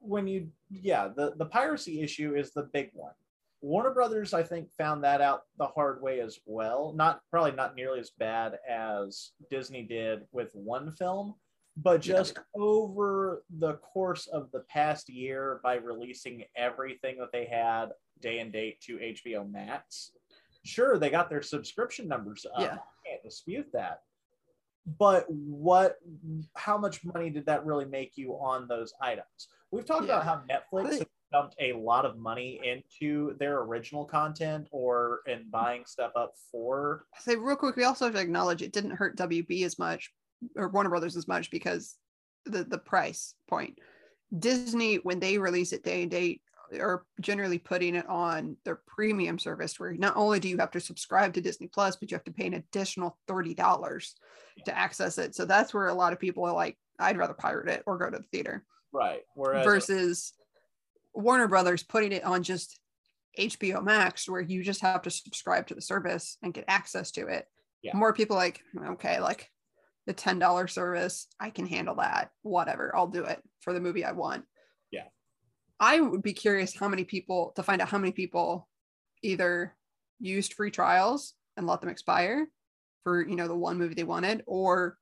when 0.00 0.26
you, 0.26 0.48
yeah, 0.70 1.08
the 1.08 1.34
the 1.36 1.44
piracy 1.44 2.00
issue 2.00 2.34
is 2.34 2.52
the 2.52 2.64
big 2.72 2.90
one. 2.94 3.12
Warner 3.62 3.92
Brothers, 3.92 4.32
I 4.32 4.42
think, 4.42 4.72
found 4.72 5.04
that 5.04 5.20
out 5.20 5.42
the 5.58 5.66
hard 5.66 6.00
way 6.00 6.20
as 6.20 6.38
well. 6.46 6.94
Not 6.96 7.20
probably 7.30 7.52
not 7.52 7.76
nearly 7.76 8.00
as 8.00 8.10
bad 8.18 8.58
as 8.66 9.32
Disney 9.50 9.82
did 9.82 10.22
with 10.32 10.48
one 10.54 10.92
film, 10.92 11.34
but 11.76 12.06
Yeah. 12.06 12.14
just 12.14 12.38
over 12.54 13.44
the 13.58 13.74
course 13.74 14.26
of 14.28 14.50
the 14.52 14.60
past 14.60 15.10
year 15.10 15.60
by 15.62 15.74
releasing 15.74 16.44
everything 16.56 17.18
that 17.18 17.32
they 17.32 17.44
had 17.44 17.92
day 18.20 18.38
and 18.38 18.50
date 18.50 18.80
to 18.82 18.98
HBO 18.98 19.44
Max. 19.50 20.12
Sure, 20.64 20.98
they 20.98 21.10
got 21.10 21.28
their 21.28 21.42
subscription 21.42 22.08
numbers 22.08 22.46
up. 22.54 22.60
Yeah. 22.60 22.78
Can't 23.06 23.22
dispute 23.22 23.70
that. 23.74 24.02
But 24.98 25.26
what 25.28 25.96
how 26.54 26.78
much 26.78 27.04
money 27.04 27.30
did 27.30 27.46
that 27.46 27.64
really 27.64 27.84
make 27.84 28.16
you 28.16 28.32
on 28.32 28.66
those 28.66 28.92
items? 29.00 29.48
We've 29.70 29.84
talked 29.84 30.04
about 30.04 30.24
how 30.24 30.42
Netflix 30.50 30.98
has 30.98 31.06
dumped 31.32 31.54
a 31.60 31.74
lot 31.74 32.04
of 32.04 32.18
money 32.18 32.60
into 32.64 33.36
their 33.38 33.60
original 33.60 34.04
content 34.04 34.68
or 34.72 35.20
in 35.26 35.48
buying 35.50 35.84
stuff 35.86 36.12
up 36.16 36.32
for 36.50 37.04
I 37.16 37.20
say 37.20 37.36
real 37.36 37.56
quick, 37.56 37.76
we 37.76 37.84
also 37.84 38.06
have 38.06 38.14
to 38.14 38.20
acknowledge 38.20 38.62
it 38.62 38.72
didn't 38.72 38.92
hurt 38.92 39.16
WB 39.16 39.64
as 39.64 39.78
much 39.78 40.10
or 40.56 40.68
Warner 40.68 40.90
Brothers 40.90 41.16
as 41.16 41.28
much 41.28 41.50
because 41.50 41.96
the 42.46 42.64
the 42.64 42.78
price 42.78 43.34
point. 43.48 43.78
Disney, 44.38 44.96
when 44.96 45.18
they 45.18 45.38
release 45.38 45.72
it 45.72 45.82
day 45.82 46.02
and 46.02 46.10
date, 46.10 46.40
are 46.78 47.04
generally 47.20 47.58
putting 47.58 47.96
it 47.96 48.08
on 48.08 48.56
their 48.64 48.80
premium 48.86 49.38
service 49.38 49.80
where 49.80 49.92
not 49.94 50.16
only 50.16 50.38
do 50.38 50.48
you 50.48 50.58
have 50.58 50.70
to 50.70 50.80
subscribe 50.80 51.34
to 51.34 51.40
Disney 51.40 51.66
Plus, 51.66 51.96
but 51.96 52.10
you 52.10 52.14
have 52.14 52.24
to 52.24 52.32
pay 52.32 52.46
an 52.46 52.54
additional 52.54 53.18
$30 53.28 54.14
to 54.64 54.78
access 54.78 55.18
it. 55.18 55.34
So 55.34 55.44
that's 55.44 55.74
where 55.74 55.88
a 55.88 55.94
lot 55.94 56.12
of 56.12 56.20
people 56.20 56.44
are 56.44 56.54
like, 56.54 56.76
I'd 56.98 57.18
rather 57.18 57.34
pirate 57.34 57.68
it 57.68 57.82
or 57.86 57.98
go 57.98 58.10
to 58.10 58.18
the 58.18 58.24
theater 58.24 58.64
right. 58.92 59.22
Whereas 59.34 59.64
versus 59.64 60.32
Warner 61.14 61.48
Brothers 61.48 61.82
putting 61.82 62.12
it 62.12 62.24
on 62.24 62.42
just 62.42 62.78
HBO 63.38 63.82
Max, 63.82 64.28
where 64.28 64.40
you 64.40 64.62
just 64.62 64.82
have 64.82 65.02
to 65.02 65.10
subscribe 65.10 65.66
to 65.68 65.74
the 65.74 65.82
service 65.82 66.36
and 66.42 66.54
get 66.54 66.64
access 66.68 67.10
to 67.12 67.26
it. 67.26 67.46
Yeah. 67.82 67.96
More 67.96 68.12
people 68.12 68.36
like, 68.36 68.60
okay, 68.90 69.20
like 69.20 69.50
the 70.06 70.14
$10 70.14 70.70
service, 70.70 71.26
I 71.38 71.50
can 71.50 71.66
handle 71.66 71.94
that. 71.96 72.30
Whatever, 72.42 72.94
I'll 72.94 73.06
do 73.06 73.24
it 73.24 73.42
for 73.60 73.72
the 73.72 73.80
movie 73.80 74.04
I 74.04 74.12
want. 74.12 74.44
I 75.80 76.00
would 76.00 76.22
be 76.22 76.32
curious 76.32 76.76
how 76.76 76.88
many 76.88 77.04
people 77.04 77.52
to 77.56 77.62
find 77.62 77.80
out 77.80 77.88
how 77.88 77.98
many 77.98 78.12
people 78.12 78.68
either 79.22 79.74
used 80.20 80.54
free 80.54 80.70
trials 80.70 81.34
and 81.56 81.66
let 81.66 81.80
them 81.80 81.90
expire 81.90 82.48
for 83.02 83.26
you 83.26 83.34
know 83.34 83.48
the 83.48 83.56
one 83.56 83.78
movie 83.78 83.94
they 83.94 84.04
wanted 84.04 84.42
or 84.46 84.98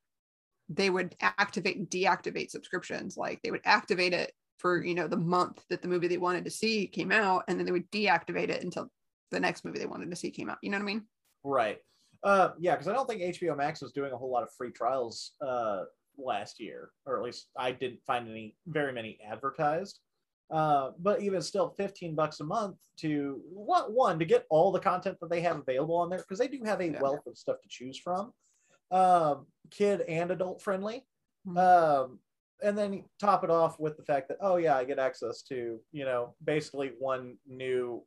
they 0.69 0.91
would 0.91 1.15
activate 1.21 1.77
and 1.77 1.91
deactivate 1.91 2.51
subscriptions 2.51 3.17
like 3.17 3.41
they 3.43 3.51
would 3.51 3.61
activate 3.65 4.13
it 4.13 4.33
for 4.59 4.85
you 4.85 4.95
know 4.95 5.09
the 5.09 5.17
month 5.17 5.65
that 5.69 5.83
the 5.83 5.89
movie 5.89 6.09
they 6.09 6.19
wanted 6.19 6.45
to 6.45 6.51
see 6.51 6.87
came 6.87 7.11
out 7.11 7.43
and 7.49 7.59
then 7.59 7.67
they 7.67 7.73
would 7.73 7.91
deactivate 7.91 8.49
it 8.49 8.63
until 8.63 8.89
the 9.31 9.41
next 9.41 9.65
movie 9.65 9.79
they 9.79 9.87
wanted 9.87 10.11
to 10.11 10.17
see 10.17 10.31
came 10.31 10.49
out 10.49 10.59
you 10.63 10.71
know 10.71 10.79
what 10.79 10.83
i 10.83 10.87
mean 10.87 11.05
Right. 11.45 11.79
Uh, 12.23 12.51
yeah, 12.59 12.73
because 12.73 12.89
I 12.89 12.93
don't 12.93 13.09
think 13.09 13.23
HBO 13.23 13.57
Max 13.57 13.81
was 13.81 13.93
doing 13.93 14.13
a 14.13 14.17
whole 14.17 14.31
lot 14.31 14.43
of 14.43 14.53
free 14.57 14.73
trials 14.73 15.33
uh, 15.41 15.85
last 16.17 16.61
year, 16.61 16.91
or 17.07 17.17
at 17.17 17.25
least 17.25 17.49
I 17.57 17.73
didn't 17.73 18.01
find 18.07 18.29
any 18.29 18.57
very 18.67 18.93
many 18.93 19.19
advertised. 19.27 20.01
Uh, 20.51 20.93
but 20.99 21.21
even 21.21 21.43
still, 21.43 21.69
fifteen 21.71 22.15
bucks 22.15 22.41
a 22.41 22.45
month 22.45 22.79
to 22.99 23.41
what 23.51 23.93
one 23.93 24.19
to 24.19 24.25
get 24.25 24.47
all 24.49 24.73
the 24.73 24.81
content 24.81 25.19
that 25.21 25.29
they 25.29 25.43
have 25.43 25.59
available 25.59 25.95
on 25.97 26.09
there 26.09 26.21
because 26.21 26.39
they 26.39 26.49
do 26.49 26.63
have 26.65 26.81
a 26.81 26.87
Yeah. 26.91 27.01
wealth 27.03 27.27
of 27.27 27.37
stuff 27.37 27.61
to 27.61 27.69
choose 27.69 27.99
from, 27.99 28.33
um, 28.91 29.47
kid 29.71 30.01
and 30.03 30.31
adult 30.31 30.63
friendly. 30.63 31.07
Mhm. 31.47 31.59
Um, 31.59 32.21
and 32.63 32.77
then 32.77 33.05
top 33.21 33.45
it 33.45 33.51
off 33.51 33.79
with 33.79 33.97
the 33.99 34.03
fact 34.05 34.29
that 34.29 34.39
oh 34.41 34.57
yeah, 34.57 34.77
I 34.77 34.85
get 34.85 34.99
access 34.99 35.43
to 35.45 35.85
you 35.93 36.05
know 36.07 36.35
basically 36.43 36.93
one 36.99 37.39
new 37.47 38.07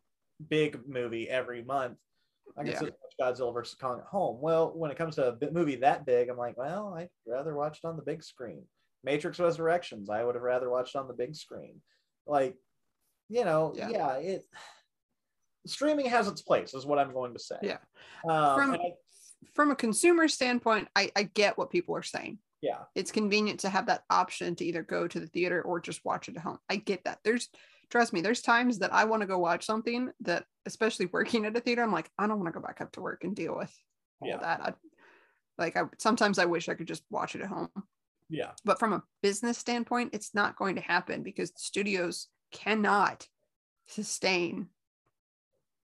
big 0.50 0.88
movie 0.88 1.30
every 1.30 1.64
month. 1.64 2.00
I 2.58 2.64
can 2.64 2.72
Yeah. 2.72 2.80
sit 2.80 2.96
watch 3.20 3.36
Godzilla 3.38 3.54
versus 3.54 3.76
Kong 3.80 4.00
at 4.00 4.06
home. 4.08 4.42
Well, 4.42 4.72
when 4.76 4.90
it 4.90 4.98
comes 4.98 5.16
to 5.16 5.28
a 5.28 5.32
bi- 5.34 5.52
movie 5.52 5.76
that 5.78 6.06
big, 6.08 6.28
I'm 6.28 6.38
like, 6.38 6.58
well, 6.58 6.96
I'd 6.96 7.10
rather 7.28 7.54
watch 7.56 7.78
it 7.84 7.88
on 7.88 7.96
the 7.98 8.02
big 8.04 8.24
screen. 8.24 8.68
Matrix 9.04 9.40
Resurrections, 9.40 10.10
I 10.10 10.24
would 10.24 10.36
have 10.36 10.44
rather 10.44 10.70
watched 10.72 10.96
on 10.96 11.08
the 11.08 11.14
big 11.14 11.36
screen. 11.36 11.82
Like, 12.27 12.56
you 13.30 13.45
know, 13.45 13.73
Yeah. 13.76 13.89
yeah, 13.89 14.14
it 14.15 14.45
streaming 15.65 16.07
has 16.07 16.27
its 16.27 16.41
place, 16.41 16.73
is 16.73 16.85
what 16.85 16.99
I'm 16.99 17.14
going 17.14 17.34
to 17.34 17.39
say. 17.39 17.57
Yeah. 17.61 17.77
Um, 18.27 18.56
From- 18.56 18.73
I- 18.73 18.93
from 19.56 19.72
a 19.72 19.76
consumer 19.76 20.27
standpoint 20.27 20.88
I, 20.95 21.11
I 21.15 21.23
get 21.23 21.57
what 21.57 21.72
people 21.72 21.95
are 21.95 22.03
saying 22.03 22.38
yeah. 22.61 22.84
it's 22.93 23.11
convenient 23.11 23.61
to 23.61 23.69
have 23.69 23.88
that 23.88 24.03
option 24.07 24.56
to 24.56 24.64
either 24.64 24.84
go 24.84 25.07
to 25.07 25.19
the 25.19 25.26
theater 25.26 25.64
or 25.64 25.80
just 25.80 26.06
watch 26.06 26.30
it 26.30 26.35
at 26.38 26.43
home. 26.43 26.60
I 26.69 26.76
get 26.76 27.03
that. 27.06 27.18
There's 27.23 27.49
trust 27.89 28.14
me, 28.14 28.22
there's 28.22 28.41
times 28.43 28.77
that 28.80 28.93
I 28.93 29.06
want 29.06 29.22
to 29.22 29.27
go 29.27 29.39
watch 29.39 29.65
something 29.65 30.11
that 30.22 30.45
especially 30.68 31.07
working 31.07 31.45
at 31.45 31.57
a 31.57 31.60
theater, 31.60 31.81
I'm 31.81 31.91
like, 31.91 32.10
I 32.19 32.27
don't 32.27 32.38
want 32.39 32.53
to 32.53 32.60
go 32.60 32.65
back 32.65 32.81
up 32.81 32.91
to 32.93 33.02
work 33.02 33.23
and 33.23 33.35
deal 33.35 33.56
with 33.57 33.76
all 34.22 34.27
Yeah. 34.30 34.38
that. 34.38 34.61
I 34.61 34.73
like 35.57 35.76
I 35.76 35.85
sometimes 35.98 36.38
I 36.38 36.45
wish 36.45 36.69
I 36.69 36.76
could 36.76 36.88
just 36.88 37.03
watch 37.10 37.34
it 37.35 37.41
at 37.41 37.48
home. 37.49 37.69
Yeah. 38.32 38.52
But 38.64 38.80
from 38.80 38.94
a 38.94 39.03
business 39.22 39.58
standpoint, 39.58 40.12
it's 40.14 40.34
not 40.34 40.56
going 40.56 40.76
to 40.76 40.82
happen 40.82 41.22
because 41.22 41.52
studios 41.58 42.28
cannot 42.52 43.28
sustain 43.88 44.68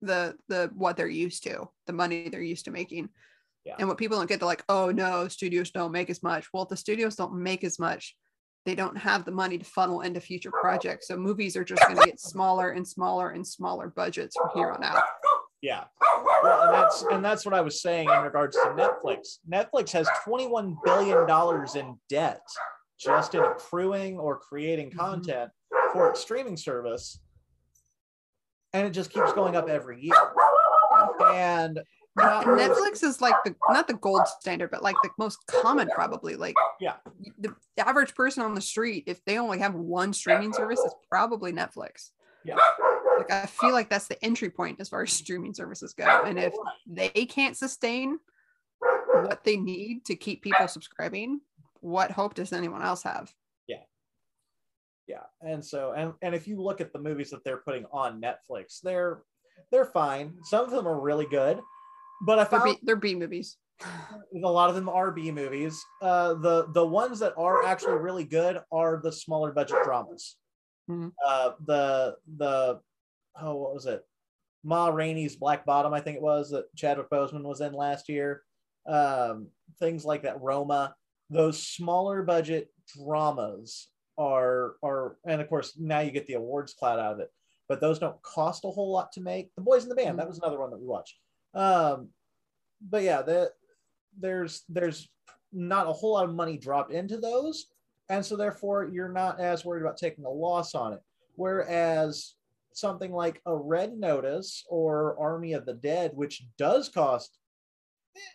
the 0.01 0.35
the 0.49 0.69
what 0.75 0.97
they're 0.97 1.07
used 1.07 1.43
to, 1.43 1.69
the 1.87 1.93
money 1.93 2.29
they're 2.29 2.41
used 2.41 2.65
to 2.65 2.71
making. 2.71 3.09
Yeah. 3.63 3.75
And 3.79 3.87
what 3.87 3.97
people 3.97 4.17
don't 4.17 4.27
get, 4.27 4.39
they're 4.39 4.45
like, 4.45 4.65
oh 4.69 4.91
no, 4.91 5.27
studios 5.27 5.71
don't 5.71 5.91
make 5.91 6.09
as 6.09 6.21
much. 6.21 6.47
Well, 6.53 6.63
if 6.63 6.69
the 6.69 6.77
studios 6.77 7.15
don't 7.15 7.41
make 7.41 7.63
as 7.63 7.79
much, 7.79 8.15
they 8.65 8.75
don't 8.75 8.97
have 8.97 9.25
the 9.25 9.31
money 9.31 9.57
to 9.57 9.65
funnel 9.65 10.01
into 10.01 10.19
future 10.19 10.51
projects. 10.51 11.07
So 11.07 11.17
movies 11.17 11.55
are 11.55 11.63
just 11.63 11.81
going 11.83 11.97
to 11.97 12.05
get 12.05 12.19
smaller 12.19 12.71
and 12.71 12.87
smaller 12.87 13.29
and 13.29 13.45
smaller 13.45 13.87
budgets 13.87 14.35
from 14.37 14.49
here 14.53 14.71
on 14.71 14.83
out. 14.83 15.03
Yeah. 15.61 15.85
Well, 16.43 16.61
and 16.63 16.73
that's 16.73 17.01
and 17.03 17.25
that's 17.25 17.45
what 17.45 17.53
I 17.53 17.61
was 17.61 17.81
saying 17.81 18.09
in 18.09 18.21
regards 18.21 18.55
to 18.57 18.63
Netflix. 18.77 19.39
Netflix 19.49 19.91
has 19.91 20.07
21 20.23 20.77
billion 20.83 21.25
dollars 21.27 21.75
in 21.75 21.97
debt 22.09 22.41
just 22.99 23.33
in 23.35 23.41
accruing 23.41 24.17
or 24.19 24.37
creating 24.39 24.91
Mhm. 24.91 24.97
content 24.97 25.51
for 25.91 26.09
its 26.09 26.19
streaming 26.21 26.55
service. 26.57 27.19
And 28.73 28.85
it 28.85 28.91
just 28.91 29.09
keeps 29.09 29.33
going 29.33 29.55
up 29.55 29.67
every 29.69 30.01
year. 30.01 30.13
And 31.33 31.79
Netflix 32.17 33.03
is 33.03 33.19
like 33.21 33.35
the 33.43 33.55
not 33.69 33.87
the 33.87 33.93
gold 33.95 34.27
standard, 34.39 34.69
but 34.71 34.83
like 34.83 34.95
the 35.03 35.09
most 35.17 35.39
common 35.47 35.89
probably. 35.89 36.35
Like 36.35 36.55
Yeah. 36.79 36.95
the 37.39 37.55
average 37.77 38.13
person 38.15 38.43
on 38.43 38.53
the 38.53 38.61
street, 38.61 39.05
if 39.07 39.23
they 39.25 39.37
only 39.39 39.59
have 39.59 39.73
one 39.73 40.13
streaming 40.13 40.53
service, 40.53 40.79
it's 40.83 40.95
probably 41.09 41.51
Netflix. 41.51 42.11
Yeah. 42.43 42.57
Like 43.17 43.31
I 43.31 43.45
feel 43.45 43.71
like 43.71 43.89
that's 43.89 44.07
the 44.07 44.23
entry 44.23 44.49
point 44.49 44.79
as 44.79 44.89
far 44.89 45.01
as 45.03 45.11
streaming 45.11 45.53
services 45.53 45.93
go. 45.93 46.23
And 46.25 46.37
if 46.39 46.53
they 46.87 47.09
can't 47.09 47.55
sustain 47.57 48.19
what 49.13 49.43
they 49.43 49.57
need 49.57 50.05
to 50.05 50.15
keep 50.15 50.41
people 50.43 50.67
subscribing, 50.67 51.41
what 51.81 52.11
hope 52.11 52.33
does 52.33 52.51
anyone 52.53 52.81
else 52.81 53.03
have? 53.03 53.33
yeah 53.67 53.83
Yeah. 55.07 55.23
and 55.41 55.63
so 55.63 55.93
and 55.93 56.13
and 56.21 56.33
if 56.35 56.47
you 56.47 56.61
look 56.61 56.81
at 56.81 56.91
the 56.93 56.99
movies 56.99 57.29
that 57.31 57.43
they're 57.43 57.57
putting 57.65 57.85
on 57.91 58.21
netflix 58.21 58.79
they're 58.81 59.21
they're 59.71 59.85
fine 59.85 60.33
some 60.43 60.65
of 60.65 60.71
them 60.71 60.87
are 60.87 60.99
really 60.99 61.25
good 61.27 61.59
but 62.25 62.39
i 62.39 62.43
They're 62.45 62.63
B, 62.63 62.79
they're 62.83 62.95
B 62.95 63.15
movies. 63.15 63.57
a 63.81 64.37
lot 64.59 64.69
of 64.69 64.75
them 64.75 64.89
are 64.89 65.11
b 65.11 65.31
movies 65.31 65.83
uh 66.01 66.33
the 66.35 66.67
the 66.73 66.85
ones 66.85 67.19
that 67.19 67.33
are 67.37 67.65
actually 67.65 67.97
really 67.97 68.23
good 68.23 68.61
are 68.71 68.99
the 69.03 69.11
smaller 69.11 69.51
budget 69.51 69.77
dramas 69.83 70.37
Mhm. 70.89 71.11
uh 71.25 71.51
the 71.65 72.15
the 72.37 72.79
oh 73.41 73.55
what 73.55 73.73
was 73.73 73.85
it 73.85 74.05
ma 74.63 74.87
rainey's 74.87 75.35
black 75.35 75.65
bottom 75.65 75.93
i 75.93 75.99
think 75.99 76.15
it 76.17 76.21
was 76.23 76.49
that 76.49 76.73
chadwick 76.75 77.09
boseman 77.09 77.43
was 77.43 77.61
in 77.61 77.73
last 77.73 78.09
year 78.09 78.43
um 78.87 79.47
things 79.79 80.05
like 80.05 80.23
that 80.23 80.41
roma 80.41 80.95
those 81.29 81.61
smaller 81.61 82.23
budget 82.23 82.71
dramas 82.95 83.87
are 84.17 84.75
are 84.83 85.17
and 85.25 85.41
of 85.41 85.49
course 85.49 85.73
now 85.77 85.99
you 85.99 86.11
get 86.11 86.27
the 86.27 86.33
awards 86.33 86.73
cloud 86.73 86.99
out 86.99 87.13
of 87.13 87.19
it 87.19 87.31
but 87.67 87.81
those 87.81 87.99
don't 87.99 88.21
cost 88.21 88.63
a 88.63 88.69
whole 88.69 88.91
lot 88.91 89.11
to 89.13 89.21
make. 89.21 89.49
The 89.55 89.61
Boys 89.63 89.81
in 89.83 89.89
the 89.89 89.95
Band, 89.95 90.15
Mhm. 90.15 90.17
that 90.17 90.27
was 90.27 90.37
another 90.37 90.59
one 90.59 90.69
that 90.69 90.79
we 90.79 90.85
watched. 90.85 91.17
Um, 91.55 92.09
but 92.79 93.01
yeah, 93.01 93.23
the, 93.23 93.51
there's 94.19 94.63
there's 94.69 95.09
not 95.51 95.87
a 95.87 95.91
whole 95.91 96.13
lot 96.13 96.25
of 96.25 96.35
money 96.35 96.57
dropped 96.57 96.91
into 96.91 97.17
those, 97.17 97.65
and 98.09 98.23
so 98.23 98.35
therefore 98.35 98.85
you're 98.85 99.09
not 99.09 99.39
as 99.39 99.65
worried 99.65 99.81
about 99.81 99.97
taking 99.97 100.25
a 100.25 100.29
loss 100.29 100.75
on 100.75 100.93
it. 100.93 101.01
Whereas 101.37 102.35
something 102.75 103.11
like 103.11 103.41
a 103.45 103.55
Red 103.55 103.97
Notice 103.97 104.63
or 104.69 105.17
Army 105.19 105.53
of 105.53 105.65
the 105.65 105.73
Dead, 105.73 106.11
which 106.13 106.45
does 106.57 106.89
cost 106.89 107.37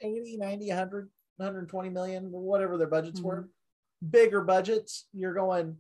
80, 0.03 0.39
90, 0.39 0.69
100, 0.69 1.11
120 1.37 1.89
million, 1.91 2.31
whatever 2.31 2.77
their 2.77 2.87
budgets 2.87 3.21
mm-hmm. 3.21 3.29
were, 3.29 3.49
bigger 4.11 4.43
budgets, 4.43 5.07
you're 5.13 5.35
going, 5.35 5.77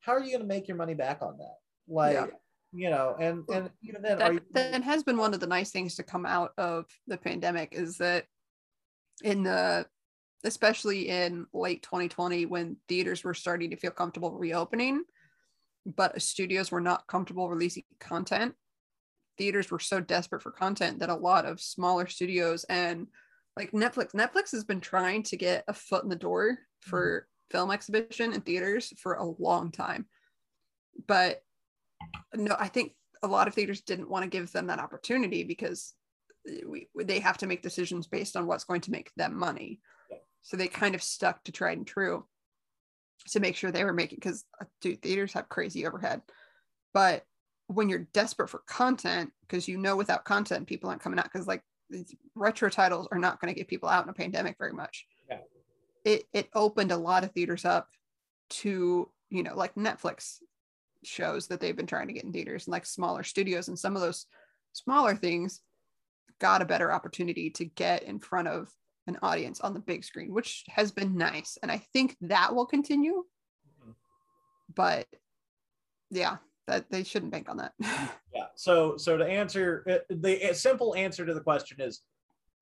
how 0.00 0.12
are 0.12 0.22
you 0.22 0.30
going 0.30 0.42
to 0.42 0.46
make 0.46 0.68
your 0.68 0.76
money 0.76 0.94
back 0.94 1.22
on 1.22 1.38
that? 1.38 1.56
Like, 1.88 2.14
Yeah. 2.14 2.26
you 2.72 2.90
know, 2.90 3.16
and 3.18 3.44
and 3.48 3.70
even 3.82 4.02
then, 4.02 4.18
that, 4.18 4.34
you, 4.34 4.40
that 4.52 4.82
has 4.82 5.02
been 5.02 5.16
one 5.16 5.34
of 5.34 5.40
the 5.40 5.46
nice 5.46 5.70
things 5.70 5.96
to 5.96 6.02
come 6.02 6.26
out 6.26 6.52
of 6.58 6.86
the 7.06 7.16
pandemic 7.16 7.72
is 7.72 7.98
that 7.98 8.26
in 9.22 9.42
the 9.42 9.86
especially 10.44 11.08
in 11.08 11.46
late 11.52 11.82
2020 11.82 12.46
when 12.46 12.76
theaters 12.88 13.22
were 13.22 13.34
starting 13.34 13.70
to 13.70 13.76
feel 13.76 13.92
comfortable 13.92 14.32
reopening 14.32 15.04
but 15.84 16.20
studios 16.22 16.70
were 16.70 16.80
not 16.80 17.06
comfortable 17.06 17.48
releasing 17.48 17.84
content. 17.98 18.54
Theaters 19.38 19.70
were 19.70 19.78
so 19.78 20.00
desperate 20.00 20.42
for 20.42 20.50
content 20.50 21.00
that 21.00 21.08
a 21.08 21.14
lot 21.14 21.46
of 21.46 21.60
smaller 21.60 22.06
studios 22.06 22.64
and 22.64 23.06
like 23.56 23.72
netflix 23.72 24.12
netflix 24.14 24.52
has 24.52 24.64
been 24.64 24.80
trying 24.80 25.22
to 25.22 25.36
get 25.36 25.64
a 25.68 25.74
foot 25.74 26.04
in 26.04 26.08
the 26.08 26.16
door 26.16 26.58
for 26.80 27.20
mm-hmm. 27.20 27.56
film 27.56 27.70
exhibition 27.70 28.32
in 28.32 28.40
theaters 28.40 28.92
for 28.98 29.14
a 29.14 29.24
long 29.24 29.70
time. 29.70 30.06
But 31.06 31.42
no 32.34 32.56
i 32.58 32.68
think 32.68 32.92
a 33.22 33.28
lot 33.28 33.46
of 33.48 33.54
theaters 33.54 33.80
didn't 33.82 34.10
want 34.10 34.24
to 34.24 34.28
give 34.28 34.50
them 34.52 34.66
that 34.66 34.80
opportunity 34.80 35.44
because 35.44 35.94
eh, 36.48 36.60
we, 36.66 36.88
they 37.04 37.20
have 37.20 37.38
to 37.38 37.46
make 37.46 37.62
decisions 37.62 38.06
based 38.06 38.36
on 38.36 38.46
what's 38.46 38.64
going 38.64 38.80
to 38.80 38.90
make 38.90 39.12
them 39.14 39.38
money. 39.38 39.80
So 40.42 40.56
they 40.56 40.66
kind 40.66 40.96
of 40.96 41.02
stuck 41.02 41.44
to 41.44 41.52
tried 41.52 41.78
and 41.78 41.86
true 41.86 42.26
to 43.30 43.40
make 43.40 43.56
sure 43.56 43.70
they 43.70 43.84
were 43.84 43.92
making 43.92 44.16
because 44.16 44.44
uh, 44.60 44.64
dude, 44.80 45.02
theaters 45.02 45.32
have 45.32 45.48
crazy 45.48 45.86
overhead. 45.86 46.22
But 46.92 47.24
when 47.66 47.88
you're 47.88 48.06
desperate 48.12 48.50
for 48.50 48.62
content, 48.66 49.32
because 49.42 49.68
you 49.68 49.78
know 49.78 49.96
without 49.96 50.24
content 50.24 50.66
people 50.66 50.90
aren't 50.90 51.02
coming 51.02 51.18
out 51.18 51.30
because 51.32 51.46
like 51.46 51.62
retro 52.34 52.70
titles 52.70 53.08
are 53.12 53.18
not 53.18 53.40
going 53.40 53.52
to 53.52 53.58
get 53.58 53.68
people 53.68 53.88
out 53.88 54.04
in 54.04 54.10
a 54.10 54.14
pandemic 54.14 54.56
very 54.58 54.72
much. 54.72 55.06
Yeah. 55.28 55.38
It 56.04 56.24
it 56.32 56.48
opened 56.54 56.92
a 56.92 56.96
lot 56.96 57.24
of 57.24 57.32
theaters 57.32 57.64
up 57.64 57.88
to 58.50 59.08
you 59.30 59.42
know 59.42 59.54
like 59.54 59.74
Netflix 59.74 60.38
shows 61.04 61.48
that 61.48 61.60
they've 61.60 61.76
been 61.76 61.86
trying 61.86 62.06
to 62.06 62.12
get 62.12 62.24
in 62.24 62.32
theaters 62.32 62.66
and 62.66 62.72
like 62.72 62.86
smaller 62.86 63.22
studios 63.22 63.68
and 63.68 63.78
some 63.78 63.96
of 63.96 64.02
those 64.02 64.26
smaller 64.72 65.16
things 65.16 65.60
got 66.38 66.62
a 66.62 66.66
better 66.66 66.92
opportunity 66.92 67.50
to 67.50 67.64
get 67.64 68.02
in 68.02 68.18
front 68.18 68.48
of 68.48 68.68
an 69.06 69.18
audience 69.22 69.60
on 69.60 69.74
the 69.74 69.80
big 69.80 70.04
screen 70.04 70.32
which 70.32 70.64
has 70.68 70.92
been 70.92 71.16
nice 71.16 71.58
and 71.62 71.70
i 71.72 71.78
think 71.92 72.16
that 72.20 72.54
will 72.54 72.66
continue 72.66 73.24
Mhm. 73.84 73.94
but 74.74 75.06
yeah 76.10 76.36
that 76.68 76.88
they 76.90 77.02
shouldn't 77.02 77.32
bank 77.32 77.48
on 77.48 77.56
that 77.56 77.72
yeah. 77.80 78.46
So 78.54 78.96
so 78.96 79.16
to 79.16 79.24
answer 79.26 79.84
uh, 79.90 80.14
the 80.14 80.52
simple 80.54 80.94
answer 80.94 81.26
to 81.26 81.34
the 81.34 81.40
question 81.40 81.80
is 81.80 82.02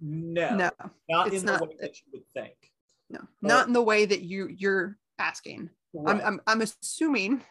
no, 0.01 0.57
no 0.57 0.71
not 1.09 1.33
in 1.33 1.45
the 1.45 1.53
way 1.61 1.77
that 1.81 1.95
you 2.01 2.05
would 2.15 2.27
think. 2.33 2.55
no 3.11 3.21
not 3.43 3.67
in 3.67 3.73
the 3.75 3.83
way 3.83 4.07
that 4.07 4.23
you 4.23 4.49
you're 4.49 4.97
asking 5.19 5.69
I'm, 6.07 6.21
I'm 6.23 6.41
i'm 6.47 6.63
assuming 6.63 7.43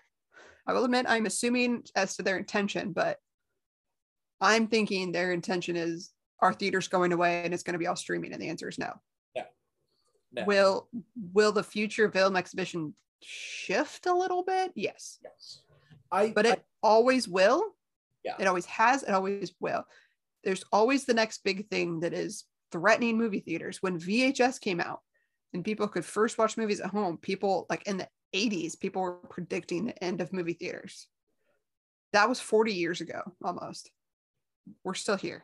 i 0.65 0.73
will 0.73 0.85
admit 0.85 1.05
i'm 1.07 1.27
assuming 1.27 1.83
as 1.95 2.15
to 2.15 2.23
their 2.23 2.37
intention 2.37 2.91
but 2.93 3.19
i'm 4.41 4.65
thinking 4.67 5.11
their 5.11 5.31
intention 5.31 5.75
is 5.75 6.11
our 6.41 6.53
theaters 6.53 6.87
going 6.87 7.11
away 7.11 7.43
and 7.45 7.53
it's 7.53 7.63
going 7.63 7.73
to 7.73 7.79
be 7.79 7.87
all 7.87 7.95
streaming? 7.95 8.33
And 8.33 8.41
the 8.41 8.49
answer 8.49 8.69
is 8.69 8.77
no. 8.79 8.93
No. 10.31 10.43
will 10.45 10.87
will 11.33 11.51
the 11.51 11.63
future 11.63 12.09
film 12.11 12.35
exhibition 12.35 12.93
shift 13.21 14.05
a 14.05 14.13
little 14.13 14.43
bit? 14.43 14.71
Yes. 14.75 15.19
Yes. 15.23 15.61
I 16.11 16.29
but 16.29 16.45
I- 16.45 16.51
it 16.51 16.65
always 16.83 17.27
will. 17.27 17.75
Yeah. 18.23 18.35
it 18.39 18.47
always 18.47 18.65
has 18.65 19.03
it 19.03 19.11
always 19.11 19.53
will. 19.59 19.85
There's 20.43 20.63
always 20.71 21.05
the 21.05 21.13
next 21.13 21.43
big 21.43 21.67
thing 21.69 22.01
that 22.01 22.13
is 22.13 22.45
threatening 22.71 23.17
movie 23.17 23.39
theaters. 23.39 23.81
When 23.81 23.99
vhs 23.99 24.59
came 24.61 24.79
out 24.79 25.01
and 25.53 25.65
people 25.65 25.87
could 25.87 26.05
first 26.05 26.37
watch 26.37 26.57
movies 26.57 26.79
at 26.79 26.91
home 26.91 27.17
people 27.17 27.65
like 27.69 27.87
in 27.87 27.97
the 27.97 28.07
80s 28.35 28.79
people 28.79 29.01
were 29.01 29.13
predicting 29.13 29.85
the 29.85 30.03
end 30.03 30.21
of 30.21 30.31
movie 30.31 30.53
theaters. 30.53 31.07
That 32.13 32.29
was 32.29 32.39
40 32.39 32.73
years 32.73 33.01
ago 33.01 33.21
almost. 33.43 33.89
We're 34.83 34.93
still 34.93 35.17
here 35.17 35.43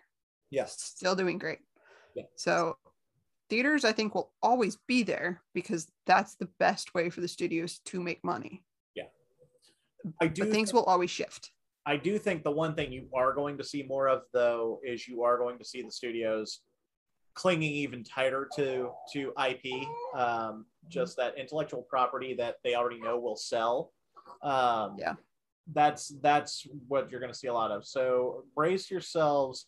yes. 0.50 0.76
still 0.80 1.16
doing 1.16 1.38
great 1.38 1.60
Yeah. 2.16 2.24
so 2.36 2.78
theaters 3.50 3.86
i 3.86 3.92
think 3.92 4.16
will 4.16 4.32
always 4.42 4.78
be 4.88 5.04
there 5.04 5.42
because 5.54 5.88
that's 6.06 6.36
the 6.36 6.50
best 6.60 6.94
way 6.94 7.10
for 7.10 7.22
the 7.22 7.28
studios 7.28 7.80
to 7.86 8.00
make 8.02 8.24
money 8.24 8.64
Yeah. 8.96 9.06
I 10.22 10.28
do 10.28 10.44
but 10.44 10.52
things 10.52 10.74
will 10.74 10.84
always 10.86 11.12
shift 11.12 11.52
I 11.88 11.98
do 11.98 12.18
think 12.18 12.44
the 12.44 12.50
one 12.52 12.74
thing 12.74 12.92
you 12.92 13.08
are 13.14 13.32
going 13.32 13.60
to 13.60 13.64
see 13.64 13.84
more 13.84 14.08
of 14.08 14.24
though 14.34 14.80
is 14.84 15.08
you 15.08 15.22
are 15.22 15.38
going 15.38 15.60
to 15.60 15.64
see 15.66 15.84
the 15.84 15.92
studios 15.92 16.62
clinging 17.36 17.72
even 17.74 18.04
tighter 18.04 18.50
to 18.56 18.90
to 19.14 19.34
IP, 19.48 19.86
um, 20.18 20.66
just 20.88 21.16
that 21.18 21.38
intellectual 21.38 21.84
property 21.84 22.34
that 22.34 22.56
they 22.64 22.74
already 22.76 23.00
know 23.00 23.20
will 23.20 23.36
sell. 23.36 23.92
Um, 24.42 24.96
Yeah. 24.98 25.14
that's 25.74 26.08
that's 26.22 26.66
what 26.88 27.12
you're 27.12 27.20
going 27.20 27.32
to 27.32 27.38
see 27.38 27.48
a 27.50 27.54
lot 27.54 27.70
of. 27.72 27.86
So 27.86 28.46
brace 28.56 28.90
yourselves. 28.90 29.68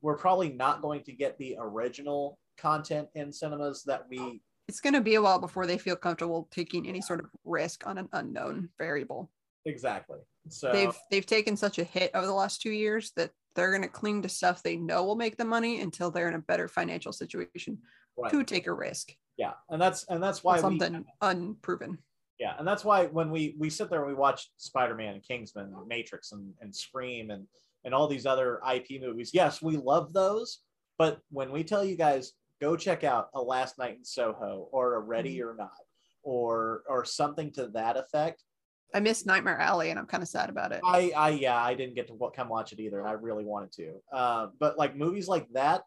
We're 0.00 0.16
probably 0.16 0.50
not 0.50 0.82
going 0.82 1.02
to 1.04 1.12
get 1.12 1.38
the 1.38 1.56
original 1.60 2.38
content 2.56 3.08
in 3.14 3.32
cinemas 3.32 3.82
that 3.84 4.04
we 4.08 4.40
it's 4.68 4.80
going 4.80 4.94
to 4.94 5.00
be 5.00 5.14
a 5.14 5.22
while 5.22 5.38
before 5.38 5.66
they 5.66 5.78
feel 5.78 5.96
comfortable 5.96 6.46
taking 6.50 6.86
any 6.86 7.00
sort 7.00 7.20
of 7.20 7.26
risk 7.44 7.86
on 7.86 7.96
an 7.96 8.08
unknown 8.12 8.68
variable. 8.76 9.30
exactly. 9.64 10.18
So 10.48 10.72
They've 10.72 10.94
they've 11.10 11.26
taken 11.26 11.56
such 11.56 11.78
a 11.78 11.84
hit 11.84 12.10
over 12.14 12.26
the 12.26 12.32
last 12.32 12.60
two 12.60 12.70
years 12.70 13.12
that 13.16 13.30
they're 13.54 13.70
going 13.70 13.82
to 13.82 13.88
cling 13.88 14.22
to 14.22 14.28
stuff 14.28 14.62
they 14.62 14.76
know 14.76 15.04
will 15.04 15.16
make 15.16 15.36
them 15.36 15.48
money 15.48 15.80
until 15.80 16.10
they're 16.10 16.28
in 16.28 16.34
a 16.34 16.40
better 16.40 16.68
financial 16.68 17.12
situation 17.12 17.78
right. 18.16 18.30
to 18.30 18.44
take 18.44 18.66
a 18.66 18.72
risk 18.72 19.12
yeah, 19.38 19.52
and 19.70 19.80
that's 19.80 20.04
and 20.08 20.22
that's 20.22 20.42
why 20.44 20.60
on 20.60 20.74
we, 20.74 20.80
something 20.80 21.04
unproven. 21.22 21.98
Yeah, 22.38 22.54
and 22.58 22.66
that's 22.66 22.84
why 22.84 23.06
when 23.06 23.30
we 23.30 23.54
we 23.56 23.70
sit 23.70 23.88
there 23.88 24.00
and 24.00 24.08
we 24.08 24.14
watch 24.14 24.50
Spider-Man 24.58 25.14
and 25.14 25.22
Kingsman, 25.22 25.72
and 25.74 25.88
Matrix, 25.88 26.32
and 26.32 26.52
and 26.60 26.74
Scream, 26.74 27.30
and 27.30 27.46
and 27.84 27.94
all 27.94 28.08
these 28.08 28.26
other 28.26 28.60
IP 28.74 29.00
movies, 29.00 29.30
yes, 29.32 29.62
we 29.62 29.76
love 29.76 30.12
those. 30.12 30.60
But 30.98 31.20
when 31.30 31.52
we 31.52 31.64
tell 31.64 31.84
you 31.84 31.96
guys 31.96 32.32
go 32.60 32.76
check 32.76 33.04
out 33.04 33.28
a 33.34 33.40
Last 33.40 33.78
Night 33.78 33.96
in 33.98 34.04
Soho 34.04 34.68
or 34.72 34.94
a 34.94 35.00
Ready 35.00 35.42
or 35.42 35.54
Not 35.54 35.70
or 36.22 36.82
or 36.88 37.04
something 37.04 37.52
to 37.52 37.68
that 37.68 37.96
effect, 37.96 38.42
I 38.94 39.00
missed 39.00 39.26
Nightmare 39.26 39.58
Alley 39.58 39.90
and 39.90 39.98
I'm 39.98 40.06
kind 40.06 40.22
of 40.22 40.28
sad 40.28 40.50
about 40.50 40.72
it. 40.72 40.80
I 40.84 41.12
I 41.16 41.28
yeah 41.30 41.62
I 41.62 41.74
didn't 41.74 41.94
get 41.94 42.08
to 42.08 42.30
come 42.34 42.48
watch 42.48 42.72
it 42.72 42.80
either, 42.80 42.98
and 42.98 43.08
I 43.08 43.12
really 43.12 43.44
wanted 43.44 43.72
to. 43.72 43.94
Uh, 44.12 44.46
but 44.58 44.78
like 44.78 44.96
movies 44.96 45.28
like 45.28 45.48
that, 45.52 45.82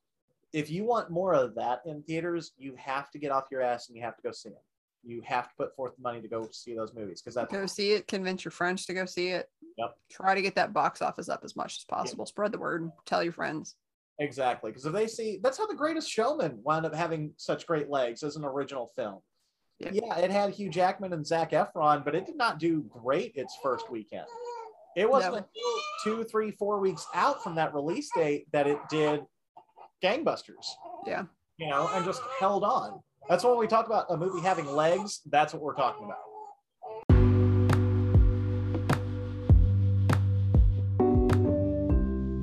if 0.54 0.70
you 0.70 0.86
want 0.86 1.10
more 1.10 1.34
of 1.34 1.56
that 1.56 1.82
in 1.86 2.04
theaters, 2.04 2.52
you 2.58 2.76
have 2.78 3.10
to 3.12 3.20
get 3.20 3.32
off 3.32 3.46
your 3.52 3.62
ass 3.62 3.88
and 3.88 3.98
you 3.98 4.04
have 4.04 4.16
to 4.16 4.22
go 4.22 4.32
see 4.32 4.50
them. 4.50 4.60
You 5.04 5.22
have 5.26 5.50
to 5.50 5.56
put 5.58 5.76
forth 5.76 5.96
the 5.96 6.02
money 6.02 6.22
to 6.22 6.28
go 6.28 6.48
see 6.52 6.76
those 6.76 6.94
movies 6.94 7.22
because 7.22 7.36
that's 7.36 7.52
Go 7.52 7.66
see 7.66 7.94
it, 7.94 8.08
convince 8.08 8.46
your 8.46 8.52
friends 8.52 8.86
to 8.86 8.94
go 8.94 9.06
see 9.06 9.30
it. 9.30 9.50
Yep. 9.78 9.96
Try 10.12 10.36
to 10.36 10.42
get 10.42 10.56
that 10.56 10.74
box 10.74 11.02
office 11.02 11.30
up 11.30 11.42
as 11.44 11.56
much 11.56 11.78
as 11.78 11.86
possible. 11.86 12.26
Spread 12.26 12.52
the 12.52 12.60
word, 12.60 12.92
tell 13.06 13.24
your 13.24 13.34
friends. 13.34 13.76
Exactly, 14.20 14.70
because 14.70 14.86
if 14.86 14.94
they 14.94 15.08
see, 15.08 15.40
that's 15.42 15.58
how 15.58 15.66
the 15.66 15.74
Greatest 15.74 16.10
Showman 16.10 16.60
wound 16.64 16.86
up 16.86 16.94
having 16.94 17.32
such 17.38 17.66
great 17.66 17.90
legs 17.90 18.22
as 18.22 18.36
an 18.36 18.46
original 18.46 18.88
film. 18.96 19.20
Yeah. 19.80 19.90
Yeah, 19.94 20.18
it 20.20 20.30
had 20.30 20.54
Hugh 20.54 20.70
Jackman 20.70 21.14
and 21.14 21.26
Zac 21.26 21.52
Efron, 21.52 22.06
but 22.06 22.14
it 22.14 22.28
did 22.28 22.38
not 22.38 22.60
do 22.60 22.82
great 22.84 23.32
its 23.36 23.58
first 23.64 23.90
weekend. 23.90 24.28
It 24.96 25.10
wasn't 25.10 25.34
No. 25.36 25.44
two, 26.04 26.24
three, 26.26 26.52
four 26.52 26.80
weeks 26.80 27.08
out 27.16 27.42
from 27.42 27.56
that 27.56 27.74
release 27.74 28.12
date 28.14 28.46
that 28.52 28.68
it 28.68 28.78
did 28.90 29.26
gangbusters. 30.04 30.68
Yeah. 31.08 31.24
You 31.58 31.70
know, 31.70 31.90
and 31.94 32.06
just 32.06 32.22
held 32.40 32.64
on. 32.64 33.02
That's 33.32 33.46
when 33.46 33.58
we 33.58 33.66
talk 33.66 33.86
about 33.86 34.08
a 34.10 34.18
movie 34.18 34.42
having 34.42 34.66
legs. 34.66 35.22
That's 35.26 35.54
what 35.54 35.64
we're 35.64 35.74
talking 35.74 36.04
about. 36.04 36.18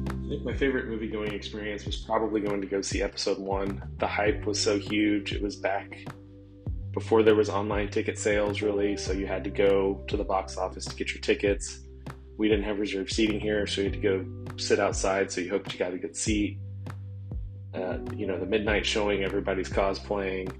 I 0.06 0.28
think 0.30 0.44
my 0.46 0.54
favorite 0.56 0.88
movie 0.88 1.08
going 1.08 1.34
experience 1.34 1.84
was 1.84 1.98
probably 1.98 2.40
going 2.40 2.62
to 2.62 2.66
go 2.66 2.80
see 2.80 3.02
episode 3.02 3.38
one. 3.38 3.82
The 3.98 4.06
hype 4.06 4.46
was 4.46 4.58
so 4.58 4.78
huge. 4.78 5.34
It 5.34 5.42
was 5.42 5.56
back 5.56 6.08
before 6.94 7.22
there 7.22 7.34
was 7.34 7.50
online 7.50 7.90
ticket 7.90 8.18
sales, 8.18 8.62
really. 8.62 8.96
So 8.96 9.12
you 9.12 9.26
had 9.26 9.44
to 9.44 9.50
go 9.50 10.02
to 10.08 10.16
the 10.16 10.24
box 10.24 10.56
office 10.56 10.86
to 10.86 10.96
get 10.96 11.12
your 11.12 11.20
tickets. 11.20 11.80
We 12.38 12.48
didn't 12.48 12.64
have 12.64 12.78
reserved 12.78 13.12
seating 13.12 13.40
here, 13.40 13.66
so 13.66 13.82
you 13.82 13.90
had 13.90 14.00
to 14.00 14.08
go 14.08 14.24
sit 14.56 14.80
outside. 14.80 15.30
So 15.30 15.42
you 15.42 15.50
hoped 15.50 15.70
you 15.70 15.78
got 15.78 15.92
a 15.92 15.98
good 15.98 16.16
seat. 16.16 16.58
Uh, 17.74 17.98
you 18.16 18.26
know, 18.26 18.40
the 18.40 18.46
midnight 18.46 18.86
showing, 18.86 19.22
everybody's 19.22 19.68
cosplaying. 19.68 20.50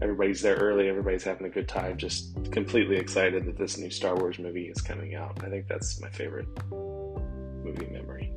Everybody's 0.00 0.40
there 0.40 0.54
early. 0.54 0.88
Everybody's 0.88 1.24
having 1.24 1.46
a 1.46 1.50
good 1.50 1.66
time. 1.66 1.96
Just 1.96 2.36
completely 2.52 2.96
excited 2.96 3.44
that 3.46 3.58
this 3.58 3.78
new 3.78 3.90
Star 3.90 4.14
Wars 4.14 4.38
movie 4.38 4.68
is 4.68 4.80
coming 4.80 5.16
out. 5.16 5.42
I 5.42 5.48
think 5.50 5.66
that's 5.66 6.00
my 6.00 6.08
favorite 6.10 6.46
movie 6.70 7.88
memory. 7.90 8.32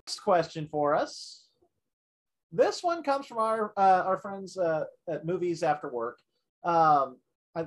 Next 0.00 0.18
question 0.20 0.66
for 0.68 0.96
us. 0.96 1.44
This 2.50 2.82
one 2.82 3.04
comes 3.04 3.26
from 3.26 3.38
our 3.38 3.72
uh, 3.76 4.02
our 4.04 4.18
friends 4.18 4.58
uh, 4.58 4.84
at 5.08 5.24
Movies 5.24 5.62
After 5.62 5.88
Work. 5.88 6.18
Um, 6.64 7.18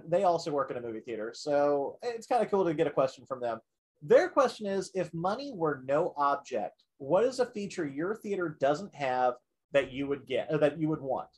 they 0.08 0.24
also 0.24 0.52
work 0.52 0.72
in 0.72 0.78
a 0.78 0.82
movie 0.82 1.00
theater, 1.00 1.32
so 1.34 1.98
it's 2.02 2.28
kind 2.28 2.44
of 2.44 2.52
cool 2.52 2.66
to 2.66 2.74
get 2.74 2.88
a 2.88 2.92
question 2.92 3.26
from 3.26 3.40
them. 3.40 3.60
Their 4.02 4.28
question 4.28 4.66
is: 4.66 4.92
If 4.94 5.14
money 5.14 5.54
were 5.56 5.84
no 5.86 6.14
object, 6.18 6.84
what 6.98 7.24
is 7.24 7.40
a 7.40 7.46
feature 7.46 7.86
your 7.86 8.16
theater 8.16 8.58
doesn't 8.60 8.94
have 8.94 9.36
that 9.74 9.92
you 9.92 10.08
would 10.08 10.26
get, 10.26 10.48
or 10.52 10.58
that 10.60 10.80
you 10.80 10.88
would 10.90 11.02
want? 11.02 11.30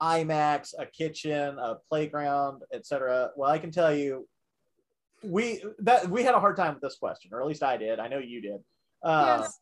IMAX, 0.00 0.74
a 0.78 0.86
kitchen, 0.86 1.58
a 1.58 1.76
playground, 1.88 2.62
etc. 2.72 3.30
Well, 3.36 3.50
I 3.50 3.58
can 3.58 3.70
tell 3.70 3.94
you, 3.94 4.28
we 5.22 5.62
that 5.80 6.08
we 6.10 6.24
had 6.24 6.34
a 6.34 6.40
hard 6.40 6.56
time 6.56 6.74
with 6.74 6.82
this 6.82 6.96
question, 6.96 7.30
or 7.32 7.40
at 7.40 7.46
least 7.46 7.62
I 7.62 7.76
did. 7.76 8.00
I 8.00 8.08
know 8.08 8.18
you 8.18 8.40
did. 8.40 8.60
Uh, 9.02 9.38
Yes. 9.42 9.58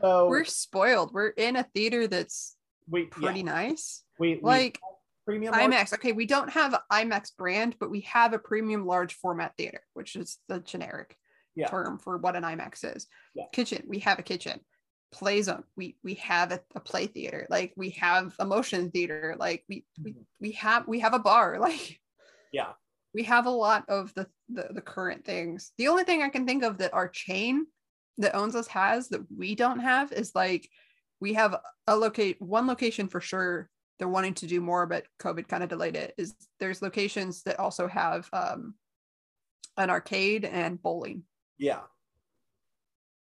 So 0.00 0.28
We're 0.28 0.44
spoiled. 0.44 1.12
We're 1.14 1.28
in 1.28 1.56
a 1.56 1.62
theater 1.62 2.06
that's 2.06 2.56
we 2.90 3.04
pretty 3.04 3.40
yeah, 3.40 3.44
nice. 3.46 4.02
we, 4.18 4.34
we 4.34 4.40
Like 4.42 4.78
premium 5.24 5.52
large- 5.52 5.70
IMAX. 5.72 5.94
Okay, 5.94 6.12
we 6.12 6.26
don't 6.26 6.50
have 6.50 6.78
IMAX 6.92 7.34
brand, 7.38 7.76
but 7.78 7.90
we 7.90 8.00
have 8.00 8.32
a 8.34 8.38
premium 8.38 8.86
large 8.86 9.14
format 9.14 9.54
theater, 9.56 9.80
which 9.94 10.16
is 10.16 10.38
the 10.48 10.60
generic 10.60 11.16
Yeah. 11.54 11.68
term 11.68 11.98
for 11.98 12.18
what 12.18 12.36
an 12.36 12.42
IMAX 12.42 12.84
is. 12.96 13.06
Yeah. 13.34 13.44
Kitchen, 13.52 13.84
we 13.86 14.00
have 14.00 14.18
a 14.18 14.22
kitchen. 14.22 14.60
Play 15.12 15.42
zone, 15.42 15.64
we 15.76 15.96
we 16.02 16.14
have 16.14 16.50
a, 16.52 16.60
a 16.74 16.80
play 16.80 17.06
theater. 17.06 17.46
Like 17.48 17.72
we 17.76 17.90
have 17.90 18.34
a 18.38 18.44
motion 18.44 18.90
theater. 18.90 19.36
Like 19.38 19.64
we 19.68 19.86
we, 20.02 20.12
Mhm. 20.12 20.24
we 20.40 20.52
have 20.52 20.88
we 20.88 21.00
have 21.00 21.14
a 21.14 21.18
bar. 21.20 21.58
Like 21.60 22.00
Yeah. 22.52 22.72
we 23.12 23.22
have 23.24 23.46
a 23.46 23.50
lot 23.50 23.84
of 23.88 24.12
the, 24.14 24.26
the 24.48 24.68
the 24.74 24.80
current 24.82 25.24
things. 25.24 25.72
The 25.78 25.88
only 25.88 26.04
thing 26.04 26.22
I 26.22 26.30
can 26.30 26.46
think 26.46 26.64
of 26.64 26.78
that 26.78 26.94
our 26.94 27.08
chain 27.08 27.66
that 28.18 28.34
owns 28.34 28.56
us 28.56 28.66
has 28.68 29.08
that 29.10 29.22
we 29.36 29.54
don't 29.54 29.80
have 29.80 30.12
is 30.12 30.34
like 30.34 30.68
we 31.20 31.34
have 31.34 31.56
a 31.86 31.96
locate 31.96 32.40
one 32.42 32.66
location 32.66 33.08
for 33.08 33.20
sure 33.20 33.70
they're 33.98 34.08
wanting 34.08 34.34
to 34.34 34.46
do 34.46 34.60
more 34.60 34.86
but 34.86 35.06
covid 35.20 35.48
kind 35.48 35.62
of 35.62 35.68
delayed 35.68 35.96
it 35.96 36.14
is 36.18 36.34
there's 36.60 36.82
locations 36.82 37.42
that 37.44 37.58
also 37.58 37.86
have 37.88 38.28
um 38.32 38.74
an 39.76 39.90
arcade 39.90 40.44
and 40.44 40.80
bowling 40.82 41.24
Yeah. 41.58 41.80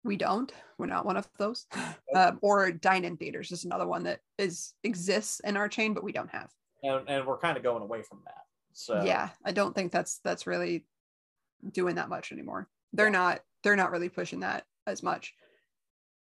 We 0.04 0.16
don't 0.16 0.52
we're 0.78 0.86
not 0.86 1.04
one 1.04 1.16
of 1.16 1.28
those 1.38 1.66
um, 2.14 2.38
or 2.42 2.70
dine-in 2.70 3.16
theaters 3.16 3.50
is 3.52 3.64
another 3.64 3.86
one 3.86 4.04
that 4.04 4.20
is 4.38 4.74
exists 4.84 5.40
in 5.40 5.56
our 5.56 5.68
chain 5.68 5.92
but 5.94 6.04
we 6.04 6.12
don't 6.12 6.30
have 6.30 6.50
And 6.82 7.08
and 7.08 7.26
we're 7.26 7.38
kind 7.38 7.56
of 7.56 7.62
going 7.62 7.82
away 7.82 8.02
from 8.02 8.20
that. 8.24 8.44
So 8.72 9.02
yeah 9.04 9.30
i 9.44 9.52
don't 9.52 9.74
think 9.74 9.90
that's 9.92 10.18
that's 10.24 10.46
really 10.46 10.84
doing 11.72 11.96
that 11.96 12.08
much 12.08 12.30
anymore 12.32 12.68
they're 12.92 13.06
Yeah. 13.06 13.12
not 13.12 13.40
they're 13.62 13.76
not 13.76 13.90
really 13.90 14.08
pushing 14.08 14.40
that 14.40 14.64
as 14.86 15.02
much 15.02 15.34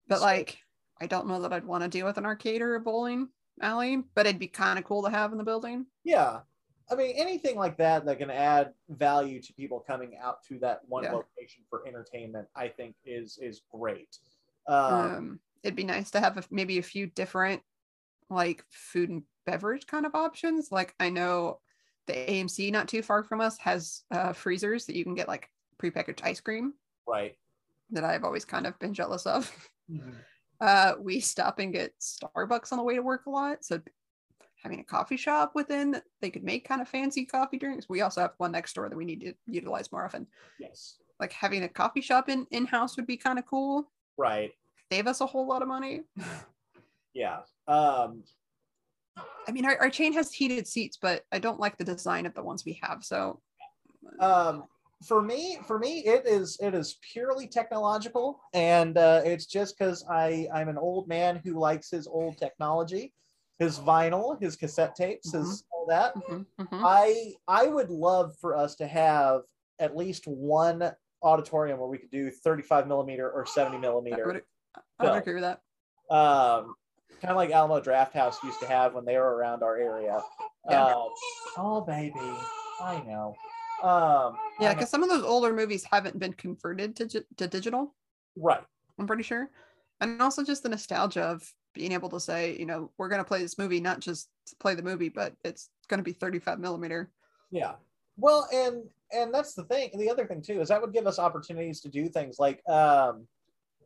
but 0.08 0.20
So- 0.20 0.24
like 0.26 0.58
i 1.02 1.06
don't 1.08 1.28
know 1.28 1.42
that 1.42 1.52
i'd 1.54 1.66
want 1.66 1.84
to 1.84 1.90
deal 1.90 2.06
with 2.06 2.18
an 2.18 2.26
arcade 2.26 2.62
or 2.62 2.76
a 2.76 2.80
bowling 2.80 3.28
alley 3.62 4.04
but 4.16 4.26
it'd 4.26 4.40
be 4.40 4.48
kind 4.48 4.80
of 4.80 4.86
cool 4.86 5.04
to 5.04 5.10
have 5.10 5.32
in 5.34 5.38
the 5.38 5.44
building 5.44 5.86
Yeah. 6.04 6.40
I 6.90 6.96
mean, 6.96 7.16
anything 7.18 7.58
like 7.58 7.78
that 7.78 8.06
that 8.06 8.18
can 8.18 8.30
add 8.30 8.74
value 8.90 9.42
to 9.42 9.54
people 9.54 9.80
coming 9.80 10.18
out 10.22 10.44
to 10.46 10.60
that 10.60 10.82
one 10.88 11.04
Yeah. 11.04 11.14
location 11.14 11.64
for 11.70 11.86
entertainment, 11.88 12.48
I 12.56 12.70
think 12.70 12.96
is 13.06 13.38
is 13.42 13.62
great. 13.72 14.18
Um, 14.68 14.90
um 14.90 15.40
it'd 15.64 15.76
be 15.76 15.84
nice 15.84 16.12
to 16.12 16.20
have 16.20 16.38
a, 16.38 16.44
maybe 16.52 16.78
a 16.78 16.84
few 16.84 17.08
different 17.08 17.62
like 18.30 18.64
food 18.70 19.10
and 19.10 19.24
beverage 19.46 19.88
kind 19.88 20.06
of 20.06 20.14
options 20.16 20.72
like 20.72 20.94
i 21.00 21.10
know 21.10 21.60
the 22.08 22.14
amc 22.14 22.72
not 22.72 22.88
too 22.88 23.02
far 23.02 23.24
from 23.24 23.42
us 23.42 23.58
has 23.58 24.04
uh, 24.12 24.34
freezers 24.34 24.86
that 24.86 24.96
you 24.96 25.04
can 25.04 25.16
get 25.16 25.28
like 25.28 25.50
prepackaged 25.82 26.24
ice 26.24 26.42
cream 26.42 26.74
right. 27.08 27.36
that 27.92 28.04
i've 28.04 28.24
always 28.24 28.46
kind 28.46 28.68
of 28.68 28.78
been 28.80 28.94
jealous 28.94 29.26
of 29.26 29.52
Mhm. 29.90 30.16
uh 30.62 30.94
we 31.00 31.20
stop 31.20 31.60
and 31.60 31.74
get 31.74 31.94
starbucks 32.00 32.72
on 32.72 32.78
the 32.78 32.84
way 32.84 32.96
to 32.96 33.02
work 33.02 33.26
a 33.26 33.30
lot 33.30 33.64
so 33.64 33.80
having 34.68 34.82
a 34.82 34.84
coffee 34.84 35.16
shop 35.16 35.54
within 35.56 36.02
they 36.22 36.30
could 36.30 36.44
make 36.44 36.68
kind 36.68 36.82
of 36.82 36.90
fancy 36.90 37.26
coffee 37.26 37.58
drinks 37.58 37.88
we 37.88 38.02
also 38.02 38.20
have 38.20 38.34
one 38.38 38.52
next 38.52 38.74
door 38.74 38.90
that 38.90 38.98
we 38.98 39.06
need 39.06 39.22
to 39.22 39.34
utilize 39.46 39.90
more 39.94 40.04
often 40.04 40.28
Yes. 40.60 40.98
like 41.22 41.32
having 41.32 41.64
a 41.64 41.70
coffee 41.70 42.02
shop 42.02 42.28
in 42.28 42.46
in-house 42.52 42.98
would 42.98 43.08
be 43.08 43.16
kind 43.16 43.40
of 43.40 43.46
cool 43.46 43.90
Right. 44.18 44.52
save 44.92 45.08
us 45.08 45.22
a 45.22 45.26
whole 45.26 45.48
lot 45.48 45.62
of 45.62 45.70
money 45.70 46.02
Yeah. 47.14 47.40
Um, 47.68 48.24
i 49.48 49.52
mean 49.52 49.64
our, 49.66 49.78
our 49.78 49.90
chain 49.90 50.12
has 50.12 50.34
heated 50.34 50.68
seats 50.68 50.98
but 51.02 51.24
i 51.32 51.40
don't 51.40 51.60
like 51.62 51.78
the 51.78 51.86
design 51.86 52.26
of 52.26 52.34
the 52.34 52.44
ones 52.44 52.66
we 52.66 52.78
have 52.84 53.06
so 53.06 53.40
um, 54.20 54.66
for 55.06 55.22
me, 55.22 55.60
for 55.68 55.78
me, 55.78 56.00
it 56.00 56.26
is 56.26 56.58
it 56.60 56.74
is 56.74 56.98
purely 57.02 57.48
technological, 57.48 58.40
and 58.54 58.98
uh, 58.98 59.22
it's 59.24 59.46
just 59.46 59.78
because 59.78 60.04
I 60.10 60.48
I'm 60.52 60.70
an 60.70 60.78
old 60.78 61.08
man 61.08 61.40
who 61.44 61.60
likes 61.60 61.92
his 61.92 62.08
old 62.08 62.38
technology, 62.38 63.14
his 63.60 63.80
vinyl, 63.80 64.40
his 64.42 64.56
cassette 64.56 64.96
tapes, 64.96 65.32
his 65.32 65.64
all 65.72 65.86
that. 65.88 66.16
mhm, 66.16 66.46
mhm. 66.60 66.68
I 66.72 67.34
I 67.48 67.68
would 67.68 67.90
love 67.90 68.36
for 68.40 68.56
us 68.56 68.76
to 68.76 68.88
have 68.88 69.42
at 69.80 69.96
least 69.96 70.28
one 70.28 70.92
auditorium 71.24 71.80
where 71.80 71.88
we 71.88 71.98
could 71.98 72.12
do 72.12 72.30
35 72.30 72.88
millimeter 72.88 73.30
or 73.30 73.46
70 73.46 73.78
I 73.78 73.80
millimeter. 73.80 74.26
would, 74.26 74.42
I 75.00 75.04
would 75.12 75.18
agree 75.18 75.34
with 75.34 75.44
that 75.44 75.62
Um, 76.14 76.76
kind 77.22 77.32
of 77.32 77.36
like 77.38 77.50
Alamo 77.52 77.80
Drafthouse 77.80 78.42
used 78.44 78.60
to 78.60 78.68
have 78.68 78.94
when 78.94 79.06
they 79.06 79.18
were 79.18 79.36
around 79.36 79.64
our 79.64 79.78
area. 79.78 80.22
Yeah. 80.70 80.86
Um, 80.86 81.10
oh 81.58 81.82
baby, 81.82 82.14
I 82.82 83.02
know. 83.08 83.36
Um, 83.84 84.38
yeah 84.60 84.74
because 84.74 84.90
some 84.90 85.04
of 85.04 85.10
those 85.10 85.24
older 85.24 85.54
movies 85.54 85.84
haven't 85.84 86.18
been 86.18 86.34
converted 86.34 86.96
to, 86.96 87.24
to 87.38 87.48
digital 87.48 87.94
right. 88.36 88.64
i'm 88.98 89.06
pretty 89.06 89.22
sure 89.22 89.52
and 90.02 90.20
also 90.20 90.44
just 90.44 90.64
the 90.64 90.70
nostalgia 90.70 91.22
of 91.22 91.54
being 91.78 91.92
able 91.92 92.10
to 92.10 92.20
say 92.20 92.58
you 92.58 92.66
know 92.66 92.92
we're 92.98 93.10
going 93.10 93.22
to 93.22 93.28
play 93.28 93.42
this 93.42 93.58
movie 93.58 93.80
not 93.80 94.00
just 94.00 94.30
play 94.60 94.76
the 94.76 94.84
movie 94.84 95.10
but 95.10 95.34
it's 95.44 95.70
going 95.88 96.00
to 96.00 96.04
be 96.04 96.12
35 96.12 96.60
millimeter 96.60 97.12
Yeah. 97.52 97.74
Well, 98.18 98.48
and 98.54 98.84
and 99.12 99.34
that's 99.34 99.54
the 99.54 99.64
thing. 99.64 99.92
The 99.98 100.10
other 100.10 100.26
thing 100.26 100.42
too 100.42 100.62
is 100.62 100.70
that 100.70 100.82
would 100.82 100.94
give 100.94 101.08
us 101.08 101.20
opportunities 101.20 101.82
to 101.82 101.90
do 101.90 102.10
things 102.10 102.40
like 102.40 102.62
um, 102.68 103.28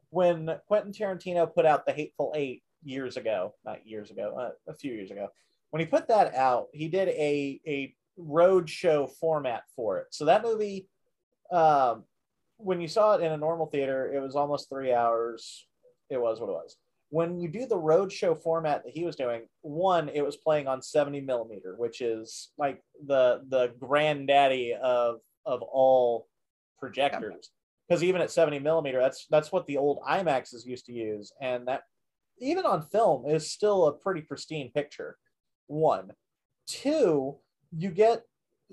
when 0.10 0.50
Quentin 0.68 0.92
Tarantino 0.92 1.54
put 1.54 1.66
out 1.66 1.86
The 1.86 1.92
Hateful 1.92 2.34
Eight 2.36 2.64
years 2.84 3.18
ago, 3.18 3.54
not 3.66 3.86
years 3.86 4.10
ago, 4.10 4.36
uh, 4.40 4.72
a 4.72 4.74
few 4.74 4.94
years 4.94 5.12
ago. 5.12 5.28
When 5.70 5.80
he 5.80 5.86
put 5.86 6.08
that 6.08 6.34
out, 6.34 6.68
he 6.74 6.88
did 6.88 7.10
a 7.10 7.60
a 7.68 7.96
road 8.18 8.70
show 8.70 9.08
format 9.08 9.64
for 9.76 10.00
it. 10.00 10.08
So 10.12 10.26
that 10.26 10.44
movie, 10.44 10.88
um, 11.52 12.04
when 12.58 12.82
you 12.82 12.88
saw 12.88 13.16
it 13.16 13.22
in 13.22 13.32
a 13.32 13.38
normal 13.38 13.68
theater, 13.68 14.12
it 14.14 14.20
was 14.20 14.36
almost 14.36 14.70
three 14.70 14.94
hours. 14.94 15.68
It 16.10 16.20
was 16.20 16.40
what 16.40 16.50
it 16.50 16.54
was. 16.54 16.76
When 17.12 17.40
you 17.40 17.48
do 17.50 17.66
the 17.66 17.78
road 17.78 18.12
show 18.12 18.36
format 18.36 18.84
that 18.84 18.94
he 18.94 19.04
was 19.04 19.16
doing, 19.16 19.44
one, 19.62 20.10
it 20.10 20.26
was 20.26 20.38
playing 20.38 20.68
on 20.68 20.82
70 20.82 21.22
millimeter, 21.22 21.76
which 21.78 22.02
is 22.02 22.52
like 22.58 22.82
the 23.06 23.42
the 23.50 23.74
granddaddy 23.80 24.74
of 24.82 25.20
of 25.46 25.62
all 25.62 26.28
projectors. 26.80 27.52
Because 27.88 28.04
even 28.04 28.22
at 28.22 28.32
70 28.32 28.60
millimeter, 28.60 29.00
that's 29.00 29.28
that's 29.30 29.52
what 29.52 29.68
the 29.68 29.78
old 29.78 30.00
IMAXs 30.08 30.66
used 30.66 30.86
to 30.86 30.94
use, 30.94 31.32
and 31.42 31.68
that 31.68 31.84
even 32.40 32.66
on 32.66 32.82
film 32.82 33.26
is 33.28 33.52
still 33.52 33.88
a 33.88 33.94
pretty 33.94 34.22
pristine 34.22 34.72
picture. 34.72 35.18
One, 35.68 36.12
two, 36.66 37.38
you 37.72 37.92
get 37.92 38.24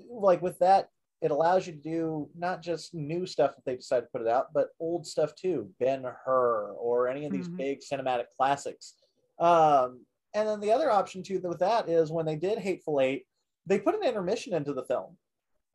like 0.09 0.41
with 0.41 0.59
that 0.59 0.89
it 1.21 1.31
allows 1.31 1.67
you 1.67 1.73
to 1.73 1.79
do 1.79 2.29
not 2.37 2.61
just 2.61 2.93
new 2.93 3.25
stuff 3.25 3.53
if 3.57 3.63
they 3.65 3.75
decide 3.75 4.01
to 4.01 4.07
put 4.07 4.21
it 4.21 4.27
out, 4.27 4.53
but 4.53 4.69
old 4.79 5.05
stuff 5.05 5.35
too. 5.35 5.69
Ben 5.79 6.03
Hur 6.03 6.71
or 6.73 7.07
any 7.07 7.25
of 7.25 7.31
these 7.31 7.49
Mhm. 7.49 7.57
big 7.57 7.79
cinematic 7.81 8.25
classics. 8.37 8.95
Um, 9.37 10.05
and 10.33 10.47
then 10.47 10.59
the 10.59 10.71
other 10.71 10.89
option 10.89 11.23
too 11.23 11.39
with 11.41 11.59
that 11.59 11.89
is 11.89 12.11
when 12.11 12.25
they 12.25 12.35
did 12.35 12.59
Hateful 12.59 13.01
Eight, 13.01 13.27
they 13.65 13.79
put 13.79 13.95
an 13.95 14.03
intermission 14.03 14.53
into 14.53 14.73
the 14.73 14.85
film. 14.85 15.17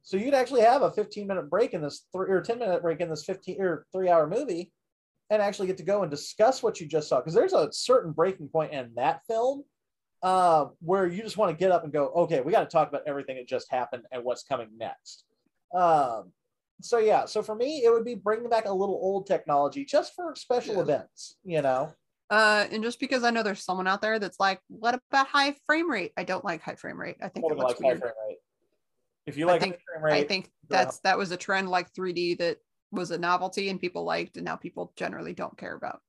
So 0.03 0.17
you'd 0.17 0.35
actually 0.35 0.63
have 0.63 0.83
a 0.83 0.91
15 0.91 1.27
minute 1.27 1.49
break 1.51 1.75
in 1.75 1.83
this 1.83 2.07
three 2.13 2.31
or 2.31 2.41
10 2.41 2.59
minute 2.59 2.83
break 2.83 3.01
in 3.01 3.09
this 3.11 3.25
15 3.25 3.61
or 3.61 3.87
three 3.93 4.09
hour 4.09 4.27
movie 4.27 4.73
and 5.31 5.41
actually 5.43 5.67
get 5.67 5.79
to 5.79 5.83
go 5.83 6.03
and 6.03 6.11
discuss 6.11 6.63
what 6.63 6.81
you 6.81 6.87
just 6.87 7.09
saw. 7.09 7.21
Because 7.21 7.35
there's 7.35 7.55
a 7.55 7.73
certain 7.73 8.13
breaking 8.13 8.49
point 8.49 8.73
in 8.73 8.95
that 8.95 9.23
film 9.27 9.65
uh, 10.23 10.69
where 10.81 11.07
you 11.07 11.23
just 11.23 11.37
want 11.37 11.51
to 11.51 11.57
get 11.57 11.71
up 11.71 11.85
and 11.85 11.93
go, 11.93 12.09
okay, 12.09 12.41
we 12.41 12.51
got 12.53 12.61
to 12.61 12.67
talk 12.67 12.89
about 12.89 13.03
everything 13.07 13.37
that 13.37 13.47
just 13.47 13.71
happened 13.71 14.05
and 14.11 14.25
what's 14.25 14.43
coming 14.43 14.69
next. 14.79 15.25
Um, 15.73 16.33
so 16.81 16.99
yeah, 16.99 17.25
so 17.25 17.43
for 17.43 17.55
me, 17.55 17.85
it 17.85 17.91
would 17.93 18.05
be 18.05 18.15
bringing 18.17 18.49
back 18.51 18.67
a 18.67 18.73
little 18.73 18.97
old 19.01 19.27
technology 19.27 19.85
just 19.85 20.15
for 20.15 20.35
special 20.35 20.75
Yeah. 20.77 20.81
events, 20.83 21.37
you 21.45 21.63
know. 21.63 21.93
uh 22.31 22.67
and 22.73 22.83
just 22.83 22.99
because 23.01 23.23
i 23.23 23.29
know 23.31 23.43
there's 23.43 23.63
someone 23.63 23.87
out 23.87 24.01
there 24.01 24.19
that's 24.19 24.41
like 24.41 24.59
what 24.69 24.99
about 25.11 25.27
high 25.27 25.55
frame 25.67 25.91
rate 25.91 26.11
i 26.17 26.25
don't 26.25 26.43
like 26.43 26.63
high 26.63 26.75
frame 26.75 26.99
rate 26.99 27.17
i 27.21 27.29
think 27.29 27.45
Nobody 27.45 27.61
looks 27.61 27.79
likes 27.79 28.01
high 28.01 28.01
frame 28.01 28.13
rate. 28.27 28.39
If 29.27 29.37
you 29.37 29.47
I 29.49 29.53
like 29.53 29.61
think- 29.61 29.75
high 29.75 30.01
frame 30.01 30.05
rate, 30.05 30.25
I 30.25 30.25
think 30.27 30.51
that's 30.71 31.01
that 31.01 31.19
was 31.19 31.33
a 31.33 31.37
trend 31.37 31.69
like 31.69 31.93
3D 31.93 32.39
that 32.39 32.57
was 32.91 33.11
a 33.11 33.19
novelty 33.19 33.69
and 33.69 33.79
people 33.81 34.05
liked, 34.05 34.37
and 34.37 34.45
now 34.47 34.57
people 34.57 34.93
generally 34.97 35.35
don't 35.35 35.57
care 35.59 35.75
about. 35.75 36.01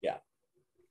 Yeah. 0.00 0.18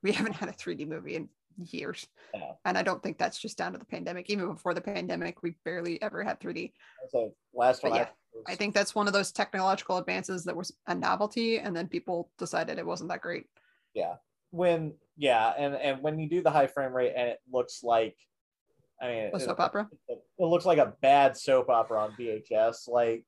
We 0.02 0.12
haven't 0.18 0.36
had 0.36 0.50
a 0.50 0.54
3D 0.54 0.86
movie 0.88 1.16
in 1.16 1.30
years. 1.58 2.08
Yeah. 2.34 2.52
And 2.66 2.78
I 2.78 2.84
don't 2.84 3.02
think 3.02 3.18
that's 3.18 3.40
just 3.40 3.58
down 3.58 3.74
to 3.74 3.78
the 3.78 3.86
pandemic. 3.86 4.30
Even 4.30 4.52
before 4.52 4.74
the 4.74 4.82
pandemic, 4.82 5.44
we 5.44 5.56
barely 5.66 6.02
ever 6.02 6.24
had 6.24 6.40
3D. 6.40 6.72
so 7.10 7.34
last 7.54 7.82
But 7.82 7.92
one 7.92 8.00
yeah. 8.00 8.08
I 8.48 8.56
think 8.56 8.74
that's 8.74 8.96
one 8.96 9.08
of 9.08 9.14
those 9.14 9.32
technological 9.32 9.98
advances 9.98 10.44
that 10.46 10.56
was 10.56 10.74
a 10.88 10.96
novelty, 10.96 11.60
and 11.60 11.76
then 11.76 11.88
people 11.88 12.32
decided 12.40 12.80
it 12.80 12.86
wasn't 12.86 13.10
that 13.10 13.22
great. 13.22 13.46
Yeah. 13.94 14.16
When 14.52 14.94
yeah, 15.18 15.54
and 15.58 15.76
and 15.76 16.02
when 16.02 16.20
you 16.20 16.28
do 16.30 16.42
the 16.42 16.50
high 16.50 16.68
frame 16.68 16.94
rate 16.94 17.14
and 17.16 17.30
it 17.30 17.40
looks 17.52 17.84
like, 17.84 18.16
I 19.02 19.08
mean, 19.08 19.30
A 19.34 19.36
it, 19.36 19.42
soap 19.42 19.60
opera. 19.60 19.90
it 20.10 20.20
looks 20.40 20.66
like 20.66 20.80
a 20.80 20.94
bad 21.02 21.38
soap 21.38 21.70
opera 21.70 22.00
on 22.02 22.14
VHS. 22.20 22.88
Like, 22.88 23.24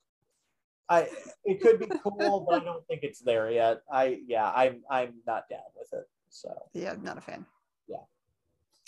I 0.89 1.07
it 1.43 1.61
could 1.61 1.79
be 1.79 1.87
cool, 2.03 2.45
but 2.47 2.61
I 2.61 2.65
don't 2.65 2.85
think 2.87 3.01
it's 3.03 3.19
there 3.19 3.49
yet. 3.51 3.81
I 3.91 4.19
yeah, 4.27 4.51
I'm 4.55 4.81
I'm 4.89 5.15
not 5.27 5.49
down 5.49 5.59
with 5.75 5.99
it. 5.99 6.07
So 6.29 6.49
Yeah, 6.73 6.91
I'm 6.91 7.03
not 7.03 7.17
a 7.17 7.21
fan. 7.21 7.45
Yeah. 7.87 7.97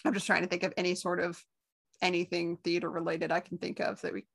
I'm 0.05 0.13
just 0.13 0.27
trying 0.27 0.43
to 0.43 0.47
think 0.47 0.63
of 0.63 0.73
any 0.77 0.95
sort 0.95 1.19
of 1.19 1.43
anything 2.01 2.57
theater 2.63 2.89
related 2.89 3.31
I 3.31 3.39
can 3.39 3.57
think 3.57 3.79
of 3.79 4.01
that 4.01 4.13
we 4.13 4.25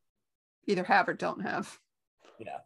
either 0.66 0.84
have 0.84 1.08
or 1.08 1.14
don't 1.14 1.42
have. 1.42 1.78
yeah. 2.38 2.58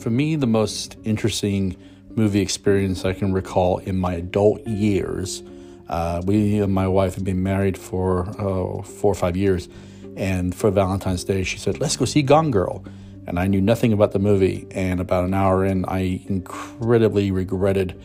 For 0.00 0.10
me, 0.10 0.36
the 0.36 0.46
most 0.46 0.98
interesting 1.04 1.76
movie 2.10 2.40
experience 2.40 3.04
I 3.04 3.14
can 3.14 3.32
recall 3.32 3.78
in 3.78 3.96
my 3.96 4.14
adult 4.14 4.66
years. 4.66 5.42
Uh, 5.88 6.22
we 6.24 6.60
and 6.60 6.72
my 6.72 6.86
wife 6.86 7.14
have 7.14 7.24
been 7.24 7.42
married 7.42 7.76
for 7.76 8.28
uh, 8.38 8.82
four 8.82 9.12
or 9.12 9.14
five 9.14 9.36
years, 9.36 9.68
and 10.16 10.54
for 10.54 10.70
Valentine's 10.70 11.24
Day, 11.24 11.42
she 11.42 11.58
said, 11.58 11.80
"Let's 11.80 11.96
go 11.96 12.04
see 12.04 12.22
Gone 12.22 12.50
Girl," 12.50 12.84
and 13.26 13.38
I 13.38 13.46
knew 13.46 13.60
nothing 13.60 13.92
about 13.92 14.12
the 14.12 14.18
movie. 14.18 14.66
And 14.70 15.00
about 15.00 15.24
an 15.24 15.34
hour 15.34 15.64
in, 15.64 15.84
I 15.86 16.22
incredibly 16.28 17.30
regretted 17.30 18.00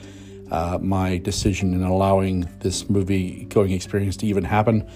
uh, 0.51 0.79
my 0.81 1.17
decision 1.17 1.73
in 1.73 1.83
allowing 1.83 2.49
this 2.59 2.89
movie 2.89 3.45
going 3.45 3.71
experience 3.71 4.17
to 4.17 4.25
even 4.25 4.43
happen. 4.43 4.89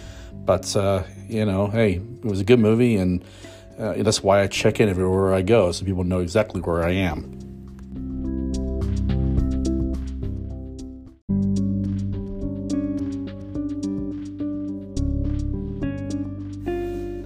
But 0.45 0.75
uh, 0.75 1.03
you 1.27 1.45
know, 1.45 1.67
hey, 1.67 2.01
it 2.23 2.25
was 2.25 2.41
a 2.41 2.43
good 2.43 2.59
movie, 2.59 2.97
and 2.97 3.23
uh, 3.79 3.93
that's 4.03 4.21
why 4.21 4.41
I 4.41 4.47
check 4.47 4.79
in 4.79 4.89
everywhere 4.89 5.33
I 5.33 5.41
go, 5.41 5.71
so 5.71 5.85
people 5.85 6.03
know 6.03 6.19
exactly 6.19 6.61
where 6.61 6.83
I 6.83 6.91
am. 6.91 7.39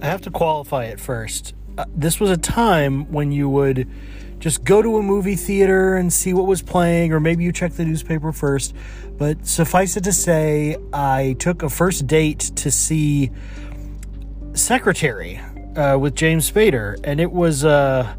I 0.00 0.06
have 0.06 0.22
to 0.22 0.30
qualify 0.30 0.84
it 0.84 1.00
first. 1.00 1.54
Uh, 1.78 1.84
this 1.94 2.18
was 2.18 2.28
a 2.28 2.36
time 2.36 3.10
when 3.12 3.30
you 3.30 3.48
would 3.48 3.88
just 4.40 4.64
go 4.64 4.82
to 4.82 4.96
a 4.98 5.02
movie 5.02 5.36
theater 5.36 5.94
and 5.94 6.12
see 6.12 6.32
what 6.32 6.44
was 6.44 6.60
playing, 6.60 7.12
or 7.12 7.20
maybe 7.20 7.44
you 7.44 7.52
check 7.52 7.72
the 7.74 7.84
newspaper 7.84 8.32
first. 8.32 8.74
But 9.16 9.46
suffice 9.46 9.96
it 9.96 10.02
to 10.02 10.12
say, 10.12 10.76
I 10.92 11.36
took 11.38 11.62
a 11.62 11.70
first 11.70 12.08
date 12.08 12.40
to 12.56 12.72
see 12.72 13.30
Secretary 14.54 15.38
uh, 15.76 15.98
with 15.98 16.16
James 16.16 16.50
Spader, 16.50 16.98
and 17.04 17.20
it 17.20 17.30
was 17.30 17.64
uh, 17.64 18.12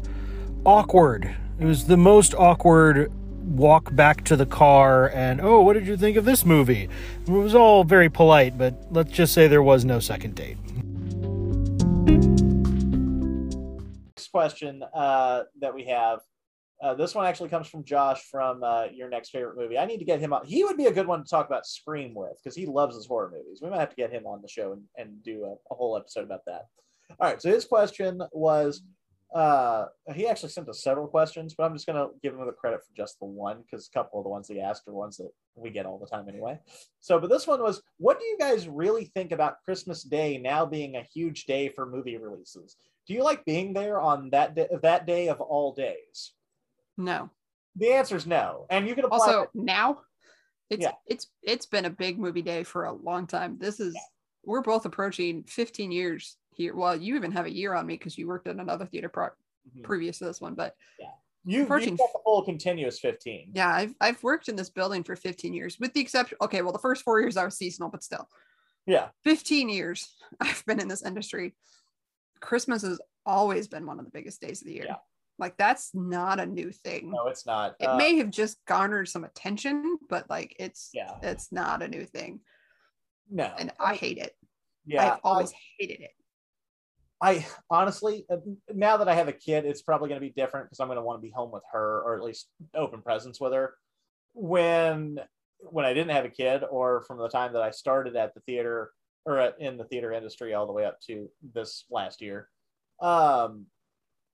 awkward. 0.64 1.36
It 1.58 1.66
was 1.66 1.84
the 1.84 1.98
most 1.98 2.32
awkward 2.32 3.12
walk 3.44 3.94
back 3.94 4.24
to 4.24 4.36
the 4.36 4.46
car 4.46 5.08
and 5.08 5.40
oh 5.40 5.60
what 5.62 5.72
did 5.72 5.86
you 5.86 5.96
think 5.96 6.16
of 6.16 6.24
this 6.26 6.44
movie 6.44 6.88
it 7.26 7.30
was 7.30 7.54
all 7.54 7.82
very 7.82 8.08
polite 8.08 8.56
but 8.56 8.74
let's 8.90 9.10
just 9.10 9.32
say 9.32 9.48
there 9.48 9.62
was 9.62 9.82
no 9.84 9.98
second 9.98 10.34
date 10.34 10.58
question 14.30 14.82
uh, 14.94 15.42
that 15.60 15.74
we 15.74 15.84
have. 15.84 16.20
Uh, 16.82 16.94
this 16.94 17.14
one 17.14 17.26
actually 17.26 17.50
comes 17.50 17.68
from 17.68 17.84
Josh 17.84 18.22
from 18.30 18.62
uh, 18.62 18.84
your 18.86 19.10
next 19.10 19.30
favorite 19.30 19.56
movie. 19.56 19.76
I 19.76 19.84
need 19.84 19.98
to 19.98 20.04
get 20.04 20.18
him 20.18 20.32
on. 20.32 20.46
He 20.46 20.64
would 20.64 20.78
be 20.78 20.86
a 20.86 20.92
good 20.92 21.06
one 21.06 21.22
to 21.22 21.28
talk 21.28 21.46
about 21.46 21.66
Scream 21.66 22.14
with 22.14 22.38
because 22.42 22.56
he 22.56 22.64
loves 22.64 22.96
his 22.96 23.06
horror 23.06 23.30
movies. 23.30 23.60
We 23.62 23.68
might 23.68 23.80
have 23.80 23.90
to 23.90 23.96
get 23.96 24.10
him 24.10 24.26
on 24.26 24.40
the 24.40 24.48
show 24.48 24.72
and, 24.72 24.82
and 24.96 25.22
do 25.22 25.44
a, 25.44 25.52
a 25.72 25.76
whole 25.76 25.96
episode 25.96 26.24
about 26.24 26.44
that. 26.46 26.68
All 27.18 27.28
right. 27.28 27.42
So 27.42 27.50
his 27.50 27.66
question 27.66 28.22
was 28.32 28.82
uh, 29.34 29.86
he 30.14 30.26
actually 30.26 30.48
sent 30.48 30.68
us 30.68 30.82
several 30.82 31.06
questions, 31.06 31.54
but 31.54 31.64
I'm 31.64 31.74
just 31.74 31.86
going 31.86 31.96
to 31.96 32.12
give 32.22 32.34
him 32.34 32.44
the 32.44 32.52
credit 32.52 32.80
for 32.80 32.96
just 32.96 33.18
the 33.20 33.26
one 33.26 33.62
because 33.62 33.86
a 33.86 33.90
couple 33.90 34.18
of 34.18 34.24
the 34.24 34.30
ones 34.30 34.48
he 34.48 34.60
asked 34.60 34.88
are 34.88 34.92
ones 34.92 35.18
that 35.18 35.30
we 35.54 35.70
get 35.70 35.86
all 35.86 35.98
the 35.98 36.06
time 36.06 36.28
anyway. 36.28 36.58
So, 37.00 37.20
but 37.20 37.30
this 37.30 37.46
one 37.46 37.62
was 37.62 37.82
what 37.98 38.18
do 38.18 38.26
you 38.26 38.36
guys 38.38 38.68
really 38.68 39.04
think 39.04 39.30
about 39.30 39.62
Christmas 39.64 40.02
Day 40.02 40.38
now 40.38 40.66
being 40.66 40.96
a 40.96 41.06
huge 41.14 41.44
day 41.44 41.68
for 41.68 41.86
movie 41.86 42.16
releases? 42.16 42.76
Do 43.06 43.14
you 43.14 43.22
like 43.24 43.44
being 43.44 43.72
there 43.72 44.00
on 44.00 44.30
that 44.30 44.54
day, 44.54 44.68
that 44.82 45.06
day 45.06 45.28
of 45.28 45.40
all 45.40 45.72
days? 45.74 46.32
No. 46.96 47.30
The 47.76 47.92
answer 47.92 48.16
is 48.16 48.26
no. 48.26 48.66
And 48.70 48.86
you 48.86 48.94
can 48.94 49.04
apply 49.04 49.18
Also, 49.18 49.46
now 49.54 50.02
it's 50.68 50.82
Yeah. 50.82 50.92
it's 51.06 51.28
it's 51.42 51.66
been 51.66 51.84
a 51.84 51.90
big 51.90 52.18
movie 52.18 52.42
day 52.42 52.62
for 52.64 52.84
a 52.84 52.92
long 52.92 53.26
time. 53.26 53.58
This 53.58 53.80
is 53.80 53.96
we're 54.44 54.62
both 54.62 54.84
approaching 54.86 55.44
15 55.44 55.92
years 55.92 56.36
here. 56.54 56.74
Well, 56.74 56.96
you 56.96 57.16
even 57.16 57.32
have 57.32 57.46
a 57.46 57.52
year 57.52 57.74
on 57.74 57.86
me 57.86 57.94
because 57.94 58.16
you 58.18 58.26
worked 58.26 58.48
at 58.48 58.56
another 58.56 58.86
theater 58.86 59.08
pro- 59.08 59.28
Mhm. 59.76 59.82
previous 59.84 60.18
to 60.18 60.24
this 60.24 60.40
one, 60.40 60.54
but 60.54 60.74
you, 61.44 61.62
approaching- 61.64 61.90
you've 61.90 61.98
got 61.98 62.12
the 62.12 62.20
full 62.24 62.42
continuous 62.44 62.98
15. 62.98 63.52
yeah, 63.54 63.68
I've 63.74 63.94
I've 64.00 64.22
worked 64.22 64.48
in 64.48 64.56
this 64.56 64.70
building 64.70 65.04
for 65.04 65.16
15 65.16 65.52
years, 65.52 65.78
with 65.78 65.92
the 65.92 66.00
exception. 66.00 66.38
Okay, 66.40 66.62
well, 66.62 66.72
the 66.72 66.78
first 66.78 67.02
four 67.02 67.20
years 67.20 67.36
I 67.36 67.44
was 67.44 67.56
seasonal, 67.56 67.90
but 67.90 68.02
still, 68.02 68.28
Yeah. 68.86 69.10
15 69.22 69.68
years 69.68 70.16
I've 70.40 70.64
been 70.66 70.80
in 70.80 70.88
this 70.88 71.02
industry. 71.04 71.54
Christmas 72.40 72.82
has 72.82 73.00
always 73.26 73.68
been 73.68 73.86
one 73.86 73.98
of 73.98 74.04
the 74.04 74.10
biggest 74.10 74.40
days 74.40 74.60
of 74.62 74.66
the 74.66 74.74
year. 74.74 74.84
Yeah. 74.88 74.96
Like 75.38 75.56
that's 75.56 75.90
not 75.94 76.38
a 76.40 76.46
new 76.46 76.70
thing. 76.70 77.10
No, 77.12 77.26
it's 77.28 77.46
not. 77.46 77.74
It 77.80 77.86
Uh, 77.86 77.96
may 77.96 78.16
have 78.18 78.30
just 78.30 78.58
garnered 78.66 79.08
some 79.08 79.24
attention, 79.24 79.98
but 80.08 80.28
like 80.28 80.54
it's 80.58 80.90
Yeah. 80.92 81.16
it's 81.22 81.50
not 81.52 81.82
a 81.82 81.88
new 81.88 82.04
thing. 82.04 82.40
no. 83.30 83.44
And 83.58 83.72
I 83.78 83.94
hate 83.94 84.18
it. 84.18 84.34
yeah. 84.86 85.14
I've 85.14 85.20
always 85.22 85.52
hated 85.78 86.00
it. 86.00 86.10
I 87.22 87.46
honestly, 87.70 88.24
uh, 88.30 88.38
now 88.74 88.96
that 88.96 89.08
I 89.08 89.14
have 89.14 89.28
a 89.28 89.32
kid, 89.32 89.64
it's 89.66 89.82
probably 89.82 90.08
going 90.08 90.20
to 90.20 90.26
be 90.26 90.32
different 90.32 90.66
because 90.66 90.80
I'm 90.80 90.88
going 90.88 90.96
to 90.96 91.02
want 91.02 91.18
to 91.18 91.22
be 91.22 91.30
home 91.30 91.50
with 91.52 91.62
her 91.72 92.02
or 92.02 92.16
at 92.16 92.22
least 92.22 92.48
open 92.74 93.02
presents 93.02 93.40
with 93.40 93.52
her. 93.52 93.74
When 94.32 95.20
when 95.70 95.84
I 95.84 95.92
didn't 95.92 96.12
have 96.12 96.24
a 96.24 96.30
kid, 96.30 96.64
or 96.70 97.02
from 97.02 97.18
the 97.18 97.28
time 97.28 97.52
that 97.52 97.60
I 97.62 97.70
started 97.70 98.16
at 98.16 98.32
the 98.34 98.40
theater 98.40 98.92
or 99.26 99.38
in 99.58 99.76
the 99.76 99.84
theater 99.84 100.12
industry 100.12 100.54
all 100.54 100.66
the 100.66 100.72
way 100.72 100.84
up 100.84 101.00
to 101.02 101.28
this 101.54 101.84
last 101.90 102.20
year, 102.20 102.48
um, 103.00 103.66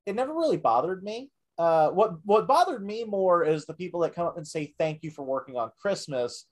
it 0.06 0.14
never 0.14 0.34
really 0.34 0.56
bothered 0.56 1.02
me. 1.02 1.30
Uh, 1.58 1.88
what 1.90 2.14
what 2.24 2.46
bothered 2.46 2.84
me 2.84 3.04
more 3.04 3.44
is 3.44 3.64
the 3.64 3.74
people 3.74 4.00
that 4.00 4.14
come 4.14 4.26
up 4.26 4.36
and 4.36 4.46
say 4.46 4.74
thank 4.78 5.02
you 5.02 5.10
for 5.10 5.22
working 5.22 5.56
on 5.56 5.70
Christmas, 5.80 6.46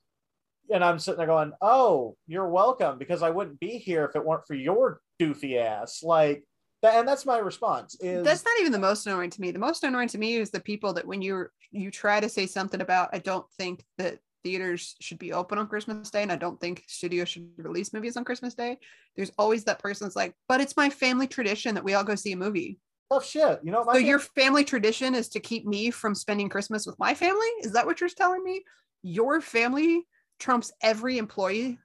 and 0.72 0.82
I'm 0.82 0.98
sitting 0.98 1.18
there 1.18 1.26
going, 1.26 1.52
"Oh, 1.60 2.16
you're 2.26 2.48
welcome," 2.48 2.98
because 2.98 3.22
I 3.22 3.30
wouldn't 3.30 3.60
be 3.60 3.78
here 3.78 4.04
if 4.04 4.16
it 4.16 4.24
weren't 4.24 4.46
for 4.46 4.54
your 4.54 5.00
doofy 5.20 5.58
ass. 5.58 6.02
Like 6.02 6.44
that, 6.84 6.96
and 6.96 7.06
that's 7.06 7.26
my 7.26 7.38
response. 7.38 7.96
Is 8.00 8.24
That's 8.24 8.44
not 8.44 8.60
even 8.60 8.72
the 8.72 8.78
most 8.78 9.06
annoying 9.06 9.30
to 9.30 9.40
me. 9.40 9.50
The 9.50 9.58
most 9.58 9.84
annoying 9.84 10.08
to 10.08 10.18
me 10.18 10.36
is 10.36 10.50
the 10.50 10.60
people 10.60 10.94
that 10.94 11.06
when 11.06 11.20
you 11.20 11.48
you 11.70 11.90
try 11.90 12.20
to 12.20 12.28
say 12.28 12.46
something 12.46 12.80
about 12.80 13.10
I 13.12 13.18
don't 13.18 13.46
think 13.58 13.84
that 13.98 14.18
theaters 14.44 14.94
should 15.00 15.18
be 15.18 15.32
open 15.32 15.58
on 15.58 15.66
Christmas 15.66 16.10
Day 16.10 16.22
and 16.22 16.30
I 16.30 16.36
don't 16.36 16.60
think 16.60 16.84
studios 16.86 17.28
should 17.30 17.48
release 17.56 17.92
movies 17.92 18.16
on 18.16 18.24
Christmas 18.24 18.54
Day. 18.54 18.78
There's 19.16 19.32
always 19.38 19.64
that 19.64 19.78
person 19.80 20.04
that's 20.04 20.14
like, 20.16 20.34
but 20.48 20.60
it's 20.60 20.76
my 20.76 20.90
family 20.90 21.26
tradition 21.26 21.74
that 21.74 21.82
we 21.82 21.94
all 21.94 22.04
go 22.04 22.14
see 22.14 22.32
a 22.32 22.36
movie. 22.36 22.78
tough 23.10 23.24
shit. 23.26 23.60
You 23.64 23.72
know, 23.72 23.82
my 23.84 23.94
so 23.94 23.98
fam- 23.98 24.06
your 24.08 24.18
family 24.18 24.64
tradition 24.64 25.14
is 25.14 25.28
to 25.30 25.40
keep 25.40 25.66
me 25.66 25.90
from 25.90 26.14
spending 26.14 26.48
Christmas 26.48 26.86
with 26.86 26.98
my 26.98 27.14
family? 27.14 27.46
Is 27.62 27.72
that 27.72 27.86
what 27.86 28.00
you're 28.00 28.10
telling 28.10 28.44
me? 28.44 28.62
Your 29.02 29.40
family 29.40 30.06
trumps 30.38 30.70
every 30.82 31.18
employee's 31.18 31.76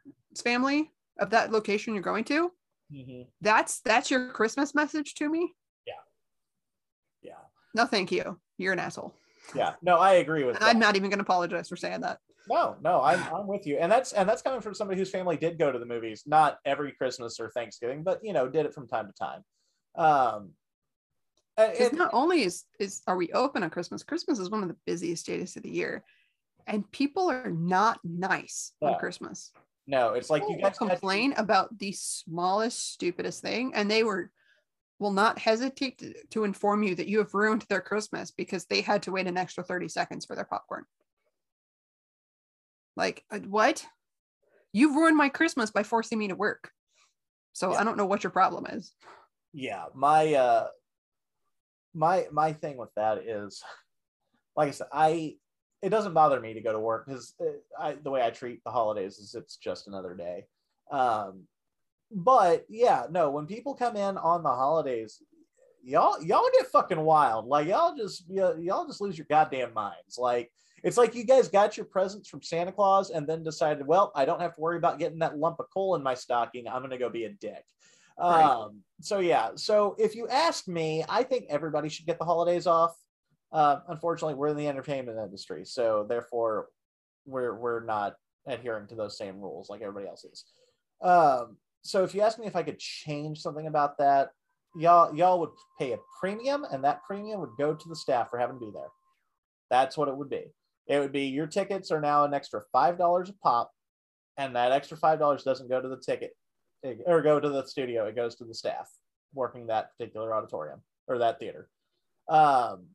family 0.43 0.91
of 1.19 1.29
that 1.31 1.51
location 1.51 1.93
you're 1.93 2.03
going 2.03 2.23
to? 2.25 2.51
Mhm. 2.91 3.27
That's 3.41 3.79
that's 3.81 4.09
your 4.11 4.31
Christmas 4.31 4.75
message 4.75 5.13
to 5.15 5.29
me? 5.29 5.53
yeah, 5.85 5.93
Yeah. 7.21 7.33
No, 7.75 7.85
thank 7.85 8.11
you. 8.11 8.39
You're 8.57 8.73
an 8.73 8.79
asshole. 8.79 9.13
yeah. 9.55 9.73
No, 9.81 9.97
I 9.97 10.13
agree 10.15 10.43
with 10.43 10.59
that. 10.59 10.63
I'm 10.65 10.79
not 10.79 10.95
even 10.95 11.09
going 11.09 11.19
to 11.19 11.23
apologize 11.23 11.69
for 11.69 11.75
saying 11.75 12.01
that. 12.01 12.19
No, 12.47 12.77
no, 12.81 13.01
I'm 13.01 13.21
I'm 13.33 13.47
with 13.47 13.67
you, 13.67 13.77
and 13.77 13.91
that's 13.91 14.13
and 14.13 14.27
that's 14.27 14.41
coming 14.41 14.61
from 14.61 14.73
somebody 14.73 14.97
whose 14.99 15.11
family 15.11 15.37
did 15.37 15.59
go 15.59 15.71
to 15.71 15.77
the 15.79 15.85
movies, 15.85 16.23
not 16.25 16.57
every 16.65 16.91
Christmas 16.93 17.39
or 17.39 17.49
Thanksgiving, 17.49 18.03
but 18.03 18.19
you 18.23 18.33
know, 18.33 18.47
did 18.47 18.65
it 18.65 18.73
from 18.73 18.87
time 18.87 19.07
to 19.07 19.13
time. 19.13 19.43
Um, 19.95 20.51
Because 21.57 21.89
and- 21.89 21.97
not 21.97 22.11
only 22.13 22.43
is 22.43 22.65
is 22.79 23.01
are 23.07 23.17
we 23.17 23.31
open 23.33 23.63
on 23.63 23.69
Christmas, 23.69 24.03
Christmas 24.03 24.39
is 24.39 24.49
one 24.49 24.63
of 24.63 24.69
the 24.69 24.77
busiest 24.85 25.25
days 25.25 25.55
of 25.57 25.63
the 25.63 25.69
year, 25.69 26.03
and 26.65 26.89
people 26.91 27.29
are 27.29 27.51
not 27.51 27.99
nice 28.03 28.73
on 28.81 28.97
Christmas. 28.99 29.51
no, 29.87 30.13
it's 30.13 30.29
like 30.29 30.43
you 30.47 30.55
guys 30.55 30.63
had 30.63 30.73
to- 30.73 30.79
complain 30.87 31.33
about 31.37 31.77
the 31.77 31.91
smallest, 31.91 32.93
stupidest 32.93 33.41
thing, 33.41 33.73
and 33.75 33.89
they 33.91 34.03
were 34.03 34.31
will 34.99 35.11
not 35.11 35.39
hesitate 35.39 35.97
to, 35.97 36.13
to 36.29 36.43
inform 36.43 36.83
you 36.83 36.93
that 36.93 37.07
you 37.07 37.19
have 37.19 37.33
ruined 37.33 37.65
their 37.69 37.79
Christmas 37.79 38.31
because 38.31 38.65
they 38.65 38.81
had 38.81 39.01
to 39.03 39.11
wait 39.13 39.27
an 39.27 39.37
extra 39.37 39.63
30 39.63 39.87
seconds 39.87 40.25
for 40.25 40.35
their 40.35 40.43
popcorn. 40.45 40.83
Like, 42.99 43.23
uh, 43.31 43.39
what? 43.39 43.85
You've 44.73 44.95
ruined 44.95 45.17
my 45.17 45.29
Christmas 45.29 45.71
by 45.71 45.83
forcing 45.83 46.19
me 46.19 46.27
to 46.27 46.35
work. 46.35 46.69
So 47.53 47.73
I 47.73 47.83
don't 47.83 47.97
know 47.97 48.05
what 48.05 48.23
your 48.23 48.31
problem 48.31 48.65
is. 48.67 48.93
yeah 49.53 49.85
my 49.95 50.33
uh 50.35 50.67
my 51.95 52.27
my 52.31 52.53
thing 52.53 52.77
with 52.77 52.93
that 52.95 53.17
is 53.25 53.63
like 54.55 54.67
i 54.67 54.71
said 54.71 54.87
i 54.93 55.35
it 55.81 55.89
doesn't 55.89 56.13
bother 56.13 56.39
me 56.39 56.53
to 56.53 56.61
go 56.61 56.71
to 56.71 56.79
work 56.79 57.07
because 57.07 57.33
I, 57.77 57.93
the 57.93 58.11
way 58.11 58.21
i 58.21 58.29
treat 58.29 58.63
the 58.63 58.69
holidays 58.69 59.17
is 59.17 59.33
it's 59.33 59.57
just 59.57 59.87
another 59.87 60.13
day 60.13 60.45
Um, 60.91 61.47
but 62.11 62.65
yeah, 62.69 63.05
no, 63.09 63.29
when 63.31 63.45
people 63.45 63.73
come 63.75 63.95
in 63.95 64.17
on 64.17 64.43
the 64.43 64.49
holidays, 64.49 65.21
y'all 65.83 66.21
y'all 66.23 66.49
get 66.57 66.67
fucking 66.67 66.99
wild. 66.99 67.45
Like 67.45 67.67
y'all 67.67 67.95
just 67.95 68.23
y'all 68.29 68.87
just 68.87 69.01
lose 69.01 69.17
your 69.17 69.27
goddamn 69.29 69.73
minds. 69.73 70.17
Like 70.17 70.51
it's 70.83 70.97
like 70.97 71.15
you 71.15 71.23
guys 71.23 71.47
got 71.47 71.77
your 71.77 71.85
presents 71.85 72.29
from 72.29 72.41
Santa 72.41 72.71
Claus 72.71 73.09
and 73.09 73.27
then 73.27 73.43
decided, 73.43 73.85
well, 73.85 74.11
I 74.15 74.25
don't 74.25 74.41
have 74.41 74.55
to 74.55 74.61
worry 74.61 74.77
about 74.77 74.99
getting 74.99 75.19
that 75.19 75.37
lump 75.37 75.59
of 75.59 75.67
coal 75.73 75.95
in 75.95 76.03
my 76.03 76.13
stocking. 76.13 76.67
I'm 76.67 76.81
gonna 76.81 76.97
go 76.97 77.09
be 77.09 77.25
a 77.25 77.29
dick. 77.29 77.63
Right. 78.19 78.43
Um, 78.43 78.81
so 79.01 79.19
yeah, 79.19 79.51
so 79.55 79.95
if 79.97 80.15
you 80.15 80.27
ask 80.27 80.67
me, 80.67 81.05
I 81.07 81.23
think 81.23 81.45
everybody 81.49 81.89
should 81.89 82.05
get 82.05 82.19
the 82.19 82.25
holidays 82.25 82.67
off. 82.67 82.95
Uh, 83.51 83.79
unfortunately, 83.87 84.35
we're 84.35 84.49
in 84.49 84.57
the 84.57 84.67
entertainment 84.67 85.17
industry, 85.17 85.65
so 85.65 86.05
therefore, 86.07 86.67
we're 87.25 87.55
we're 87.55 87.83
not 87.83 88.15
adhering 88.45 88.87
to 88.87 88.95
those 88.95 89.17
same 89.17 89.39
rules 89.39 89.69
like 89.69 89.81
everybody 89.81 90.07
else 90.07 90.25
is. 90.25 90.45
Um, 91.01 91.57
so 91.81 92.03
if 92.03 92.13
you 92.13 92.21
ask 92.21 92.37
me 92.39 92.47
if 92.47 92.55
I 92.55 92.63
could 92.63 92.79
change 92.79 93.39
something 93.39 93.67
about 93.67 93.97
that, 93.99 94.31
y'all 94.75 95.15
y'all 95.15 95.39
would 95.39 95.51
pay 95.79 95.93
a 95.93 95.99
premium, 96.19 96.65
and 96.71 96.83
that 96.83 97.03
premium 97.03 97.39
would 97.39 97.57
go 97.57 97.73
to 97.73 97.89
the 97.89 97.95
staff 97.95 98.29
for 98.29 98.37
having 98.37 98.59
to 98.59 98.65
be 98.65 98.71
there. 98.71 98.89
That's 99.69 99.97
what 99.97 100.09
it 100.09 100.17
would 100.17 100.29
be. 100.29 100.51
It 100.89 100.99
would 100.99 101.11
be 101.11 101.25
your 101.25 101.47
tickets 101.47 101.91
are 101.91 102.01
now 102.01 102.25
an 102.25 102.33
extra 102.33 102.61
five 102.71 102.97
dollars 102.97 103.29
a 103.29 103.33
pop, 103.33 103.71
and 104.37 104.55
that 104.55 104.71
extra 104.71 104.97
five 104.97 105.19
dollars 105.19 105.43
doesn't 105.43 105.69
go 105.69 105.79
to 105.79 105.87
the 105.87 105.97
ticket 105.97 106.35
or 107.05 107.21
go 107.21 107.39
to 107.39 107.49
the 107.49 107.65
studio. 107.65 108.05
It 108.07 108.15
goes 108.15 108.35
to 108.37 108.43
the 108.43 108.55
staff 108.55 108.89
working 109.33 109.67
that 109.67 109.91
particular 109.95 110.33
auditorium 110.33 110.81
or 111.07 111.19
that 111.19 111.39
theater. 111.39 111.69
Um, 112.27 112.87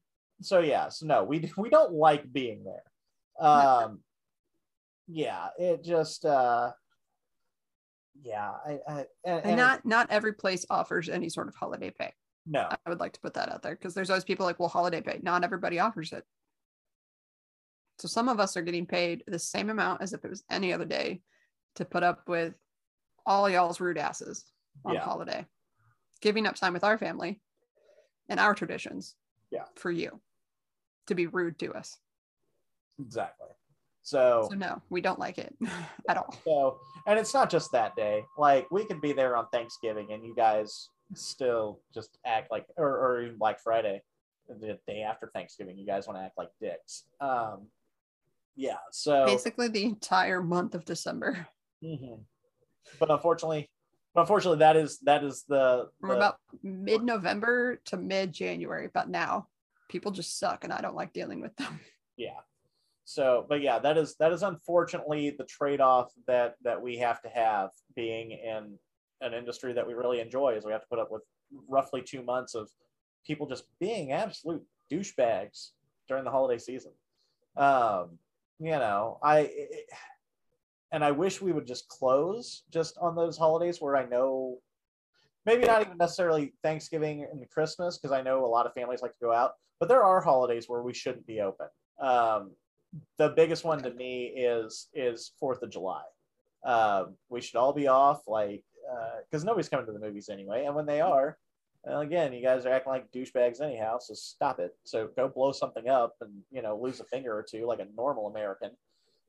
so 0.42 0.58
yeah, 0.58 0.88
so 0.88 1.06
no, 1.06 1.22
we 1.22 1.52
we 1.56 1.70
don't 1.70 1.92
like 1.92 2.30
being 2.32 2.64
there. 2.64 3.48
Um, 3.48 4.00
yeah, 5.08 5.48
it 5.56 5.84
just 5.84 6.24
uh, 6.24 6.72
yeah, 8.22 8.50
I, 8.66 8.80
I 8.88 9.04
and, 9.24 9.44
and 9.44 9.56
not 9.56 9.86
not 9.86 10.10
every 10.10 10.32
place 10.32 10.66
offers 10.68 11.08
any 11.08 11.28
sort 11.28 11.46
of 11.46 11.54
holiday 11.54 11.92
pay. 11.96 12.12
no, 12.44 12.68
I 12.70 12.88
would 12.88 13.00
like 13.00 13.12
to 13.12 13.20
put 13.20 13.34
that 13.34 13.52
out 13.52 13.62
there 13.62 13.76
because 13.76 13.94
there's 13.94 14.10
always 14.10 14.24
people 14.24 14.46
like, 14.46 14.58
well, 14.58 14.68
holiday 14.68 15.00
pay. 15.00 15.20
Not 15.22 15.44
everybody 15.44 15.78
offers 15.78 16.12
it. 16.12 16.24
So 17.98 18.08
some 18.08 18.28
of 18.28 18.40
us 18.40 18.56
are 18.56 18.62
getting 18.62 18.86
paid 18.86 19.22
the 19.26 19.38
same 19.38 19.70
amount 19.70 20.02
as 20.02 20.12
if 20.12 20.24
it 20.24 20.30
was 20.30 20.44
any 20.50 20.72
other 20.72 20.84
day 20.84 21.22
to 21.76 21.84
put 21.84 22.02
up 22.02 22.28
with 22.28 22.54
all 23.26 23.48
y'all's 23.48 23.80
rude 23.80 23.98
asses 23.98 24.44
on 24.84 24.94
Yeah. 24.94 25.00
holiday, 25.00 25.46
giving 26.20 26.46
up 26.46 26.56
time 26.56 26.72
with 26.72 26.84
our 26.84 26.98
family 26.98 27.40
and 28.28 28.40
our 28.40 28.54
traditions. 28.54 29.14
Yeah. 29.50 29.64
For 29.76 29.90
you 29.90 30.20
to 31.06 31.14
be 31.14 31.26
rude 31.26 31.58
to 31.60 31.72
us. 31.74 31.98
exactly. 33.00 33.48
So 34.02 34.48
So 34.50 34.56
no, 34.56 34.82
we 34.90 35.00
don't 35.00 35.18
like 35.18 35.38
it 35.38 35.54
at 36.08 36.16
all. 36.16 36.34
So, 36.44 36.78
and 37.06 37.18
it's 37.18 37.32
not 37.32 37.48
just 37.50 37.72
that 37.72 37.94
day. 37.96 38.24
Like 38.36 38.70
we 38.70 38.84
could 38.86 39.00
be 39.00 39.12
there 39.12 39.36
on 39.36 39.46
Thanksgiving, 39.52 40.12
and 40.12 40.24
you 40.24 40.34
guys 40.34 40.90
still 41.14 41.80
just 41.94 42.18
act 42.26 42.50
like, 42.50 42.66
or, 42.76 42.88
or 42.98 43.22
even 43.22 43.38
Black 43.38 43.60
Friday, 43.60 44.02
the 44.48 44.78
day 44.86 45.02
after 45.02 45.30
Thanksgiving, 45.34 45.78
you 45.78 45.86
guys 45.86 46.06
want 46.06 46.18
to 46.18 46.22
act 46.24 46.36
like 46.36 46.50
dicks. 46.60 47.04
Um, 47.20 47.68
yeah. 48.56 48.76
So, 48.92 49.26
Basically 49.26 49.68
the 49.68 49.84
entire 49.84 50.42
month 50.42 50.74
of 50.74 50.84
December. 50.84 51.46
Mhm. 51.82 52.24
but 52.98 53.10
unfortunately, 53.10 53.70
but 54.14 54.22
unfortunately, 54.22 54.60
that 54.60 54.76
is 54.76 54.98
that 55.00 55.24
is 55.24 55.44
the, 55.48 55.90
From 56.00 56.12
about 56.12 56.36
mid-November 56.62 57.80
to 57.86 57.96
mid-January, 57.96 58.88
but 58.92 59.08
now 59.08 59.48
people 59.88 60.12
just 60.12 60.38
suck 60.38 60.64
and 60.64 60.72
I 60.72 60.80
don't 60.80 60.94
like 60.94 61.12
dealing 61.12 61.40
with 61.40 61.54
them. 61.56 61.80
yeah. 62.16 62.40
So, 63.04 63.44
but 63.48 63.60
yeah, 63.60 63.78
that 63.80 63.98
is 63.98 64.16
that 64.16 64.32
is 64.32 64.42
unfortunately 64.42 65.30
the 65.30 65.44
trade-off 65.44 66.12
that 66.26 66.54
that 66.62 66.80
we 66.80 66.96
have 66.98 67.20
to 67.22 67.28
have 67.28 67.70
being 67.94 68.30
in 68.30 68.78
an 69.20 69.34
industry 69.34 69.72
that 69.74 69.86
we 69.86 69.94
really 69.94 70.20
enjoy 70.20 70.54
is 70.54 70.64
we 70.64 70.72
have 70.72 70.80
to 70.82 70.88
put 70.88 70.98
up 70.98 71.10
with 71.10 71.22
roughly 71.68 72.02
two 72.02 72.22
months 72.22 72.54
of 72.54 72.70
people 73.26 73.46
just 73.46 73.64
being 73.78 74.12
absolute 74.12 74.62
douchebags 74.90 75.70
during 76.08 76.24
the 76.24 76.30
holiday 76.30 76.58
season. 76.58 76.92
Um, 77.56 78.18
you 78.58 78.70
know, 78.70 79.18
I 79.22 79.40
it, 79.40 79.90
and 80.92 81.04
I 81.04 81.10
wish 81.10 81.42
we 81.42 81.52
would 81.52 81.66
just 81.66 81.88
close 81.88 82.62
just 82.72 82.96
on 82.98 83.16
those 83.16 83.36
holidays 83.36 83.80
where 83.80 83.96
I 83.96 84.06
know 84.06 84.58
maybe 85.44 85.66
not 85.66 85.82
even 85.82 85.98
necessarily 85.98 86.54
Thanksgiving 86.62 87.26
and 87.30 87.48
Christmas 87.50 87.98
because 87.98 88.12
I 88.12 88.22
know 88.22 88.44
a 88.44 88.46
lot 88.46 88.66
of 88.66 88.72
families 88.74 89.02
like 89.02 89.12
to 89.12 89.20
go 89.20 89.32
out, 89.32 89.52
but 89.80 89.88
there 89.88 90.04
are 90.04 90.20
holidays 90.20 90.68
where 90.68 90.82
we 90.82 90.94
shouldn't 90.94 91.26
be 91.26 91.40
open. 91.40 91.66
Um, 92.00 92.52
the 93.18 93.30
biggest 93.30 93.64
one 93.64 93.82
to 93.82 93.92
me 93.92 94.26
is 94.26 94.88
is 94.94 95.32
Fourth 95.40 95.62
of 95.62 95.70
July. 95.70 96.02
Um, 96.64 97.16
we 97.28 97.40
should 97.40 97.56
all 97.56 97.72
be 97.72 97.88
off, 97.88 98.22
like 98.26 98.62
because 99.28 99.44
nobody's 99.44 99.68
coming 99.68 99.86
to 99.86 99.92
the 99.92 99.98
movies 99.98 100.28
anyway, 100.28 100.64
and 100.64 100.74
when 100.74 100.86
they 100.86 101.00
are, 101.00 101.38
well, 101.86 102.00
again, 102.00 102.32
you 102.32 102.42
guys 102.42 102.64
are 102.64 102.72
acting 102.72 102.92
like 102.92 103.12
douchebags 103.12 103.60
anyhow, 103.60 103.98
so 103.98 104.14
stop 104.14 104.58
it. 104.58 104.74
So 104.84 105.08
go 105.16 105.28
blow 105.28 105.52
something 105.52 105.88
up 105.88 106.14
and 106.20 106.32
you 106.50 106.62
know 106.62 106.78
lose 106.80 107.00
a 107.00 107.04
finger 107.04 107.36
or 107.36 107.42
two 107.42 107.66
like 107.66 107.80
a 107.80 107.86
normal 107.96 108.28
American, 108.28 108.70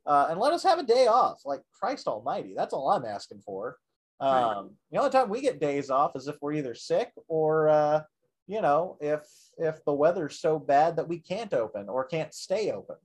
uh, 0.05 0.27
and 0.29 0.39
let 0.39 0.53
us 0.53 0.63
have 0.63 0.79
a 0.79 0.83
day 0.83 1.07
off. 1.07 1.41
Like 1.45 1.61
Christ 1.77 2.07
Almighty, 2.07 2.53
that's 2.55 2.73
all 2.73 2.89
I'm 2.89 3.05
asking 3.05 3.41
for. 3.45 3.77
Um, 4.21 4.71
The 4.91 4.99
only 4.99 5.11
time 5.11 5.29
we 5.29 5.41
get 5.41 5.59
days 5.59 5.89
off 5.89 6.15
is 6.15 6.27
if 6.27 6.37
we're 6.41 6.53
either 6.53 6.75
sick 6.75 7.11
or 7.27 7.67
uh, 7.67 8.01
you 8.47 8.61
know 8.61 8.97
if 9.01 9.21
if 9.57 9.83
the 9.83 9.93
weather's 9.93 10.39
so 10.39 10.57
bad 10.57 10.95
that 10.95 11.07
we 11.09 11.19
can't 11.19 11.53
open 11.53 11.89
or 11.89 12.05
can't 12.05 12.33
stay 12.33 12.71
open. 12.71 12.97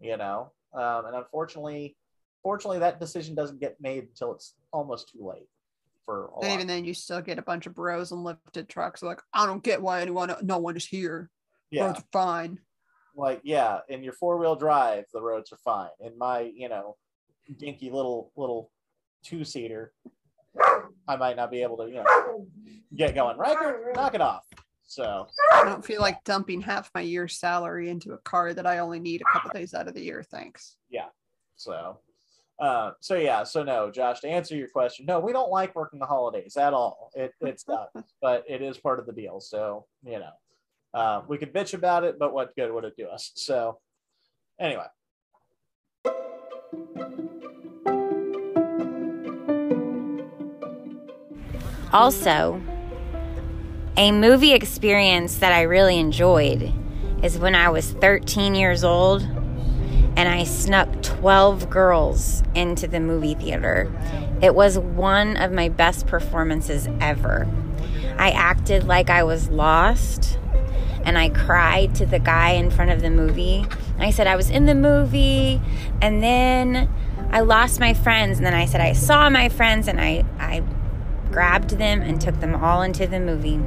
You 0.00 0.18
know, 0.18 0.52
um, 0.74 1.06
and 1.06 1.16
unfortunately, 1.16 1.96
fortunately, 2.42 2.80
that 2.80 3.00
decision 3.00 3.34
doesn't 3.34 3.60
get 3.60 3.80
made 3.80 4.04
until 4.04 4.34
it's 4.34 4.54
almost 4.72 5.08
too 5.10 5.26
late. 5.26 5.48
For 6.04 6.30
And 6.42 6.52
even 6.52 6.66
then 6.66 6.84
you 6.84 6.92
still 6.94 7.20
get 7.22 7.38
a 7.38 7.42
bunch 7.42 7.66
of 7.66 7.74
bros 7.74 8.12
and 8.12 8.22
lifted 8.24 8.68
trucks 8.68 9.02
like, 9.02 9.20
I 9.32 9.46
don't 9.46 9.62
get 9.62 9.80
why 9.82 10.02
anyone 10.02 10.34
no 10.42 10.58
one 10.58 10.76
is 10.76 10.84
here. 10.86 11.30
yeah, 11.70 11.86
Roads 11.86 12.00
are 12.00 12.04
fine. 12.12 12.58
like 13.16 13.40
yeah 13.44 13.78
in 13.88 14.02
your 14.02 14.12
four-wheel 14.12 14.56
drive 14.56 15.04
the 15.12 15.22
roads 15.22 15.52
are 15.52 15.58
fine 15.64 15.88
in 16.00 16.18
my 16.18 16.40
you 16.54 16.68
know 16.68 16.96
dinky 17.58 17.88
little 17.90 18.32
little 18.36 18.70
two-seater 19.24 19.92
i 21.08 21.16
might 21.16 21.36
not 21.36 21.50
be 21.50 21.62
able 21.62 21.76
to 21.76 21.86
you 21.88 22.02
know 22.02 22.46
get 22.96 23.14
going 23.14 23.36
right 23.38 23.56
knock 23.94 24.14
it 24.14 24.20
off 24.20 24.44
so 24.86 25.26
I 25.52 25.64
don't 25.64 25.84
feel 25.84 26.00
like 26.02 26.22
dumping 26.24 26.60
half 26.60 26.90
my 26.94 27.00
year's 27.00 27.38
salary 27.38 27.88
into 27.88 28.12
a 28.12 28.18
car 28.18 28.52
that 28.52 28.66
I 28.66 28.78
only 28.80 29.00
need 29.00 29.22
a 29.22 29.32
couple 29.32 29.50
days 29.58 29.72
out 29.72 29.88
of 29.88 29.94
the 29.94 30.02
year. 30.02 30.22
Thanks. 30.22 30.76
Yeah. 30.90 31.06
So 31.56 32.00
uh 32.60 32.92
so 33.00 33.16
yeah 33.16 33.42
so 33.42 33.64
no 33.64 33.90
josh 33.90 34.20
to 34.20 34.28
answer 34.28 34.54
your 34.54 34.68
question 34.68 35.04
no 35.06 35.18
we 35.18 35.32
don't 35.32 35.50
like 35.50 35.74
working 35.74 35.98
the 35.98 36.06
holidays 36.06 36.56
at 36.56 36.72
all. 36.72 37.10
It 37.14 37.32
it 37.40 37.60
sucks 37.60 38.12
but 38.22 38.44
it 38.48 38.62
is 38.62 38.78
part 38.78 39.00
of 39.00 39.06
the 39.06 39.12
deal. 39.12 39.40
So 39.40 39.86
you 40.04 40.20
know 40.20 40.32
uh, 40.92 41.22
we 41.26 41.38
could 41.38 41.52
bitch 41.52 41.74
about 41.74 42.04
it 42.04 42.18
but 42.18 42.32
what 42.32 42.54
good 42.56 42.72
would 42.72 42.84
it 42.84 42.96
do 42.96 43.06
us? 43.06 43.32
So 43.34 43.78
anyway. 44.60 44.86
Also, 51.94 52.60
a 53.96 54.10
movie 54.10 54.52
experience 54.52 55.36
that 55.38 55.52
I 55.52 55.62
really 55.62 55.96
enjoyed 56.00 56.72
is 57.22 57.38
when 57.38 57.54
I 57.54 57.68
was 57.68 57.92
13 57.92 58.56
years 58.56 58.82
old 58.82 59.22
and 60.16 60.28
I 60.28 60.42
snuck 60.42 60.88
12 61.24 61.70
girls 61.70 62.42
into 62.54 62.86
the 62.86 63.00
movie 63.00 63.34
theater. 63.34 63.90
It 64.42 64.54
was 64.54 64.78
one 64.78 65.38
of 65.38 65.52
my 65.52 65.70
best 65.70 66.06
performances 66.06 66.86
ever. 67.00 67.48
I 68.18 68.30
acted 68.32 68.84
like 68.84 69.08
I 69.08 69.22
was 69.22 69.48
lost 69.48 70.38
and 71.02 71.16
I 71.16 71.30
cried 71.30 71.94
to 71.94 72.04
the 72.04 72.18
guy 72.18 72.50
in 72.50 72.70
front 72.70 72.90
of 72.90 73.00
the 73.00 73.08
movie. 73.08 73.64
I 73.98 74.10
said 74.10 74.26
I 74.26 74.36
was 74.36 74.50
in 74.50 74.66
the 74.66 74.74
movie 74.74 75.62
and 76.02 76.22
then 76.22 76.90
I 77.30 77.40
lost 77.40 77.80
my 77.80 77.94
friends 77.94 78.36
and 78.36 78.44
then 78.44 78.52
I 78.52 78.66
said 78.66 78.82
I 78.82 78.92
saw 78.92 79.30
my 79.30 79.48
friends 79.48 79.88
and 79.88 79.98
I 79.98 80.26
I 80.38 80.62
grabbed 81.30 81.70
them 81.70 82.02
and 82.02 82.20
took 82.20 82.38
them 82.40 82.54
all 82.54 82.82
into 82.82 83.06
the 83.06 83.18
movie. 83.18 83.62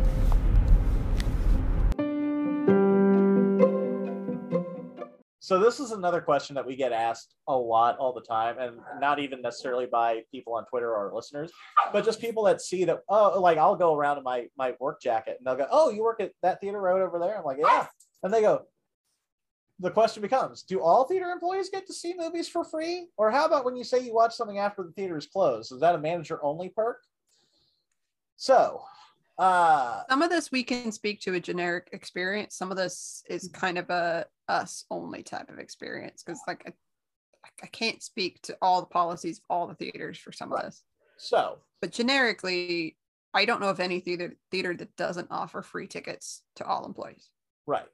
So 5.48 5.58
this 5.58 5.80
is 5.80 5.92
another 5.92 6.20
question 6.20 6.56
that 6.56 6.66
we 6.66 6.76
get 6.76 6.92
asked 6.92 7.34
a 7.48 7.56
lot 7.56 7.98
all 8.00 8.12
the 8.12 8.20
time, 8.20 8.58
and 8.60 8.82
not 9.00 9.18
even 9.20 9.42
necessarily 9.42 9.86
by 9.86 10.24
people 10.30 10.56
on 10.56 10.66
Twitter 10.66 10.94
or 10.94 11.10
listeners, 11.16 11.54
but 11.94 12.04
just 12.04 12.20
people 12.20 12.44
that 12.44 12.60
see 12.60 12.84
that. 12.84 13.00
Oh, 13.08 13.40
like 13.40 13.58
I'll 13.58 13.78
go 13.78 13.96
around 13.96 14.18
in 14.18 14.26
my 14.26 14.48
my 14.58 14.74
work 14.82 15.02
jacket, 15.02 15.38
and 15.38 15.48
they'll 15.48 15.56
go, 15.56 15.66
"Oh, 15.72 15.90
you 15.90 16.04
work 16.04 16.20
at 16.20 16.34
that 16.42 16.60
theater 16.60 16.82
road 16.82 17.02
over 17.02 17.18
there?" 17.18 17.38
I'm 17.38 17.46
like, 17.46 17.60
"Yeah," 17.62 17.88
and 18.24 18.34
they 18.34 18.42
go. 18.42 18.64
The 19.80 19.90
question 19.90 20.22
becomes: 20.22 20.64
Do 20.64 20.82
all 20.82 21.06
theater 21.06 21.28
employees 21.28 21.70
get 21.70 21.88
to 21.88 21.94
see 21.94 22.14
movies 22.14 22.50
for 22.50 22.66
free, 22.66 23.08
or 23.16 23.32
how 23.32 23.46
about 23.46 23.64
when 23.64 23.78
you 23.78 23.86
say 23.86 24.00
you 24.00 24.14
watch 24.14 24.36
something 24.36 24.60
after 24.60 24.84
the 24.84 24.92
theater 24.92 25.18
is 25.18 25.28
closed? 25.28 25.72
Is 25.72 25.80
that 25.80 25.96
a 25.96 25.98
manager 25.98 26.44
only 26.44 26.68
perk? 26.68 27.00
So, 28.36 28.82
uh, 29.38 30.02
Some 30.10 30.24
of 30.24 30.30
this 30.30 30.52
we 30.52 30.66
can 30.66 30.92
speak 30.92 31.22
to 31.22 31.36
a 31.36 31.40
generic 31.40 31.88
experience. 31.94 32.58
Some 32.58 32.70
of 32.70 32.76
this 32.76 33.24
is 33.30 33.48
kind 33.54 33.78
of 33.78 33.90
a 33.90 34.26
us 34.48 34.86
only 34.92 35.24
type 35.24 35.50
of 35.50 35.60
experience 35.60 36.24
because 36.24 36.42
like 36.48 36.64
I, 36.68 36.74
I 37.64 37.68
can't 37.68 38.02
speak 38.04 38.42
to 38.44 38.58
all 38.62 38.82
the 38.82 38.88
policies 38.88 39.40
of 39.40 39.46
all 39.50 39.68
the 39.68 39.76
theaters 39.76 40.18
for 40.18 40.32
some 40.32 40.52
of 40.54 40.62
this. 40.62 40.84
So, 41.18 41.60
But 41.82 41.92
generically, 41.92 42.98
I 43.34 43.46
don't 43.46 43.62
know 43.62 43.70
of 43.70 43.80
any 43.80 44.00
theater 44.00 44.36
theater 44.52 44.76
that 44.76 44.96
doesn't 44.96 45.30
offer 45.32 45.62
free 45.62 45.88
tickets 45.88 46.44
to 46.56 46.66
all 46.66 46.86
employees. 46.86 47.30
right 47.66 47.88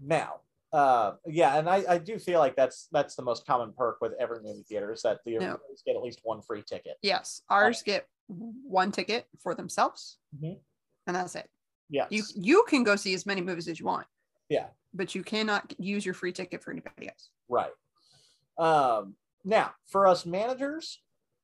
now, 0.00 0.40
uh, 0.72 1.14
yeah, 1.26 1.58
and 1.58 1.68
I, 1.68 1.84
I 1.88 1.98
do 1.98 2.18
feel 2.18 2.40
like 2.40 2.56
that's 2.56 2.88
that's 2.92 3.14
the 3.14 3.22
most 3.22 3.46
common 3.46 3.72
perk 3.72 3.98
with 4.00 4.12
every 4.18 4.40
movie 4.42 4.64
theater 4.68 4.92
is 4.92 5.02
that 5.02 5.20
the 5.24 5.36
No. 5.38 5.52
employees 5.52 5.82
get 5.86 5.96
at 5.96 6.02
least 6.02 6.20
one 6.24 6.42
free 6.42 6.62
ticket. 6.62 6.96
Yes, 7.02 7.42
ours 7.48 7.82
get 7.82 8.08
one 8.28 8.90
ticket 8.92 9.26
for 9.38 9.54
themselves, 9.54 10.18
Mhm. 10.36 10.58
and 11.06 11.16
that's 11.16 11.34
it. 11.36 11.50
Yes. 11.90 12.08
You 12.10 12.22
you 12.34 12.64
can 12.68 12.84
go 12.84 12.96
see 12.96 13.14
as 13.14 13.26
many 13.26 13.40
movies 13.42 13.68
as 13.68 13.78
you 13.78 13.86
want, 13.86 14.06
yeah. 14.52 14.66
but 14.94 15.14
you 15.14 15.22
cannot 15.22 15.74
use 15.78 16.04
your 16.04 16.14
free 16.14 16.32
ticket 16.32 16.62
for 16.62 16.70
anybody 16.70 17.08
else. 17.08 17.30
Right. 17.48 17.72
Um, 18.58 19.14
now, 19.44 19.72
for 19.86 20.06
us 20.06 20.26
managers, 20.26 21.00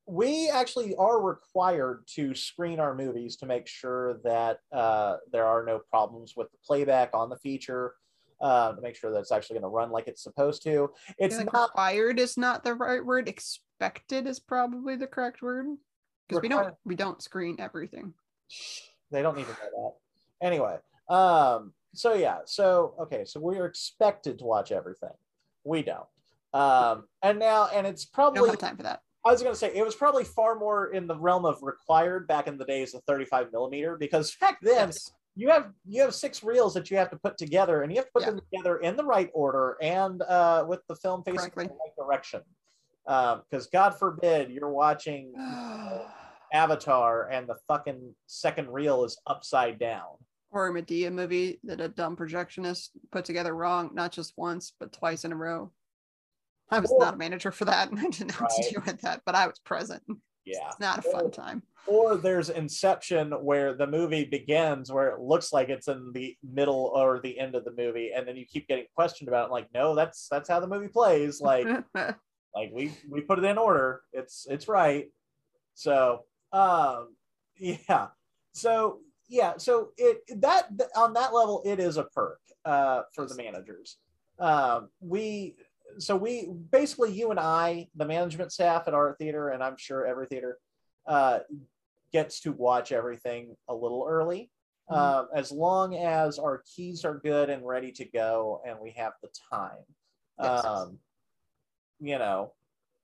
we 0.06 0.48
actually 0.48 0.94
are 0.96 1.20
required 1.20 2.04
to 2.14 2.34
screen 2.34 2.80
our 2.80 2.94
movies 2.94 3.36
to 3.36 3.46
make 3.46 3.66
sure 3.66 4.20
that 4.24 4.60
uh, 4.72 5.16
there 5.32 5.46
are 5.46 5.64
no 5.64 5.80
problems 5.90 6.34
with 6.36 6.50
the 6.50 6.58
playback 6.66 7.10
on 7.12 7.28
the 7.28 7.36
feature, 7.36 7.94
uh, 8.40 8.72
to 8.72 8.80
make 8.80 8.94
sure 8.94 9.12
that 9.12 9.18
it's 9.18 9.32
actually 9.32 9.54
going 9.54 9.70
to 9.70 9.74
run 9.74 9.90
like 9.90 10.06
it's 10.06 10.22
supposed 10.22 10.62
to. 10.62 10.90
It's 11.18 11.36
like 11.36 11.52
not 11.52 11.70
required 11.70 12.18
is 12.20 12.36
not 12.36 12.64
the 12.64 12.74
right 12.74 13.04
word. 13.04 13.28
Expected 13.28 14.26
is 14.26 14.40
probably 14.40 14.96
the 14.96 15.06
correct 15.06 15.42
word 15.42 15.66
because 16.28 16.42
we 16.42 16.48
don't 16.48 16.74
we 16.84 16.94
don't 16.94 17.22
screen 17.22 17.56
everything. 17.58 18.14
they 19.10 19.22
don't 19.22 19.36
need 19.36 19.46
to 19.46 19.52
know 19.52 19.92
that. 20.40 20.46
Anyway, 20.46 20.76
um, 21.08 21.72
so 21.94 22.14
yeah, 22.14 22.38
so 22.44 22.94
okay, 23.00 23.24
so 23.24 23.40
we're 23.40 23.66
expected 23.66 24.38
to 24.38 24.44
watch 24.44 24.72
everything. 24.72 25.10
We 25.64 25.82
don't. 25.82 26.06
Um, 26.54 27.04
and 27.22 27.38
now, 27.38 27.68
and 27.72 27.86
it's 27.86 28.04
probably 28.04 28.40
don't 28.40 28.48
have 28.50 28.58
time 28.58 28.76
for 28.76 28.82
that. 28.84 29.00
I 29.26 29.32
was 29.32 29.42
going 29.42 29.52
to 29.52 29.58
say 29.58 29.72
it 29.74 29.84
was 29.84 29.94
probably 29.94 30.24
far 30.24 30.54
more 30.58 30.92
in 30.92 31.06
the 31.06 31.16
realm 31.18 31.44
of 31.44 31.58
required 31.62 32.26
back 32.28 32.46
in 32.46 32.56
the 32.56 32.64
days 32.64 32.94
of 32.94 33.02
35 33.06 33.52
millimeter 33.52 33.96
because 33.98 34.34
back 34.40 34.58
then 34.62 34.88
Yes. 34.88 35.12
you 35.34 35.50
have 35.50 35.72
you 35.86 36.00
have 36.00 36.14
six 36.14 36.42
reels 36.42 36.72
that 36.74 36.90
you 36.90 36.96
have 36.96 37.10
to 37.10 37.16
put 37.16 37.36
together 37.36 37.82
and 37.82 37.92
you 37.92 37.96
have 37.98 38.06
to 38.06 38.12
put 38.12 38.22
Yeah. 38.22 38.30
them 38.30 38.40
together 38.50 38.78
in 38.78 38.96
the 38.96 39.04
right 39.04 39.28
order 39.34 39.76
and 39.82 40.22
uh, 40.22 40.64
with 40.66 40.80
the 40.88 40.96
film 40.96 41.22
facing 41.24 41.50
Correctly. 41.50 41.64
the 41.66 41.70
right 41.74 41.96
direction. 42.06 42.40
Um, 43.06 43.42
because 43.50 43.66
God 43.66 43.98
forbid 43.98 44.50
you're 44.50 44.70
watching 44.72 45.32
Avatar 46.52 47.28
and 47.28 47.46
the 47.48 47.56
fucking 47.66 48.14
second 48.26 48.70
reel 48.70 49.04
is 49.04 49.18
upside 49.26 49.78
down. 49.78 50.06
Or 50.50 50.68
a 50.68 50.72
Medea 50.72 51.10
movie 51.10 51.60
that 51.64 51.80
a 51.80 51.88
dumb 51.88 52.16
projectionist 52.16 52.90
put 53.12 53.24
together 53.24 53.54
wrong, 53.54 53.90
not 53.92 54.12
just 54.12 54.32
once, 54.36 54.72
but 54.80 54.92
twice 54.92 55.24
in 55.24 55.32
a 55.32 55.36
row. 55.36 55.70
I 56.70 56.80
was 56.80 56.90
Or- 56.90 57.00
not 57.00 57.14
a 57.14 57.18
manager 57.18 57.50
for 57.52 57.64
that, 57.66 57.90
and 57.90 57.98
I 57.98 58.02
didn't 58.04 58.32
have 58.32 58.40
Right. 58.42 58.62
to 58.64 58.70
deal 58.70 58.82
with 58.86 59.00
that, 59.02 59.22
but 59.26 59.34
I 59.34 59.46
was 59.46 59.58
present. 59.60 60.02
Yeah. 60.44 60.68
It's 60.68 60.80
not 60.80 60.98
a 61.00 61.02
fun 61.02 61.30
time. 61.30 61.62
Or 61.86 62.16
there's 62.16 62.48
Inception 62.48 63.32
where 63.32 63.74
the 63.74 63.86
movie 63.86 64.24
begins 64.24 64.90
where 64.90 65.08
it 65.08 65.20
looks 65.20 65.52
like 65.52 65.68
it's 65.68 65.88
in 65.88 66.12
the 66.14 66.36
middle 66.42 66.90
or 66.94 67.20
the 67.20 67.38
end 67.38 67.54
of 67.54 67.64
the 67.64 67.72
movie, 67.72 68.12
and 68.14 68.26
then 68.26 68.36
you 68.36 68.46
keep 68.46 68.66
getting 68.68 68.86
questioned 68.94 69.28
about 69.28 69.48
it. 69.48 69.52
Like, 69.52 69.68
no, 69.74 69.94
that's 69.94 70.26
that's 70.30 70.48
how 70.48 70.60
the 70.60 70.66
movie 70.66 70.88
plays. 70.88 71.40
Like, 71.40 71.66
like 71.94 72.70
we 72.72 72.92
we 73.10 73.20
put 73.22 73.38
it 73.38 73.44
in 73.44 73.56
order. 73.58 74.02
It's 74.12 74.46
it's 74.50 74.68
right. 74.68 75.10
So 75.74 76.24
um 76.52 77.14
yeah. 77.58 78.08
So 78.52 79.00
yeah, 79.28 79.54
so 79.58 79.90
it 79.96 80.22
that 80.40 80.68
on 80.96 81.12
that 81.14 81.34
level 81.34 81.62
it 81.64 81.78
is 81.80 81.96
a 81.96 82.04
perk 82.04 82.40
uh 82.64 83.02
for 83.14 83.26
the 83.26 83.34
managers. 83.36 83.98
Um 84.38 84.88
we 85.00 85.54
so 85.98 86.16
we 86.16 86.48
basically 86.70 87.12
you 87.12 87.30
and 87.30 87.40
I, 87.40 87.88
the 87.96 88.04
management 88.04 88.52
staff 88.52 88.86
at 88.86 88.94
our 88.94 89.16
theater, 89.18 89.48
and 89.50 89.62
I'm 89.62 89.76
sure 89.76 90.06
every 90.06 90.26
theater 90.26 90.58
uh 91.06 91.40
gets 92.12 92.40
to 92.40 92.52
watch 92.52 92.92
everything 92.92 93.56
a 93.68 93.74
little 93.74 94.06
early. 94.08 94.50
Mhm. 94.90 94.96
Um, 94.96 95.28
as 95.34 95.52
long 95.52 95.94
as 95.96 96.38
our 96.38 96.62
keys 96.74 97.04
are 97.04 97.18
good 97.18 97.50
and 97.50 97.66
ready 97.66 97.92
to 97.92 98.04
go 98.06 98.62
and 98.66 98.78
we 98.80 98.92
have 98.92 99.12
the 99.22 99.28
time. 99.50 99.84
Yes. 100.40 100.64
Um, 100.64 100.98
you 102.00 102.18
know, 102.18 102.52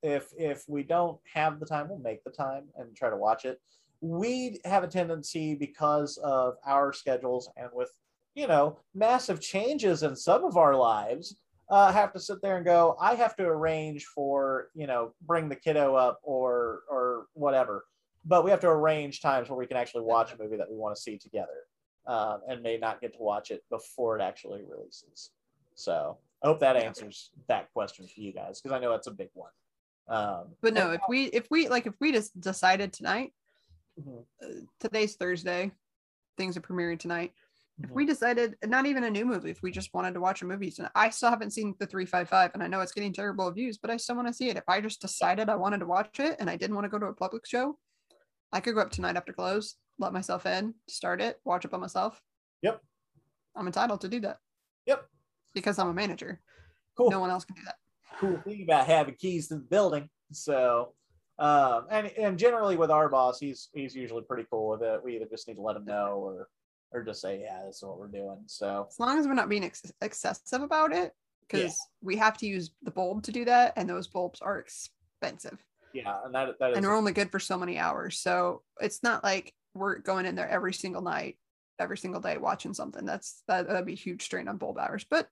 if 0.02 0.32
if 0.38 0.64
we 0.68 0.82
don't 0.82 1.18
have 1.32 1.60
the 1.60 1.66
time, 1.66 1.88
we'll 1.88 1.98
make 1.98 2.22
the 2.24 2.30
time 2.30 2.68
and 2.76 2.94
try 2.96 3.10
to 3.10 3.16
watch 3.16 3.44
it. 3.44 3.60
We 4.04 4.60
have 4.66 4.84
a 4.84 4.88
tendency 4.88 5.54
because 5.54 6.18
of 6.18 6.56
our 6.66 6.92
schedules 6.92 7.48
and 7.56 7.70
with 7.72 7.90
you 8.34 8.46
know 8.46 8.78
massive 8.94 9.40
changes 9.40 10.02
in 10.02 10.14
some 10.14 10.44
of 10.44 10.58
our 10.58 10.76
lives, 10.76 11.36
uh, 11.70 11.90
have 11.90 12.12
to 12.12 12.20
sit 12.20 12.42
there 12.42 12.56
and 12.58 12.66
go. 12.66 12.96
I 13.00 13.14
have 13.14 13.34
to 13.36 13.44
arrange 13.44 14.04
for 14.04 14.68
you 14.74 14.86
know 14.86 15.14
bring 15.22 15.48
the 15.48 15.56
kiddo 15.56 15.94
up 15.94 16.20
or 16.22 16.82
or 16.90 17.28
whatever, 17.32 17.86
but 18.26 18.44
we 18.44 18.50
have 18.50 18.60
to 18.60 18.68
arrange 18.68 19.22
times 19.22 19.48
where 19.48 19.58
we 19.58 19.66
can 19.66 19.78
actually 19.78 20.02
watch 20.02 20.34
a 20.34 20.42
movie 20.42 20.58
that 20.58 20.70
we 20.70 20.76
want 20.76 20.94
to 20.94 21.00
see 21.00 21.16
together, 21.16 21.64
um, 22.06 22.40
and 22.46 22.62
may 22.62 22.76
not 22.76 23.00
get 23.00 23.14
to 23.14 23.22
watch 23.22 23.50
it 23.50 23.62
before 23.70 24.18
it 24.18 24.22
actually 24.22 24.62
releases. 24.68 25.30
So 25.76 26.18
I 26.42 26.48
hope 26.48 26.60
that 26.60 26.76
answers 26.76 27.30
that 27.48 27.72
question 27.72 28.06
for 28.06 28.20
you 28.20 28.34
guys 28.34 28.60
because 28.60 28.76
I 28.76 28.80
know 28.80 28.90
that's 28.90 29.06
a 29.06 29.12
big 29.12 29.30
one. 29.32 29.50
Um, 30.08 30.48
But 30.60 30.74
no, 30.74 30.92
if 30.92 31.00
we 31.08 31.24
if 31.26 31.46
we 31.50 31.68
like 31.68 31.86
if 31.86 31.94
we 32.02 32.12
just 32.12 32.38
decided 32.38 32.92
tonight, 32.92 33.32
Mhm. 33.98 34.26
uh, 34.42 34.66
today's 34.80 35.16
Thursday, 35.16 35.70
things 36.36 36.56
are 36.56 36.60
premiering 36.60 36.98
tonight. 36.98 37.32
If 37.82 37.90
Mhm. 37.90 37.94
we 37.94 38.06
decided 38.06 38.56
not 38.64 38.86
even 38.86 39.04
a 39.04 39.10
new 39.10 39.24
movie, 39.24 39.50
if 39.50 39.62
we 39.62 39.70
just 39.72 39.92
wanted 39.94 40.14
to 40.14 40.20
watch 40.20 40.42
a 40.42 40.44
movie, 40.46 40.70
tonight, 40.70 40.92
I 40.94 41.10
still 41.10 41.30
haven't 41.30 41.50
seen 41.52 41.74
the 41.78 41.86
three 41.86 42.06
five 42.06 42.28
five, 42.28 42.52
and 42.54 42.62
I 42.62 42.66
know 42.68 42.80
it's 42.80 42.92
getting 42.92 43.12
terrible 43.12 43.48
reviews, 43.48 43.78
but 43.78 43.90
I 43.90 43.96
still 43.96 44.16
want 44.16 44.28
to 44.28 44.34
see 44.34 44.48
it. 44.48 44.56
If 44.56 44.68
I 44.68 44.80
just 44.80 45.00
decided 45.00 45.48
I 45.48 45.56
wanted 45.56 45.78
to 45.78 45.86
watch 45.86 46.20
it 46.20 46.36
and 46.38 46.48
I 46.48 46.56
didn't 46.56 46.76
want 46.76 46.84
to 46.84 46.88
go 46.88 46.98
to 46.98 47.06
a 47.06 47.14
public 47.14 47.46
show, 47.46 47.78
I 48.52 48.60
could 48.60 48.74
go 48.74 48.80
up 48.80 48.90
tonight 48.90 49.16
after 49.16 49.32
close, 49.32 49.76
let 49.98 50.12
myself 50.12 50.46
in, 50.46 50.74
start 50.88 51.20
it, 51.20 51.40
watch 51.44 51.64
it 51.64 51.70
by 51.70 51.78
myself. 51.78 52.22
Yep. 52.62 52.80
I'm 53.56 53.66
entitled 53.66 54.00
to 54.02 54.08
do 54.08 54.20
that. 54.20 54.40
Yep. 54.86 55.08
Because 55.52 55.78
I'm 55.78 55.88
a 55.88 55.94
manager. 55.94 56.40
Cool. 56.96 57.10
No 57.10 57.20
one 57.20 57.30
else 57.30 57.44
can 57.44 57.56
do 57.56 57.62
that. 57.64 57.78
cool 58.20 58.40
thing 58.42 58.62
about 58.62 58.86
having 58.86 59.16
keys 59.16 59.48
to 59.48 59.56
the 59.56 59.60
building. 59.60 60.08
So, 60.30 60.94
um, 61.38 61.86
and 61.90 62.06
and 62.18 62.38
generally 62.38 62.76
with 62.76 62.90
our 62.90 63.08
boss, 63.08 63.38
he's 63.38 63.68
he's 63.74 63.94
usually 63.94 64.22
pretty 64.22 64.46
cool 64.50 64.70
with 64.70 64.82
it. 64.82 65.02
We 65.02 65.16
either 65.16 65.26
just 65.26 65.48
need 65.48 65.54
to 65.54 65.62
let 65.62 65.76
him 65.76 65.84
know 65.84 66.18
or 66.18 66.48
or 66.92 67.02
just 67.02 67.20
say, 67.20 67.40
yeah, 67.40 67.62
this 67.66 67.76
is 67.76 67.82
what 67.82 67.98
we're 67.98 68.06
doing. 68.06 68.42
So, 68.46 68.86
as 68.88 69.00
long 69.00 69.18
as 69.18 69.26
we're 69.26 69.34
not 69.34 69.48
being 69.48 69.64
ex- 69.64 69.92
excessive 70.00 70.62
about 70.62 70.92
it 70.92 71.12
because 71.48 71.76
we 72.00 72.16
have 72.16 72.38
to 72.38 72.46
use 72.46 72.70
the 72.82 72.90
bulb 72.90 73.22
to 73.24 73.32
do 73.32 73.44
that 73.44 73.72
and 73.76 73.88
those 73.88 74.06
bulbs 74.06 74.40
are 74.40 74.58
expensive. 74.58 75.62
Yeah, 75.92 76.14
and 76.24 76.34
that 76.34 76.58
that 76.60 76.70
is 76.70 76.76
and 76.76 76.84
they're 76.84 76.94
only 76.94 77.12
good 77.12 77.30
for 77.30 77.40
so 77.40 77.58
many 77.58 77.78
hours. 77.78 78.18
So 78.18 78.62
it's 78.80 79.02
not 79.02 79.24
like 79.24 79.52
we're 79.74 79.98
going 79.98 80.26
in 80.26 80.36
there 80.36 80.48
every 80.48 80.72
single 80.72 81.02
night 81.02 81.36
every 81.80 81.98
single 81.98 82.20
day 82.20 82.36
watching 82.38 82.72
something. 82.72 83.04
That's 83.04 83.42
that, 83.48 83.66
that'd 83.66 83.86
be 83.86 83.94
a 83.94 83.96
huge 83.96 84.22
strain 84.22 84.46
on 84.46 84.58
bulb 84.58 84.78
hours. 84.78 85.04
But 85.08 85.28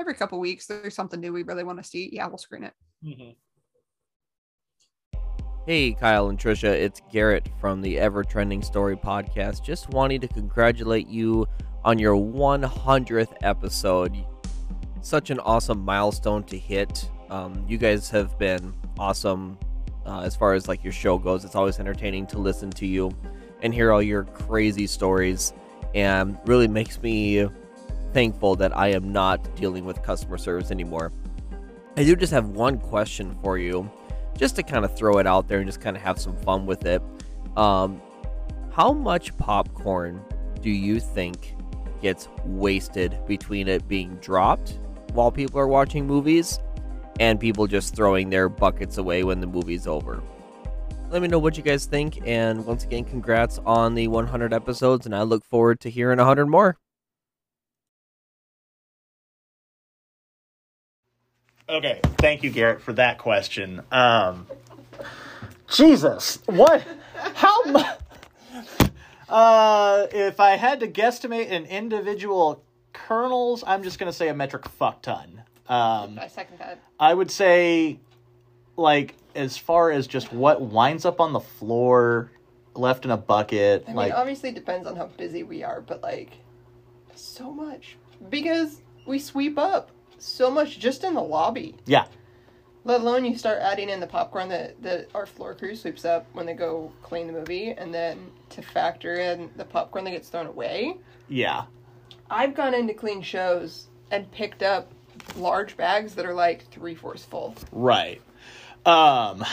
every 0.00 0.14
couple 0.14 0.40
weeks 0.40 0.66
there's 0.66 0.94
something 0.94 1.20
new 1.20 1.32
we 1.32 1.44
really 1.44 1.64
want 1.64 1.78
to 1.78 1.88
see. 1.88 2.10
Yeah 2.12 2.26
we'll 2.26 2.38
screen 2.38 2.64
it. 2.64 2.74
Mhm. 3.04 3.36
Hey, 5.66 5.92
Kyle 5.92 6.30
and 6.30 6.38
Trisha, 6.38 6.70
it's 6.70 7.02
Garrett 7.12 7.46
from 7.60 7.82
the 7.82 7.98
Ever 7.98 8.24
Trending 8.24 8.62
Story 8.62 8.96
podcast. 8.96 9.62
Just 9.62 9.90
wanting 9.90 10.18
to 10.22 10.26
congratulate 10.26 11.06
you 11.06 11.46
on 11.84 11.98
your 11.98 12.14
100th 12.14 13.34
episode. 13.42 14.16
Such 15.02 15.28
an 15.28 15.38
awesome 15.40 15.84
milestone 15.84 16.44
to 16.44 16.56
hit. 16.56 17.10
Um, 17.28 17.62
you 17.68 17.76
guys 17.76 18.08
have 18.08 18.38
been 18.38 18.72
awesome 18.98 19.58
uh, 20.06 20.20
as 20.20 20.34
far 20.34 20.54
as 20.54 20.66
like 20.66 20.82
your 20.82 20.94
show 20.94 21.18
goes. 21.18 21.44
It's 21.44 21.54
always 21.54 21.78
entertaining 21.78 22.26
to 22.28 22.38
listen 22.38 22.70
to 22.70 22.86
you 22.86 23.12
and 23.60 23.74
hear 23.74 23.92
all 23.92 24.02
your 24.02 24.24
crazy 24.24 24.86
stories, 24.86 25.52
and 25.94 26.38
really 26.46 26.68
makes 26.68 27.02
me 27.02 27.46
thankful 28.14 28.56
that 28.56 28.74
I 28.74 28.88
am 28.88 29.12
not 29.12 29.54
dealing 29.56 29.84
with 29.84 30.02
customer 30.02 30.38
service 30.38 30.70
anymore. 30.70 31.12
I 31.98 32.04
do 32.04 32.16
just 32.16 32.32
have 32.32 32.48
one 32.48 32.78
question 32.78 33.38
for 33.42 33.58
you 33.58 33.90
just 34.36 34.56
to 34.56 34.62
kind 34.62 34.84
of 34.84 34.96
throw 34.96 35.18
it 35.18 35.26
out 35.26 35.48
there 35.48 35.58
and 35.58 35.68
just 35.68 35.80
kind 35.80 35.96
of 35.96 36.02
have 36.02 36.18
some 36.18 36.36
fun 36.38 36.66
with 36.66 36.86
it. 36.86 37.02
Um, 37.56 38.00
how 38.70 38.92
much 38.92 39.36
popcorn 39.36 40.22
do 40.60 40.70
you 40.70 41.00
think 41.00 41.56
gets 42.00 42.28
wasted 42.44 43.18
between 43.26 43.68
it 43.68 43.86
being 43.88 44.14
dropped 44.16 44.78
while 45.12 45.30
people 45.30 45.60
are 45.60 45.68
watching 45.68 46.06
movies 46.06 46.58
and 47.18 47.38
people 47.38 47.66
just 47.66 47.94
throwing 47.94 48.30
their 48.30 48.48
buckets 48.48 48.98
away 48.98 49.24
when 49.24 49.40
the 49.40 49.46
movie's 49.46 49.86
over? 49.86 50.22
Let 51.10 51.22
me 51.22 51.28
know 51.28 51.40
what 51.40 51.56
you 51.56 51.62
guys 51.62 51.86
think. 51.86 52.20
And 52.24 52.64
once 52.64 52.84
again, 52.84 53.04
congrats 53.04 53.58
on 53.66 53.94
the 53.94 54.06
100 54.06 54.52
episodes, 54.52 55.06
and 55.06 55.14
I 55.14 55.22
look 55.22 55.44
forward 55.44 55.80
to 55.80 55.90
hearing 55.90 56.18
100 56.18 56.46
more. 56.46 56.78
Okay, 61.70 62.00
thank 62.18 62.42
you, 62.42 62.50
Garrett, 62.50 62.82
for 62.82 62.92
that 62.94 63.18
question. 63.18 63.80
Um, 63.92 64.48
Jesus, 65.68 66.40
what? 66.46 66.84
How 67.34 67.62
much? 67.64 67.98
Uh, 69.28 70.08
if 70.10 70.40
I 70.40 70.56
had 70.56 70.80
to 70.80 70.88
guesstimate 70.88 71.52
an 71.52 71.66
individual 71.66 72.64
kernels, 72.92 73.62
I'm 73.64 73.84
just 73.84 74.00
gonna 74.00 74.12
say 74.12 74.26
a 74.26 74.34
metric 74.34 74.68
fuck 74.68 75.00
ton. 75.02 75.42
Um, 75.68 76.18
i 76.20 76.26
second 76.26 76.58
that 76.58 76.80
I 76.98 77.14
would 77.14 77.30
say 77.30 78.00
like 78.76 79.14
as 79.36 79.56
far 79.56 79.92
as 79.92 80.08
just 80.08 80.32
what 80.32 80.60
winds 80.60 81.04
up 81.04 81.20
on 81.20 81.32
the 81.32 81.38
floor, 81.38 82.32
left 82.74 83.04
in 83.04 83.12
a 83.12 83.16
bucket, 83.16 83.84
I 83.86 83.90
mean, 83.90 83.96
like 83.96 84.12
obviously 84.12 84.48
it 84.48 84.56
depends 84.56 84.88
on 84.88 84.96
how 84.96 85.06
busy 85.06 85.44
we 85.44 85.62
are, 85.62 85.80
but 85.80 86.02
like, 86.02 86.32
so 87.14 87.52
much 87.52 87.96
because 88.28 88.82
we 89.06 89.20
sweep 89.20 89.56
up 89.56 89.92
so 90.22 90.50
much 90.50 90.78
just 90.78 91.04
in 91.04 91.14
the 91.14 91.22
lobby. 91.22 91.74
yeah, 91.86 92.06
Let 92.84 93.00
alone 93.00 93.24
you 93.24 93.36
start 93.36 93.58
adding 93.60 93.88
in 93.88 94.00
the 94.00 94.06
popcorn 94.06 94.48
that, 94.50 94.80
that 94.82 95.08
our 95.14 95.26
floor 95.26 95.54
crew 95.54 95.74
sweeps 95.76 96.04
up 96.04 96.26
when 96.32 96.46
they 96.46 96.54
go 96.54 96.92
clean 97.02 97.26
the 97.26 97.32
movie, 97.32 97.70
and 97.72 97.92
then 97.92 98.30
to 98.50 98.62
factor 98.62 99.14
in 99.14 99.50
the 99.56 99.64
popcorn 99.64 100.04
that 100.04 100.10
gets 100.12 100.28
thrown 100.28 100.46
away. 100.46 100.96
yeah, 101.28 101.64
I've 102.30 102.54
gone 102.54 102.74
into 102.74 102.94
clean 102.94 103.22
shows 103.22 103.88
and 104.10 104.30
picked 104.30 104.62
up 104.62 104.90
large 105.36 105.76
bags 105.76 106.14
that 106.14 106.24
are 106.26 106.34
like 106.34 106.68
three 106.70 106.94
fourths 106.94 107.24
full. 107.24 107.54
right. 107.72 108.20
Um, 108.86 109.44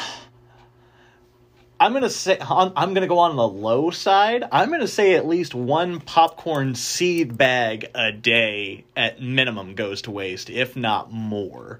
I'm 1.79 1.93
gonna 1.93 2.09
say 2.09 2.37
I'm 2.41 2.93
gonna 2.93 3.07
go 3.07 3.19
on 3.19 3.35
the 3.35 3.47
low 3.47 3.91
side. 3.91 4.43
I'm 4.51 4.71
gonna 4.71 4.87
say 4.87 5.13
at 5.15 5.27
least 5.27 5.53
one 5.53 5.99
popcorn 5.99 6.73
seed 6.75 7.37
bag 7.37 7.85
a 7.93 8.11
day 8.11 8.83
at 8.95 9.21
minimum 9.21 9.75
goes 9.75 10.01
to 10.03 10.11
waste, 10.11 10.49
if 10.49 10.75
not 10.75 11.11
more. 11.11 11.79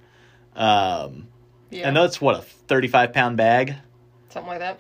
Um, 0.56 1.28
Yeah, 1.72 1.88
and 1.88 1.98
that's 1.98 2.22
what 2.22 2.36
a 2.36 2.42
35 2.42 3.14
pound 3.14 3.38
bag. 3.38 3.76
something 4.30 4.48
like 4.48 4.60
that. 4.60 4.80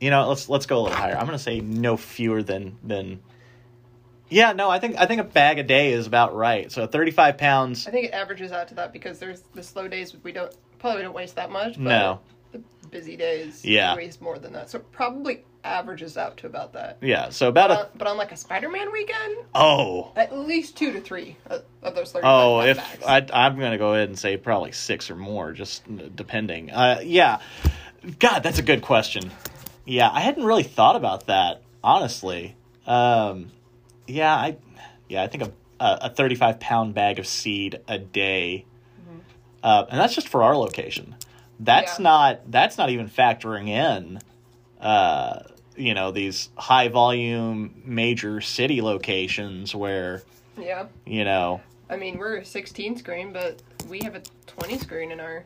You 0.00 0.10
know, 0.10 0.28
let's 0.28 0.48
let's 0.48 0.66
go 0.66 0.78
a 0.78 0.82
little 0.82 0.96
higher. 0.96 1.16
I'm 1.16 1.26
gonna 1.26 1.38
say 1.38 1.60
no 1.60 1.96
fewer 1.96 2.42
than 2.42 2.78
than. 2.82 3.20
Yeah, 4.30 4.52
no, 4.52 4.68
I 4.70 4.78
think 4.78 4.96
I 4.98 5.06
think 5.06 5.20
a 5.20 5.24
bag 5.24 5.58
a 5.58 5.62
day 5.62 5.92
is 5.92 6.06
about 6.06 6.34
right. 6.36 6.70
So 6.72 6.86
35 6.86 7.36
pounds. 7.38 7.86
I 7.86 7.90
think 7.90 8.06
it 8.06 8.12
averages 8.12 8.52
out 8.52 8.68
to 8.68 8.74
that 8.76 8.92
because 8.92 9.18
there's 9.18 9.42
the 9.54 9.62
slow 9.62 9.88
days 9.88 10.14
we 10.22 10.32
don't 10.32 10.54
probably 10.78 11.02
don't 11.02 11.14
waste 11.14 11.36
that 11.36 11.50
much. 11.50 11.76
No. 11.78 12.20
Busy 12.90 13.16
days 13.16 13.64
Yeah. 13.64 13.94
waste 13.96 14.20
more 14.20 14.38
than 14.38 14.52
that. 14.54 14.70
So 14.70 14.78
probably 14.78 15.44
averages 15.64 16.16
out 16.16 16.36
to 16.38 16.46
about 16.46 16.72
that. 16.72 16.98
Yeah, 17.00 17.30
so 17.30 17.48
about 17.48 17.68
But 17.68 17.76
a 17.76 17.80
on, 17.80 17.86
but 17.96 18.06
on 18.08 18.16
like 18.16 18.32
a 18.32 18.36
Spider-Man 18.36 18.92
weekend, 18.92 19.38
oh 19.54 20.12
at 20.16 20.36
least 20.36 20.76
two 20.76 20.92
to 20.92 21.00
three 21.00 21.36
of, 21.46 21.94
those 21.94 22.12
thirty. 22.12 22.26
oh 22.26 22.60
if 22.60 22.78
I 23.06 23.26
I'm 23.32 23.58
gonna 23.58 23.78
go 23.78 23.94
ahead 23.94 24.08
and 24.08 24.18
say 24.18 24.36
probably 24.36 24.72
six 24.72 25.10
or 25.10 25.16
more, 25.16 25.52
just 25.52 25.82
depending. 26.16 26.70
Uh, 26.70 27.00
yeah, 27.02 27.40
God, 28.18 28.40
that's 28.42 28.58
a 28.58 28.62
good 28.62 28.82
question. 28.82 29.30
Yeah, 29.84 30.08
I 30.12 30.20
hadn't 30.20 30.44
really 30.44 30.62
thought 30.62 30.96
about 30.96 31.26
that 31.26 31.62
honestly. 31.82 32.56
Um, 32.86 33.50
yeah, 34.06 34.34
I 34.34 34.56
yeah 35.08 35.22
I 35.22 35.26
think 35.26 35.42
a 35.44 35.52
a, 35.80 35.98
a 36.02 36.10
35 36.10 36.60
pound 36.60 36.94
bag 36.94 37.18
of 37.18 37.26
seed 37.26 37.80
a 37.88 37.98
day, 37.98 38.64
uh, 39.62 39.84
and 39.90 40.00
that's 40.00 40.14
just 40.14 40.28
for 40.28 40.42
our 40.42 40.56
location. 40.56 41.14
That's 41.60 41.98
Yeah. 41.98 42.02
not 42.04 42.50
that's 42.50 42.78
not 42.78 42.90
even 42.90 43.08
factoring 43.08 43.68
in. 43.68 44.20
Uh, 44.80 45.40
you 45.76 45.94
know 45.94 46.10
these 46.10 46.48
high 46.56 46.88
volume 46.88 47.82
major 47.84 48.40
city 48.40 48.80
locations 48.82 49.74
where 49.74 50.22
yeah. 50.60 50.86
you 51.06 51.24
know 51.24 51.60
I 51.90 51.96
mean, 51.96 52.18
we're 52.18 52.36
a 52.36 52.44
16 52.44 52.98
screen, 52.98 53.32
but 53.32 53.62
we 53.88 54.00
have 54.00 54.14
a 54.14 54.20
20 54.46 54.76
screen 54.76 55.10
in 55.10 55.20
our, 55.20 55.44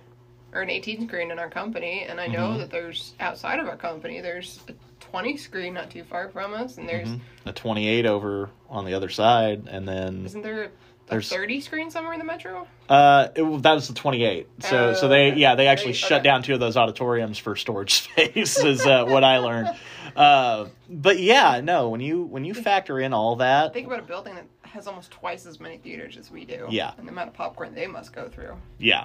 or 0.52 0.62
an 0.62 0.70
18 0.70 1.06
screen 1.06 1.30
in 1.30 1.38
our 1.38 1.48
company, 1.48 2.04
and 2.08 2.20
I 2.20 2.26
know 2.26 2.48
Mhm. 2.48 2.58
that 2.58 2.70
there's 2.72 3.14
outside 3.20 3.60
of 3.60 3.68
our 3.68 3.76
company, 3.76 4.20
there's 4.20 4.58
a 4.68 4.72
20 4.98 5.36
screen 5.36 5.74
not 5.74 5.90
too 5.90 6.02
far 6.02 6.30
from 6.30 6.52
us, 6.52 6.78
and 6.78 6.88
there's 6.88 7.10
a 7.46 7.52
28 7.52 8.06
over 8.06 8.50
on 8.68 8.84
the 8.86 8.92
other 8.94 9.08
side 9.08 9.68
and 9.70 9.86
then 9.86 10.24
isn't 10.24 10.42
there 10.42 10.64
a 10.64 10.68
There's- 11.12 11.28
30 11.28 11.60
screen 11.60 11.90
somewhere 11.90 12.12
in 12.12 12.18
the 12.18 12.24
metro? 12.24 12.66
uh 12.88 13.28
it, 13.36 13.62
that 13.62 13.72
was 13.74 13.88
the 13.88 13.94
28 13.94 14.46
so 14.60 14.92
so 14.94 15.08
they 15.08 15.34
yeah 15.34 15.54
they 15.54 15.68
actually 15.68 15.92
They- 15.92 15.98
shut 15.98 16.12
okay. 16.12 16.22
down 16.24 16.42
two 16.42 16.54
of 16.54 16.60
those 16.60 16.76
auditoriums 16.76 17.38
for 17.38 17.54
storage 17.56 17.92
space 18.02 18.58
is 18.58 18.84
uh, 18.84 19.04
what 19.06 19.22
i 19.24 19.38
learned 19.38 19.68
uh 20.16 20.66
but 20.90 21.18
yeah 21.20 21.60
no 21.62 21.88
when 21.90 22.00
you 22.00 22.22
when 22.22 22.44
you 22.44 22.54
factor 22.54 22.98
in 22.98 23.12
all 23.12 23.36
that 23.36 23.72
Think 23.72 23.86
about 23.86 24.00
a 24.00 24.02
building 24.02 24.34
that 24.34 24.44
has 24.62 24.86
almost 24.86 25.10
twice 25.10 25.46
as 25.46 25.60
many 25.60 25.76
theaters 25.76 26.16
as 26.16 26.30
we 26.30 26.46
do. 26.46 26.66
Yeah. 26.70 26.92
And 26.96 27.06
the 27.06 27.12
amount 27.12 27.28
of 27.28 27.34
popcorn 27.34 27.74
they 27.74 27.86
must 27.86 28.12
go 28.14 28.28
through. 28.28 28.56
yeah 28.78 29.04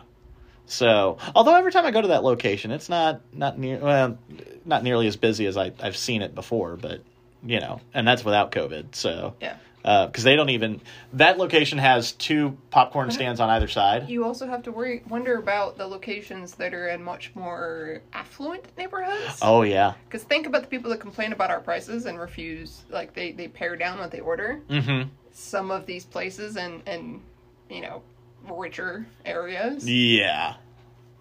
so 0.66 1.18
although 1.36 1.56
every 1.56 1.72
time 1.72 1.86
i 1.86 1.92
go 1.92 2.02
to 2.02 2.10
that 2.10 2.24
location 2.24 2.72
it's 2.72 2.90
not 2.90 3.22
not 3.34 3.58
near 3.58 3.78
well 3.80 4.18
not 4.66 4.84
nearly 4.84 5.08
as 5.08 5.16
busy 5.16 5.46
as 5.46 5.56
I, 5.56 5.72
i've 5.82 5.96
seen 5.96 6.22
it 6.22 6.36
before 6.36 6.76
but 6.76 7.02
you 7.46 7.60
know 7.62 7.80
and 7.94 8.06
that's 8.08 8.26
without 8.26 8.52
covid 8.52 8.96
so 8.96 9.36
Yeah. 9.40 9.56
Because 9.88 10.24
they 10.24 10.36
don't 10.36 10.50
even 10.50 10.82
that 11.14 11.38
location 11.38 11.78
has 11.78 12.12
two 12.12 12.58
popcorn 12.72 13.10
stands 13.10 13.40
on 13.40 13.50
either 13.50 13.68
side. 13.70 14.10
You 14.10 14.26
also 14.26 14.46
have 14.48 14.64
to 14.64 14.72
worry, 14.72 15.02
wonder 15.08 15.38
about 15.38 15.78
the 15.78 15.88
locations 15.88 16.56
that 16.56 16.74
are 16.74 16.90
in 16.90 17.02
much 17.02 17.32
more 17.36 18.02
affluent 18.12 18.66
neighborhoods. 18.78 19.40
oh 19.42 19.62
yeah. 19.62 19.94
Because 20.06 20.24
think 20.24 20.46
about 20.46 20.64
the 20.64 20.68
people 20.68 20.90
that 20.92 21.00
complain 21.00 21.32
about 21.32 21.52
our 21.52 21.62
prices 21.62 22.06
and 22.06 22.20
refuse, 22.20 22.82
like 22.90 23.14
they, 23.14 23.32
they 23.32 23.48
pare 23.48 23.78
down 23.78 24.00
what 24.00 24.12
they 24.12 24.20
order. 24.20 24.62
mm-hmm. 24.70 25.10
Some 25.32 25.72
of 25.72 25.86
these 25.86 26.04
places 26.04 26.58
and 26.58 26.82
and 26.88 27.22
you 27.70 27.82
know 27.82 28.02
richer 28.50 29.06
areas, 29.26 29.88
yeah. 29.90 30.56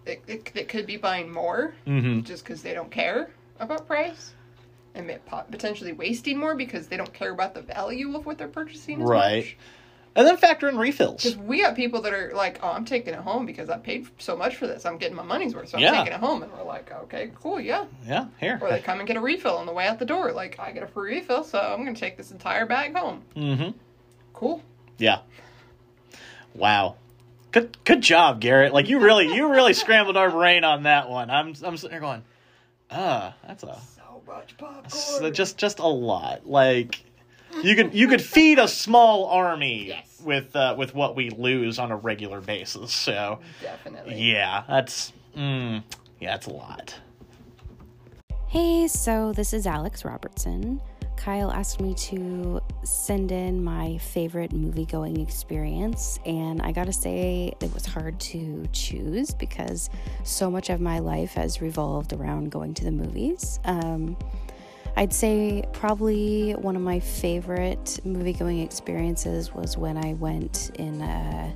It, 0.05 0.23
it, 0.27 0.51
it 0.55 0.67
could 0.69 0.85
be 0.85 0.97
buying 0.97 1.31
more 1.31 1.73
mm-hmm. 1.85 2.21
just 2.21 2.43
because 2.43 2.61
they 2.61 2.73
don't 2.73 2.89
care 2.89 3.29
about 3.59 3.87
price, 3.87 4.33
and 4.97 5.51
potentially 5.51 5.93
wasting 5.93 6.37
more 6.37 6.55
because 6.55 6.87
they 6.87 6.97
don't 6.97 7.13
care 7.13 7.31
about 7.31 7.53
the 7.53 7.61
value 7.61 8.15
of 8.15 8.25
what 8.25 8.37
they're 8.37 8.47
purchasing. 8.47 9.01
As 9.01 9.07
Right. 9.07 9.55
And 10.15 10.25
then 10.25 10.35
factor 10.37 10.67
in 10.67 10.79
refills. 10.79 11.23
Because 11.23 11.37
we 11.37 11.59
have 11.59 11.75
people 11.75 12.01
that 12.01 12.11
are 12.11 12.31
like, 12.33 12.59
"Oh, 12.63 12.71
I'm 12.71 12.85
taking 12.85 13.13
it 13.13 13.19
home 13.19 13.45
because 13.45 13.69
I 13.69 13.77
paid 13.77 14.07
so 14.17 14.35
much 14.35 14.55
for 14.55 14.65
this. 14.65 14.83
I'm 14.83 14.97
getting 14.97 15.15
my 15.15 15.21
money's 15.21 15.53
worth, 15.53 15.69
so 15.69 15.77
I'm 15.77 15.83
Yeah. 15.83 15.91
taking 15.91 16.13
it 16.13 16.19
home." 16.19 16.41
And 16.41 16.51
we're 16.51 16.63
like, 16.63 16.91
"Okay, 17.03 17.29
cool, 17.39 17.59
yeah." 17.59 17.85
Yeah, 18.03 18.25
here. 18.39 18.57
Or 18.59 18.69
they 18.71 18.79
come 18.79 18.97
and 18.99 19.07
get 19.07 19.15
a 19.15 19.21
refill 19.21 19.57
on 19.57 19.67
the 19.67 19.73
way 19.73 19.85
out 19.85 19.99
the 19.99 20.05
door. 20.05 20.31
Like, 20.31 20.59
I 20.59 20.71
get 20.71 20.81
a 20.81 20.87
free 20.87 21.17
refill, 21.17 21.43
so 21.43 21.59
I'm 21.59 21.85
gonna 21.85 21.95
take 21.95 22.17
this 22.17 22.31
entire 22.31 22.65
bag 22.65 22.95
home. 22.95 23.21
Mm-hmm. 23.35 23.77
Cool. 24.33 24.63
Yeah. 24.97 25.19
Wow. 26.55 26.95
Good 27.51 27.77
good 27.85 28.01
job, 28.01 28.41
Garrett. 28.41 28.73
Like 28.73 28.89
you 28.89 28.99
really 28.99 29.33
you 29.33 29.49
really 29.51 29.73
scrambled 29.73 30.17
our 30.17 30.31
brain 30.31 30.63
on 30.63 30.83
that 30.83 31.09
one. 31.09 31.29
I'm 31.29 31.53
I'm 31.63 31.77
sitting 31.77 31.91
there 31.91 31.99
going, 31.99 32.23
ah, 32.89 33.35
that's 33.45 33.63
a 33.63 33.79
much 34.27 34.55
popcorn. 34.57 34.89
so 34.89 35.29
just 35.31 35.57
just 35.57 35.79
a 35.79 35.87
lot. 35.87 36.45
Like 36.47 37.03
you 37.63 37.75
could 37.75 37.93
you 37.93 38.07
could 38.07 38.21
feed 38.21 38.59
a 38.59 38.67
small 38.67 39.25
army 39.27 39.87
Yes. 39.87 40.21
with 40.23 40.55
uh, 40.55 40.75
with 40.77 40.93
what 40.93 41.15
we 41.15 41.29
lose 41.29 41.79
on 41.79 41.91
a 41.91 41.95
regular 41.95 42.41
basis. 42.41 42.91
So 42.93 43.39
Definitely. 43.61 44.21
yeah, 44.31 44.63
that's 44.67 45.13
mm, 45.35 45.81
yeah, 46.19 46.31
that's 46.31 46.47
a 46.47 46.51
lot. 46.53 46.95
Hey, 48.47 48.87
so 48.87 49.33
this 49.33 49.53
is 49.53 49.65
Alex 49.67 50.05
Robertson. 50.05 50.81
Kyle 51.17 51.51
asked 51.51 51.81
me 51.81 51.93
to 51.95 52.61
send 52.83 53.31
in 53.31 53.61
my 53.61 53.97
favorite 53.97 54.53
movie 54.53 54.85
going 54.85 55.19
experience, 55.19 56.19
and 56.25 56.61
I 56.61 56.71
gotta 56.71 56.93
say, 56.93 57.53
it 57.59 57.73
was 57.73 57.85
hard 57.85 58.19
to 58.21 58.65
choose 58.71 59.31
because 59.33 59.89
so 60.23 60.49
much 60.49 60.69
of 60.69 60.79
my 60.79 60.99
life 60.99 61.33
has 61.33 61.59
revolved 61.61 62.13
around 62.13 62.51
going 62.51 62.73
to 62.75 62.85
the 62.85 62.91
movies. 62.91 63.59
Um, 63.65 64.15
I'd 64.95 65.13
say 65.13 65.63
probably 65.73 66.53
one 66.53 66.75
of 66.75 66.81
my 66.81 66.99
favorite 66.99 67.99
movie 68.03 68.33
going 68.33 68.59
experiences 68.59 69.53
was 69.53 69.77
when 69.77 69.97
I 69.97 70.13
went 70.13 70.71
in, 70.75 71.01
uh, 71.01 71.51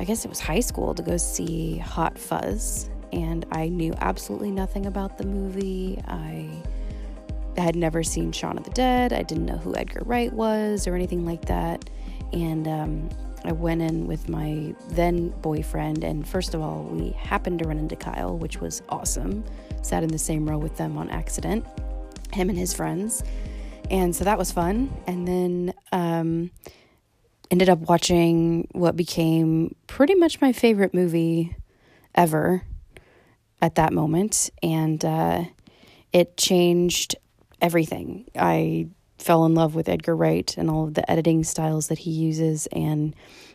I 0.00 0.04
guess 0.04 0.24
it 0.24 0.28
was 0.28 0.40
high 0.40 0.60
school, 0.60 0.94
to 0.94 1.02
go 1.02 1.16
see 1.16 1.78
Hot 1.78 2.18
Fuzz. 2.18 2.90
And 3.12 3.46
I 3.52 3.68
knew 3.68 3.94
absolutely 4.00 4.50
nothing 4.50 4.84
about 4.84 5.16
the 5.16 5.24
movie. 5.24 5.98
I 6.06 6.50
had 7.62 7.76
never 7.76 8.02
seen 8.02 8.32
Shaun 8.32 8.58
of 8.58 8.64
the 8.64 8.70
Dead. 8.70 9.12
I 9.12 9.22
didn't 9.22 9.46
know 9.46 9.56
who 9.56 9.76
Edgar 9.76 10.02
Wright 10.04 10.32
was 10.32 10.86
or 10.86 10.94
anything 10.94 11.24
like 11.24 11.46
that. 11.46 11.88
And 12.32 12.68
um, 12.68 13.08
I 13.44 13.52
went 13.52 13.82
in 13.82 14.06
with 14.06 14.28
my 14.28 14.74
then 14.90 15.30
boyfriend. 15.42 16.04
And 16.04 16.26
first 16.26 16.54
of 16.54 16.60
all, 16.60 16.82
we 16.84 17.10
happened 17.10 17.60
to 17.60 17.68
run 17.68 17.78
into 17.78 17.96
Kyle, 17.96 18.36
which 18.36 18.60
was 18.60 18.82
awesome. 18.88 19.44
Sat 19.82 20.02
in 20.02 20.10
the 20.10 20.18
same 20.18 20.48
row 20.48 20.58
with 20.58 20.76
them 20.76 20.98
on 20.98 21.10
accident, 21.10 21.64
him 22.32 22.48
and 22.48 22.58
his 22.58 22.74
friends. 22.74 23.22
And 23.90 24.14
so 24.14 24.24
that 24.24 24.36
was 24.36 24.52
fun. 24.52 24.92
And 25.06 25.26
then 25.26 25.74
um, 25.92 26.50
ended 27.50 27.68
up 27.68 27.78
watching 27.80 28.68
what 28.72 28.96
became 28.96 29.74
pretty 29.86 30.14
much 30.14 30.40
my 30.40 30.52
favorite 30.52 30.92
movie 30.92 31.56
ever 32.14 32.62
at 33.62 33.76
that 33.76 33.92
moment. 33.92 34.50
And 34.62 35.02
uh, 35.04 35.44
it 36.12 36.36
changed 36.36 37.16
everything. 37.60 38.26
I 38.36 38.88
fell 39.18 39.44
in 39.44 39.54
love 39.54 39.74
with 39.74 39.88
Edgar 39.88 40.14
Wright 40.14 40.56
and 40.56 40.70
all 40.70 40.84
of 40.84 40.94
the 40.94 41.08
editing 41.10 41.44
styles 41.44 41.88
that 41.88 41.98
he 41.98 42.10
uses, 42.10 42.66
and 42.68 43.14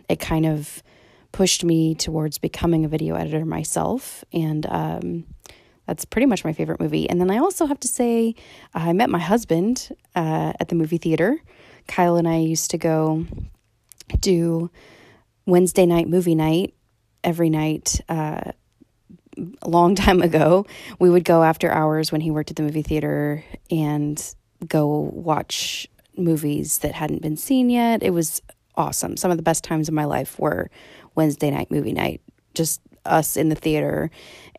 it 0.10 0.20
kind 0.20 0.46
of 0.46 0.84
pushed 1.32 1.64
me 1.64 1.96
towards 1.96 2.38
becoming 2.38 2.86
a 2.86 2.88
video 2.88 3.16
editor 3.16 3.46
myself. 3.46 4.24
And 4.32 4.66
um, 4.68 5.26
that's 5.88 6.06
pretty 6.06 6.28
much 6.28 6.46
my 6.46 6.54
favorite 6.54 6.80
movie. 6.80 7.10
And 7.10 7.20
then 7.20 7.32
I 7.32 7.38
also 7.40 7.66
have 7.66 7.80
to 7.82 7.88
say, 7.88 8.36
I 8.74 8.94
met 8.94 9.10
my 9.10 9.20
husband 9.20 9.90
uh, 10.16 10.54
at 10.60 10.70
the 10.70 10.76
movie 10.76 10.98
theater. 10.98 11.42
Kyle 11.88 12.16
and 12.16 12.28
I 12.28 12.38
used 12.38 12.72
to 12.72 12.78
go 12.78 13.26
do 14.20 14.70
Wednesday 15.46 15.86
night 15.86 16.08
movie 16.08 16.36
night 16.36 16.74
every 17.24 17.50
night. 17.50 18.00
Uh, 18.08 18.52
a 19.62 19.70
long 19.70 19.96
time 20.06 20.22
ago. 20.22 20.66
We 21.00 21.10
would 21.10 21.26
go 21.26 21.44
after 21.44 21.72
hours 21.72 22.12
when 22.12 22.22
he 22.22 22.32
worked 22.32 22.50
at 22.50 22.56
the 22.56 22.64
movie 22.64 22.82
theater 22.82 23.44
and 23.70 24.36
go 24.68 25.12
watch 25.14 25.88
movies 26.16 26.80
that 26.80 26.94
hadn't 26.94 27.22
been 27.22 27.38
seen 27.38 27.70
yet. 27.70 28.04
It 28.04 28.12
was 28.12 28.42
awesome. 28.76 29.18
Some 29.18 29.32
of 29.32 29.38
the 29.38 29.44
best 29.44 29.64
times 29.64 29.88
of 29.88 29.94
my 29.94 30.06
life 30.06 30.40
were 30.40 30.70
Wednesday 31.16 31.52
night 31.52 31.72
movie 31.72 31.94
night, 31.94 32.22
just 32.54 32.82
us 33.06 33.36
in 33.36 33.50
the 33.50 33.56
theater. 33.56 34.10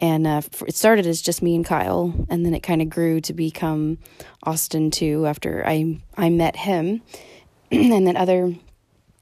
And 0.00 0.26
uh, 0.26 0.42
it 0.66 0.74
started 0.74 1.06
as 1.06 1.22
just 1.22 1.42
me 1.42 1.54
and 1.54 1.64
Kyle, 1.64 2.12
and 2.28 2.44
then 2.44 2.54
it 2.54 2.62
kind 2.62 2.82
of 2.82 2.90
grew 2.90 3.20
to 3.22 3.32
become 3.32 3.98
Austin 4.42 4.90
too 4.90 5.26
after 5.26 5.64
I 5.66 6.00
I 6.16 6.30
met 6.30 6.56
him, 6.56 7.02
and 7.70 8.06
then 8.06 8.16
other 8.16 8.54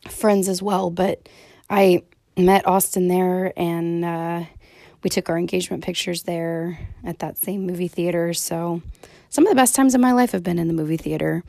friends 0.09 0.49
as 0.49 0.62
well. 0.62 0.91
But 0.91 1.29
I 1.69 2.03
met 2.37 2.66
Austin 2.66 3.09
there, 3.09 3.53
and 3.57 4.05
uh, 4.05 4.45
we 5.03 5.11
took 5.11 5.29
our 5.29 5.39
engagement 5.39 5.85
pictures 5.85 6.23
there 6.23 6.79
at 7.05 7.19
that 7.20 7.37
same 7.37 7.66
movie 7.66 7.89
theater. 7.89 8.33
So 8.33 8.83
some 9.29 9.47
of 9.47 9.51
the 9.51 9.57
best 9.57 9.74
times 9.74 9.95
of 9.95 10.01
my 10.01 10.12
life 10.12 10.33
have 10.33 10.43
been 10.43 10.59
in 10.59 10.69
the 10.69 10.74
movie 10.74 10.97
theater. 10.97 11.43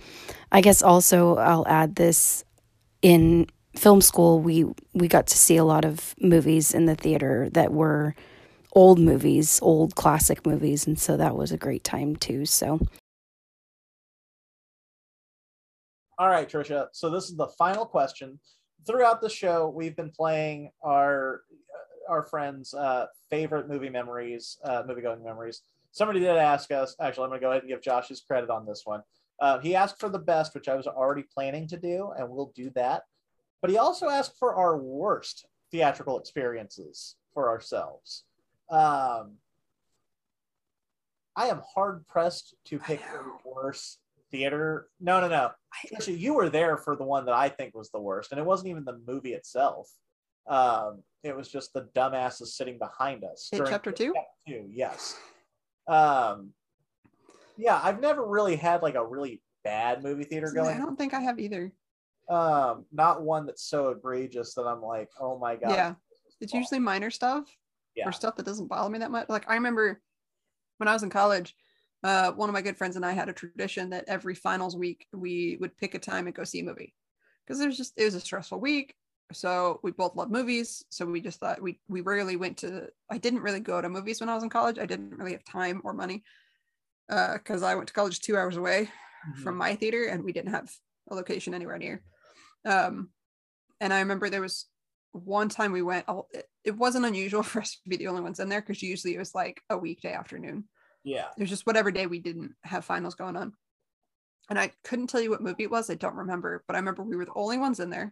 I 0.52 0.62
guess 0.62 0.82
also 0.82 1.38
I'll 1.38 1.68
add 1.68 1.96
this 1.96 2.44
in 3.02 3.48
film 3.76 4.02
school 4.02 4.40
we 4.40 4.66
we 4.94 5.08
got 5.08 5.28
to 5.28 5.38
see 5.38 5.58
a 5.58 5.64
lot 5.64 5.84
of 5.84 6.14
movies 6.22 6.74
in 6.74 6.86
the 6.86 6.96
theater 6.96 7.50
that 7.54 7.74
were 7.74 8.16
old 8.74 9.00
movies, 9.00 9.60
old 9.62 9.96
classic 9.96 10.46
movies, 10.46 10.88
and 10.88 11.00
so 11.00 11.18
that 11.18 11.36
was 11.36 11.52
a 11.52 11.58
great 11.58 11.84
time 11.84 12.16
too. 12.16 12.46
So 12.46 12.80
All 16.18 16.30
right, 16.30 16.48
Trisha. 16.48 16.88
So 16.94 17.10
this 17.10 17.26
is 17.26 17.36
the 17.36 17.48
final 17.58 17.86
question. 17.86 18.40
Throughout 18.86 19.22
the 19.22 19.30
show, 19.30 19.70
we've 19.70 19.96
been 19.96 20.12
playing 20.12 20.72
our 20.84 21.42
our 22.10 22.24
friends' 22.24 22.74
uh, 22.74 23.08
favorite 23.30 23.68
movie 23.68 23.90
memories, 23.90 24.58
uh, 24.64 24.84
movie 24.88 25.02
going 25.02 25.24
memories. 25.24 25.62
Somebody 25.92 26.20
did 26.20 26.36
ask 26.36 26.72
us. 26.72 26.96
Actually, 27.00 27.26
I'm 27.26 27.30
going 27.30 27.42
to 27.42 27.46
go 27.46 27.52
ahead 27.52 27.64
and 27.64 27.70
give 27.70 27.82
Josh 27.82 28.08
his 28.08 28.22
credit 28.22 28.50
on 28.50 28.66
this 28.66 28.82
one. 28.86 29.02
Uh, 29.40 29.60
he 29.60 29.76
asked 29.76 30.00
for 30.00 30.10
the 30.10 30.20
best, 30.20 30.54
which 30.54 30.68
I 30.68 30.76
was 30.76 30.88
already 30.88 31.24
planning 31.34 31.68
to 31.68 31.78
do, 31.78 32.12
and 32.18 32.30
we'll 32.30 32.52
do 32.56 32.72
that. 32.76 33.04
But 33.62 33.70
he 33.70 33.78
also 33.78 34.10
asked 34.10 34.38
for 34.38 34.56
our 34.56 34.78
worst 34.78 35.46
theatrical 35.72 36.20
experiences 36.20 37.16
for 37.34 37.50
ourselves. 37.50 38.24
Um, 38.70 39.38
I 41.36 41.48
am 41.48 41.62
hard 41.74 42.08
pressed 42.08 42.56
to 42.66 42.80
pick 42.80 43.02
a 43.02 43.48
worse 43.48 43.98
theater. 44.32 44.88
No, 45.00 45.22
no, 45.22 45.28
no. 45.28 45.52
Actually, 45.96 46.18
you 46.18 46.34
were 46.34 46.50
there 46.50 46.78
for 46.78 46.96
the 46.96 47.04
one 47.04 47.26
that 47.26 47.34
I 47.34 47.50
think 47.50 47.74
was 47.76 47.90
the 47.90 48.00
worst, 48.00 48.32
and 48.32 48.40
it 48.40 48.46
wasn't 48.46 48.70
even 48.70 48.86
the 48.86 49.00
movie 49.08 49.34
itself. 49.34 49.90
Um, 50.48 51.04
it 51.24 51.36
was 51.36 51.48
just 51.48 51.74
the 51.74 51.88
dumbasses 51.96 52.48
sitting 52.48 52.78
behind 52.78 53.24
us. 53.24 53.50
It 53.52 53.64
chapter 53.66 53.92
two? 53.92 54.14
Chapter 54.14 54.30
two, 54.62 54.70
yes. 54.70 55.18
Um, 55.88 56.52
yeah, 57.58 57.80
I've 57.82 58.02
never 58.02 58.26
really 58.26 58.56
had 58.56 58.82
like 58.82 58.96
a 58.96 59.06
really 59.06 59.42
bad 59.64 60.04
movie 60.04 60.26
theater 60.26 60.52
going. 60.54 60.76
I 60.76 60.80
don't 60.80 60.98
think 60.98 61.14
I 61.14 61.22
have 61.22 61.40
either. 61.40 61.72
Um, 62.30 62.86
not 62.92 63.22
one 63.22 63.46
that's 63.46 63.64
so 63.64 63.90
egregious 63.90 64.54
that 64.56 64.64
I'm 64.64 64.82
like, 64.82 65.10
oh 65.20 65.38
my 65.38 65.56
god. 65.56 65.72
Yeah. 65.72 65.94
It's 66.42 66.54
usually 66.54 66.80
minor 66.80 67.10
stuff 67.10 67.46
Yeah. 67.96 68.08
or 68.08 68.12
stuff 68.12 68.36
that 68.36 68.46
doesn't 68.46 68.68
bother 68.68 68.90
me 68.90 69.00
that 69.00 69.12
much. 69.12 69.30
Like 69.30 69.50
I 69.50 69.54
remember 69.56 70.02
when 70.78 70.88
I 70.88 70.94
was 70.94 71.04
in 71.04 71.10
college, 71.10 71.56
uh, 72.04 72.32
one 72.34 72.50
of 72.50 72.54
my 72.54 72.62
good 72.62 72.78
friends 72.78 72.98
and 72.98 73.06
I 73.06 73.14
had 73.14 73.30
a 73.30 73.34
tradition 73.34 73.92
that 73.92 74.06
every 74.08 74.36
finals 74.36 74.76
week 74.76 75.08
we 75.14 75.58
would 75.62 75.78
pick 75.78 75.96
a 75.96 76.00
time 76.00 76.26
and 76.28 76.36
go 76.36 76.44
see 76.44 76.60
a 76.60 76.64
movie 76.64 76.94
because 77.46 77.62
it 77.62 77.66
was 77.68 77.78
just 77.78 77.94
it 77.98 78.04
was 78.04 78.16
a 78.16 78.20
stressful 78.20 78.60
week. 78.60 78.96
So 79.34 79.80
we 79.84 79.92
both 79.92 80.16
love 80.16 80.32
movies. 80.32 80.84
So 80.90 81.06
we 81.06 81.22
just 81.22 81.40
thought 81.40 81.62
we 81.62 81.80
we 81.88 82.02
rarely 82.02 82.36
went 82.36 82.58
to. 82.60 82.88
I 83.10 83.18
didn't 83.18 83.42
really 83.42 83.60
go 83.60 83.82
to 83.82 83.90
movies 83.90 84.20
when 84.20 84.30
I 84.30 84.36
was 84.36 84.44
in 84.44 84.50
college. 84.50 84.80
I 84.80 84.86
didn't 84.86 85.18
really 85.18 85.34
have 85.34 85.46
time 85.46 85.82
or 85.84 85.94
money 85.94 86.24
because 87.08 87.64
I 87.64 87.76
went 87.76 87.88
to 87.88 87.94
college 87.94 88.20
two 88.20 88.38
hours 88.38 88.58
away 88.58 88.90
from 89.44 89.58
my 89.58 89.76
theater 89.76 90.06
and 90.06 90.24
we 90.24 90.34
didn't 90.34 90.52
have 90.52 90.72
a 91.10 91.16
location 91.16 91.54
anywhere 91.54 91.78
near. 91.78 92.04
Um, 92.66 93.10
and 93.80 93.94
I 93.94 94.00
remember 94.00 94.30
there 94.30 94.42
was 94.42 94.66
one 95.12 95.50
time 95.50 95.72
we 95.72 95.82
went. 95.82 96.06
oh, 96.08 96.28
It, 96.32 96.48
it 96.64 96.78
wasn't 96.78 97.06
unusual 97.06 97.44
for 97.52 97.62
us 97.62 97.80
to 97.84 97.90
be 97.90 97.98
the 97.98 98.08
only 98.08 98.22
ones 98.22 98.40
in 98.40 98.50
there 98.50 98.62
because 98.62 98.82
usually 98.82 99.16
it 99.16 99.20
was 99.20 99.36
like 99.36 99.62
a 99.70 99.78
weekday 99.78 100.14
afternoon. 100.14 100.66
Yeah. 101.04 101.28
It 101.38 101.42
was 101.42 101.50
just 101.50 101.66
whatever 101.66 101.92
day 101.92 102.08
we 102.08 102.20
didn't 102.20 102.54
have 102.64 102.86
finals 102.86 103.16
going 103.16 103.36
on. 103.36 103.54
And 104.50 104.60
I 104.60 104.72
couldn't 104.84 105.08
tell 105.08 105.22
you 105.22 105.30
what 105.30 105.42
movie 105.42 105.64
it 105.64 105.72
was. 105.72 105.90
I 105.90 105.96
don't 105.96 106.16
remember, 106.16 106.64
but 106.68 106.76
I 106.76 106.80
remember 106.80 107.04
we 107.04 107.16
were 107.16 107.26
the 107.26 107.34
only 107.36 107.58
ones 107.58 107.80
in 107.80 107.90
there. 107.90 108.12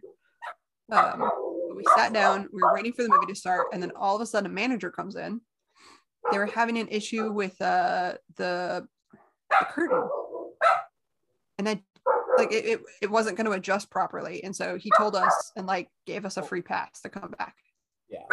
Um, 0.92 1.30
we 1.74 1.84
sat 1.96 2.12
down, 2.12 2.48
we 2.52 2.62
were 2.62 2.74
waiting 2.74 2.92
for 2.92 3.02
the 3.02 3.08
movie 3.08 3.26
to 3.26 3.34
start, 3.34 3.68
and 3.72 3.82
then 3.82 3.92
all 3.96 4.14
of 4.14 4.22
a 4.22 4.26
sudden 4.26 4.50
a 4.50 4.54
manager 4.54 4.90
comes 4.90 5.16
in. 5.16 5.40
They 6.30 6.38
were 6.38 6.46
having 6.46 6.78
an 6.78 6.88
issue 6.88 7.32
with 7.32 7.60
uh, 7.60 8.14
the, 8.36 8.86
the 9.50 9.66
curtain. 9.70 10.08
And 11.58 11.68
I 11.68 11.82
like 12.36 12.52
it, 12.52 12.64
it, 12.64 12.80
it 13.02 13.10
wasn't 13.10 13.36
going 13.36 13.46
to 13.46 13.52
adjust 13.52 13.90
properly. 13.90 14.42
And 14.44 14.54
so 14.54 14.76
he 14.76 14.90
told 14.96 15.16
us 15.16 15.52
and 15.56 15.66
like 15.66 15.88
gave 16.06 16.24
us 16.24 16.36
a 16.36 16.42
free 16.42 16.62
pass 16.62 17.00
to 17.02 17.08
come 17.08 17.34
back. 17.38 17.56
Yeah. 18.08 18.24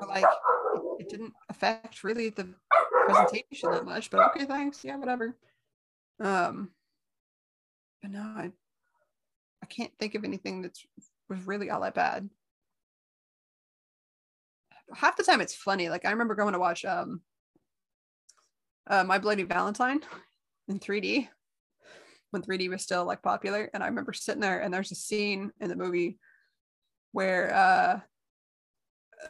But 0.00 0.08
like 0.08 0.24
it, 0.24 0.82
it 1.00 1.08
didn't 1.08 1.32
affect 1.48 2.04
really 2.04 2.30
the 2.30 2.54
presentation 3.06 3.70
that 3.72 3.84
much, 3.84 4.10
but 4.10 4.20
okay, 4.30 4.44
thanks. 4.44 4.84
Yeah, 4.84 4.96
whatever. 4.96 5.36
Um 6.20 6.70
but 8.02 8.10
no, 8.10 8.20
I 8.20 8.52
I 9.62 9.66
can't 9.66 9.92
think 9.98 10.14
of 10.14 10.24
anything 10.24 10.62
that's 10.62 10.86
was 11.28 11.46
really 11.46 11.70
all 11.70 11.80
that 11.82 11.94
bad. 11.94 12.28
Half 14.94 15.16
the 15.16 15.22
time 15.22 15.40
it's 15.40 15.54
funny. 15.54 15.88
Like 15.88 16.04
I 16.04 16.10
remember 16.10 16.34
going 16.34 16.54
to 16.54 16.58
watch 16.58 16.84
um 16.84 17.20
uh, 18.86 19.04
My 19.04 19.18
Bloody 19.18 19.42
Valentine 19.42 20.00
in 20.68 20.78
3D 20.78 21.28
when 22.30 22.42
3D 22.42 22.70
was 22.70 22.82
still 22.82 23.04
like 23.04 23.22
popular. 23.22 23.70
And 23.74 23.82
I 23.82 23.86
remember 23.86 24.12
sitting 24.12 24.40
there 24.40 24.60
and 24.60 24.72
there's 24.72 24.92
a 24.92 24.96
scene 24.96 25.52
in 25.60 25.68
the 25.68 25.76
movie 25.76 26.18
where 27.12 27.54
uh 27.54 28.00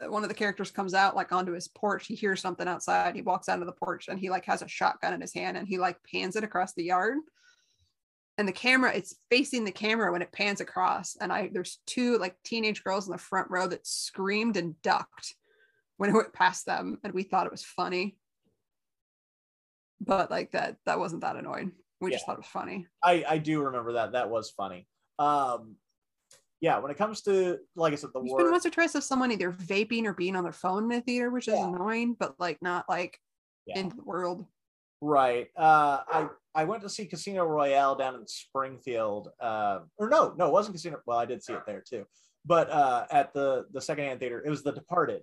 one 0.08 0.22
of 0.22 0.28
the 0.28 0.34
characters 0.34 0.70
comes 0.70 0.94
out 0.94 1.16
like 1.16 1.32
onto 1.32 1.52
his 1.52 1.68
porch. 1.68 2.06
He 2.06 2.14
hears 2.14 2.40
something 2.40 2.68
outside. 2.68 3.14
He 3.14 3.22
walks 3.22 3.48
out 3.48 3.60
of 3.60 3.66
the 3.66 3.72
porch 3.72 4.08
and 4.08 4.18
he 4.18 4.30
like 4.30 4.44
has 4.44 4.62
a 4.62 4.68
shotgun 4.68 5.14
in 5.14 5.20
his 5.20 5.34
hand 5.34 5.56
and 5.56 5.66
he 5.66 5.78
like 5.78 5.96
pans 6.10 6.36
it 6.36 6.44
across 6.44 6.74
the 6.74 6.84
yard. 6.84 7.18
And 8.38 8.46
the 8.46 8.52
camera, 8.52 8.92
it's 8.94 9.16
facing 9.30 9.64
the 9.64 9.72
camera 9.72 10.12
when 10.12 10.22
it 10.22 10.30
pans 10.32 10.60
across. 10.60 11.16
And 11.20 11.32
I 11.32 11.50
there's 11.52 11.80
two 11.86 12.18
like 12.18 12.36
teenage 12.44 12.84
girls 12.84 13.06
in 13.06 13.12
the 13.12 13.18
front 13.18 13.50
row 13.50 13.66
that 13.66 13.86
screamed 13.86 14.56
and 14.56 14.80
ducked 14.80 15.34
when 15.96 16.10
it 16.10 16.14
went 16.14 16.32
past 16.32 16.64
them. 16.64 16.98
And 17.02 17.12
we 17.12 17.24
thought 17.24 17.46
it 17.46 17.52
was 17.52 17.64
funny. 17.64 18.16
But 20.00 20.30
like 20.30 20.52
that, 20.52 20.76
that 20.86 21.00
wasn't 21.00 21.22
that 21.22 21.34
annoying. 21.36 21.72
We 22.00 22.12
just 22.12 22.24
thought 22.24 22.34
it 22.36 22.38
was 22.38 22.46
funny. 22.46 22.86
I, 23.02 23.24
I 23.28 23.38
do 23.38 23.60
remember 23.60 23.94
that. 23.94 24.12
That 24.12 24.30
was 24.30 24.50
funny. 24.50 24.86
Um, 25.18 25.74
yeah, 26.60 26.78
when 26.78 26.92
it 26.92 26.96
comes 26.96 27.22
to 27.22 27.58
like 27.74 27.92
I 27.92 27.96
said, 27.96 28.10
the 28.14 28.20
word. 28.20 28.52
once 28.52 28.64
or 28.64 28.70
twice 28.70 28.94
of 28.94 29.02
someone 29.02 29.32
either 29.32 29.50
vaping 29.50 30.04
or 30.04 30.14
being 30.14 30.36
on 30.36 30.44
their 30.44 30.52
phone 30.52 30.84
in 30.84 30.88
the 30.90 31.00
theater, 31.00 31.30
which 31.30 31.48
is 31.48 31.54
Yeah. 31.54 31.66
annoying, 31.66 32.14
but 32.18 32.38
like 32.38 32.62
not 32.62 32.84
like 32.88 33.18
Yeah. 33.66 33.80
into 33.80 33.96
the 33.96 34.04
world. 34.04 34.46
Right. 35.00 35.48
Uh, 35.56 36.02
I 36.08 36.28
I 36.58 36.64
went 36.64 36.82
to 36.82 36.88
see 36.88 37.06
Casino 37.06 37.44
Royale 37.44 37.94
down 37.94 38.16
in 38.16 38.26
Springfield. 38.26 39.28
Uh, 39.38 39.78
or 39.96 40.08
no, 40.08 40.34
no, 40.36 40.48
it 40.48 40.52
wasn't 40.52 40.74
Casino. 40.74 40.98
Well, 41.06 41.16
I 41.16 41.24
did 41.24 41.40
see 41.40 41.52
it 41.52 41.62
there 41.64 41.84
too, 41.88 42.04
but 42.44 42.68
uh, 42.68 43.06
at 43.12 43.32
the 43.32 43.66
the 43.72 43.80
secondhand 43.80 44.18
theater, 44.18 44.42
it 44.44 44.50
was 44.50 44.64
The 44.64 44.72
Departed. 44.72 45.22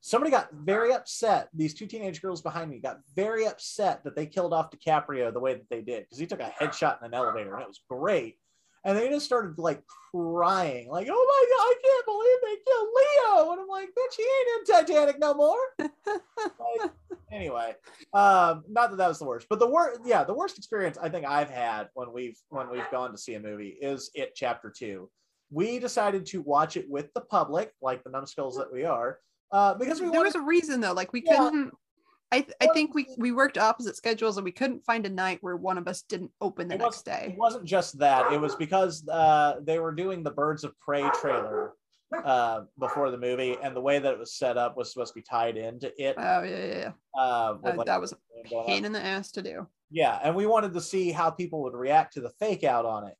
Somebody 0.00 0.32
got 0.32 0.52
very 0.52 0.92
upset. 0.92 1.50
These 1.54 1.74
two 1.74 1.86
teenage 1.86 2.20
girls 2.20 2.42
behind 2.42 2.68
me 2.68 2.80
got 2.80 2.98
very 3.14 3.46
upset 3.46 4.02
that 4.02 4.16
they 4.16 4.26
killed 4.26 4.52
off 4.52 4.72
DiCaprio 4.72 5.32
the 5.32 5.38
way 5.38 5.54
that 5.54 5.70
they 5.70 5.82
did 5.82 6.00
because 6.02 6.18
he 6.18 6.26
took 6.26 6.40
a 6.40 6.52
headshot 6.60 6.98
in 6.98 7.06
an 7.06 7.14
elevator 7.14 7.54
and 7.54 7.62
it 7.62 7.68
was 7.68 7.84
great. 7.88 8.38
And 8.84 8.98
they 8.98 9.08
just 9.08 9.24
started 9.26 9.58
like 9.58 9.82
crying, 10.12 10.88
like, 10.88 11.06
"Oh 11.10 11.12
my 11.12 11.56
god, 11.56 11.64
I 11.64 11.74
can't 11.82 12.06
believe 12.06 12.38
they 12.42 12.62
killed 12.64 12.88
Leo!" 12.96 13.52
And 13.52 13.60
I'm 13.60 13.68
like, 13.68 13.88
"Bitch, 13.90 14.16
he 14.16 14.22
ain't 14.22 14.68
in 14.68 14.74
Titanic 14.74 15.18
no 15.18 15.34
more." 15.34 15.58
Like, 16.80 16.90
anyway, 17.30 17.74
um, 18.12 18.64
not 18.68 18.90
that 18.90 18.96
that 18.96 19.08
was 19.08 19.18
the 19.18 19.24
worst, 19.24 19.46
but 19.48 19.58
the 19.58 19.66
worst, 19.66 20.00
yeah, 20.04 20.22
the 20.24 20.34
worst 20.34 20.58
experience 20.58 20.98
I 21.00 21.08
think 21.08 21.24
I've 21.26 21.50
had 21.50 21.88
when 21.94 22.12
we've 22.12 22.36
when 22.50 22.70
we've 22.70 22.88
gone 22.90 23.10
to 23.12 23.18
see 23.18 23.34
a 23.34 23.40
movie 23.40 23.76
is 23.80 24.10
It 24.14 24.32
Chapter 24.34 24.70
Two. 24.70 25.10
We 25.50 25.78
decided 25.78 26.26
to 26.26 26.40
watch 26.42 26.76
it 26.76 26.88
with 26.88 27.12
the 27.14 27.20
public, 27.20 27.72
like 27.80 28.02
the 28.04 28.10
numbskulls 28.10 28.56
that 28.56 28.72
we 28.72 28.84
are, 28.84 29.18
uh, 29.52 29.74
because 29.74 30.00
we 30.00 30.06
there 30.06 30.20
wanted 30.20 30.28
was 30.28 30.34
a 30.36 30.40
reason 30.42 30.80
though. 30.80 30.92
Like 30.92 31.12
we 31.12 31.22
Yeah. 31.24 31.38
couldn't. 31.38 31.72
I 32.32 32.40
th- 32.40 32.54
I 32.62 32.66
think 32.68 32.94
we 32.94 33.06
we 33.18 33.30
worked 33.30 33.58
opposite 33.58 33.94
schedules 33.94 34.38
and 34.38 34.44
we 34.44 34.52
couldn't 34.52 34.84
find 34.84 35.04
a 35.04 35.10
night 35.10 35.38
where 35.42 35.56
one 35.56 35.76
of 35.76 35.86
us 35.86 36.00
didn't 36.02 36.30
open 36.40 36.66
the 36.66 36.76
It 36.76 36.78
next 36.78 37.04
day. 37.04 37.26
It 37.32 37.38
wasn't 37.38 37.66
just 37.66 37.98
that. 37.98 38.32
It 38.32 38.40
was 38.40 38.56
because 38.56 39.06
uh, 39.06 39.56
they 39.62 39.78
were 39.78 39.92
doing 39.92 40.22
the 40.22 40.30
Birds 40.30 40.64
of 40.64 40.72
Prey 40.80 41.08
trailer 41.20 41.74
uh, 42.24 42.62
before 42.78 43.10
the 43.10 43.18
movie, 43.18 43.56
and 43.62 43.76
the 43.76 43.82
way 43.82 43.98
that 43.98 44.12
it 44.14 44.18
was 44.18 44.34
set 44.34 44.56
up 44.56 44.78
was 44.78 44.90
supposed 44.90 45.12
to 45.12 45.20
be 45.20 45.22
tied 45.22 45.58
into 45.58 45.92
it. 46.02 46.14
Oh 46.16 46.42
yeah, 46.42 46.64
yeah, 46.64 46.78
yeah. 46.78 46.92
Uh, 47.14 47.56
Uh, 47.62 47.74
like, 47.76 47.86
that 47.86 48.00
was 48.00 48.12
a 48.12 48.16
pain 48.66 48.86
in 48.86 48.92
the 48.92 49.04
ass 49.04 49.30
to 49.32 49.42
do. 49.42 49.66
Yeah, 49.90 50.18
and 50.22 50.34
we 50.34 50.46
wanted 50.46 50.72
to 50.72 50.80
see 50.80 51.12
how 51.12 51.30
people 51.30 51.62
would 51.64 51.74
react 51.74 52.14
to 52.14 52.22
the 52.22 52.30
fake 52.40 52.64
out 52.64 52.86
on 52.86 53.08
it, 53.08 53.14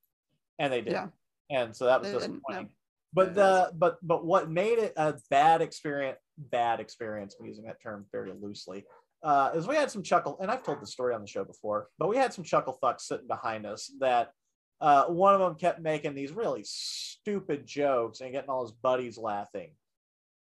and 0.59 0.73
they 0.73 0.81
did. 0.81 0.95
Yeah. 0.95 1.09
And 1.51 1.77
so 1.77 1.85
that 1.85 2.01
was 2.01 2.13
They 2.13 2.19
disappointing. 2.19 2.71
But 3.15 3.35
the 3.35 3.73
but 3.75 3.99
but 4.03 4.25
what 4.25 4.51
made 4.51 4.79
it 4.79 4.95
a 4.97 5.15
bad 5.29 5.61
experience, 5.61 6.17
bad 6.39 6.81
experience, 6.81 7.37
I'm 7.39 7.47
using 7.47 7.65
that 7.65 7.77
term 7.83 8.07
very 8.11 8.33
loosely, 8.41 8.87
uh, 9.23 9.51
is 9.55 9.69
we 9.69 9.77
had 9.77 9.91
some 9.91 10.03
chuckle, 10.03 10.39
and 10.41 10.51
I've 10.51 10.63
told 10.63 10.81
the 10.81 10.87
story 10.87 11.15
on 11.15 11.21
the 11.21 11.27
show 11.27 11.45
before, 11.45 11.89
but 11.99 12.09
we 12.09 12.17
had 12.17 12.33
some 12.33 12.45
chuckle 12.45 12.79
fucks 12.83 13.03
sitting 13.03 13.29
behind 13.29 13.67
us 13.67 13.91
that 14.01 14.33
uh, 14.81 15.05
one 15.05 15.35
of 15.35 15.41
them 15.41 15.55
kept 15.55 15.81
making 15.81 16.15
these 16.15 16.33
really 16.33 16.63
stupid 16.65 17.67
jokes 17.67 18.21
and 18.21 18.33
getting 18.33 18.51
all 18.51 18.63
his 18.63 18.73
buddies 18.73 19.17
laughing. 19.17 19.71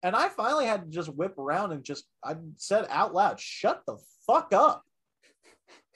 And 0.02 0.16
I 0.16 0.30
finally 0.30 0.64
had 0.64 0.84
to 0.84 0.90
just 0.90 1.10
whip 1.10 1.38
around 1.38 1.72
and 1.72 1.84
just 1.84 2.06
I 2.24 2.36
said 2.56 2.86
out 2.88 3.14
loud, 3.14 3.38
"Shut 3.38 3.82
the 3.86 3.98
fuck 4.26 4.54
up!" 4.54 4.82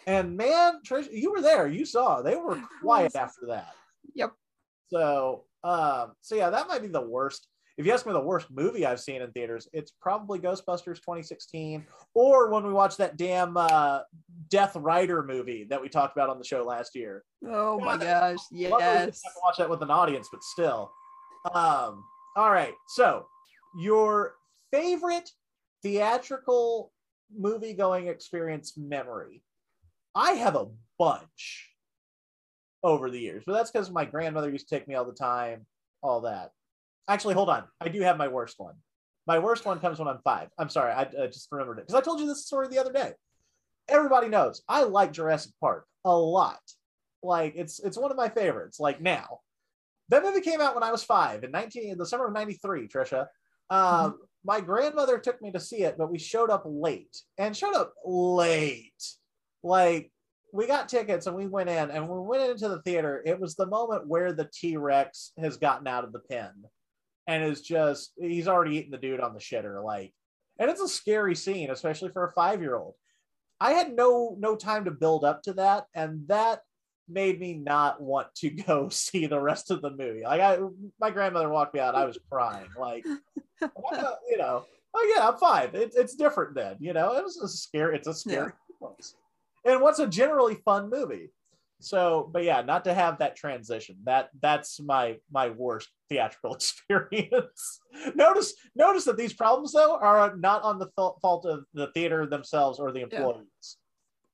And 0.06 0.36
man, 0.36 0.81
Trish, 0.86 1.09
you 1.11 1.32
were 1.32 1.40
there. 1.40 1.66
You 1.66 1.86
saw 1.86 2.20
they 2.20 2.36
were 2.36 2.61
quiet 2.82 3.16
after 3.16 3.47
that. 3.48 3.73
Yep. 4.15 4.32
So, 4.89 5.44
um, 5.62 6.12
so 6.20 6.35
yeah, 6.35 6.51
that 6.51 6.69
might 6.69 6.82
be 6.82 6.89
the 6.89 7.01
worst. 7.01 7.48
If 7.77 7.87
you 7.87 7.93
ask 7.93 8.07
me 8.07 8.13
the 8.13 8.21
worst 8.21 8.47
movie 8.51 8.87
I've 8.87 9.01
seen 9.01 9.21
in 9.21 9.33
theaters, 9.33 9.69
it's 9.73 9.93
probably 10.01 10.39
Ghostbusters 10.39 10.97
2016, 10.97 11.85
or 12.15 12.51
when 12.51 12.65
we 12.65 12.73
watched 12.73 12.99
that 12.99 13.17
damn 13.17 13.57
uh, 13.57 14.01
Death 14.49 14.77
Rider 14.77 15.25
movie 15.25 15.65
that 15.71 15.83
we 15.83 15.89
talked 15.89 16.17
about 16.17 16.31
on 16.31 16.39
the 16.39 16.45
show 16.45 16.65
last 16.65 16.95
year. 16.95 17.25
Oh 17.45 17.81
my 17.81 17.97
gosh, 17.97 18.39
Luckily, 18.53 18.61
we 18.61 18.67
didn't 18.69 18.81
yes. 18.81 19.23
have 19.25 19.35
to 19.35 19.41
watch 19.43 19.57
that 19.59 19.69
with 19.71 19.83
an 19.83 19.91
audience, 19.91 20.29
but 20.31 20.43
still. 20.45 20.93
Um, 21.53 22.05
all 22.37 22.51
right. 22.51 22.75
So, 22.89 23.27
your 23.79 24.35
favorite 24.73 25.29
theatrical 25.83 26.93
movie 27.37 27.75
going 27.75 28.07
experience 28.07 28.75
memory? 28.77 29.43
I 30.15 30.33
have 30.33 30.55
a 30.55 30.69
bunch 30.97 31.71
over 32.85 33.11
the 33.11 33.19
years, 33.19 33.43
but 33.45 33.55
that's 33.55 33.73
because 33.73 33.91
my 33.91 34.05
grandmother 34.05 34.51
used 34.51 34.69
to 34.69 34.75
take 34.77 34.87
me 34.87 34.95
all 34.95 35.05
the 35.05 35.13
time, 35.13 35.67
all 36.03 36.21
that. 36.21 36.51
Actually, 37.09 37.35
hold 37.35 37.51
on. 37.51 37.65
I 37.81 37.89
do 37.89 38.01
have 38.01 38.17
my 38.17 38.29
worst 38.29 38.55
one. 38.59 38.75
My 39.27 39.39
worst 39.39 39.65
one 39.65 39.81
comes 39.81 39.99
when 39.99 40.09
I'm 40.09 40.21
five. 40.25 40.49
I'm 40.59 40.69
sorry. 40.69 40.93
I 40.93 41.03
uh, 41.03 41.27
just 41.27 41.49
remembered 41.51 41.79
it 41.79 41.87
because 41.87 42.01
I 42.01 42.05
told 42.05 42.21
you 42.21 42.27
this 42.27 42.47
story 42.47 42.69
the 42.69 42.79
other 42.79 42.93
day. 42.93 43.13
Everybody 43.89 44.29
knows 44.29 44.63
I 44.69 44.85
like 44.85 45.13
Jurassic 45.13 45.53
Park 45.61 45.87
a 46.05 46.17
lot. 46.17 46.61
Like 47.23 47.55
it's 47.57 47.81
it's 47.81 47.99
one 47.99 48.11
of 48.11 48.17
my 48.17 48.29
favorites. 48.29 48.81
Like 48.81 49.01
now, 49.01 49.41
that 50.11 50.23
movie 50.23 50.41
came 50.41 50.61
out 50.61 50.75
when 50.75 50.83
I 50.85 50.93
was 50.93 51.03
five 51.03 51.45
in 51.45 51.51
19 51.51 51.93
in 51.93 51.99
the 51.99 52.07
summer 52.07 52.27
of 52.27 52.35
93, 52.35 52.89
Trisha. 52.89 53.27
Um, 53.71 54.19
My 54.45 54.61
grandmother 54.61 55.19
took 55.19 55.41
me 55.41 55.53
to 55.53 55.61
see 55.61 55.85
it, 55.85 55.97
but 55.97 56.11
we 56.11 56.19
showed 56.19 56.51
up 56.51 56.65
late 56.67 57.17
and 57.39 57.57
showed 57.57 57.75
up 57.75 57.95
late. 58.05 58.93
Like 59.63 60.11
we 60.53 60.67
got 60.67 60.89
tickets 60.91 61.27
and 61.27 61.35
we 61.35 61.47
went 61.47 61.71
in, 61.71 61.91
and 61.91 62.09
we 62.09 62.19
went 62.21 62.51
into 62.51 62.69
the 62.69 62.83
theater, 62.83 63.23
it 63.25 63.41
was 63.41 63.55
the 63.55 63.67
moment 63.67 64.07
where 64.07 64.33
the 64.33 64.49
T 64.53 64.77
Rex 64.77 65.33
has 65.39 65.57
gotten 65.57 65.87
out 65.87 66.05
of 66.05 66.13
the 66.13 66.21
pen 66.21 66.53
and 67.27 67.45
is 67.45 67.63
just 67.63 68.13
he's 68.17 68.49
already 68.49 68.77
eating 68.77 68.91
the 68.91 68.99
dude 68.99 69.21
on 69.21 69.35
the 69.35 69.41
shitter. 69.41 69.83
Like, 69.83 70.13
and 70.59 70.71
it's 70.71 70.81
a 70.81 70.89
scary 70.89 71.35
scene, 71.35 71.71
especially 71.71 72.11
for 72.11 72.25
a 72.25 72.33
five 72.33 72.61
year 72.61 72.77
old. 72.77 72.95
I 73.61 73.73
had 73.73 73.95
no 73.95 74.37
no 74.39 74.57
time 74.57 74.85
to 74.85 74.91
build 74.91 75.25
up 75.25 75.43
to 75.45 75.55
that, 75.55 75.87
and 75.95 76.27
that 76.29 76.61
made 77.09 77.39
me 77.39 77.55
not 77.55 78.01
want 78.01 78.35
to 78.37 78.51
go 78.67 78.89
see 78.89 79.27
the 79.27 79.41
rest 79.41 79.71
of 79.71 79.83
the 79.83 79.91
movie. 79.91 80.23
Like 80.23 80.41
I, 80.41 80.59
my 81.01 81.11
grandmother 81.11 81.49
walked 81.49 81.75
me 81.75 81.81
out. 81.81 81.95
I 81.95 82.05
was 82.05 82.19
crying. 82.31 82.69
Like, 82.79 83.05
you 83.61 84.39
know, 84.39 84.65
oh 84.95 85.15
yeah, 85.15 85.29
I'm 85.29 85.39
fine. 85.39 85.71
It's 85.73 85.97
it's 85.97 86.15
different 86.15 86.55
then. 86.55 86.77
You 86.81 86.93
know, 86.93 87.17
it 87.17 87.25
was 87.25 87.39
a 87.39 87.49
scary. 87.49 87.97
It's 87.97 88.09
a 88.09 88.15
scary 88.15 88.53
place. 88.79 89.15
And 89.65 89.81
what's 89.81 89.99
a 89.99 90.07
generally 90.07 90.57
fun 90.65 90.91
movie? 90.91 91.31
So, 91.85 92.31
but 92.32 92.44
yeah, 92.44 92.62
not 92.62 92.85
to 92.85 92.94
have 92.94 93.19
that 93.19 93.36
transition. 93.36 93.97
That 94.05 94.31
that's 94.40 94.81
my 94.81 95.19
my 95.31 95.51
worst 95.51 95.89
theatrical 96.09 96.55
experience. 96.55 97.81
notice 98.15 98.55
notice 98.74 99.05
that 99.05 99.16
these 99.16 99.35
problems 99.35 99.73
though 99.73 99.97
are 99.97 100.36
not 100.36 100.62
on 100.62 100.78
the 100.78 100.89
fault 100.97 101.19
fault 101.20 101.44
of 101.47 101.65
the 101.74 101.89
theater 101.89 102.27
themselves 102.27 102.78
or 102.78 102.93
the 102.93 103.02
employees. 103.02 103.77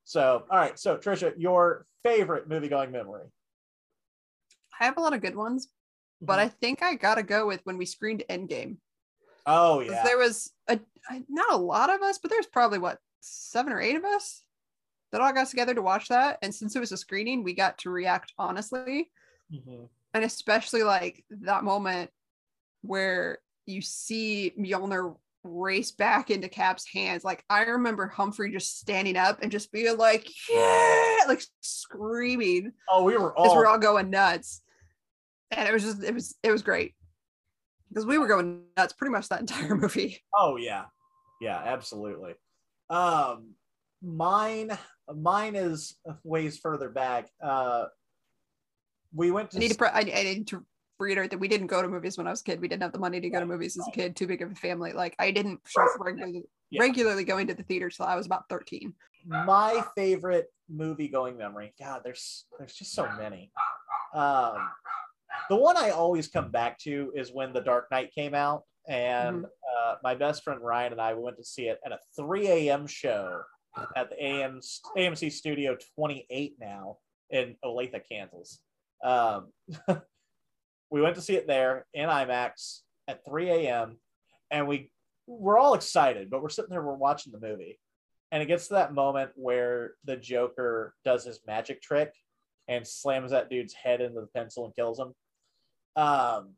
So, 0.04 0.44
all 0.50 0.58
right. 0.58 0.78
So, 0.78 0.96
Trisha, 0.96 1.34
your 1.36 1.86
favorite 2.02 2.48
movie 2.48 2.68
going 2.68 2.90
memory? 2.90 3.26
I 4.80 4.84
have 4.84 4.96
a 4.96 5.00
lot 5.00 5.12
of 5.12 5.20
good 5.20 5.36
ones, 5.36 5.68
but 6.20 6.38
mm-hmm. 6.38 6.46
I 6.46 6.48
think 6.48 6.82
I 6.82 6.94
gotta 6.94 7.22
go 7.22 7.46
with 7.46 7.60
when 7.64 7.78
we 7.78 7.86
screened 7.86 8.24
Endgame. 8.30 8.76
oh 9.46 9.80
yeah. 9.80 10.04
There 10.04 10.18
was 10.18 10.52
a 10.68 10.78
not 11.28 11.52
a 11.52 11.56
lot 11.56 11.90
of 11.90 12.02
us, 12.02 12.18
but 12.18 12.30
there's 12.30 12.46
probably 12.46 12.78
what 12.78 12.98
seven 13.20 13.72
or 13.72 13.80
eight 13.80 13.96
of 13.96 14.04
us 14.04 14.44
that 15.12 15.20
all 15.20 15.32
got 15.32 15.48
together 15.48 15.74
to 15.74 15.82
watch 15.82 16.08
that. 16.08 16.38
And 16.42 16.54
since 16.54 16.76
it 16.76 16.80
was 16.80 16.92
a 16.92 16.96
screening, 16.96 17.42
we 17.42 17.54
got 17.54 17.78
to 17.78 17.90
react 17.90 18.32
honestly. 18.38 19.10
Mhm. 19.52 19.88
And 20.14 20.24
especially 20.24 20.82
like 20.82 21.24
that 21.30 21.64
moment 21.64 22.10
where 22.82 23.38
you 23.66 23.82
see 23.82 24.52
Mjolnir 24.58 25.16
race 25.42 25.90
back 25.92 26.30
into 26.30 26.48
Cap's 26.48 26.86
hands. 26.86 27.24
Like 27.24 27.44
I 27.48 27.62
remember 27.62 28.06
Humphrey 28.06 28.52
just 28.52 28.78
standing 28.78 29.16
up 29.16 29.42
and 29.42 29.50
just 29.50 29.72
being 29.72 29.96
like, 29.96 30.28
yeah, 30.50 31.18
like 31.28 31.42
screaming. 31.60 32.72
Oh, 32.90 33.04
we 33.04 33.16
were 33.16 33.36
all 33.36 33.56
we're 33.56 33.66
all 33.66 33.78
going 33.78 34.10
nuts. 34.10 34.62
And 35.50 35.68
it 35.68 35.72
was 35.72 35.82
just 35.82 36.02
it 36.02 36.14
was 36.14 36.36
it 36.42 36.50
was 36.50 36.62
great. 36.62 36.94
Because 37.88 38.06
we 38.06 38.18
were 38.18 38.28
going 38.28 38.62
nuts 38.76 38.92
pretty 38.92 39.12
much 39.12 39.28
that 39.28 39.40
entire 39.40 39.74
movie. 39.74 40.22
Oh 40.34 40.56
yeah, 40.56 40.84
yeah, 41.40 41.60
absolutely. 41.64 42.34
Um, 42.88 43.54
mine, 44.02 44.76
mine 45.16 45.54
is 45.56 45.96
ways 46.24 46.58
further 46.58 46.88
back. 46.88 47.28
Uh, 47.42 47.86
we 49.14 49.30
went 49.30 49.50
to. 49.52 49.56
I 49.58 49.60
need 49.60 49.72
to 49.72 49.94
I, 49.96 49.98
I 50.00 50.02
need 50.22 50.46
to 50.48 50.64
reiterate 50.98 51.30
that 51.30 51.38
we 51.38 51.48
didn't 51.48 51.66
go 51.68 51.82
to 51.82 51.88
movies 51.88 52.18
when 52.18 52.26
I 52.26 52.30
was 52.30 52.40
a 52.42 52.44
kid. 52.44 52.60
We 52.60 52.68
didn't 52.68 52.82
have 52.82 52.92
the 52.92 52.98
money 52.98 53.20
to 53.20 53.30
go 53.30 53.40
to 53.40 53.46
movies 53.46 53.76
as 53.78 53.86
a 53.88 53.90
kid. 53.90 54.14
Too 54.16 54.26
big 54.26 54.42
of 54.42 54.52
a 54.52 54.54
family. 54.54 54.92
Like 54.92 55.16
I 55.18 55.30
didn't 55.30 55.60
regularly 55.98 56.44
Yeah. 56.70 56.82
regularly 56.82 57.24
going 57.24 57.46
to 57.48 57.54
the 57.54 57.62
theater 57.62 57.90
till 57.90 58.06
I 58.06 58.16
was 58.16 58.26
about 58.26 58.48
thirteen. 58.48 58.94
my 59.26 59.84
favorite 59.96 60.52
movie 60.68 61.08
going 61.08 61.36
memory. 61.36 61.74
God, 61.78 62.02
there's 62.04 62.44
there's 62.58 62.74
just 62.74 62.92
so 62.92 63.08
many. 63.18 63.50
Um, 64.14 64.68
the 65.48 65.56
one 65.56 65.76
I 65.76 65.90
always 65.90 66.28
come 66.28 66.50
back 66.50 66.78
to 66.80 67.12
is 67.14 67.32
when 67.32 67.52
The 67.52 67.60
Dark 67.60 67.90
Knight 67.90 68.12
came 68.14 68.34
out, 68.34 68.64
and 68.88 69.44
uh, 69.44 69.94
my 70.02 70.14
best 70.14 70.44
friend 70.44 70.60
Ryan 70.60 70.92
and 70.92 71.00
I 71.00 71.14
we 71.14 71.22
went 71.22 71.36
to 71.38 71.44
see 71.44 71.68
it 71.68 71.80
at 71.84 71.92
a 71.92 71.98
3 72.16 72.46
a.m. 72.48 72.86
show 72.86 73.40
at 73.96 74.10
the 74.10 74.22
AM, 74.22 74.60
AMC 74.96 75.32
Studio 75.32 75.76
28 75.96 76.56
now 76.60 76.98
in 77.30 77.56
Olathe, 77.64 78.00
Kansas. 78.10 78.60
Um, 79.02 79.52
we 80.90 81.00
went 81.00 81.14
to 81.16 81.22
see 81.22 81.36
it 81.36 81.46
there 81.46 81.86
in 81.94 82.08
IMAX 82.08 82.80
at 83.08 83.24
3 83.24 83.50
a.m. 83.50 83.98
and 84.50 84.66
we 84.66 84.90
we're 85.26 85.58
all 85.58 85.74
excited, 85.74 86.28
but 86.28 86.42
we're 86.42 86.48
sitting 86.48 86.70
there, 86.70 86.82
we're 86.82 86.94
watching 86.94 87.32
the 87.32 87.40
movie, 87.40 87.78
and 88.32 88.42
it 88.42 88.46
gets 88.46 88.66
to 88.68 88.74
that 88.74 88.92
moment 88.92 89.30
where 89.36 89.92
the 90.04 90.16
Joker 90.16 90.94
does 91.04 91.24
his 91.24 91.40
magic 91.46 91.80
trick 91.80 92.12
and 92.66 92.86
slams 92.86 93.30
that 93.30 93.48
dude's 93.48 93.72
head 93.74 94.00
into 94.00 94.20
the 94.20 94.26
pencil 94.26 94.64
and 94.64 94.74
kills 94.74 94.98
him. 94.98 95.14
Um, 95.94 96.54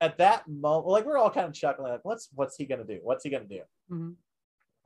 at 0.00 0.18
that 0.18 0.46
moment, 0.46 0.88
like 0.88 1.06
we're 1.06 1.16
all 1.16 1.30
kind 1.30 1.46
of 1.46 1.54
chuckling, 1.54 1.92
like, 1.92 2.04
what's 2.04 2.28
what's 2.34 2.56
he 2.56 2.66
gonna 2.66 2.84
do? 2.84 3.00
What's 3.02 3.24
he 3.24 3.30
gonna 3.30 3.44
do? 3.44 3.62
Mhm. 3.90 4.14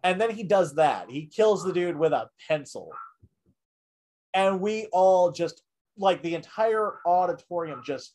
And 0.02 0.20
then 0.20 0.30
he 0.30 0.42
does 0.42 0.74
that. 0.74 1.10
He 1.10 1.26
kills 1.26 1.64
the 1.64 1.72
dude 1.72 1.96
with 1.96 2.12
a 2.12 2.28
pencil. 2.48 2.90
And 4.32 4.60
we 4.60 4.86
all 4.92 5.30
just 5.30 5.62
like 5.98 6.22
the 6.22 6.34
entire 6.34 6.94
auditorium 7.06 7.82
just 7.84 8.14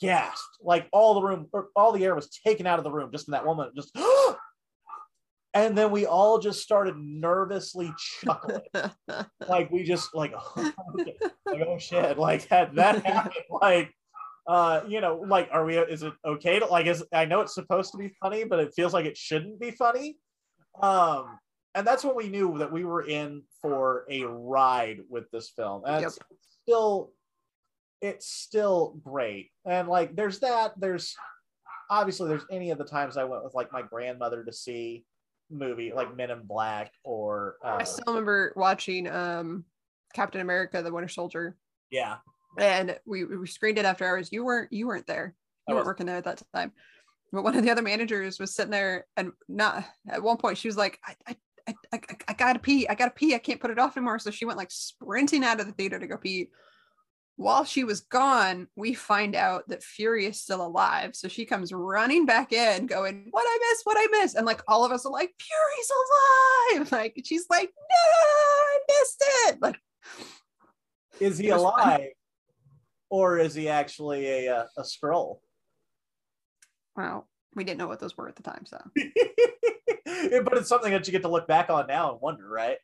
gasped. 0.00 0.58
Like 0.62 0.88
all 0.92 1.14
the 1.14 1.22
room, 1.22 1.48
or 1.52 1.68
all 1.76 1.92
the 1.92 2.04
air 2.04 2.14
was 2.14 2.28
taken 2.28 2.66
out 2.66 2.78
of 2.78 2.84
the 2.84 2.90
room 2.90 3.10
just 3.12 3.28
in 3.28 3.32
that 3.32 3.44
moment. 3.44 3.74
Just 3.74 3.96
and 5.54 5.76
then 5.76 5.90
we 5.90 6.06
all 6.06 6.38
just 6.38 6.62
started 6.62 6.96
nervously 6.96 7.92
chuckling. 7.96 8.62
like 9.48 9.70
we 9.70 9.82
just 9.82 10.14
like, 10.14 10.32
like 10.56 11.62
oh 11.66 11.78
shit, 11.78 12.18
like 12.18 12.46
had 12.48 12.74
that 12.76 13.04
happened. 13.04 13.34
Like 13.50 13.92
uh, 14.46 14.80
you 14.88 15.00
know, 15.00 15.22
like 15.26 15.48
are 15.52 15.64
we 15.64 15.76
is 15.76 16.02
it 16.02 16.12
okay 16.24 16.58
to 16.58 16.66
like 16.66 16.86
is 16.86 17.04
I 17.12 17.26
know 17.26 17.40
it's 17.40 17.54
supposed 17.54 17.92
to 17.92 17.98
be 17.98 18.14
funny, 18.20 18.44
but 18.44 18.60
it 18.60 18.72
feels 18.74 18.94
like 18.94 19.04
it 19.04 19.16
shouldn't 19.16 19.60
be 19.60 19.70
funny. 19.70 20.16
Um, 20.82 21.38
and 21.74 21.86
that's 21.86 22.04
when 22.04 22.16
we 22.16 22.28
knew 22.28 22.58
that 22.58 22.72
we 22.72 22.84
were 22.84 23.02
in 23.06 23.42
for 23.60 24.04
a 24.10 24.24
ride 24.24 25.00
with 25.08 25.30
this 25.30 25.50
film. 25.50 25.82
And 25.86 26.04
it's 26.04 26.18
still 26.62 27.12
it's 28.00 28.26
still 28.26 28.98
great. 29.04 29.50
And 29.64 29.88
like 29.88 30.14
there's 30.14 30.38
that, 30.40 30.72
there's 30.78 31.16
obviously 31.90 32.28
there's 32.28 32.46
any 32.50 32.70
of 32.70 32.78
the 32.78 32.84
times 32.84 33.16
I 33.16 33.24
went 33.24 33.44
with 33.44 33.54
like 33.54 33.72
my 33.72 33.82
grandmother 33.82 34.44
to 34.44 34.52
see 34.52 35.04
movie 35.50 35.92
like 35.94 36.14
Men 36.16 36.30
in 36.30 36.42
Black 36.42 36.92
or 37.04 37.56
uh, 37.64 37.78
I 37.80 37.84
still 37.84 38.04
remember 38.08 38.52
watching 38.56 39.08
um 39.08 39.64
Captain 40.14 40.40
America: 40.40 40.82
The 40.82 40.92
Winter 40.92 41.08
Soldier, 41.08 41.56
yeah. 41.90 42.16
and 42.58 42.98
we, 43.06 43.24
we 43.24 43.46
screened 43.46 43.78
it 43.78 43.84
after 43.84 44.06
hours. 44.06 44.30
You 44.32 44.44
weren't 44.44 44.72
you 44.72 44.86
weren't 44.86 45.06
there. 45.06 45.34
I 45.68 45.72
You 45.72 45.74
weren't 45.74 45.86
wasn't. 45.86 45.86
working 45.86 46.06
there 46.06 46.16
at 46.16 46.24
that 46.24 46.42
time. 46.54 46.72
But 47.32 47.44
one 47.44 47.56
of 47.56 47.62
the 47.62 47.70
other 47.70 47.82
managers 47.82 48.38
was 48.38 48.54
sitting 48.54 48.70
there, 48.70 49.06
and 49.16 49.32
not 49.48 49.84
at 50.08 50.22
one 50.22 50.38
point 50.38 50.58
she 50.58 50.68
was 50.68 50.76
like, 50.76 50.98
I, 51.06 51.14
I, 51.26 51.36
I, 51.68 51.74
I, 51.92 52.00
I 52.28 52.32
gotta 52.32 52.58
pee. 52.58 52.88
I 52.88 52.94
gotta 52.94 53.10
pee. 53.10 53.34
I 53.34 53.38
can't 53.38 53.60
put 53.60 53.70
it 53.70 53.78
off 53.78 53.96
anymore. 53.96 54.18
So 54.18 54.30
she 54.30 54.44
went 54.46 54.58
like 54.58 54.70
sprinting 54.70 55.44
out 55.44 55.60
of 55.60 55.66
the 55.66 55.72
theater 55.72 55.98
to 55.98 56.06
go 56.06 56.16
pee. 56.16 56.48
while 57.36 57.64
she 57.64 57.84
was 57.84 58.00
gone, 58.00 58.66
we 58.76 58.94
find 58.94 59.36
out 59.36 59.68
that 59.68 59.82
Fury 59.84 60.24
is 60.26 60.40
still 60.40 60.64
alive. 60.66 61.14
So 61.14 61.28
she 61.28 61.44
comes 61.44 61.72
running 61.72 62.24
back 62.26 62.52
in, 62.52 62.86
going, 62.86 63.28
What 63.30 63.44
I 63.46 63.58
miss, 63.70 63.80
what 63.84 63.96
I 63.98 64.06
miss. 64.22 64.34
And 64.34 64.46
like 64.46 64.62
all 64.66 64.84
of 64.84 64.92
us 64.92 65.04
are 65.06 65.12
like, 65.12 65.32
Fury's 65.38 65.90
alive. 65.90 66.92
Like 66.92 67.20
she's 67.24 67.44
like, 67.50 67.68
No, 67.68 67.96
I 67.96 68.78
missed 68.88 69.24
it. 69.48 69.58
Like, 69.62 69.76
Is 71.20 71.38
he 71.38 71.48
It 71.48 71.52
was 71.52 71.62
fun. 71.62 71.72
alive, 71.72 72.08
or 73.10 73.38
is 73.38 73.54
he 73.54 73.68
actually 73.68 74.26
a 74.26 74.46
a, 74.46 74.68
a 74.78 74.82
Skrull? 74.82 75.38
Well, 76.98 77.28
we 77.54 77.64
didn't 77.64 77.78
know 77.78 77.86
what 77.86 78.00
those 78.00 78.16
were 78.16 78.28
at 78.28 78.36
the 78.36 78.42
time. 78.42 78.66
So 78.66 78.78
but 78.94 80.58
it's 80.58 80.68
something 80.68 80.92
that 80.92 81.06
you 81.06 81.12
get 81.12 81.22
to 81.22 81.28
look 81.28 81.46
back 81.46 81.70
on 81.70 81.86
now 81.86 82.12
and 82.12 82.20
wonder, 82.20 82.48
right? 82.48 82.78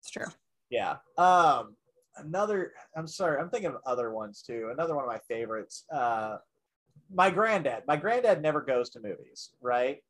it's 0.00 0.10
true. 0.10 0.26
Yeah. 0.70 0.96
Um, 1.16 1.76
another. 2.16 2.72
I'm 2.96 3.06
sorry. 3.06 3.40
I'm 3.40 3.50
thinking 3.50 3.70
of 3.70 3.76
other 3.86 4.10
ones 4.12 4.42
too. 4.42 4.70
Another 4.72 4.94
one 4.94 5.04
of 5.04 5.08
my 5.10 5.20
favorites. 5.28 5.84
Uh, 5.92 6.38
my 7.14 7.30
granddad. 7.30 7.82
My 7.86 7.96
granddad 7.96 8.42
never 8.42 8.62
goes 8.62 8.90
to 8.90 9.00
movies, 9.00 9.50
right? 9.60 10.02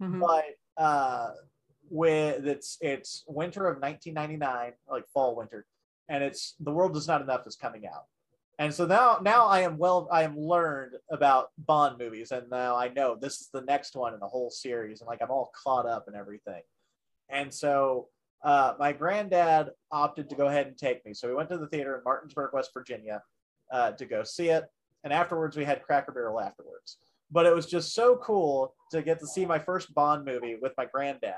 Mhm. 0.00 0.20
But 0.20 0.82
uh, 0.82 1.32
with 1.90 2.46
it's 2.46 2.78
it's 2.80 3.24
winter 3.26 3.66
of 3.66 3.80
1999, 3.80 4.72
like 4.88 5.06
fall 5.12 5.36
winter, 5.36 5.66
and 6.08 6.24
it's 6.24 6.54
the 6.60 6.72
world 6.72 6.96
is 6.96 7.06
not 7.06 7.20
enough 7.20 7.46
is 7.46 7.56
coming 7.56 7.86
out. 7.86 8.04
And 8.62 8.72
so 8.72 8.86
now, 8.86 9.18
now 9.20 9.46
I 9.46 9.62
am 9.62 9.76
well, 9.76 10.06
I 10.12 10.22
am 10.22 10.38
learned 10.38 10.92
about 11.10 11.48
Bond 11.58 11.98
movies, 11.98 12.30
and 12.30 12.48
now 12.48 12.76
I 12.76 12.90
know 12.90 13.16
this 13.20 13.40
is 13.40 13.48
the 13.52 13.62
next 13.62 13.96
one 13.96 14.14
in 14.14 14.20
the 14.20 14.28
whole 14.28 14.50
series, 14.50 15.00
and 15.00 15.08
like 15.08 15.20
I'm 15.20 15.32
all 15.32 15.50
caught 15.64 15.84
up 15.84 16.04
and 16.06 16.14
everything. 16.14 16.62
And 17.28 17.52
so 17.52 18.06
uh, 18.44 18.74
my 18.78 18.92
granddad 18.92 19.70
opted 19.90 20.30
to 20.30 20.36
go 20.36 20.46
ahead 20.46 20.68
and 20.68 20.78
take 20.78 21.04
me. 21.04 21.12
So 21.12 21.26
we 21.26 21.34
went 21.34 21.48
to 21.48 21.58
the 21.58 21.66
theater 21.66 21.96
in 21.96 22.04
Martinsburg, 22.04 22.52
West 22.52 22.70
Virginia, 22.72 23.20
uh, 23.72 23.92
to 23.92 24.06
go 24.06 24.22
see 24.22 24.50
it, 24.50 24.62
and 25.02 25.12
afterwards 25.12 25.56
we 25.56 25.64
had 25.64 25.82
Cracker 25.82 26.12
Barrel 26.12 26.40
afterwards. 26.40 26.98
But 27.32 27.46
it 27.46 27.54
was 27.56 27.66
just 27.66 27.96
so 27.96 28.14
cool 28.18 28.76
to 28.92 29.02
get 29.02 29.18
to 29.18 29.26
see 29.26 29.44
my 29.44 29.58
first 29.58 29.92
Bond 29.92 30.24
movie 30.24 30.56
with 30.62 30.72
my 30.78 30.84
granddad, 30.84 31.34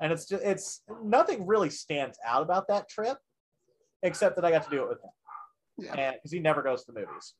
and 0.00 0.10
it's 0.10 0.26
just 0.26 0.42
it's 0.42 0.80
nothing 1.04 1.46
really 1.46 1.68
stands 1.68 2.18
out 2.24 2.42
about 2.42 2.66
that 2.68 2.88
trip, 2.88 3.18
except 4.02 4.36
that 4.36 4.46
I 4.46 4.50
got 4.50 4.64
to 4.64 4.70
do 4.70 4.82
it 4.84 4.88
with 4.88 5.02
him 5.04 5.10
Yeah. 5.78 6.12
because 6.12 6.32
he 6.32 6.40
never 6.40 6.62
goes 6.62 6.84
to 6.84 6.92
the 6.92 7.00
movies, 7.00 7.34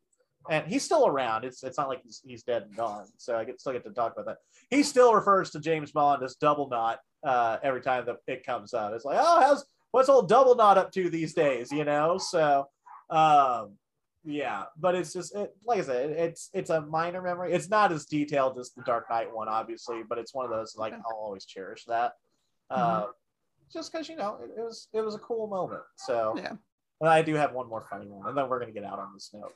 and 0.50 0.66
he's 0.66 0.84
still 0.84 1.06
around. 1.06 1.44
It's 1.44 1.62
it's 1.62 1.78
not 1.78 1.88
like 1.88 2.02
he's, 2.02 2.20
he's 2.24 2.42
dead 2.42 2.62
and 2.62 2.76
gone. 2.76 3.06
So 3.16 3.36
I 3.36 3.44
get 3.44 3.60
still 3.60 3.72
get 3.72 3.84
to 3.84 3.90
talk 3.90 4.12
about 4.12 4.26
that. 4.26 4.38
He 4.70 4.82
still 4.82 5.14
refers 5.14 5.50
to 5.50 5.60
James 5.60 5.92
Bond 5.92 6.22
as 6.22 6.34
Double 6.34 6.68
Naught 6.68 6.98
uh, 7.24 7.58
every 7.62 7.80
time 7.80 8.06
that 8.06 8.16
it 8.26 8.44
comes 8.44 8.74
up. 8.74 8.92
It's 8.92 9.04
like, 9.04 9.18
oh, 9.20 9.40
how's 9.40 9.64
what's 9.90 10.08
old 10.08 10.28
Double 10.28 10.54
Naught 10.54 10.78
up 10.78 10.92
to 10.92 11.08
these 11.10 11.34
days? 11.34 11.72
You 11.72 11.84
know, 11.84 12.18
so 12.18 12.68
um, 13.10 13.72
yeah. 14.24 14.64
But 14.78 14.94
it's 14.94 15.12
just 15.12 15.34
it, 15.34 15.54
like 15.64 15.80
I 15.80 15.82
said, 15.82 16.10
it's 16.10 16.50
it's 16.52 16.70
a 16.70 16.80
minor 16.80 17.22
memory. 17.22 17.52
It's 17.52 17.68
not 17.68 17.92
as 17.92 18.06
detailed 18.06 18.58
as 18.58 18.72
the 18.72 18.82
Dark 18.82 19.06
Knight 19.10 19.34
one, 19.34 19.48
obviously, 19.48 20.02
but 20.08 20.18
it's 20.18 20.34
one 20.34 20.44
of 20.44 20.50
those 20.50 20.76
like 20.76 20.92
I'll 20.92 21.16
always 21.18 21.44
cherish 21.44 21.84
that. 21.86 22.12
Uh, 22.70 23.06
just 23.72 23.92
because 23.92 24.08
you 24.08 24.16
know 24.16 24.38
it, 24.42 24.50
it 24.58 24.62
was 24.62 24.88
it 24.92 25.00
was 25.00 25.14
a 25.14 25.18
cool 25.18 25.46
moment. 25.46 25.82
So 25.96 26.34
Yeah. 26.36 26.52
And 27.00 27.10
I 27.10 27.22
do 27.22 27.34
have 27.34 27.52
one 27.52 27.68
more 27.68 27.86
funny 27.88 28.06
one, 28.06 28.28
and 28.28 28.36
then 28.36 28.48
we're 28.48 28.58
going 28.58 28.72
to 28.72 28.78
get 28.78 28.88
out 28.88 28.98
on 28.98 29.12
this 29.14 29.30
note. 29.32 29.52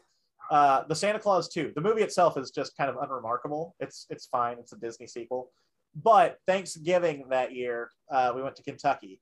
Uh, 0.51 0.85
the 0.89 0.95
Santa 0.95 1.19
Claus 1.19 1.49
2. 1.49 1.73
The 1.75 1.81
movie 1.81 2.03
itself 2.03 2.37
is 2.37 2.51
just 2.51 2.77
kind 2.77 2.91
of 2.91 2.97
unremarkable. 3.01 3.77
It's 3.79 4.07
it's 4.11 4.27
fine. 4.27 4.59
It's 4.59 4.73
a 4.73 4.77
Disney 4.77 5.07
sequel. 5.07 5.51
But 5.95 6.39
Thanksgiving 6.47 7.25
that 7.31 7.53
year, 7.55 7.91
uh, 8.11 8.33
we 8.35 8.43
went 8.43 8.57
to 8.57 8.63
Kentucky, 8.63 9.21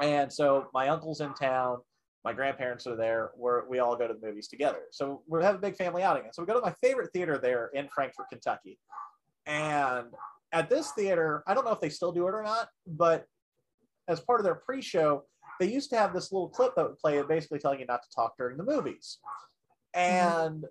and 0.00 0.32
so 0.32 0.66
my 0.74 0.88
uncle's 0.88 1.20
in 1.20 1.34
town. 1.34 1.78
My 2.24 2.32
grandparents 2.32 2.86
are 2.86 2.96
there. 2.96 3.32
We're, 3.36 3.68
we 3.68 3.80
all 3.80 3.96
go 3.96 4.06
to 4.06 4.14
the 4.14 4.24
movies 4.24 4.46
together. 4.46 4.78
So 4.92 5.22
we 5.26 5.42
have 5.42 5.56
a 5.56 5.58
big 5.58 5.76
family 5.76 6.04
outing. 6.04 6.22
And 6.24 6.32
so 6.32 6.42
we 6.42 6.46
go 6.46 6.54
to 6.54 6.60
my 6.60 6.74
favorite 6.80 7.10
theater 7.12 7.36
there 7.36 7.70
in 7.74 7.88
Frankfort, 7.88 8.26
Kentucky. 8.30 8.78
And 9.46 10.06
at 10.52 10.70
this 10.70 10.92
theater, 10.92 11.42
I 11.48 11.54
don't 11.54 11.64
know 11.64 11.72
if 11.72 11.80
they 11.80 11.88
still 11.88 12.12
do 12.12 12.28
it 12.28 12.34
or 12.34 12.44
not, 12.44 12.68
but 12.86 13.26
as 14.06 14.20
part 14.20 14.38
of 14.38 14.44
their 14.44 14.54
pre-show, 14.54 15.24
they 15.62 15.72
used 15.72 15.90
to 15.90 15.96
have 15.96 16.12
this 16.12 16.32
little 16.32 16.48
clip 16.48 16.74
that 16.74 16.82
would 16.82 16.98
play 16.98 17.22
basically 17.22 17.60
telling 17.60 17.78
you 17.78 17.86
not 17.86 18.02
to 18.02 18.10
talk 18.10 18.36
during 18.36 18.56
the 18.56 18.64
movies. 18.64 19.18
And 19.94 20.64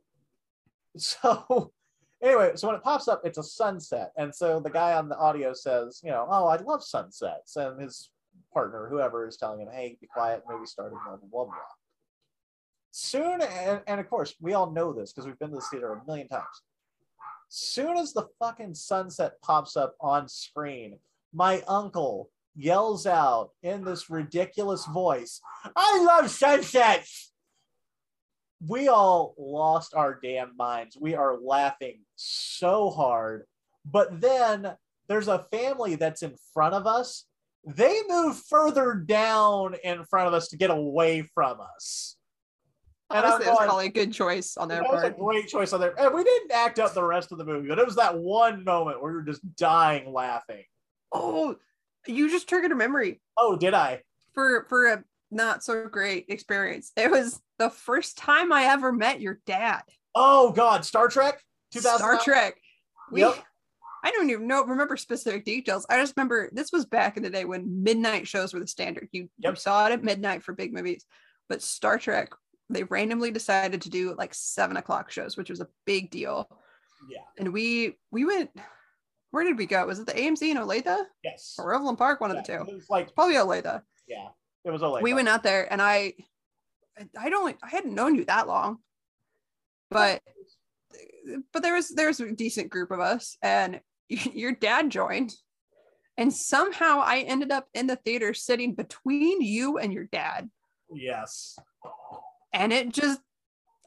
so 0.97 1.72
anyway, 2.22 2.51
so 2.55 2.68
when 2.68 2.76
it 2.76 2.84
pops 2.84 3.07
up, 3.07 3.22
it's 3.23 3.38
a 3.38 3.43
sunset. 3.43 4.11
And 4.18 4.35
so 4.35 4.59
the 4.59 4.69
guy 4.69 4.93
on 4.93 5.07
the 5.07 5.18
audio 5.18 5.53
says, 5.53 6.01
you 6.03 6.11
know, 6.11 6.27
oh, 6.30 6.47
I 6.47 6.57
love 6.57 6.84
sunsets. 6.84 7.55
And 7.55 7.81
his 7.81 8.09
partner, 8.53 8.89
whoever, 8.89 9.26
is 9.26 9.38
telling 9.38 9.61
him, 9.61 9.69
hey, 9.72 9.97
be 10.01 10.07
quiet, 10.07 10.43
movie 10.49 10.65
started, 10.65 10.97
blah, 11.05 11.15
blah, 11.15 11.30
blah, 11.31 11.45
blah. 11.45 11.53
Soon, 12.91 13.41
and, 13.41 13.80
and 13.88 14.01
of 14.01 14.09
course, 14.09 14.35
we 14.41 14.53
all 14.53 14.72
know 14.72 14.91
this 14.91 15.13
because 15.13 15.26
we've 15.26 15.39
been 15.39 15.51
to 15.51 15.55
the 15.55 15.61
theater 15.72 15.93
a 15.93 16.05
million 16.05 16.27
times. 16.27 16.63
Soon 17.47 17.95
as 17.95 18.11
the 18.11 18.27
fucking 18.39 18.73
sunset 18.73 19.41
pops 19.41 19.77
up 19.77 19.95
on 20.01 20.27
screen, 20.27 20.99
my 21.34 21.63
uncle 21.69 22.30
yells 22.56 23.06
out 23.06 23.52
in 23.64 23.84
this 23.84 24.10
ridiculous 24.10 24.86
voice, 24.86 25.41
I 25.76 26.03
love 26.03 26.30
sunsets. 26.30 27.32
We 28.68 28.88
all 28.88 29.34
lost 29.38 29.94
our 29.95 30.19
damn 30.22 30.56
minds. 30.56 30.98
We 30.99 31.15
are 31.15 31.40
laughing 31.40 32.02
so 32.15 32.90
hard. 32.91 33.45
But 33.86 34.22
then 34.22 34.76
there's 35.07 35.28
a 35.28 35.45
family 35.52 35.95
that's 35.95 36.22
in 36.22 36.36
front 36.53 36.76
of 36.76 36.86
us. 36.86 37.26
They 37.65 38.02
move 38.07 38.38
further 38.49 38.94
down 38.94 39.76
in 39.84 40.06
front 40.06 40.28
of 40.28 40.34
us 40.34 40.49
to 40.49 40.57
get 40.57 40.69
away 40.69 41.23
from 41.34 41.60
us. 41.60 42.18
Oh, 43.10 43.15
and 43.18 43.26
I'm 43.26 43.34
Honestly, 43.34 43.48
it 43.48 43.52
was 43.52 43.65
probably 43.65 43.86
a 43.88 43.91
good 43.91 44.14
choice 44.14 44.57
on 44.57 44.68
their 44.68 44.82
that 44.82 44.91
was 44.91 45.03
a 45.03 45.10
great 45.11 45.48
choice 45.48 45.73
on 45.73 45.80
there. 45.80 45.99
And 45.99 46.14
we 46.14 46.23
didn't 46.23 46.52
act 46.52 46.80
up 46.80 46.94
the 46.94 47.03
rest 47.03 47.32
of 47.32 47.38
the 47.38 47.45
movie, 47.45 47.68
but 47.68 47.78
it 47.78 47.86
was 47.86 47.98
that 47.98 48.18
one 48.18 48.64
moment 48.64 49.02
where 49.02 49.11
we 49.11 49.18
were 49.18 49.23
just 49.23 49.41
dying 49.57 50.11
laughing. 50.14 50.64
Oh, 51.11 51.56
you 52.07 52.30
just 52.30 52.48
triggered 52.49 52.72
a 52.72 52.76
memory 52.76 53.22
Oh, 53.38 53.56
did 53.56 53.73
I? 53.73 54.02
for 54.34 54.65
for 54.69 54.88
a 54.88 55.03
not 55.30 55.64
so 55.64 55.88
great 55.88 56.26
experience. 56.28 56.91
It 56.98 57.10
was 57.10 57.40
the 57.57 57.69
first 57.69 58.18
time 58.18 58.52
I 58.52 58.65
ever 58.65 58.91
met 58.91 59.22
your 59.22 59.40
dad. 59.45 59.82
Oh 60.14 60.52
God, 60.52 60.84
Star 60.86 61.07
Trek, 61.07 61.41
2000. 61.72 61.98
Star 61.99 62.19
Trek. 62.19 62.56
We, 63.11 63.22
Yep. 63.22 63.36
I 64.03 64.11
don't 64.11 64.30
even 64.30 64.48
know 64.48 64.64
remember 64.65 64.98
specific 64.98 65.45
details. 65.45 65.86
I 65.90 65.98
just 65.98 66.15
remember 66.18 66.49
this 66.52 66.72
was 66.72 66.86
back 66.86 67.18
in 67.18 67.23
the 67.23 67.30
day 67.30 67.45
when 67.45 67.84
midnight 67.84 68.28
shows 68.28 68.53
were 68.53 68.60
the 68.60 68.68
standard. 68.68 69.07
You, 69.11 69.30
you 69.38 69.56
saw 69.56 69.88
it 69.88 69.91
at 69.94 70.03
midnight 70.03 70.44
for 70.44 70.53
big 70.53 70.73
movies, 70.73 71.06
but 71.48 71.61
Star 71.61 71.98
Trek 71.98 72.30
they 72.69 72.84
randomly 72.84 73.32
decided 73.32 73.82
to 73.82 73.90
do 73.90 74.15
like 74.18 74.34
seven 74.34 74.78
o'clock 74.78 75.11
shows, 75.11 75.36
which 75.38 75.49
was 75.49 75.60
a 75.60 75.68
big 75.86 76.10
deal. 76.10 76.48
Yeah. 77.10 77.19
And 77.38 77.52
we 77.53 77.98
we 78.11 78.26
went. 78.26 78.49
Where 79.32 79.44
did 79.44 79.58
we 79.58 79.66
go? 79.66 79.86
Was 79.86 79.99
it 79.99 80.06
the 80.06 80.14
AMC 80.14 80.52
in 80.52 80.58
Olathe 80.58 81.06
Yes. 81.24 81.56
or 81.58 81.74
Overland 81.74 81.98
Park? 81.98 82.22
One 82.22 82.32
Yeah, 82.32 82.40
of 82.40 82.45
the 82.45 82.53
two. 82.58 82.70
It 82.72 82.76
was 82.76 82.90
like 82.90 83.14
Probably 83.16 83.36
Olathe. 83.36 83.82
yeah, 84.08 84.28
it 84.66 84.70
was 84.72 84.82
Olathe. 84.82 85.02
we 85.02 85.14
went 85.14 85.30
out 85.30 85.44
there 85.44 85.72
and 85.72 85.82
I 85.82 86.14
I 87.18 87.30
don't 87.30 87.58
I 87.64 87.70
hadn't 87.70 87.95
known 87.95 88.16
you 88.16 88.26
that 88.26 88.48
long. 88.48 88.80
But 89.90 90.22
but 91.53 91.64
there 91.64 91.74
was 91.76 91.90
there 91.90 92.08
was 92.08 92.20
a 92.20 92.32
decent 92.32 92.70
group 92.70 92.91
of 92.91 92.99
us 92.99 93.38
and 93.41 93.80
your 94.10 94.52
dad 94.53 94.90
joined 94.90 95.34
and 96.18 96.34
somehow 96.34 96.99
I 96.99 97.20
ended 97.20 97.52
up 97.52 97.68
in 97.74 97.88
the 97.88 97.95
theater 97.95 98.34
sitting 98.34 98.76
between 98.76 99.41
you 99.41 99.78
and 99.78 99.94
your 99.94 100.06
dad 100.12 100.49
Yes. 100.94 101.58
and 102.53 102.74
it 102.74 102.90
just 102.90 103.22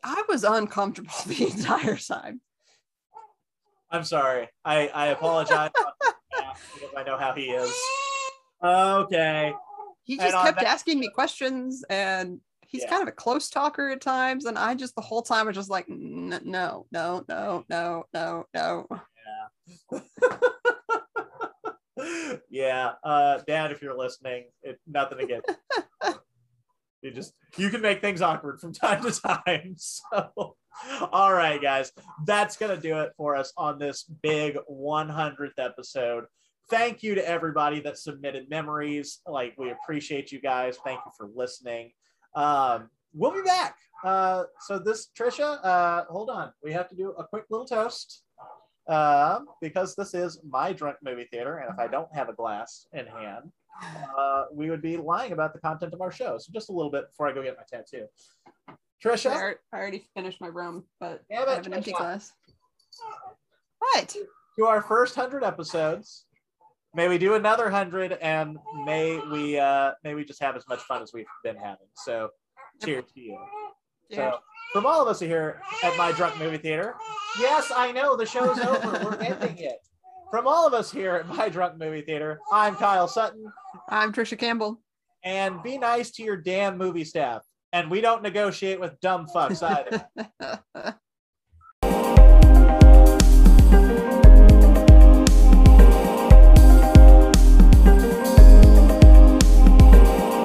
I 0.03 0.23
was 0.29 0.45
uncomfortable 0.45 1.13
the 1.27 1.45
entire 1.47 1.97
time. 1.97 2.41
I'm 3.95 4.05
sorry. 4.05 4.49
I 4.65 4.89
I 4.89 5.07
apologize 5.09 5.71
because 6.75 6.91
I 6.97 7.05
know 7.05 7.17
how 7.17 7.33
he 7.33 7.45
is. 7.51 7.73
Okay. 8.63 9.53
He 10.03 10.17
just 10.17 10.35
kept 10.37 10.59
that- 10.59 10.67
asking 10.67 10.99
me 10.99 11.09
questions 11.09 11.85
and 11.89 12.41
he's 12.67 12.83
Yeah. 12.83 12.91
kind 12.91 13.03
of 13.03 13.09
a 13.09 13.13
close 13.13 13.49
talker 13.51 13.91
at 13.91 14.01
times 14.01 14.47
and 14.47 14.59
I 14.59 14.75
just 14.75 14.97
the 14.97 15.01
whole 15.01 15.23
time 15.23 15.47
was 15.47 15.55
just 15.55 15.71
like 15.71 15.87
"N- 15.89 16.41
no 16.45 16.87
no 16.91 17.25
no 17.29 17.65
no 17.69 18.05
no 18.13 18.45
no 18.53 18.87
yeah, 22.51 22.93
uh, 23.05 23.39
Dad, 23.47 23.71
if 23.73 23.81
you're 23.81 23.97
listening, 23.97 24.47
it, 24.63 24.79
nothing 24.87 25.21
against 25.21 25.49
you. 25.49 26.15
you. 27.03 27.11
Just 27.13 27.33
you 27.57 27.71
can 27.71 27.81
make 27.81 28.01
things 28.01 28.21
awkward 28.23 28.61
from 28.61 28.73
time 28.73 29.03
to 29.05 29.13
time. 29.13 29.77
So, 29.79 30.57
all 31.13 31.33
right, 31.33 31.61
guys, 31.61 31.93
that's 32.27 32.57
gonna 32.57 32.77
do 32.77 32.99
it 33.01 33.13
for 33.17 33.37
us 33.37 33.53
on 33.57 33.79
this 33.79 34.05
big 34.23 34.57
100th 34.71 35.59
episode. 35.59 36.25
Thank 36.71 37.03
you 37.03 37.15
to 37.15 37.29
everybody 37.29 37.81
that 37.81 37.99
submitted 37.99 38.49
memories. 38.49 39.21
Like 39.27 39.55
we 39.59 39.71
appreciate 39.71 40.33
you 40.33 40.41
guys. 40.41 40.79
Thank 40.85 41.01
you 41.05 41.13
for 41.17 41.29
listening. 41.35 41.93
Um, 42.35 42.91
we'll 43.13 43.33
be 43.33 43.43
back. 43.43 43.77
Uh, 44.03 44.45
so 44.61 44.79
this 44.79 45.09
Trisha, 45.19 45.65
uh, 45.65 46.05
hold 46.11 46.31
on, 46.31 46.53
we 46.63 46.73
have 46.73 46.89
to 46.89 46.97
do 46.97 47.11
a 47.19 47.25
quick 47.25 47.45
little 47.51 47.67
toast 47.67 48.23
um, 48.87 49.47
because 49.61 49.95
this 49.95 50.15
is 50.15 50.41
my 50.47 50.73
drunk 50.73 50.97
movie 51.03 51.27
theater, 51.31 51.59
and 51.59 51.73
if 51.73 51.79
I 51.79 51.87
don't 51.87 52.13
have 52.15 52.29
a 52.29 52.35
glass 52.35 52.87
in 52.93 53.07
hand, 53.07 53.51
uh, 54.19 54.45
we 54.53 54.71
would 54.71 54.83
be 54.83 54.97
lying 54.97 55.33
about 55.33 55.53
the 55.53 55.61
content 55.61 55.93
of 55.95 56.01
our 56.01 56.13
show. 56.13 56.39
So 56.39 56.53
just 56.53 56.69
a 56.69 56.73
little 56.73 56.91
bit 56.91 57.09
before 57.09 57.29
I 57.29 57.33
go 57.33 57.43
get 57.43 57.57
my 57.57 57.65
tattoo. 57.79 58.07
Trisha, 59.05 59.57
I 59.73 59.77
already 59.77 60.07
finished 60.15 60.41
my 60.41 60.47
room, 60.47 60.85
but 61.01 61.23
it, 61.29 61.37
I 61.37 61.55
have 61.55 61.67
an 61.67 61.75
empty 61.75 61.93
glass. 61.93 62.33
What? 63.79 64.17
to 64.59 64.67
our 64.67 64.83
first 64.83 65.15
hundred 65.15 65.45
episodes. 65.45 66.27
May 66.95 67.09
we 67.09 67.19
do 67.19 67.35
another 67.35 67.71
hundred, 67.71 68.13
and 68.13 68.57
may 68.85 69.19
we 69.31 69.59
uh, 69.59 69.93
may 70.05 70.15
we 70.15 70.25
just 70.25 70.41
have 70.41 70.57
as 70.57 70.67
much 70.69 70.81
fun 70.81 71.03
as 71.03 71.13
we've 71.13 71.27
been 71.43 71.57
having. 71.57 71.89
So, 71.97 72.31
cheers 72.85 73.05
to 73.15 73.21
you. 73.21 73.39
So, 74.13 74.39
from 74.73 74.87
all 74.87 75.03
of 75.03 75.09
us 75.09 75.19
here 75.19 75.61
at 75.83 75.97
my 75.99 76.13
drunk 76.13 76.39
movie 76.39 76.59
theater, 76.59 76.95
yes, 77.41 77.73
I 77.75 77.91
know 77.91 78.17
the 78.17 78.27
show's 78.27 78.59
over. 78.61 78.93
We're 79.05 79.17
ending 79.17 79.59
it. 79.59 79.79
From 80.31 80.47
all 80.49 80.67
of 80.67 80.75
us 80.75 80.91
here 80.91 81.15
at 81.15 81.29
my 81.29 81.49
drunk 81.49 81.79
movie 81.79 82.03
theater, 82.03 82.41
I'm 82.53 82.75
Kyle 82.75 83.07
Sutton, 83.07 83.45
I'm 83.89 84.13
Trisha 84.13 84.39
Campbell. 84.39 84.81
and 85.23 85.63
be 85.63 85.79
nice 85.79 86.11
to 86.13 86.23
your 86.23 86.37
damn 86.37 86.77
movie 86.77 87.05
staff. 87.05 87.43
And 87.73 87.91
we 87.91 88.01
don't 88.01 88.23
negotiate 88.23 88.79
with 88.81 88.99
dumb 89.01 89.27
fucks 89.35 89.63
either. 89.63 90.97